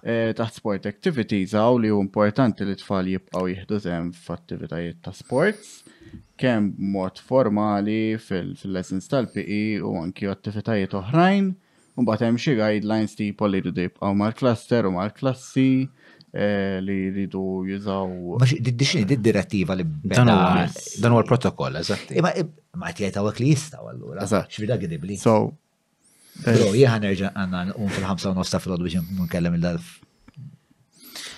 E, 0.00 0.14
taħt 0.38 0.56
sport 0.62 0.86
activities 0.88 1.52
għaw 1.52 1.76
li 1.82 1.90
u 1.92 1.98
importanti 2.00 2.64
li 2.64 2.76
tfal 2.80 3.10
jibqaw 3.12 3.50
jihdu 3.50 3.80
zem 3.84 4.08
f'attivitajiet 4.16 5.02
ta' 5.04 5.12
sports 5.16 5.74
kemm 6.40 6.70
mod 6.94 7.18
formali 7.20 8.14
fil-lessons 8.22 9.10
tal-PE 9.12 9.60
u 9.84 9.92
anki 10.00 10.30
attivitajiet 10.32 10.96
oħrajn. 10.96 11.52
Mbagħad 11.96 12.24
hemm 12.26 12.40
xi 12.40 12.54
guidelines 12.58 13.16
tipo 13.18 13.48
li 13.48 13.60
jridu 13.62 13.84
jibqgħu 13.86 14.10
mal-cluster 14.20 14.84
u 14.88 14.92
mal-klassi 14.98 15.68
eh, 16.32 16.76
li 16.84 16.96
jridu 17.12 17.44
jużaw. 17.70 18.10
Ma 18.42 18.48
xini 18.50 19.04
eh. 19.04 19.14
direttiva 19.16 19.76
li 19.80 19.86
dan 20.12 20.28
huwa 20.34 21.22
l-protokoll, 21.24 21.80
eżatt. 21.80 22.12
Ma 22.26 22.34
ma 22.84 22.92
jgħid 22.92 23.16
hawnhekk 23.20 23.40
li 23.46 23.50
jistgħu 23.54 23.90
allura. 23.94 24.28
X'bida 24.28 24.76
gidibli. 24.84 25.16
So, 25.24 25.38
Bro, 26.36 26.52
eh. 26.66 26.82
jieħan 26.82 27.00
nerġa' 27.06 27.30
għandna 27.32 27.62
nqum 27.70 27.94
fil 27.96 28.04
ħamsa 28.10 28.34
u 28.34 28.36
nofs 28.36 28.52
ta' 28.52 28.60
filgħodu 28.60 28.90
biex 28.90 29.22
nkellem 29.24 29.54
il-dalf 29.56 29.94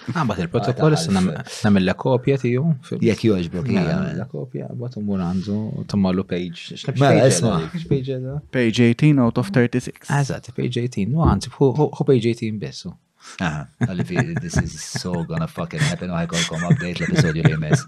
Ah, 0.08 0.22
Għambat 0.22 0.38
il-protokoll, 0.42 0.94
s-namilla 0.96 1.92
kopja 2.00 2.38
tiju. 2.40 2.62
Jek 3.04 3.24
joġbok, 3.28 3.66
namilla 3.74 4.24
kopja, 4.30 4.68
bat 4.80 4.94
umur 5.00 5.20
għandu, 5.24 5.56
tammallu 5.90 6.24
page. 6.28 6.76
Mela, 6.98 7.26
isma. 7.26 7.60
Page 7.90 8.86
18 8.88 9.20
out 9.24 9.40
of 9.42 9.50
36. 9.52 10.08
Għazat, 10.08 10.48
page 10.56 10.80
18, 10.80 11.12
no 11.12 11.26
għanzi, 11.28 11.52
hu 11.58 12.08
page 12.08 12.32
18 12.32 12.56
bessu. 12.62 12.94
Għalli 13.38 14.06
this 14.40 14.56
is 14.62 14.78
so 15.02 15.12
gonna 15.28 15.46
fucking 15.50 15.84
happen, 15.90 16.14
għaj 16.16 16.30
kolkom 16.32 16.64
update 16.70 17.02
l-episodju 17.02 17.44
li 17.44 17.54
jmess. 17.58 17.84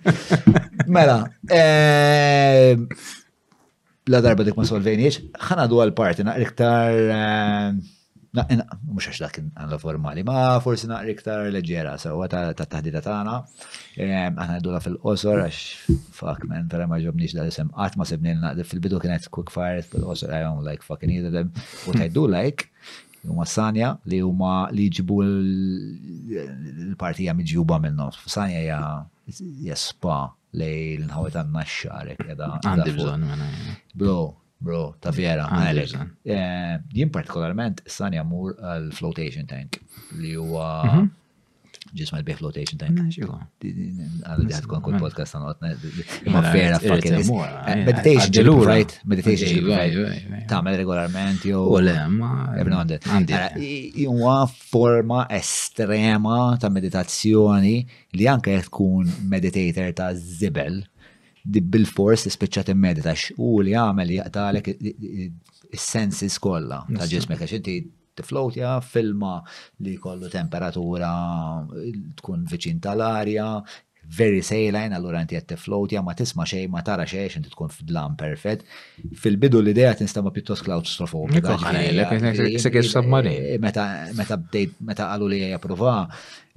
Mela, 0.91 1.23
ehm, 1.49 2.85
la 4.13 4.21
darba 4.21 4.45
dik 4.45 4.59
ma 4.61 4.69
solvejniex, 4.69 5.23
ħana 5.49 5.69
dwar 5.73 5.93
parti, 5.97 6.27
naqriktar. 6.27 6.99
iktar 6.99 7.17
ehm, 7.17 7.81
mux 8.31 9.07
għax 9.09 9.19
dakin 9.25 9.49
għanla 9.59 9.77
formali, 9.83 10.23
ma 10.27 10.59
forsi 10.63 10.87
naqri 10.91 11.13
iktar 11.17 11.49
leġera, 11.51 11.97
so 11.99 12.09
għata 12.23 12.53
ta' 12.61 12.69
taħdita 12.77 13.01
tagħna. 13.03 13.39
Ehm, 13.99 14.39
aħna 14.39 14.55
għedula 14.61 14.81
fil-qosor 14.85 15.39
għax 15.43 15.59
fuck 16.15 16.45
man, 16.49 16.69
tara 16.71 16.87
ma 16.87 16.99
ġobniex 17.03 17.33
l 17.35 17.39
isem 17.51 17.71
għat 17.75 17.97
ma 17.99 18.05
sebni 18.07 18.31
l-naqd, 18.37 18.65
fil-bidu 18.71 18.99
kienet 19.03 19.25
quick 19.35 19.51
fire 19.55 19.83
fil-qosor, 19.83 20.31
I 20.31 20.33
like 20.71 20.83
fucking 20.87 21.11
either 21.15 21.33
them. 21.35 21.51
U 21.91 21.93
tajdu 21.97 22.27
like, 22.31 22.65
huma 23.27 23.45
sanja 23.51 23.97
li 24.09 24.21
huma 24.25 24.69
li 24.73 24.87
ġibu 24.89 25.23
l-partija 25.27 27.35
miġjuba 27.37 27.79
minnom. 27.83 28.11
Sanja 28.27 28.61
ja 28.63 28.81
jespa 29.67 30.29
li 30.59 30.71
l-nħawet 31.01 31.35
għanna 31.43 31.65
x-xarek. 31.67 32.21
Għandi 32.39 32.93
bżonn 32.95 33.25
Bro, 33.99 34.19
Bro, 34.61 34.95
ta' 35.01 35.11
vera, 35.11 35.47
eh, 36.25 36.75
Jien 36.93 37.09
partikolarment, 37.13 37.81
s-sani 37.89 38.19
għamur 38.21 38.59
l 38.61 38.91
flotation 38.93 39.47
tank 39.49 39.79
li 40.21 40.35
huwa 40.37 40.67
mhm. 40.85 41.07
ġisma 41.97 42.21
l-bieħ 42.21 42.41
flotation 42.43 42.79
tank. 42.79 43.01
Għal-għad 43.09 44.69
kon 44.69 44.85
kol 44.85 44.99
podcast 45.01 45.39
għan 45.39 45.47
għotna. 45.49 45.71
Ma 46.35 46.43
vera, 46.53 46.77
fucking. 46.79 47.17
Eh, 47.25 47.25
eh, 47.25 47.83
meditation, 47.89 48.37
ġilu, 48.37 48.55
right? 48.69 48.95
Meditation, 49.09 49.49
ġilu, 49.49 49.73
right? 50.05 50.45
Tamel 50.53 50.77
regolarment, 50.83 51.41
jo. 51.51 51.65
U 51.65 51.81
le, 51.87 51.97
ma. 52.21 52.35
Ebna 52.61 52.83
għande. 52.85 53.01
Jumwa 54.05 54.37
forma 54.61 55.25
estrema 55.41 56.37
ta' 56.61 56.69
meditazzjoni 56.69 57.75
li 58.21 58.29
anke 58.37 58.61
tkun 58.69 59.09
meditator 59.33 59.97
ta' 60.05 60.13
zibel 60.21 60.83
bil-fors 61.43 62.25
immedi 62.27 62.65
timmeditax 62.69 63.31
u 63.39 63.61
li 63.65 63.73
għamel 63.73 64.13
jaqtalek 64.19 64.69
is-sensis 64.73 66.39
kollha 66.43 66.83
ta' 66.99 67.09
ġismek 67.09 67.41
għax 67.47 67.57
inti 67.59 67.77
tiflowtja 68.21 68.75
filma 68.85 69.39
li 69.87 69.95
kollu 69.97 70.29
temperatura 70.29 71.11
tkun 72.21 72.45
viċin 72.51 72.81
tal-arja, 72.85 73.49
very 74.17 74.41
sejlajn, 74.45 74.95
allura 74.97 75.21
inti 75.23 75.37
qed 75.37 75.45
tiflowtja, 75.53 76.01
ma 76.05 76.15
tisma' 76.19 76.47
xej, 76.49 76.65
ma 76.73 76.83
tara 76.87 77.05
xej, 77.09 77.29
xejn, 77.31 77.45
inti 77.45 77.53
tkun 77.53 77.71
f'dlam 77.71 78.17
perfett. 78.19 78.65
Fil-bidu 79.23 79.61
l-idea 79.63 79.93
tinstama 79.99 80.33
pjuttost 80.35 80.65
klaustrofobika. 80.67 81.55
Eh, 81.79 83.55
meta 83.63 83.99
bdejt, 84.49 84.75
meta 84.89 85.09
għallu 85.13 85.31
li 85.31 85.41
għaj 85.47 85.55
approva, 85.61 85.95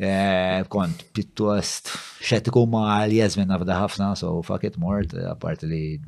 eh, 0.01 0.63
kont 0.73 1.05
pjuttost 1.13 1.93
xettiku 2.25 2.65
ma 2.73 2.87
għal-jazmin 3.03 3.51
nafda 3.53 3.77
ħafna, 3.83 4.13
so 4.17 4.39
fuck 4.41 4.65
it 4.65 4.77
mort, 4.81 5.13
eh, 5.13 5.29
apart 5.29 5.61
li 5.67 5.99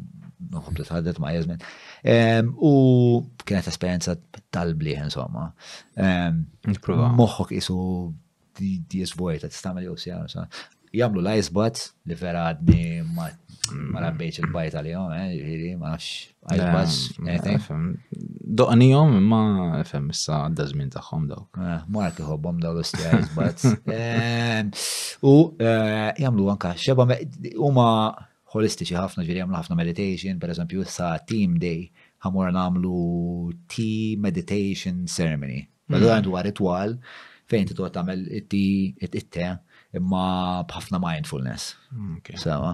nħobb 0.49 0.79
li 0.81 0.85
tħaddet 0.89 1.19
ma 1.19 1.31
jeżmin. 1.37 1.61
Ehm, 2.05 2.53
u 2.57 3.21
kienet 3.45 3.67
esperienza 3.69 4.17
tal 4.51 4.73
bli 4.75 4.93
insomma. 4.97 5.51
Ehm, 5.97 6.45
moħħok 6.65 7.51
isu 7.51 8.13
di 8.57 8.79
jizvojta, 9.01 9.49
t-istamil 9.49 9.83
jow 9.89 9.95
sjar 9.97 10.47
jamlu 10.95 11.23
l-icebots 11.25 11.89
li 12.07 12.15
vera 12.19 12.47
għadni 12.49 13.03
ma 13.15 14.01
rabbejċ 14.05 14.43
il-bajt 14.43 14.75
għal-jom, 14.77 15.13
eh, 15.15 15.33
ġiri, 15.41 15.69
ma 15.79 15.93
nafx 15.95 16.09
icebots. 16.53 16.99
Eh, 17.25 18.19
Doqnijom, 18.59 19.17
ma 19.27 19.83
fem 19.89 20.05
issa 20.13 20.43
għadda 20.45 20.67
zmin 20.71 20.89
taħħom 20.93 21.25
dawk. 21.31 21.59
Marki 21.93 22.21
hobbom 22.27 22.59
daw 22.61 22.71
eh, 22.75 22.79
l-usti 22.79 23.09
icebots. 23.09 23.65
U 25.31 25.35
jamlu 25.57 26.49
anka 26.53 26.75
xeba, 26.79 27.07
huma 27.57 27.87
holistiċi 28.55 28.95
ħafna 28.99 29.25
ġiri 29.27 29.41
jamlu 29.43 29.57
ħafna 29.57 29.75
meditation, 29.79 30.39
per 30.39 30.53
eżempju, 30.53 30.85
sa 30.87 31.15
team 31.27 31.57
day, 31.61 31.89
ħamur 32.25 32.53
namlu 32.53 32.97
tea 33.69 34.15
meditation 34.21 35.03
ceremony. 35.09 35.63
Bada 35.85 36.05
mm. 36.05 36.13
għandu 36.15 36.31
għar 36.37 36.47
ritual 36.47 36.95
fejn 37.51 37.67
titu 37.71 37.83
għatamel 37.85 38.23
it 38.37 39.25
tea 39.33 39.51
imma 39.95 40.23
bħafna 40.71 40.99
mindfulness. 41.03 41.67
Sawa. 42.41 42.73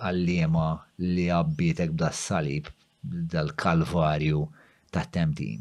għallima 0.00 0.68
li 1.04 1.26
għabbitek 1.28 1.90
b'da 1.92 2.08
salib 2.14 2.70
dal-kalvarju 3.04 4.40
ta' 4.96 5.10
temtin. 5.14 5.60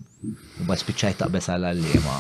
U 0.60 0.64
bat 0.66 0.84
ta' 1.20 1.28
besa 1.36 1.58
l 1.60 1.68
għallima. 1.68 2.16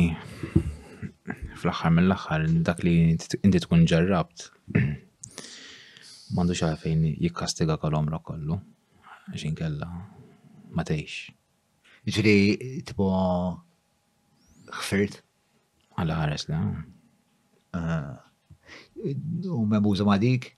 fl-axħar 1.56 1.96
mill-axħar 1.96 2.44
dak 2.68 2.84
li 2.84 2.98
inti 3.16 3.62
tkun 3.64 3.88
ġarrabt 3.90 4.50
mandu 6.36 6.58
xalfejn 6.58 7.06
jikkastiga 7.24 7.78
kal-omra 7.80 8.20
kollu 8.20 8.60
Għaxin 9.32 9.56
kella 9.58 9.88
ma 10.76 10.84
teħx. 10.86 11.32
Ġri, 12.14 12.82
tipo, 12.86 13.08
xfirt? 14.70 15.24
Għalla 16.02 16.16
ħares 16.20 16.46
la. 16.50 16.62
Ah. 17.76 18.12
U 19.56 19.60
memuża 19.72 20.06
ma 20.08 20.18
dik, 20.20 20.50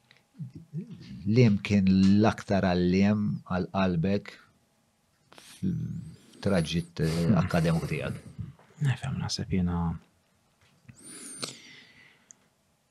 li 1.27 1.45
kien 1.67 1.87
l-aktar 2.19 2.65
għall 2.71 2.85
lim 2.93 3.21
għal-qalbek 3.55 4.31
traġit 6.45 7.01
akademiku 7.43 7.89
tijak. 7.91 8.19
Nefem, 8.85 9.17
nasib 9.21 9.53
jena. 9.57 9.79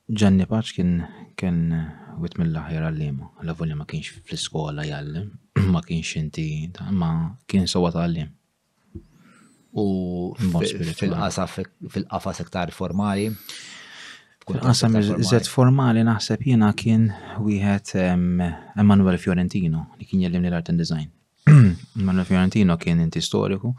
Ġanni 0.06 0.46
Paċ 0.50 0.72
kien 0.78 0.92
kien 1.38 1.60
wit 2.22 2.36
mill 2.40 2.54
għal 2.62 2.84
għallim, 2.88 3.22
l-avulli 3.42 3.76
ma 3.78 3.86
kienx 3.90 4.20
fl-iskola 4.26 4.84
jgħallim, 4.86 5.26
ma 5.74 5.82
kienx 5.86 6.14
inti, 6.22 6.48
ma 7.02 7.12
kien 7.50 7.66
sowa 7.70 7.90
għal-lim 7.94 8.30
u 9.76 10.34
fil 10.38 11.12
fil-qafa 11.92 12.32
sektar 12.38 12.70
formali. 12.72 13.28
Fil-qasam 14.46 14.96
iżet 15.20 15.48
formali 15.52 16.04
naħseb 16.06 16.46
jena 16.48 16.70
kien 16.80 17.10
wieħed 17.36 17.92
Emanuel 18.80 19.18
Fiorentino 19.20 19.86
li 20.00 20.08
kien 20.08 20.24
jellimni 20.24 20.48
l-art 20.52 20.72
and 20.72 20.80
design. 20.80 21.10
Emanuel 21.46 22.24
Fiorentino 22.30 22.78
kien 22.80 23.02
inti 23.04 23.22
storiku, 23.22 23.74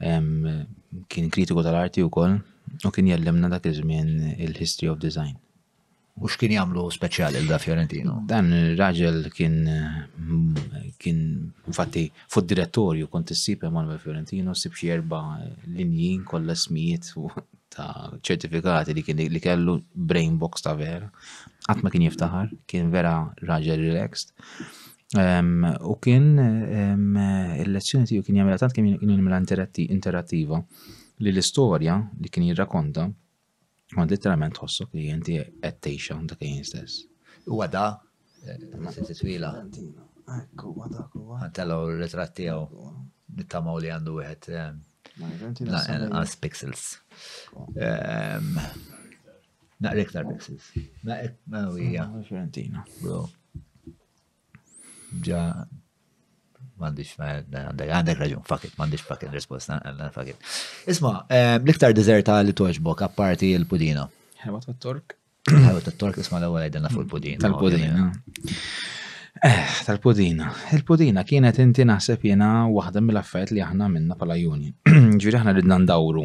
kien 0.00 1.32
kritiku 1.34 1.66
tal-arti 1.66 2.04
u 2.06 2.12
koll, 2.14 2.38
u 2.84 2.94
kien 2.94 3.10
jellimna 3.10 3.50
dak 3.52 3.66
iż-żmien 3.72 4.14
il-history 4.38 4.92
of 4.92 5.00
design. 5.02 5.34
U 6.22 6.28
kien 6.38 6.52
jagħmlu 6.54 6.82
speċjali 6.94 7.40
da 7.48 7.56
Fiorentino? 7.58 8.20
Dan 8.30 8.50
ir-raġel 8.54 9.24
kien 9.34 9.56
kien 11.02 11.16
fatti 11.74 12.04
fuq 12.30 12.46
direttorju 12.52 13.08
kont 13.10 13.32
issib 13.34 13.64
Emanuel 13.66 13.98
Fiorentino 13.98 14.54
sib 14.54 14.76
xi 14.78 14.92
erba' 14.94 15.22
linjin 15.74 16.22
kollha 16.28 16.54
smijiet 16.54 17.10
ta' 17.74 18.12
ċertifikati 18.28 18.94
li 18.94 19.02
kien 19.08 19.18
li 19.32 19.42
kellu 19.42 19.74
brain 20.12 20.38
box 20.38 20.62
ta' 20.68 20.76
vera. 20.78 21.10
Qatt 21.66 21.82
ma 21.82 21.90
kien 21.90 22.06
jiftaħar, 22.06 22.54
kien 22.70 22.94
vera 22.94 23.16
raġel 23.42 23.82
relaxed. 23.82 24.30
u 25.14 25.94
kien 26.06 26.24
il-lezzjoni 26.36 28.10
tiegħu 28.12 28.28
kien 28.30 28.38
jagħmilha 28.44 28.62
tant 28.62 28.74
kien 28.78 28.92
jagħmilha 28.94 29.66
interattiva 29.98 30.62
li 31.22 31.30
l-istorja 31.34 31.98
li 32.22 32.30
kien 32.32 32.46
jirrakonta 32.48 33.06
Ma 33.94 34.06
literalment 34.10 34.56
tħossok 34.56 34.96
li 34.98 35.04
inti 35.14 35.34
qed 35.40 35.76
tgħixha 35.86 36.16
dak 36.30 36.40
jien 36.46 36.64
stess. 36.66 37.04
Huwa 37.46 37.68
s 37.68 38.96
sensi 38.96 39.14
twila. 39.20 39.50
għada. 39.52 40.88
da 40.94 41.04
huwa. 41.12 41.38
Għantellaw 41.44 41.84
ir-ritratt 41.92 42.34
tiegħu 42.40 42.88
nittamaw 43.38 43.78
li 43.82 43.92
għandu 43.94 44.16
wieħed 44.18 44.50
għas 44.54 45.92
eh, 45.92 46.04
eh, 46.10 46.34
pixels. 46.42 46.84
Ehm, 47.76 48.50
Naqrek 49.84 50.12
tar 50.14 50.26
pixels. 50.32 50.72
Naqrek 51.04 51.38
ma' 51.50 52.22
Fiorentina. 52.26 52.84
Bro. 53.00 53.22
Ġa 55.28 55.42
mandiċ, 56.80 57.18
għandek 57.52 58.18
raġun, 58.18 58.42
fakit, 58.48 58.74
mandiċ 58.80 59.04
fakit 59.06 59.30
risposta, 59.34 59.78
fakit. 60.14 60.38
Isma, 60.90 61.24
eh, 61.28 61.56
l-iktar 61.58 61.92
dizerta 61.94 62.40
li 62.44 62.52
toġbok, 62.52 63.02
apparti 63.06 63.52
il 63.54 63.66
pudina 63.66 64.08
Hewa 64.44 64.58
ta' 64.60 64.74
tork. 64.78 65.14
Hewa 65.48 65.80
ta' 65.80 65.90
tork, 65.96 66.16
isma 66.20 66.38
l-ewel 66.40 66.66
għedna 66.68 66.90
fuq 66.92 67.04
il 67.04 67.08
pudina 67.10 67.38
tal 67.44 67.58
pudina 67.60 68.12
Eh, 69.44 69.66
tal-pudina. 69.84 70.50
Il-pudina 70.72 71.24
kienet 71.26 71.58
inti 71.58 71.82
naħseb 71.82 72.22
jena 72.22 72.68
waħda 72.70 73.00
mill-affarijiet 73.02 73.50
li 73.56 73.60
aħna 73.60 73.88
minna 73.90 74.14
pala 74.14 74.36
juni. 74.38 74.70
Ġviri 75.20 75.40
aħna 75.40 75.54
ridna 75.56 75.78
ndawru 75.82 76.22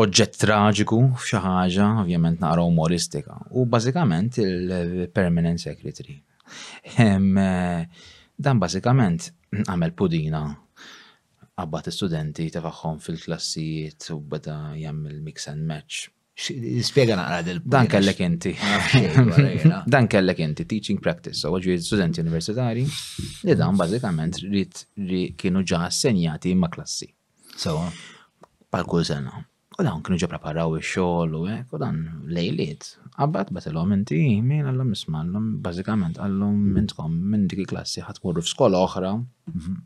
oġġett 0.00 0.38
traġiku 0.40 0.98
fxaħġa, 1.18 1.50
ħaġa, 1.58 1.90
ovvjament 2.02 2.40
naqra 2.40 2.64
umoristika. 2.64 3.36
U 3.50 3.66
bażikament 3.68 4.40
il-Permanent 4.40 5.60
Secretary. 5.66 6.16
Eh, 6.96 7.84
Dan 8.42 8.58
bażikament 8.60 9.28
għamel 9.68 9.92
pudina 9.98 10.42
għabbat 11.60 11.90
studenti 11.94 12.48
tefaħħom 12.54 12.98
fil-klassijiet 13.04 14.08
u 14.16 14.18
bada 14.34 14.56
jagħmel 14.80 15.20
mix 15.28 15.46
and 15.52 15.68
match. 15.68 16.08
Spiega 16.42 17.14
naqra 17.20 17.42
del 17.46 17.60
Dan 17.74 17.90
kellek 17.92 18.22
inti. 18.24 18.54
Ah, 18.64 19.84
dan 19.94 20.08
kellek 20.10 20.40
inti, 20.40 20.64
teaching 20.66 20.98
practice. 21.04 21.42
So, 21.44 21.52
ġi 21.60 21.76
studenti 21.84 22.24
universitari 22.24 22.86
li 22.88 23.58
dan 23.60 23.78
bażikament 23.78 24.40
kienu 25.38 25.62
ġa 25.68 25.84
assenjati 25.90 26.56
ma' 26.58 26.72
klassi. 26.72 27.10
So, 27.54 27.76
pal 28.72 28.88
kull 28.88 29.04
sena. 29.06 29.44
U 29.80 29.84
dawn 29.84 30.02
kienu 30.04 30.18
ġabra 30.20 30.36
preparaw 30.36 30.74
il-xol 30.76 31.32
u 31.38 31.46
għek, 31.48 31.70
u 31.72 31.78
dan 31.80 32.00
lejliet. 32.36 32.88
Għabbat 33.16 33.52
l-għom 33.56 33.94
inti, 33.96 34.18
min 34.44 34.66
għallum 34.68 34.90
isma, 34.92 35.22
għallum 35.22 35.46
bazikament 35.64 36.18
għallum 36.20 36.58
mm. 36.74 36.80
intkom 36.82 37.14
minn 37.32 37.46
dik 37.48 37.64
klassi 37.70 38.04
ħatmurru 38.04 38.44
f'skola 38.44 38.82
oħra. 38.84 39.14
Mhm. 39.52 39.80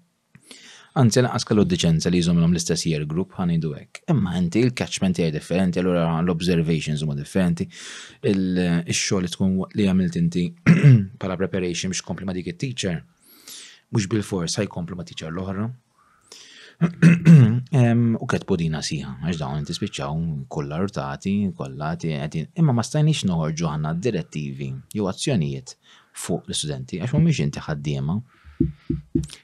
Anzi, 0.97 1.21
laqas 1.23 1.45
kellu 1.45 1.63
d-deċenza 1.69 2.09
li 2.11 2.23
jizom 2.23 2.39
l-istess 2.41 2.87
year 2.89 3.05
group 3.07 3.35
ħanidu 3.37 3.75
għek. 3.77 4.03
Imma 4.15 4.33
inti 4.41 4.63
il-catchment 4.65 5.19
hija 5.21 5.35
differenti, 5.35 5.79
allura 5.83 6.07
l-observations 6.23 7.05
huma 7.05 7.15
differenti, 7.19 7.69
il-xol 8.33 9.27
li 9.27 9.31
tkun 9.35 9.59
li 9.77 9.87
għamilt 9.87 10.19
inti 10.23 10.47
pala 11.21 11.37
preparation 11.43 11.93
biex 11.93 12.03
kompli 12.09 12.27
ma 12.27 12.35
dik 12.35 12.49
il-teacher, 12.55 13.03
mux 13.93 14.09
bil-fors 14.09 14.57
ħaj 14.59 14.73
kompli 14.73 14.97
ma 14.99 15.05
teacher 15.05 15.29
l-oħra, 15.31 15.69
U 18.23 18.27
ketbu 18.31 18.57
dina 18.61 18.81
siħa, 18.85 19.13
għax 19.29 19.39
dawn 19.41 19.61
inti 19.63 19.77
spiċċaw 19.77 20.17
kollha 20.53 20.81
rtati, 20.85 21.33
għedin. 21.49 22.51
Imma 22.61 22.75
ma 22.79 22.85
stajniex 22.85 23.23
noħorġu 23.31 23.69
għanna 23.71 23.93
direttivi 24.07 24.69
jew 24.97 25.07
azzjonijiet 25.09 25.75
fuq 26.25 26.45
l-istudenti, 26.51 27.01
għax 27.01 27.15
mhumiex 27.17 27.43
inti 27.47 27.63
ħaddiema. 27.65 28.19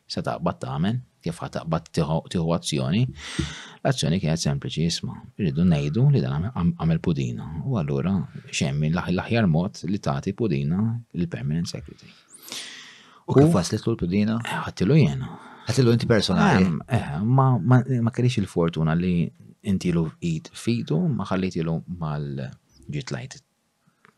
Se 0.08 0.22
taqbad 0.24 0.58
tagħmel, 0.62 0.98
kif 1.24 1.38
ħataqbad 1.44 1.88
tieħu 1.96 2.52
azzjoni. 2.56 3.02
L-azzjoni 3.80 4.18
kienet 4.22 4.44
sempliċi 4.44 4.84
jisma' 4.88 5.16
irridu 5.40 5.64
ngħidu 5.72 6.04
li 6.18 6.22
dan 6.24 6.50
għamel 6.52 7.00
pudina. 7.04 7.48
U 7.64 7.78
allura 7.80 8.12
xemmi 8.50 8.92
l-aħjar 8.92 9.48
mod 9.50 9.80
li 9.88 10.02
tagħti 10.08 10.36
pudina 10.36 10.84
lill 11.16 11.30
permanent 11.32 11.72
Secretary. 11.72 12.12
U 13.32 13.38
kif 13.40 13.56
waslet 13.56 13.88
l-pudina? 13.88 14.36
Għattilu 14.58 15.00
jena. 15.00 15.32
Għatillu 15.68 15.92
inti 15.94 16.06
personali. 16.10 16.70
Eh, 16.90 17.16
ma 17.22 18.10
kellix 18.14 18.38
il-fortuna 18.40 18.94
li 18.98 19.22
inti 19.70 19.92
lu 19.94 20.06
id 20.26 20.50
fidu, 20.58 20.96
ma 21.08 21.24
ħalliti 21.30 21.62
lu 21.66 21.76
mal-ġitlajt 22.00 23.38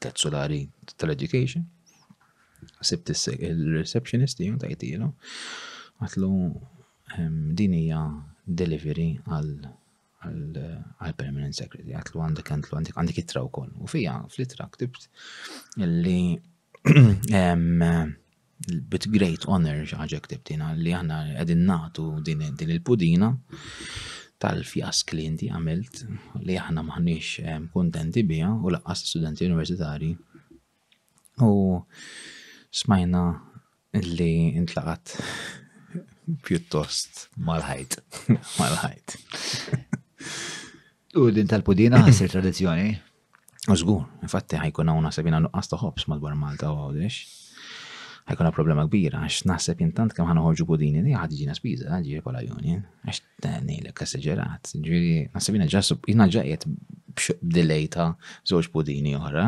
tal 0.01 0.37
tal-education. 0.41 1.67
Sibt 2.81 3.13
il-receptionist 3.35 4.41
jgħu 4.41 4.63
tajtilu. 4.65 5.11
Għatlu 6.05 6.31
dinija 7.61 8.01
delivery 8.45 9.09
għal 9.29 9.71
għal-permanent 10.25 11.53
secretary, 11.59 11.93
għatlu 12.01 12.23
għandek 12.25 12.49
għandlu 12.55 12.79
għandek 12.81 12.97
għandek 12.97 13.21
it-traw 13.25 13.51
kol. 13.53 13.69
U 13.85 13.89
fija, 13.93 14.17
fl-itra 14.33 14.71
ktibt 14.73 15.11
illi 15.85 16.37
bit 18.89 19.07
great 19.13 19.45
honor 19.51 19.83
xaħġa 19.89 20.21
tibtina 20.31 20.71
li 20.79 20.93
aħna 20.95 21.19
għedin 21.43 21.65
natu 21.69 22.05
din, 22.25 22.45
din 22.57 22.71
il-pudina 22.75 23.31
tal-fjask 24.43 25.13
li 25.17 25.25
inti 25.29 25.49
għamilt 25.51 26.03
li 26.47 26.57
aħna 26.61 26.85
maħnix 26.87 27.43
eh, 27.45 27.59
kontenti 27.75 28.25
bija 28.29 28.51
u 28.55 28.73
laqqas 28.75 29.05
studenti 29.11 29.49
universitari. 29.49 30.13
U 31.43 31.83
smajna 32.75 33.25
li 34.11 34.31
intlaqat 34.59 35.17
pjuttost 36.47 37.29
mal-ħajt. 37.47 37.99
mal-ħajt. 38.59 39.17
u 41.23 41.29
din 41.31 41.51
tal-pudina 41.51 42.03
għasir 42.05 42.33
tradizjoni? 42.37 42.91
Użgur, 43.75 44.03
infatti 44.27 44.59
ħajkuna 44.61 44.93
għuna 44.95 45.15
sabina 45.17 45.39
nuqqas 45.43 45.71
taħobs 45.73 46.07
madwar 46.13 46.37
Malta 46.37 46.69
u 46.75 46.83
għawdex 46.89 47.41
ħajkuna 48.31 48.51
problema 48.57 48.85
kbira, 48.89 49.19
għax 49.27 49.43
nasib 49.49 49.81
jintant 49.85 50.15
kem 50.17 50.29
ħana 50.29 50.43
ħorġu 50.45 50.65
budini 50.71 51.03
li 51.05 51.13
ħad 51.19 51.35
spiza, 51.59 51.91
għad 51.91 51.97
ħadġi 51.97 52.23
kola 52.29 52.41
joni, 52.47 52.79
għax 53.11 53.21
t-tani 53.27 53.79
l 53.83 53.93
ġerat, 54.27 54.73
ġiri, 54.89 55.13
nasib 55.35 55.59
jina 55.59 55.69
ġasub, 55.75 56.09
jina 56.09 56.29
ġajet 56.39 56.65
b'delej 57.43 57.89
ta' 57.99 58.09
zoċ 58.53 58.71
budini 58.79 59.15
uħra, 59.21 59.47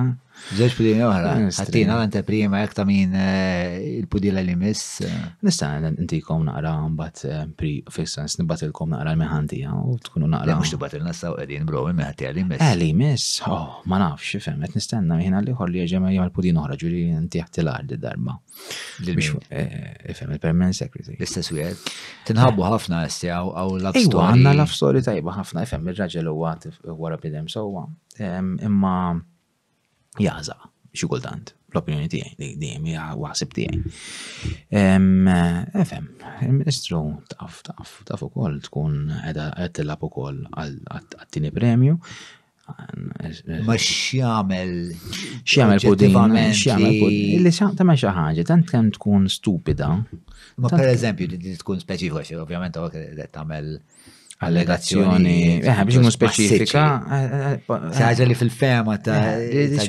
Zewġ 0.56 0.74
pudini 0.78 1.02
oħra, 1.02 1.30
Għattina 1.48 1.94
għante 2.04 2.20
prima 2.26 2.60
jekta 2.60 2.84
min 2.86 3.14
eh, 3.18 3.78
il-pudila 4.02 4.42
li 4.44 4.54
miss. 4.58 5.00
Eh. 5.02 5.12
Nista' 5.46 5.70
inti 5.88 6.20
kom 6.24 6.44
naqra 6.46 6.72
mbatt 6.92 7.22
eh, 7.26 7.40
pri 7.58 7.70
fissan, 7.92 8.28
snibbat 8.30 8.62
il-kom 8.68 8.92
naqra 8.92 9.14
l-meħanti 9.14 9.62
u 9.72 9.96
tkunu 10.06 10.28
naqra. 10.30 10.58
Mux 10.60 10.70
tibat 10.74 10.94
il-nassa 11.00 11.32
u 11.32 11.38
għedin 11.42 11.66
bro 11.66 11.86
il-meħanti 11.90 12.28
għalli 12.28 12.44
miss. 12.52 12.62
Għalli 12.62 12.90
miss, 13.00 13.26
oh, 13.48 13.80
ma 13.90 13.98
nafx, 14.04 14.36
fem, 14.44 14.62
għet 14.68 14.78
nistenna 14.78 15.18
jena 15.24 15.42
li 15.42 15.56
ħolli 15.56 15.86
ġemma 15.90 16.12
jgħam 16.14 16.28
il-pudin 16.30 16.60
oħra 16.62 16.76
ġuri 16.84 17.02
inti 17.16 17.42
ħtilar 17.42 17.86
di 17.92 17.98
darba. 18.04 18.36
Fem, 19.00 20.34
il-permanent 20.34 20.78
secretary. 20.78 21.16
L-istess 21.18 21.54
u 21.56 21.60
għed. 21.62 21.94
Tinħabu 22.28 22.66
ħafna 22.68 23.02
esti 23.08 23.32
għaw 23.34 23.78
love 23.82 24.04
story. 24.04 24.36
Għanna 24.36 24.52
love 24.62 24.78
story 24.80 25.02
tajba 25.10 25.40
ħafna, 25.40 25.64
fem, 25.72 25.90
il-raġel 25.94 26.28
u 26.30 26.44
għat 26.52 26.68
għara 26.86 27.18
bidem, 27.24 27.48
so 27.50 27.66
um, 27.74 28.52
imma 28.60 28.98
jaza 30.22 30.54
xi 30.96 31.08
kultant 31.10 31.52
l-opinjoni 31.74 32.08
tiegħi 32.08 32.36
dejjem 32.56 32.86
hija 32.88 33.06
waħsib 33.20 33.50
tiegħi. 33.52 33.80
FM, 34.78 36.06
il-Ministru 36.46 37.00
taf 37.34 37.58
taf 37.66 37.96
taf 38.08 38.22
ukoll 38.28 38.60
tkun 38.64 39.02
qiegħda 39.12 39.48
qed 39.58 39.74
tilab 39.80 40.06
ukoll 40.08 40.38
għat-tieni 40.56 41.50
premju. 41.52 41.98
Ma 42.72 43.76
x'jagħmel 43.76 44.72
x'jagħmel 45.42 45.84
pudin, 45.84 46.16
x'jagħmel 46.46 46.96
pudin. 47.02 47.28
Illi 47.42 47.52
tagħmel 47.54 47.98
xi 48.00 48.14
ħaġa, 48.16 48.46
tant 48.48 48.72
kemm 48.72 48.94
tkun 48.96 49.28
stupida. 49.30 49.90
Ma 50.56 50.72
pereżempju 50.72 51.28
din 51.36 51.60
tkun 51.60 51.82
speċifika, 51.84 52.40
ovvjament 52.46 52.80
għawek 52.80 53.20
tagħmel 53.36 53.74
allegazzjoni. 54.38 55.60
Eh, 55.60 55.84
biex 55.88 55.98
mu 56.04 56.10
specifika. 56.12 56.84
Saġa 57.92 58.24
li 58.28 58.34
fil-fema 58.36 58.96
ta' 59.00 59.36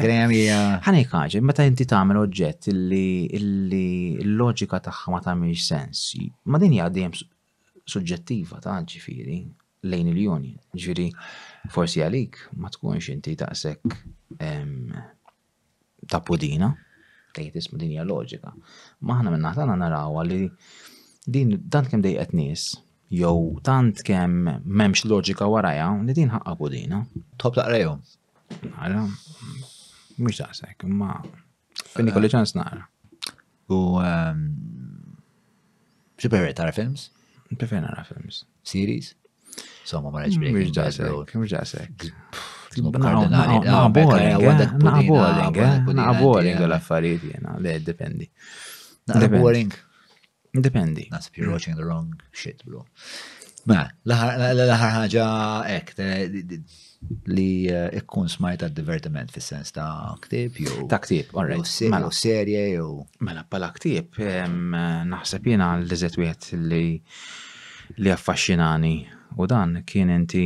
gremija. 0.03 0.59
Eh, 0.79 1.03
ma 1.11 1.27
ta' 1.27 1.41
meta 1.41 1.63
inti 1.67 1.85
tagħmel 1.89 2.21
oġġett 2.25 2.69
illi 2.71 4.17
l-loġika 4.23 4.79
tagħha 4.87 5.11
ma 5.13 5.21
tagħmilx 5.25 5.67
sens. 5.67 6.05
Ma 6.47 6.59
din 6.63 6.77
hija 6.77 6.87
dejjem 6.89 7.15
suġġettiva 7.87 8.61
ta' 8.63 8.79
ġifiri 8.83 9.41
lejn 9.87 10.13
il-joni. 10.15 10.53
Ġifiri, 10.77 11.09
forsi 11.71 12.05
għalik 12.07 12.39
ma 12.61 12.71
tkunx 12.71 13.11
inti 13.13 13.35
sekk 13.35 13.95
ta' 16.07 16.21
pudina 16.23 16.71
tgħid 17.35 17.59
isma' 17.59 17.77
din 17.81 17.97
hija 17.97 18.07
loġika. 18.07 18.53
Ma 19.03 19.19
aħna 19.19 19.29
minn 19.35 19.43
naħtana 19.43 19.75
narawa 19.75 20.23
li 20.25 20.47
din 21.27 21.57
dan 21.67 21.83
kemm 21.91 22.01
dejqet 22.05 22.31
nies 22.33 22.71
jew 23.11 23.59
tant 23.63 24.01
kem 24.03 24.33
memx 24.65 25.05
loġika 25.07 25.47
waraja, 25.49 25.87
nidin 26.01 26.25
din 26.27 26.33
ħaqqa 26.33 26.55
budina. 26.59 27.01
Top 27.39 27.55
taqrejhom. 27.55 28.01
Għara, 28.73 29.03
mhux 30.17 30.41
daqshekk, 30.41 30.87
ma. 30.99 31.21
finni 31.93 32.13
kolli 32.15 32.29
ċans 32.31 32.55
nara. 32.57 32.83
U 33.71 33.79
ehm, 34.03 34.43
preferi 36.19 36.53
tara 36.57 36.73
films? 36.75 37.09
Preferi 37.55 37.83
nara 37.83 38.03
films. 38.07 38.41
Series? 38.67 39.13
Somma 39.87 40.11
ma 40.11 40.25
reġbri. 40.25 40.51
Mhux 40.57 40.75
daqshekk, 40.75 41.39
mhux 41.39 41.55
daqshekk. 41.55 42.11
Naqboring, 42.77 44.73
naqboring 45.97 46.59
l-affarijiet 46.67 47.23
jena, 47.37 47.55
le, 47.63 47.79
dependi. 47.85 48.27
Naqboring. 49.09 49.71
Dependi. 50.61 51.07
Nasib 51.09 51.37
you're 51.37 51.51
watching 51.51 51.75
the 51.75 51.85
wrong 51.85 52.19
shit, 52.31 52.63
bro. 52.65 52.85
Ma, 53.67 53.83
mela, 54.07 54.53
l-ħar 54.53 54.93
ħagġa 54.95 55.23
ek, 55.75 55.89
li 57.27 57.47
eh, 57.69 57.89
ikkun 57.99 58.29
smajt 58.31 58.63
divertiment 58.77 59.29
fis 59.35 59.49
sens 59.51 59.73
ta' 59.75 59.89
ktib 60.23 60.61
jew. 60.63 60.79
Ta' 60.89 61.01
ktib, 61.03 61.33
Mela 61.91 62.09
serje 62.15 62.61
jew. 62.71 63.03
Mela 63.27 63.43
pala 63.49 63.69
ktib, 63.75 64.21
naħseb 64.23 65.51
jena 65.51 65.73
l-lizet 65.81 66.15
wieħed 66.21 66.61
li 66.71 66.83
li 68.03 68.11
affaxxinani 68.11 68.95
u 69.39 69.45
dan 69.47 69.81
kien 69.87 70.11
inti 70.15 70.45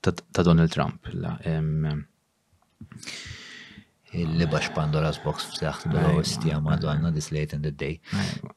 ta' 0.00 0.42
Donald 0.42 0.72
Trump 0.74 1.06
il-li 4.12 4.46
bax 4.50 4.72
Pandora's 4.74 5.20
Box 5.22 5.52
f'saħt 5.52 5.90
bil-ostja 5.92 6.58
madonna 6.62 7.12
this 7.14 7.28
late 7.34 7.54
in 7.54 7.62
the 7.62 7.70
day. 7.74 7.98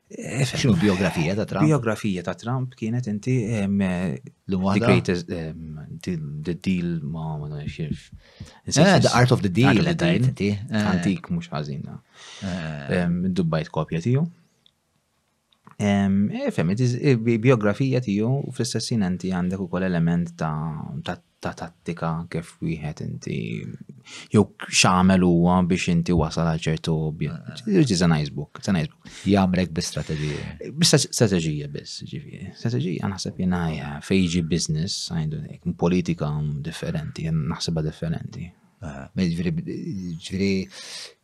eh, 0.09 0.41
Xinu 0.49 0.73
biografija 0.81 1.35
ta' 1.37 1.45
Trump? 1.45 1.67
Biografija 1.69 2.23
ta' 2.25 2.33
Trump 2.33 2.71
kienet 2.79 3.05
inti 3.11 3.35
eh, 3.45 3.69
the 4.49 4.79
greatest 4.81 5.27
the 5.29 6.55
deal 6.57 6.95
ma' 7.05 7.37
ma' 7.37 7.59
nxirf. 7.61 8.07
Eh, 8.65 8.73
the 8.73 9.11
art 9.13 9.29
of 9.29 9.43
the 9.45 9.51
deal. 9.53 9.85
Antik 10.81 11.29
mux 11.29 11.51
ħazina. 11.53 11.99
Dubbajt 13.29 13.69
kopja 13.69 14.01
tiju. 14.01 14.25
Fem, 15.77 17.35
biografija 17.37 18.01
tiju 18.03 18.33
fl-istessin 18.49 19.05
inti 19.05 19.29
għandek 19.37 19.61
u 19.61 19.69
kol 19.71 19.85
element 19.91 20.33
ta' 20.41 20.57
ta' 21.39 21.53
tattika 21.55 22.09
kif 22.31 22.51
wieħed 22.59 23.01
inti 23.05 23.35
jew 24.33 24.41
x'għamel 24.67 25.23
huwa 25.23 25.59
biex 25.69 25.89
inti 25.93 26.15
wasal 26.19 26.49
għal 26.51 26.61
ċertu 26.65 26.95
objett. 27.09 27.63
Eh. 27.71 27.79
It's 27.79 28.03
a 28.03 28.09
nice 28.11 28.31
book, 28.35 28.59
it's 28.59 28.67
a 28.71 28.75
nice 28.75 28.91
book. 28.91 29.07
Jagħmlek 29.31 29.71
bi 29.75 29.83
strateġija. 29.85 30.71
Bi 30.75 30.89
strateġija 30.91 31.69
biss, 31.71 32.03
ġifieri. 32.11 32.51
Strateġija 32.59 33.11
naħseb 33.15 33.39
jingħajja 33.43 33.91
fejġi 34.09 34.43
business, 34.51 34.99
għajdu 35.15 35.75
politika 35.79 36.29
differenti, 36.69 37.29
naħsebha 37.35 37.85
differenti. 37.87 38.49
Eh. 38.83 39.23
Ġifieri 39.23 40.51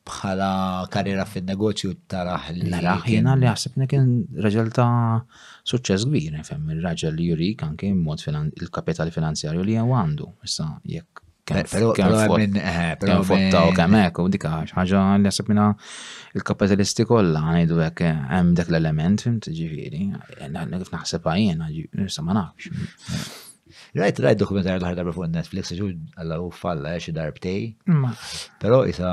bħala 0.06 0.50
karriera 0.94 1.26
fin-negozju 1.28 1.96
taraħ 2.14 2.54
li. 2.56 2.72
Naraħ 2.72 3.10
jiena 3.12 3.36
li 3.42 3.50
ħasibna 3.52 3.90
kien 3.90 4.16
raġel 4.40 4.72
ta' 4.76 4.92
suċċess 5.66 6.06
kbir, 6.08 6.36
fem 6.46 6.68
il-raġel 6.76 7.16
li 7.18 7.28
juri 7.32 7.52
kan 7.58 7.76
kien 7.80 7.98
mod 8.08 8.22
il-kapitali 8.30 9.14
finanzjarju 9.14 9.64
li 9.66 9.78
jew 9.78 9.94
għandu. 9.98 10.28
Issa, 10.46 10.68
jekk 10.94 11.24
kien 11.46 11.68
fotta 11.70 13.62
u 13.70 13.72
kemm 13.78 13.98
hekk 14.00 14.22
u 14.24 14.26
dika 14.34 14.54
ħaġa 14.72 15.02
li 15.22 15.30
jasib 15.30 15.50
minna 15.50 15.70
il-kapitalisti 16.38 17.06
kollha 17.10 17.44
ngħidu 17.56 17.80
hekk 17.86 18.06
eh, 18.06 18.22
hemm 18.34 18.54
dak 18.58 18.70
l-element, 18.74 19.26
ġifieri, 19.46 20.04
kif 20.14 20.46
eh, 20.46 20.54
naħseb 20.54 21.32
għajjena, 21.34 21.72
nisa 22.02 22.26
ma 22.26 22.38
nafx. 22.38 22.70
Eh. 22.70 23.26
Rajt, 23.96 24.20
rajt 24.26 24.42
dokumentar 24.44 24.78
l-ħar 24.80 24.98
darba 25.00 25.14
fuq 25.16 25.30
Netflix, 25.34 25.74
ġu 25.80 25.90
għalla 26.22 26.40
u 26.46 26.50
falla 26.54 26.94
xi 27.02 27.14
darbtej. 27.16 27.74
Pero 28.62 28.84
jisa, 28.90 29.12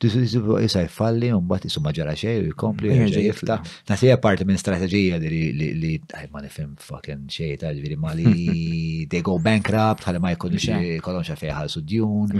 jisa 0.00 0.84
jfalli, 0.84 1.30
un 1.32 1.46
bat 1.48 1.62
jisum 1.64 1.82
maġara 1.84 2.14
xej, 2.16 2.40
u 2.42 2.46
jikompli, 2.50 2.90
jkompli, 2.92 3.24
jifta. 3.28 3.60
Nasi 3.88 4.10
parti 4.20 4.44
minn 4.44 4.58
strategija 4.58 5.16
li 5.18 6.00
ma 6.30 6.40
nifim 6.44 6.76
fucking 6.80 7.26
xej, 7.32 7.56
ta' 7.60 7.72
ġviri 7.74 7.96
ma 7.96 8.12
li 8.14 9.06
they 9.10 9.22
go 9.22 9.38
bankrupt, 9.38 10.04
ħalli 10.04 10.20
ma 10.20 10.34
kolon 10.36 11.00
kolom 11.02 11.24
xafej 11.24 11.54
ħalsu 11.56 11.82
djun. 11.84 12.36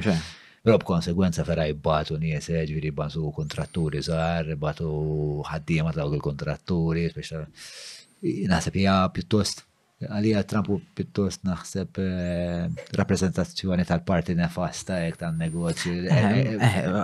Rob 0.66 0.82
konsekwenza 0.82 1.44
ferra 1.46 1.62
jibbatu 1.68 2.16
njese, 2.18 2.56
eh, 2.58 2.64
ġviri 2.66 2.88
jibbatu 2.90 3.28
kontratturi 3.30 4.00
zaħar, 4.02 4.56
batu 4.58 4.88
ħaddija 5.46 5.84
ma 5.86 5.92
tlawg 5.94 6.16
il-kontratturi, 6.18 7.04
nasi 8.50 8.72
pija 8.74 8.96
pjuttost 9.14 9.65
għalija 10.04 10.42
Trump 10.44 10.68
pittost 10.98 11.44
naħseb 11.48 11.98
eh, 12.02 12.82
rappresentazzjoni 12.98 13.86
tal-parti 13.88 14.34
nefasta 14.36 14.98
jek 15.06 15.16
tan 15.22 15.38
negozju. 15.40 16.02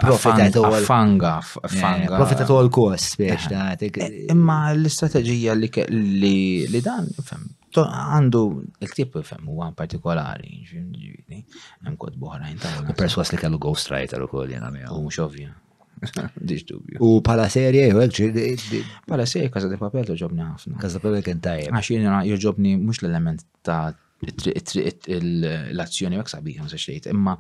Profitat 0.03 0.59
u 0.61 0.69
Fanga, 0.85 1.39
fanga. 1.55 2.19
Profitat 2.21 2.53
u 2.53 2.59
għal-kos, 2.61 3.09
biex 3.23 3.49
eh, 3.49 3.73
eh, 3.89 4.19
Imma 4.35 4.61
l-istrateġija 4.75 5.57
li 5.63 6.85
dan, 6.85 7.09
fem, 7.25 7.49
għandu 7.81 8.45
il-ktib 8.85 9.17
fem 9.25 9.49
u 9.49 9.63
għan 9.65 9.77
partikolari, 9.79 10.53
ġivni, 10.69 11.45
għan 11.87 11.97
kod 11.97 12.21
boħrajn 12.21 12.61
tal. 12.63 12.85
U 12.93 12.99
perswas 12.99 13.33
li 13.33 13.41
kellu 13.41 13.59
ghostwriter 13.61 14.21
u 14.21 14.29
kol 14.29 14.53
jena 14.53 14.69
U 14.93 15.01
mux 15.09 15.19
ovvija. 15.23 15.57
U 17.07 17.09
pala 17.25 17.49
serie, 17.53 17.87
u 17.95 18.01
ekċi. 18.03 18.81
Pala 19.09 19.27
serie, 19.29 19.51
kaza 19.55 19.69
di 19.71 19.79
papel 19.81 20.07
toġobni 20.09 20.43
għafna. 20.45 20.79
Kaza 20.83 21.01
papel 21.03 21.23
kien 21.25 21.43
tajjeb. 21.45 21.73
Għaxin, 21.77 22.07
joġobni 22.33 22.77
mux 22.81 22.99
l-element 23.03 23.45
ta' 23.67 23.91
l-azzjoni 24.23 26.19
għak 26.19 26.31
sabiħ, 26.31 26.63
se 26.71 26.79
xejt, 26.79 27.09
imma 27.11 27.37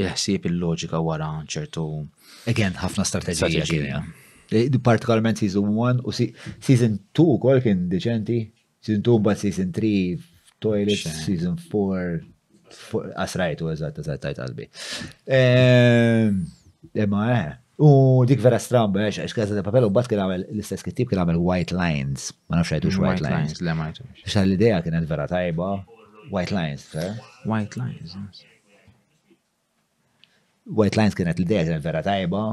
il 0.00 0.08
il-loġika 0.36 1.00
wara 1.04 1.30
ċertu. 1.48 1.84
Again, 2.52 2.76
ħafna 2.80 3.04
strategija. 3.08 4.00
Eh, 4.54 4.68
partikolarment 4.78 5.40
season 5.40 5.66
1 5.72 6.04
u 6.06 6.12
season 6.62 6.98
2 7.18 7.38
kol 7.42 7.60
kien 7.64 7.88
deċenti, 7.90 8.36
season 8.80 9.02
2 9.02 9.22
bat 9.24 9.40
season 9.42 9.72
3 9.72 10.16
toilet, 10.62 11.08
season 11.24 11.56
4 11.56 12.22
asrajtu 13.24 13.66
right 13.66 13.80
eżat, 13.80 14.20
tajt 14.22 14.38
qalbi. 14.38 14.68
Imma, 16.94 17.26
eh, 17.34 17.50
U 17.76 18.24
dik 18.24 18.40
vera 18.40 18.56
stramba, 18.62 19.02
għax 19.04 19.18
għax 19.26 19.34
kazza 19.36 19.62
papel 19.66 19.84
u 19.84 19.90
bat 19.92 20.06
kien 20.08 20.22
l-istess 20.32 20.84
kittib 20.86 21.10
kien 21.10 21.20
għamel 21.20 21.42
White 21.44 21.74
Lines. 21.76 22.30
Ma 22.48 22.62
nafx 22.62 22.72
għajtu 22.72 22.92
White 23.02 23.24
Lines. 23.24 23.60
Le 23.60 24.42
l-ideja 24.46 24.78
kienet 24.84 25.04
vera 25.10 25.26
tajba. 25.28 25.68
White 26.32 26.54
Lines, 26.56 26.86
fer? 26.90 27.10
White 27.46 27.76
Lines, 27.78 28.16
White 30.76 30.96
Lines 30.98 31.14
kienet 31.14 31.36
l-ideja 31.38 31.68
kien 31.74 31.84
vera 31.84 32.00
tajba. 32.06 32.46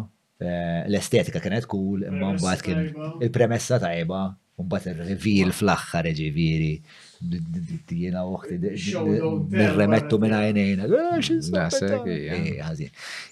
L-estetika 0.43 1.39
kienet 1.39 1.69
cool, 1.71 2.03
imma 2.09 2.33
mbat 2.35 2.65
kien 2.65 2.83
il-premessa 3.23 3.79
tajba, 3.79 4.25
mbat 4.59 4.89
il-reveal 4.91 5.53
fl-aħħar 5.55 6.11
ġifieri 6.19 6.73
jena 7.27 8.23
uħti 8.27 8.59
nirremettu 9.51 10.19
minna 10.19 10.39
jenejna. 10.47 10.87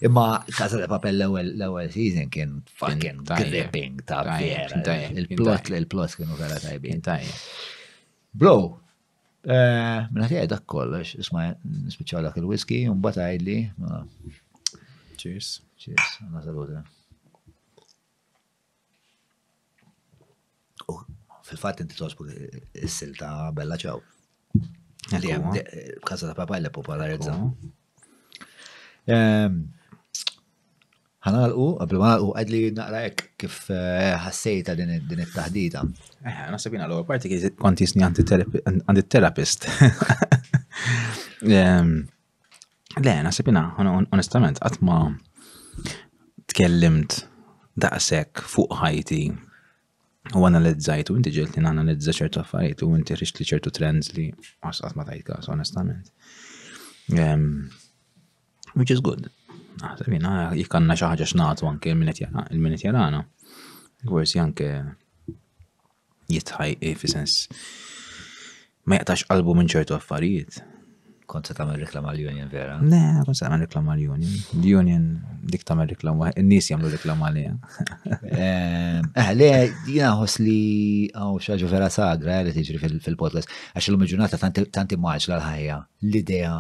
Imma 0.02 0.26
Casa 0.50 0.80
de 0.80 0.88
Papel 0.90 1.20
l-ewel 1.20 1.92
season 1.92 2.30
kien 2.32 2.56
fucking 2.66 3.22
gripping 3.28 4.00
ta' 4.08 4.22
vera. 4.28 5.02
Il-plot 5.12 5.72
il-plot 5.78 6.16
kienu 6.22 6.38
vera 6.40 6.60
tajbin. 6.64 7.02
Bro, 8.32 8.56
minna 9.50 10.30
tijaj 10.32 10.48
dak 10.54 10.66
kollox, 10.72 11.16
isma 11.20 11.52
nispiċaw 11.66 12.24
dak 12.30 12.40
il-whisky, 12.42 12.84
un 12.88 13.02
batajdli. 13.04 13.60
Cheers. 15.22 15.58
Cheers, 15.82 16.18
għanna 16.26 16.44
saluta 16.48 16.84
fil-fat 21.52 21.82
inti 21.84 21.98
tosbu 22.00 22.28
s-silta 22.88 23.30
bella 23.56 23.78
ċaw. 23.82 24.00
Għalli 25.12 25.32
għam, 25.36 25.46
kasa 26.06 26.30
ta' 26.30 26.38
papaj 26.38 26.62
li 26.62 26.70
e 26.70 26.74
popolarizza. 26.74 27.34
Ehm, 29.12 29.58
ħanalqu, 31.26 31.66
għabli 31.84 32.02
ma 32.02 32.12
nalqu, 32.14 32.30
għadli 32.40 32.62
naqrajk 32.78 33.24
kif 33.42 33.58
eh, 33.74 34.14
ħassejta 34.26 34.76
din 34.78 35.26
it-tahdita. 35.26 35.84
Għana 36.24 36.56
eh, 36.56 36.62
sabina 36.62 36.88
l-għu 36.88 37.08
parti 37.10 37.34
kif 37.34 37.50
konti 37.60 37.88
jisni 37.88 38.06
għandi 38.08 39.08
terapist. 39.12 39.68
Ehm, 41.42 41.96
le, 43.02 43.02
għana 43.16 43.26
nasabina, 43.32 43.62
onestament, 44.14 44.60
għatma 44.62 44.98
tkellimt 46.54 47.16
daqsek 47.82 48.44
fuq 48.46 48.76
ħajti 48.84 49.24
u 50.34 50.46
analizzajt 50.48 51.10
u 51.12 51.18
inti 51.20 51.32
ġilt 51.36 51.58
li 51.60 52.14
ċertu 52.16 52.42
affarijiet 52.42 52.84
u 52.86 52.94
inti 52.96 53.16
rixt 53.18 53.40
li 53.40 53.48
ċertu 53.50 53.72
trends 53.76 54.12
li 54.16 54.30
għasqat 54.64 54.96
ma 54.96 55.06
tajt 55.08 55.30
għas, 55.36 55.50
onestament. 55.52 56.12
Ehm, 57.16 57.70
which 58.76 58.92
is 58.96 59.02
good. 59.02 59.28
Naħseb 59.82 60.12
jina 60.14 60.52
jikanna 60.56 60.96
xaħġa 60.96 61.64
u 61.64 61.68
anke 61.70 61.90
il-minet 61.92 62.84
jarana. 62.84 63.26
Għorsi 64.06 64.40
anke 64.40 64.68
jitħaj 66.32 66.78
fi 66.98 67.08
sens 67.08 67.48
ma 68.86 68.96
jaqtax 68.98 69.26
qalbu 69.28 69.56
minn 69.56 69.70
ċertu 69.70 69.96
affarijiet. 69.96 70.64
Kont 71.32 71.48
se 71.48 71.56
tagħmel 71.58 71.80
reklam 71.80 72.08
għall-Union 72.12 72.50
vera. 72.52 72.74
Ne, 72.84 73.22
kont 73.28 73.38
se 73.40 73.46
tagħmel 73.46 73.62
reklam 73.64 73.88
għall-Union. 73.88 74.60
L-Union 74.60 75.06
dik 75.54 75.64
tagħmel 75.70 75.88
reklam 75.94 76.20
in-nies 76.32 76.68
jagħmlu 76.74 76.92
reklam 76.96 77.24
għalija. 77.28 77.54
Eh, 78.26 79.22
le 79.40 79.50
jinaħos 79.88 80.44
li 80.44 80.58
hawn 81.16 81.40
oh, 81.40 81.40
xi 81.44 81.72
vera 81.72 81.88
sagra 81.96 82.42
li 82.48 82.56
tiġri 82.58 82.82
fil-podcast 83.08 83.56
għax 83.78 83.88
l-lum 83.94 84.06
ġurnata 84.12 84.40
tant 84.60 84.98
immaġla 85.00 85.40
l-ħajja 85.40 85.80
l-idea 86.10 86.58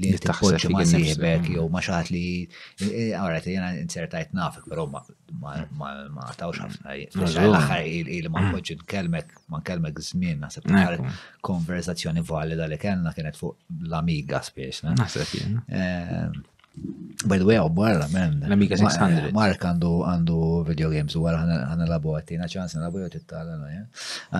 li 0.00 0.08
inti 0.10 0.24
tpoġġi 0.28 0.70
ma' 0.72 0.84
sieħbek 0.88 1.42
mm. 1.42 1.54
jew 1.56 1.64
ma' 1.72 1.82
xaħat 1.84 2.10
li 2.14 2.22
eh, 2.40 2.86
eh, 2.88 3.10
għarajt 3.18 3.48
jena 3.52 3.70
insertajt 3.78 4.32
nafik, 4.38 4.64
però 4.72 4.86
ma' 4.88 5.00
tawx 6.40 6.62
ħafna. 6.62 6.94
Mm. 6.94 7.26
L-axar 7.42 7.90
il 7.90 8.30
ma' 8.32 8.46
npoġġi 8.48 8.76
mm. 8.78 8.84
nkelmek, 8.86 9.34
ma' 9.52 9.60
nkelmek 9.62 10.00
żmien 10.08 10.40
naħseb 10.42 10.68
konverzazzjoni 11.48 12.24
valida 12.32 12.68
li 12.72 12.80
kellna 12.82 13.12
kienet 13.16 13.38
fuq 13.38 13.58
l-amiga 13.90 14.40
spiex. 14.44 14.84
Naħseb 14.88 16.51
By 17.22 17.36
the 17.38 17.44
way, 17.46 17.54
għu 17.60 17.68
oh, 17.68 17.70
barra, 17.70 18.06
men. 18.10 18.38
L-Amiga 18.48 18.74
600. 18.80 19.28
Mark 19.36 19.62
għandu 19.68 19.90
għandu 20.10 20.36
video 20.66 20.88
games 20.90 21.14
għu 21.14 21.20
għara 21.30 21.42
għana 21.68 21.86
labu 21.86 22.16
għattina 22.18 22.48
ċans 22.50 22.74
labu 22.82 23.02
għat 23.04 23.14
it-tala, 23.20 23.58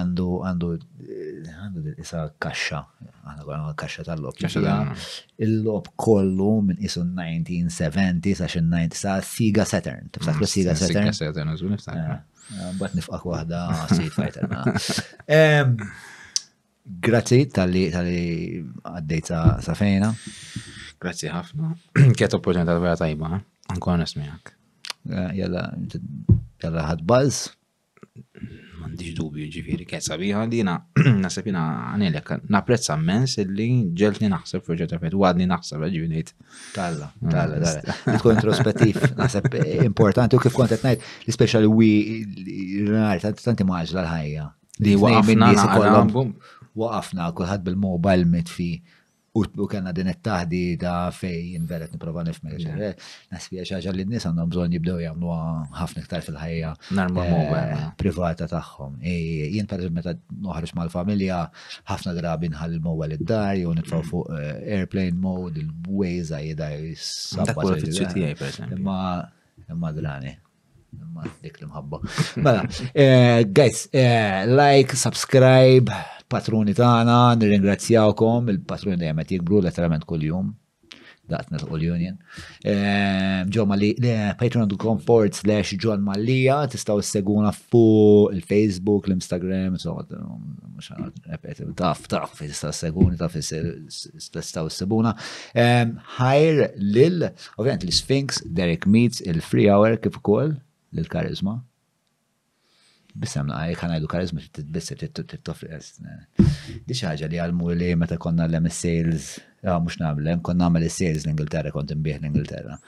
għandu 0.01 0.27
għandu 0.49 0.70
għandu 0.78 1.93
isa 2.02 2.25
kaxxa, 2.43 2.81
għandu 3.20 3.52
għandu 3.55 3.77
kaxxa 3.85 4.07
tal-lob. 4.09 4.99
Il-lob 5.47 5.93
kollu 5.94 6.49
minn 6.73 6.81
isu 6.83 7.05
1970 7.07 8.41
sa' 8.41 8.51
xin 8.57 8.67
90 8.75 8.99
sa' 9.05 9.20
Sega 9.28 9.69
Saturn. 9.75 10.11
Tifsaklu 10.17 10.49
ah, 10.51 10.55
Sega 10.57 10.75
Saturn. 10.83 11.12
Sega 11.12 11.36
Saturn, 11.36 11.55
użu 11.55 11.70
niftaklu. 11.77 12.19
Ah, 12.19 12.52
ah, 12.65 12.73
bat 12.83 12.99
nifqak 12.99 13.28
wahda 13.31 13.62
Street 13.93 14.15
Fighter. 14.17 15.89
Grazzi 16.99 17.44
tal-li 17.61 17.91
sa' 19.23 19.77
fejna. 19.78 20.11
Grazie 21.03 21.33
ħafna. 21.35 21.73
Kiet 22.21 22.37
opportunità 22.39 22.79
vera 22.79 22.97
tajba, 23.01 23.33
eh? 23.41 23.43
ankon 23.75 24.03
nismijak. 24.05 24.55
Eh, 25.11 25.31
jalla, 25.41 25.67
jalla 26.63 26.85
ħad 26.87 27.01
ħadbalz. 27.01 27.41
Mandiġ 28.83 29.11
dubju 29.19 29.49
ġifiri, 29.55 29.85
kiet 29.89 30.03
sabiħa 30.07 30.43
li 30.53 30.61
na, 30.67 30.77
nasib 31.23 31.49
għanilek, 31.51 32.33
naprezza 32.55 32.95
mens 33.01 33.39
li 33.51 33.67
ġeltni 33.99 34.31
naħseb 34.31 34.63
proġett 34.67 34.95
għafet, 34.97 35.17
għadni 35.19 35.49
naħseb 35.51 35.87
ġivinit. 35.91 36.33
Talla, 36.77 37.11
talla, 37.33 37.59
talla. 37.67 38.19
Kontrospettiv, 38.23 39.01
naħseb 39.21 39.51
eh, 39.59 39.77
importanti 39.89 40.39
u 40.39 40.43
kif 40.45 40.55
kontet 40.59 40.83
najt, 40.87 41.07
li 41.27 41.35
speċali 41.35 41.71
wi, 41.79 41.91
tanti 43.27 43.67
maġla 43.75 44.07
l-ħajja. 44.07 44.49
Li 44.83 44.95
għafna, 44.99 45.53
għafna, 45.53 45.53
għafna, 45.61 45.63
għafna, 45.67 45.95
għafna, 45.99 46.35
għafna, 46.75 47.31
għafna, 47.31 48.19
għafna, 48.19 48.75
u 49.33 49.65
kena 49.70 49.94
din 49.97 50.11
it-taħdida 50.12 50.83
tahdi 51.09 51.17
fej 51.17 51.55
inveret 51.57 51.93
niprofa 51.97 52.20
nifmer. 52.27 52.93
Nasbija 53.33 53.65
xaġa 53.70 53.94
li 53.97 54.05
n-nis 54.05 54.27
għandhom 54.28 54.51
bżon 54.52 54.75
jibdow 54.77 55.01
jgħamlu 55.01 55.33
ħafna 55.78 56.02
iktar 56.05 56.25
fil-ħajja. 56.27 56.73
Eh, 57.07 57.86
privata 58.01 58.44
taħħom. 58.51 58.99
Jien 59.01 59.70
per 59.70 59.85
meta 59.94 60.12
noħroġ 60.36 60.75
mal-familja 60.77 61.39
ħafna 61.89 62.15
drabi 62.19 62.52
nħall 62.52 62.81
mowel 62.85 63.17
id-dar 63.17 63.57
jew 63.57 63.73
nitfgħu 63.78 64.01
mm. 64.05 64.09
fuq 64.12 64.33
eh, 64.36 64.73
airplane 64.83 65.17
mode, 65.25 65.65
il-ways 65.65 66.33
għajda 66.36 66.70
jissabba. 66.93 68.41
Imma 68.77 69.01
imma 69.73 69.94
drani. 69.97 70.36
Imma 70.93 71.25
dik 71.41 71.62
l-mħabba. 71.65 72.02
Mela, 72.44 72.69
eh, 72.93 73.49
guys, 73.49 73.86
like, 74.52 74.93
subscribe, 75.01 75.89
patruni 76.33 76.73
tagħna, 76.77 77.17
nirringrazzjawkom, 77.43 78.51
il-patruni 78.55 78.99
dajem 79.02 79.20
qed 79.23 79.36
jikbru 79.39 79.62
letteralment 79.67 80.09
kuljum. 80.09 80.52
Daqtna 81.33 81.61
l 81.62 81.70
Union. 81.94 82.17
Ehm, 82.67 83.47
ġo 83.55 83.62
Malli, 83.70 83.93
patreon.com 84.41 84.99
forward 85.07 85.36
slash 85.39 85.70
John 85.81 86.02
Mallija, 86.05 86.57
tistaw 86.73 86.99
seguna 87.07 87.52
fuq 87.55 88.35
il-Facebook, 88.35 89.07
l-Instagram, 89.09 89.78
so, 89.81 89.94
mux 90.75 90.91
taf, 91.78 92.02
taf, 92.11 92.35
tistaw 92.43 92.75
seguni, 92.75 93.17
taf, 93.23 93.39
tistaw 94.35 94.69
seguna. 94.83 95.15
Hajr 96.19 96.65
ehm, 96.67 96.81
lil, 96.99 97.28
ovvijament, 97.55 97.86
l-Sphinx, 97.89 98.43
Derek 98.59 98.91
Meets, 98.91 99.23
il-Free 99.25 99.70
Hour, 99.73 100.01
kif 100.05 100.19
ukoll, 100.25 100.59
l-Karizma 100.99 101.61
bissam 103.12 103.44
naqaj 103.50 103.74
kan 103.76 103.91
għajdu 103.92 104.07
karizma 104.10 104.41
t 104.52 104.57
tittofri. 104.73 105.70
Di 106.86 106.94
xaġa 106.97 107.26
li 107.31 107.39
għalmu 107.42 107.66
li 107.76 107.91
meta 107.97 108.16
konna 108.18 108.44
l-em 108.49 108.68
sales, 108.70 109.39
mux 109.84 109.97
namlem, 110.00 110.41
konna 110.41 110.66
għamil 110.68 110.89
sales 110.91 111.26
l-Ingilterra, 111.26 111.70
kont 111.74 111.92
imbieħ 111.92 112.20
l-Ingilterra. 112.23 112.78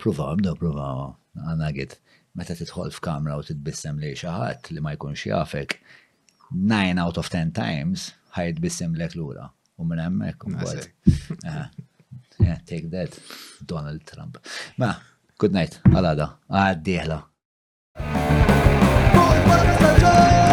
Pruvaw, 0.00 0.36
bdo 0.40 0.52
pruvaw, 0.60 0.98
għanna 1.44 1.66
għit, 1.74 1.92
meta 2.38 2.52
titħol 2.56 2.90
f'kamra 2.96 3.34
u 3.36 3.42
titbissem 3.44 3.96
li 4.00 4.10
xaħat 4.16 4.60
li 4.72 4.80
ma 4.84 4.90
jkunx 4.96 5.20
jafek, 5.28 5.70
9 6.54 7.02
out 7.04 7.16
of 7.20 7.28
10 7.28 7.52
times 7.56 8.00
ħajt 8.38 8.56
bissem 8.64 8.92
lek 8.96 9.12
l-ura. 9.18 9.44
U 9.78 9.80
minn 9.86 10.00
emmek, 10.02 10.40
ah. 11.46 11.66
Take 12.66 12.88
that, 12.94 13.12
Donald 13.66 14.02
Trump. 14.06 14.38
Ma, 14.78 14.94
good 15.38 15.52
night, 15.52 15.80
għalada, 15.92 16.26
għaddiħla. 16.48 17.22
Thank 20.10 20.47